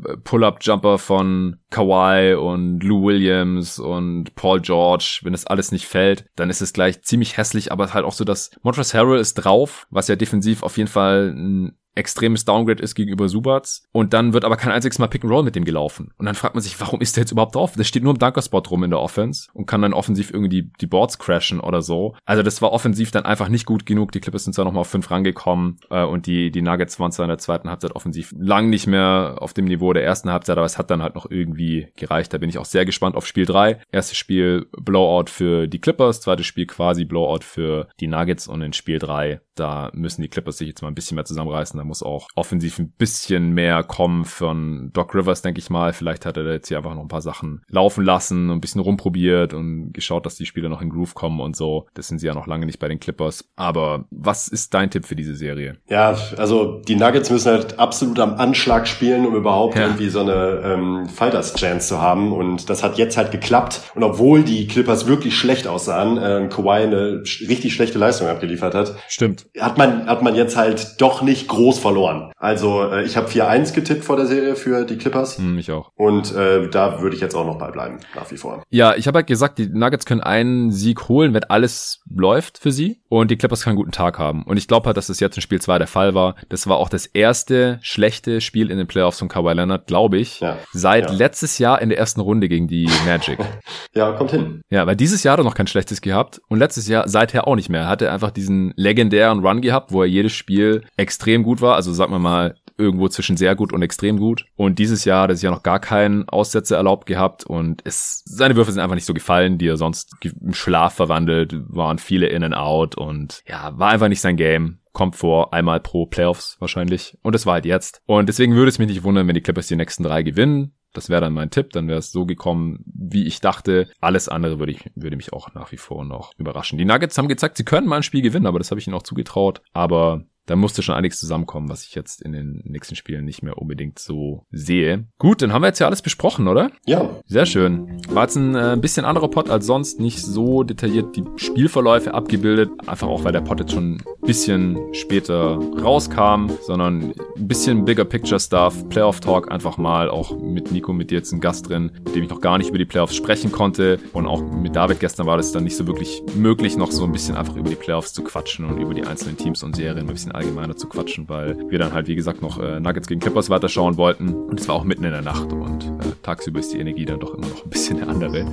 äh, 0.04 0.16
Pull-up-Jumper 0.18 0.98
von 0.98 1.58
Kawhi 1.74 2.34
und 2.34 2.84
Lou 2.84 3.04
Williams 3.04 3.80
und 3.80 4.36
Paul 4.36 4.60
George, 4.60 5.20
wenn 5.22 5.32
das 5.32 5.46
alles 5.46 5.72
nicht 5.72 5.86
fällt, 5.86 6.24
dann 6.36 6.48
ist 6.48 6.62
es 6.62 6.72
gleich 6.72 7.02
ziemlich 7.02 7.36
hässlich, 7.36 7.72
aber 7.72 7.92
halt 7.92 8.04
auch 8.04 8.12
so, 8.12 8.22
dass 8.24 8.52
Montrezl 8.62 8.98
Harrell 8.98 9.18
ist 9.18 9.34
drauf, 9.34 9.88
was 9.90 10.06
ja 10.06 10.14
defensiv 10.14 10.62
auf 10.62 10.76
jeden 10.76 10.88
Fall 10.88 11.34
ein 11.34 11.76
extremes 11.94 12.44
Downgrade 12.44 12.82
ist 12.82 12.94
gegenüber 12.94 13.28
Subats 13.28 13.84
und 13.92 14.12
dann 14.12 14.32
wird 14.32 14.44
aber 14.44 14.56
kein 14.56 14.72
einziges 14.72 14.98
Mal 14.98 15.06
Pick 15.06 15.24
and 15.24 15.32
Roll 15.32 15.44
mit 15.44 15.54
dem 15.54 15.64
gelaufen. 15.64 16.12
Und 16.16 16.26
dann 16.26 16.34
fragt 16.34 16.54
man 16.54 16.62
sich, 16.62 16.78
warum 16.80 17.00
ist 17.00 17.16
der 17.16 17.22
jetzt 17.22 17.32
überhaupt 17.32 17.54
drauf? 17.54 17.74
Der 17.76 17.84
steht 17.84 18.02
nur 18.02 18.12
im 18.12 18.18
Dunkerspot 18.18 18.70
rum 18.70 18.84
in 18.84 18.90
der 18.90 19.00
Offense 19.00 19.48
und 19.52 19.66
kann 19.66 19.82
dann 19.82 19.92
offensiv 19.92 20.30
irgendwie 20.30 20.62
die, 20.62 20.72
die 20.80 20.86
Boards 20.86 21.18
crashen 21.18 21.60
oder 21.60 21.82
so. 21.82 22.14
Also 22.24 22.42
das 22.42 22.62
war 22.62 22.72
offensiv 22.72 23.10
dann 23.10 23.24
einfach 23.24 23.48
nicht 23.48 23.66
gut 23.66 23.86
genug. 23.86 24.12
Die 24.12 24.20
Clippers 24.20 24.44
sind 24.44 24.54
zwar 24.54 24.64
nochmal 24.64 24.82
auf 24.82 24.88
fünf 24.88 25.10
rangekommen 25.10 25.78
äh, 25.90 26.04
und 26.04 26.26
die, 26.26 26.50
die 26.50 26.62
Nuggets 26.62 26.98
waren 26.98 27.12
zwar 27.12 27.24
in 27.24 27.30
der 27.30 27.38
zweiten 27.38 27.68
Halbzeit 27.68 27.92
offensiv 27.92 28.34
lang 28.36 28.70
nicht 28.70 28.86
mehr 28.86 29.36
auf 29.38 29.52
dem 29.54 29.66
Niveau 29.66 29.92
der 29.92 30.04
ersten 30.04 30.30
Halbzeit, 30.30 30.56
aber 30.56 30.66
es 30.66 30.78
hat 30.78 30.90
dann 30.90 31.02
halt 31.02 31.14
noch 31.14 31.30
irgendwie 31.30 31.88
gereicht. 31.96 32.32
Da 32.32 32.38
bin 32.38 32.48
ich 32.48 32.58
auch 32.58 32.64
sehr 32.64 32.84
gespannt 32.84 33.16
auf 33.16 33.26
Spiel 33.26 33.46
drei. 33.46 33.80
Erstes 33.92 34.16
Spiel 34.16 34.66
Blowout 34.72 35.26
für 35.28 35.66
die 35.66 35.80
Clippers, 35.80 36.20
zweites 36.20 36.46
Spiel 36.46 36.66
quasi 36.66 37.04
Blowout 37.04 37.42
für 37.42 37.88
die 38.00 38.06
Nuggets 38.06 38.48
und 38.48 38.62
in 38.62 38.72
Spiel 38.72 38.98
drei 38.98 39.40
da 39.54 39.90
müssen 39.94 40.22
die 40.22 40.28
Clippers 40.28 40.58
sich 40.58 40.68
jetzt 40.68 40.82
mal 40.82 40.88
ein 40.88 40.94
bisschen 40.94 41.14
mehr 41.14 41.24
zusammenreißen. 41.24 41.78
Da 41.78 41.84
muss 41.84 42.02
auch 42.02 42.28
offensiv 42.34 42.78
ein 42.78 42.90
bisschen 42.90 43.52
mehr 43.52 43.82
kommen 43.82 44.24
von 44.24 44.90
Doc 44.92 45.14
Rivers, 45.14 45.42
denke 45.42 45.60
ich 45.60 45.70
mal. 45.70 45.92
Vielleicht 45.92 46.26
hat 46.26 46.36
er 46.36 46.50
jetzt 46.52 46.68
hier 46.68 46.78
einfach 46.78 46.94
noch 46.94 47.02
ein 47.02 47.08
paar 47.08 47.22
Sachen 47.22 47.62
laufen 47.68 48.04
lassen, 48.04 48.50
ein 48.50 48.60
bisschen 48.60 48.80
rumprobiert 48.80 49.54
und 49.54 49.92
geschaut, 49.92 50.26
dass 50.26 50.36
die 50.36 50.46
Spieler 50.46 50.68
noch 50.68 50.82
in 50.82 50.90
Groove 50.90 51.14
kommen 51.14 51.40
und 51.40 51.56
so. 51.56 51.86
Das 51.94 52.08
sind 52.08 52.18
sie 52.18 52.26
ja 52.26 52.34
noch 52.34 52.46
lange 52.46 52.66
nicht 52.66 52.78
bei 52.78 52.88
den 52.88 53.00
Clippers. 53.00 53.44
Aber 53.56 54.04
was 54.10 54.48
ist 54.48 54.74
dein 54.74 54.90
Tipp 54.90 55.06
für 55.06 55.16
diese 55.16 55.34
Serie? 55.34 55.78
Ja, 55.88 56.16
also 56.36 56.80
die 56.86 56.96
Nuggets 56.96 57.30
müssen 57.30 57.52
halt 57.52 57.78
absolut 57.78 58.18
am 58.18 58.34
Anschlag 58.34 58.88
spielen, 58.88 59.26
um 59.26 59.34
überhaupt 59.34 59.76
ja. 59.76 59.82
irgendwie 59.82 60.08
so 60.08 60.20
eine 60.20 60.62
ähm, 60.64 61.08
Fighters-Chance 61.08 61.88
zu 61.88 62.02
haben. 62.02 62.32
Und 62.32 62.70
das 62.70 62.82
hat 62.82 62.98
jetzt 62.98 63.16
halt 63.16 63.30
geklappt. 63.30 63.82
Und 63.94 64.02
obwohl 64.02 64.42
die 64.42 64.66
Clippers 64.66 65.06
wirklich 65.06 65.36
schlecht 65.36 65.66
aussahen, 65.66 66.18
äh, 66.18 66.48
Kawhi 66.48 66.82
eine 66.82 67.22
richtig 67.48 67.74
schlechte 67.74 67.98
Leistung 67.98 68.28
abgeliefert 68.28 68.74
hat, 68.74 68.96
stimmt, 69.08 69.43
hat 69.58 69.78
man 69.78 70.06
hat 70.06 70.22
man 70.22 70.34
jetzt 70.34 70.56
halt 70.56 71.00
doch 71.00 71.22
nicht 71.22 71.48
groß 71.48 71.78
verloren. 71.78 72.32
Also 72.36 72.82
äh, 72.82 73.04
ich 73.04 73.16
habe 73.16 73.28
4-1 73.28 73.74
getippt 73.74 74.04
vor 74.04 74.16
der 74.16 74.26
Serie 74.26 74.56
für 74.56 74.84
die 74.84 74.96
Clippers. 74.96 75.38
Hm, 75.38 75.58
ich 75.58 75.70
auch. 75.70 75.90
Und 75.94 76.34
äh, 76.34 76.68
da 76.68 77.00
würde 77.00 77.16
ich 77.16 77.22
jetzt 77.22 77.34
auch 77.34 77.46
noch 77.46 77.58
bei 77.58 77.70
bleiben, 77.70 77.98
nach 78.14 78.30
wie 78.30 78.36
vor. 78.36 78.62
Ja, 78.70 78.94
ich 78.94 79.06
habe 79.06 79.18
halt 79.18 79.26
gesagt, 79.26 79.58
die 79.58 79.68
Nuggets 79.68 80.06
können 80.06 80.20
einen 80.20 80.72
Sieg 80.72 81.08
holen, 81.08 81.34
wenn 81.34 81.44
alles 81.44 82.02
läuft 82.08 82.58
für 82.58 82.72
sie. 82.72 83.00
Und 83.08 83.30
die 83.30 83.36
Clippers 83.36 83.62
können 83.62 83.72
einen 83.72 83.78
guten 83.78 83.92
Tag 83.92 84.18
haben. 84.18 84.42
Und 84.42 84.56
ich 84.56 84.66
glaube 84.66 84.86
halt, 84.86 84.96
dass 84.96 85.06
das 85.06 85.20
jetzt 85.20 85.36
in 85.36 85.42
Spiel 85.42 85.60
2 85.60 85.78
der 85.78 85.86
Fall 85.86 86.14
war. 86.14 86.34
Das 86.48 86.66
war 86.66 86.78
auch 86.78 86.88
das 86.88 87.06
erste 87.06 87.78
schlechte 87.80 88.40
Spiel 88.40 88.70
in 88.70 88.78
den 88.78 88.86
Playoffs 88.86 89.18
von 89.18 89.28
Kawhi 89.28 89.52
Leonard, 89.52 89.86
glaube 89.86 90.18
ich, 90.18 90.40
ja. 90.40 90.58
seit 90.72 91.10
ja. 91.10 91.16
letztes 91.16 91.58
Jahr 91.58 91.80
in 91.80 91.90
der 91.90 91.98
ersten 91.98 92.20
Runde 92.20 92.48
gegen 92.48 92.66
die 92.66 92.88
Magic. 93.06 93.38
ja, 93.94 94.12
kommt 94.12 94.32
hin. 94.32 94.62
Ja, 94.70 94.86
weil 94.86 94.96
dieses 94.96 95.22
Jahr 95.22 95.34
hat 95.34 95.40
er 95.40 95.44
noch 95.44 95.54
kein 95.54 95.66
schlechtes 95.66 96.00
gehabt 96.00 96.40
und 96.48 96.58
letztes 96.58 96.88
Jahr 96.88 97.08
seither 97.08 97.46
auch 97.46 97.54
nicht 97.54 97.68
mehr. 97.68 97.82
Er 97.82 97.88
hatte 97.88 98.10
einfach 98.10 98.30
diesen 98.30 98.72
legendären 98.76 99.33
Run 99.40 99.60
gehabt, 99.60 99.92
wo 99.92 100.02
er 100.02 100.08
jedes 100.08 100.32
Spiel 100.32 100.82
extrem 100.96 101.42
gut 101.42 101.60
war. 101.60 101.76
Also 101.76 101.92
sagen 101.92 102.12
wir 102.12 102.18
mal 102.18 102.56
irgendwo 102.76 103.08
zwischen 103.08 103.36
sehr 103.36 103.54
gut 103.54 103.72
und 103.72 103.82
extrem 103.82 104.18
gut. 104.18 104.46
Und 104.56 104.78
dieses 104.78 105.04
Jahr 105.04 105.22
hat 105.22 105.30
er 105.30 105.36
sich 105.36 105.44
ja 105.44 105.50
noch 105.50 105.62
gar 105.62 105.78
keinen 105.78 106.28
Aussätze 106.28 106.74
erlaubt 106.74 107.06
gehabt 107.06 107.44
und 107.44 107.82
es, 107.84 108.22
seine 108.24 108.56
Würfe 108.56 108.72
sind 108.72 108.82
einfach 108.82 108.96
nicht 108.96 109.04
so 109.04 109.14
gefallen, 109.14 109.58
die 109.58 109.68
er 109.68 109.76
sonst 109.76 110.16
im 110.22 110.54
Schlaf 110.54 110.94
verwandelt, 110.94 111.54
waren 111.68 111.98
viele 111.98 112.26
in 112.26 112.42
and 112.42 112.56
out 112.56 112.96
und 112.96 113.42
ja, 113.46 113.78
war 113.78 113.90
einfach 113.90 114.08
nicht 114.08 114.20
sein 114.20 114.36
Game 114.36 114.78
kommt 114.94 115.16
vor 115.16 115.52
einmal 115.52 115.80
pro 115.80 116.06
Playoffs 116.06 116.56
wahrscheinlich. 116.60 117.18
Und 117.22 117.34
das 117.34 117.44
war 117.44 117.54
halt 117.54 117.66
jetzt. 117.66 118.00
Und 118.06 118.28
deswegen 118.28 118.54
würde 118.54 118.70
es 118.70 118.78
mich 118.78 118.88
nicht 118.88 119.02
wundern, 119.02 119.26
wenn 119.28 119.34
die 119.34 119.42
Clippers 119.42 119.66
die 119.66 119.76
nächsten 119.76 120.04
drei 120.04 120.22
gewinnen. 120.22 120.72
Das 120.94 121.10
wäre 121.10 121.20
dann 121.20 121.34
mein 121.34 121.50
Tipp, 121.50 121.70
dann 121.70 121.88
wäre 121.88 121.98
es 121.98 122.12
so 122.12 122.24
gekommen, 122.24 122.84
wie 122.86 123.26
ich 123.26 123.40
dachte. 123.40 123.88
Alles 124.00 124.28
andere 124.28 124.58
würde 124.58 124.72
ich 124.72 124.90
würde 124.94 125.16
mich 125.16 125.32
auch 125.32 125.52
nach 125.52 125.72
wie 125.72 125.76
vor 125.76 126.04
noch 126.04 126.32
überraschen. 126.38 126.78
Die 126.78 126.84
Nuggets 126.84 127.18
haben 127.18 127.28
gezeigt, 127.28 127.56
sie 127.56 127.64
können 127.64 127.86
mal 127.86 127.96
ein 127.96 128.02
Spiel 128.02 128.22
gewinnen, 128.22 128.46
aber 128.46 128.58
das 128.58 128.70
habe 128.70 128.80
ich 128.80 128.86
ihnen 128.86 128.96
auch 128.96 129.02
zugetraut. 129.02 129.60
Aber 129.72 130.24
da 130.46 130.56
musste 130.56 130.82
schon 130.82 130.94
einiges 130.94 131.18
zusammenkommen, 131.18 131.68
was 131.68 131.84
ich 131.84 131.94
jetzt 131.94 132.20
in 132.22 132.32
den 132.32 132.62
nächsten 132.64 132.96
Spielen 132.96 133.24
nicht 133.24 133.42
mehr 133.42 133.58
unbedingt 133.58 133.98
so 133.98 134.44
sehe. 134.50 135.06
Gut, 135.18 135.40
dann 135.40 135.52
haben 135.52 135.62
wir 135.62 135.68
jetzt 135.68 135.78
ja 135.78 135.86
alles 135.86 136.02
besprochen, 136.02 136.48
oder? 136.48 136.70
Ja. 136.86 137.10
Sehr 137.26 137.46
schön. 137.46 138.02
War 138.10 138.24
jetzt 138.24 138.36
ein 138.36 138.54
äh, 138.54 138.76
bisschen 138.78 139.06
anderer 139.06 139.28
Pod 139.28 139.48
als 139.48 139.66
sonst, 139.66 140.00
nicht 140.00 140.20
so 140.20 140.62
detailliert 140.62 141.16
die 141.16 141.24
Spielverläufe 141.36 142.12
abgebildet, 142.12 142.70
einfach 142.86 143.08
auch 143.08 143.24
weil 143.24 143.32
der 143.32 143.40
Pod 143.40 143.60
jetzt 143.60 143.72
schon 143.72 143.94
ein 143.94 144.04
bisschen 144.26 144.78
später 144.92 145.56
rauskam, 145.82 146.50
sondern 146.62 147.14
ein 147.36 147.48
bisschen 147.48 147.84
bigger 147.84 148.04
picture 148.04 148.40
stuff, 148.40 148.88
Playoff 148.90 149.20
Talk 149.20 149.50
einfach 149.50 149.78
mal, 149.78 150.10
auch 150.10 150.38
mit 150.38 150.72
Nico, 150.72 150.92
mit 150.92 151.10
dir 151.10 151.18
jetzt 151.18 151.32
ein 151.32 151.40
Gast 151.40 151.68
drin, 151.68 151.90
mit 152.04 152.14
dem 152.14 152.24
ich 152.24 152.30
noch 152.30 152.40
gar 152.40 152.58
nicht 152.58 152.68
über 152.68 152.78
die 152.78 152.84
Playoffs 152.84 153.14
sprechen 153.14 153.50
konnte 153.50 153.98
und 154.12 154.26
auch 154.26 154.42
mit 154.42 154.76
David 154.76 155.00
gestern 155.00 155.26
war 155.26 155.36
das 155.36 155.52
dann 155.52 155.64
nicht 155.64 155.76
so 155.76 155.86
wirklich 155.86 156.22
möglich, 156.34 156.76
noch 156.76 156.90
so 156.90 157.04
ein 157.04 157.12
bisschen 157.12 157.36
einfach 157.36 157.56
über 157.56 157.70
die 157.70 157.76
Playoffs 157.76 158.12
zu 158.12 158.22
quatschen 158.22 158.66
und 158.66 158.78
über 158.78 158.92
die 158.92 159.04
einzelnen 159.04 159.36
Teams 159.36 159.62
und 159.62 159.76
Serien 159.76 160.06
ein 160.06 160.12
bisschen 160.12 160.33
allgemeiner 160.34 160.76
zu 160.76 160.88
quatschen, 160.88 161.28
weil 161.28 161.56
wir 161.70 161.78
dann 161.78 161.92
halt, 161.92 162.08
wie 162.08 162.14
gesagt, 162.14 162.42
noch 162.42 162.58
äh, 162.60 162.80
Nuggets 162.80 163.08
gegen 163.08 163.20
Clippers 163.20 163.50
weiterschauen 163.50 163.96
wollten. 163.96 164.34
Und 164.34 164.60
es 164.60 164.68
war 164.68 164.74
auch 164.74 164.84
mitten 164.84 165.04
in 165.04 165.12
der 165.12 165.22
Nacht 165.22 165.52
und 165.52 165.84
äh, 165.84 166.12
tagsüber 166.22 166.60
ist 166.60 166.72
die 166.72 166.78
Energie 166.78 167.04
dann 167.04 167.20
doch 167.20 167.34
immer 167.34 167.46
noch 167.46 167.64
ein 167.64 167.70
bisschen 167.70 168.00
eine 168.00 168.10
andere. 168.10 168.46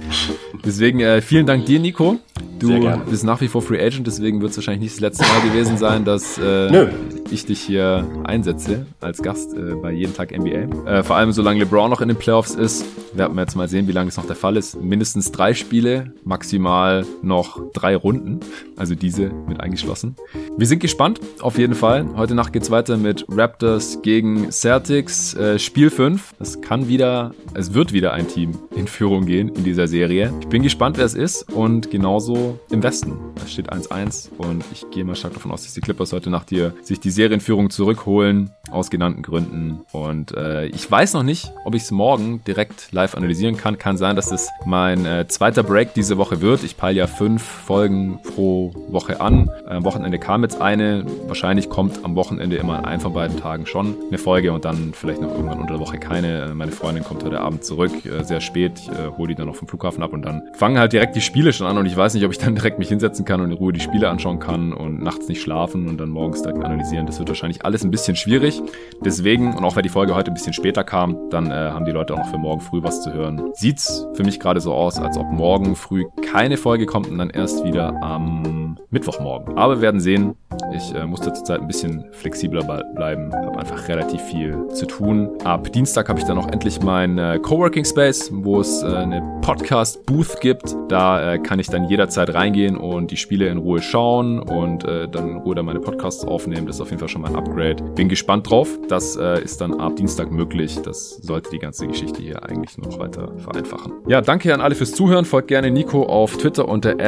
Deswegen 0.66 1.00
äh, 1.00 1.22
vielen 1.22 1.46
Dank 1.46 1.66
dir, 1.66 1.80
Nico. 1.80 2.20
Du 2.60 2.92
bist 3.10 3.24
nach 3.24 3.42
wie 3.42 3.48
vor 3.48 3.64
Free 3.64 3.84
Agent, 3.84 4.06
deswegen 4.06 4.40
wird 4.42 4.52
es 4.52 4.58
wahrscheinlich 4.58 4.82
nicht 4.82 4.94
das 4.94 5.02
letzte 5.02 5.24
Mal 5.24 5.42
gewesen 5.50 5.78
sein, 5.78 6.06
dass 6.06 6.38
äh, 6.38 6.90
ich 7.32 7.46
dich 7.46 7.62
hier 7.62 8.08
einsetze 8.24 8.86
als 9.00 9.22
Gast 9.22 9.54
äh, 9.54 9.76
bei 9.76 9.92
Jeden 9.92 10.14
Tag 10.14 10.38
NBA. 10.38 10.90
Äh, 10.90 11.04
vor 11.04 11.16
allem, 11.16 11.32
solange 11.32 11.60
LeBron 11.60 11.90
noch 11.90 12.02
in 12.02 12.10
den 12.10 12.18
Playoffs 12.18 12.56
ist, 12.56 12.86
werden 13.14 13.36
wir 13.36 13.42
jetzt 13.42 13.56
mal 13.56 13.68
sehen, 13.68 13.88
wie 13.88 13.92
lange 13.92 14.10
es 14.10 14.18
noch 14.18 14.26
der 14.26 14.36
Fall 14.36 14.58
ist. 14.58 14.82
Mindestens 14.82 15.32
drei 15.32 15.54
Spiele, 15.54 16.14
maximal 16.24 17.06
noch 17.22 17.62
drei 17.74 17.96
Runden, 17.96 18.40
also 18.78 18.96
diese 18.96 19.32
mit 19.48 19.60
eingeschlossen. 19.60 20.16
Wir 20.58 20.68
sind 20.68 20.80
gespannt, 20.80 21.20
auf 21.42 21.58
jeden 21.58 21.76
Fall. 21.76 22.06
Heute 22.16 22.36
Nacht 22.36 22.54
geht's 22.54 22.72
weiter 22.72 22.98
mit 22.98 23.26
Raptors 23.30 24.02
gegen 24.02 24.52
Celtics. 24.52 25.34
Äh, 25.34 25.60
Spiel 25.60 25.90
5. 25.90 26.34
Es 26.40 26.62
kann 26.62 26.88
wieder, 26.88 27.34
es 27.54 27.74
wird 27.74 27.94
wieder 27.94 28.14
ein 28.14 28.28
Team 28.28 28.58
in 28.76 28.88
Führung 28.88 29.26
gehen 29.26 29.50
in 29.50 29.64
dieser 29.64 29.88
Serie. 29.88 30.34
Ich 30.42 30.48
bin 30.48 30.64
gespannt, 30.64 30.98
wer 30.98 31.06
es 31.06 31.14
ist 31.14 31.52
und 31.52 31.92
genauso 31.92 32.60
im 32.70 32.84
Westen. 32.84 33.18
Es 33.44 33.52
steht 33.52 33.72
1-1 33.72 34.30
und 34.38 34.64
ich 34.72 34.90
gehe 34.92 35.04
mal 35.04 35.16
stark 35.16 35.34
davon 35.34 35.52
aus, 35.52 35.64
dass 35.64 35.74
die 35.74 35.82
Clippers 35.82 36.14
heute 36.14 36.30
Nacht 36.30 36.50
hier 36.50 36.74
sich 36.82 37.00
die 37.00 37.12
Serienführung 37.22 37.70
zurückholen, 37.70 38.50
aus 38.72 38.90
genannten 38.90 39.22
Gründen. 39.22 39.82
Und 39.92 40.36
äh, 40.36 40.66
ich 40.68 40.90
weiß 40.90 41.14
noch 41.14 41.22
nicht, 41.22 41.52
ob 41.66 41.76
ich 41.76 41.84
es 41.84 41.92
morgen 41.92 42.44
direkt 42.46 42.92
live 42.92 43.14
analysieren 43.14 43.58
kann. 43.58 43.78
Kann 43.78 43.96
sein, 43.96 44.16
dass 44.16 44.32
es 44.32 44.50
mein 44.66 45.06
äh, 45.06 45.28
zweiter 45.28 45.62
Break 45.62 45.94
diese 45.94 46.18
Woche 46.18 46.42
wird. 46.42 46.64
Ich 46.64 46.78
peile 46.78 46.98
ja 46.98 47.06
fünf 47.06 47.44
Folgen 47.44 48.20
pro 48.24 48.74
Woche 48.90 49.22
an. 49.22 49.52
Am 49.68 49.84
Wochenende 49.84 50.18
kam 50.18 50.42
jetzt 50.42 50.60
eine. 50.60 51.06
Wahrscheinlich 51.28 51.70
kommt 51.70 52.04
am 52.04 52.16
Wochenende 52.16 52.56
immer 52.56 52.86
einem 52.86 53.02
von 53.02 53.14
beiden 53.14 53.38
Tagen 53.38 53.68
schon 53.68 53.96
eine 54.08 54.18
Folge 54.18 54.52
und 54.52 54.66
dann 54.66 54.94
vielleicht 54.96 55.22
noch 55.22 55.30
irgendwann 55.30 55.60
unter 55.60 55.74
der 55.74 55.80
Woche 55.80 56.00
keine. 56.00 56.46
Äh, 56.46 56.54
meine 56.56 56.72
Freundin 56.72 57.04
kommt 57.04 57.24
heute 57.24 57.40
Abend 57.40 57.64
zurück, 57.64 57.92
äh, 58.06 58.24
sehr 58.24 58.42
spät. 58.42 58.80
Ich 58.80 58.90
äh, 58.90 59.12
hole 59.16 59.30
die 59.30 59.36
dann 59.36 59.46
noch 59.46 59.56
vom 59.56 59.68
Flughafen 59.68 60.02
ab 60.02 60.12
und 60.12 60.24
dann 60.24 60.42
fangen 60.54 60.80
halt 60.80 60.94
direkt 60.94 61.16
die 61.16 61.22
Spiele 61.22 61.54
schon 61.54 61.68
an 61.68 61.78
und 61.78 61.86
ich 61.86 61.96
weiß 61.96 62.16
nicht, 62.16 62.26
ob 62.26 62.32
ich 62.32 62.40
dann 62.40 62.56
direkt 62.56 62.80
mich 62.80 62.90
hinsetzen 62.90 63.26
kann 63.26 63.42
und 63.42 63.52
in 63.52 63.58
Ruhe 63.58 63.74
die 63.74 63.80
Spiele 63.80 64.10
anschauen 64.10 64.40
kann 64.40 64.74
und 64.74 65.04
nachts 65.04 65.28
nicht 65.28 65.44
schlafen 65.44 65.88
und 65.88 66.00
dann 66.00 66.10
morgens 66.10 66.42
direkt 66.42 66.64
analysieren. 66.64 67.06
Das 67.12 67.20
wird 67.20 67.28
wahrscheinlich 67.28 67.66
alles 67.66 67.84
ein 67.84 67.92
bisschen 67.92 68.16
schwierig. 68.16 68.62
Deswegen, 69.04 69.54
und 69.54 69.66
auch 69.66 69.76
weil 69.76 69.84
die 69.84 69.90
Folge 69.90 70.16
heute 70.16 70.32
ein 70.32 70.34
bisschen 70.34 70.54
später 70.54 70.86
kam, 70.86 71.30
dann 71.30 71.52
äh, 71.52 71.54
haben 71.54 71.84
die 71.84 71.92
Leute 71.92 72.14
auch 72.14 72.20
noch 72.20 72.30
für 72.30 72.38
morgen 72.38 72.62
früh 72.62 72.82
was 72.84 73.02
zu 73.02 73.12
hören. 73.12 73.52
Sieht's 73.54 74.08
für 74.14 74.24
mich 74.24 74.40
gerade 74.40 74.62
so 74.62 74.74
aus, 74.74 74.98
als 74.98 75.18
ob 75.18 75.30
morgen 75.30 75.76
früh 75.76 76.06
keine 76.22 76.56
Folge 76.56 76.86
kommt 76.86 77.10
und 77.10 77.18
dann 77.18 77.30
erst 77.30 77.66
wieder 77.66 78.02
am 78.02 78.61
Mittwochmorgen. 78.90 79.58
Aber 79.58 79.78
wir 79.78 79.82
werden 79.82 80.00
sehen. 80.00 80.36
Ich 80.76 80.94
äh, 80.94 81.06
musste 81.06 81.32
zurzeit 81.34 81.62
ein 81.62 81.68
bisschen 81.68 82.06
flexibler 82.12 82.62
bleiben, 82.96 83.34
habe 83.34 83.60
einfach 83.60 83.88
relativ 83.88 84.22
viel 84.22 84.68
zu 84.70 84.86
tun. 84.86 85.30
Ab 85.44 85.72
Dienstag 85.72 86.10
habe 86.10 86.20
ich 86.20 86.26
dann 86.26 86.38
auch 86.38 86.48
endlich 86.50 86.82
mein 86.82 87.18
äh, 87.18 87.40
Coworking 87.42 87.86
Space, 87.86 88.30
wo 88.34 88.60
es 88.60 88.84
äh, 88.84 88.88
eine 88.88 89.22
Podcast 89.42 90.06
Booth 90.06 90.40
gibt. 90.42 90.76
Da 90.90 91.34
äh, 91.34 91.40
kann 91.40 91.60
ich 91.60 91.68
dann 91.68 91.86
jederzeit 91.86 92.34
reingehen 92.34 92.78
und 92.78 93.12
die 93.12 93.18
Spiele 93.18 93.48
in 93.48 93.58
Ruhe 93.58 93.82
schauen 93.82 94.40
und 94.40 94.84
äh, 94.84 95.08
dann 95.08 95.30
in 95.30 95.38
Ruhe 95.38 95.56
dann 95.56 95.66
meine 95.66 95.80
Podcasts 95.80 96.26
aufnehmen. 96.26 96.68
Das 96.68 96.76
ist 96.76 96.82
auf 96.82 96.90
jeden 96.90 97.00
Fall 97.00 97.10
schon 97.10 97.22
mal 97.22 97.30
ein 97.30 97.36
Upgrade. 97.36 97.84
Bin 97.96 98.10
gespannt 98.10 98.50
drauf. 98.50 98.78
Das 98.88 99.16
äh, 99.16 99.42
ist 99.42 99.62
dann 99.62 99.80
ab 99.80 99.96
Dienstag 99.96 100.32
möglich. 100.32 100.80
Das 100.84 101.18
sollte 101.18 101.50
die 101.50 101.60
ganze 101.60 101.88
Geschichte 101.88 102.22
hier 102.22 102.44
eigentlich 102.44 102.78
noch 102.78 103.00
weiter 103.00 103.32
vereinfachen. 103.38 103.94
Ja, 104.08 104.22
danke 104.22 104.54
an 104.54 104.62
alle 104.62 104.76
fürs 104.76 104.92
Zuhören. 104.92 105.26
Folgt 105.26 105.48
gerne 105.48 105.72
Nico 105.72 106.04
auf 106.04 106.38
Twitter 106.38 106.68
unter 106.68 107.00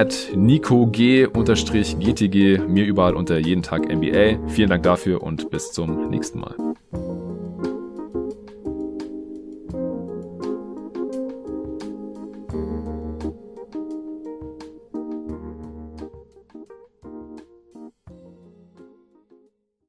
@nicog_gtg, 1.54 2.68
mir 2.68 2.86
überall 2.86 3.16
unter 3.16 3.38
jeden 3.38 3.62
Tag 3.62 3.88
NBA. 3.88 4.40
Vielen 4.48 4.70
Dank 4.70 4.84
dafür 4.84 5.22
und 5.22 5.50
bis 5.52 5.72
zum 5.72 6.10
nächsten 6.10 6.40
Mal. 6.40 6.56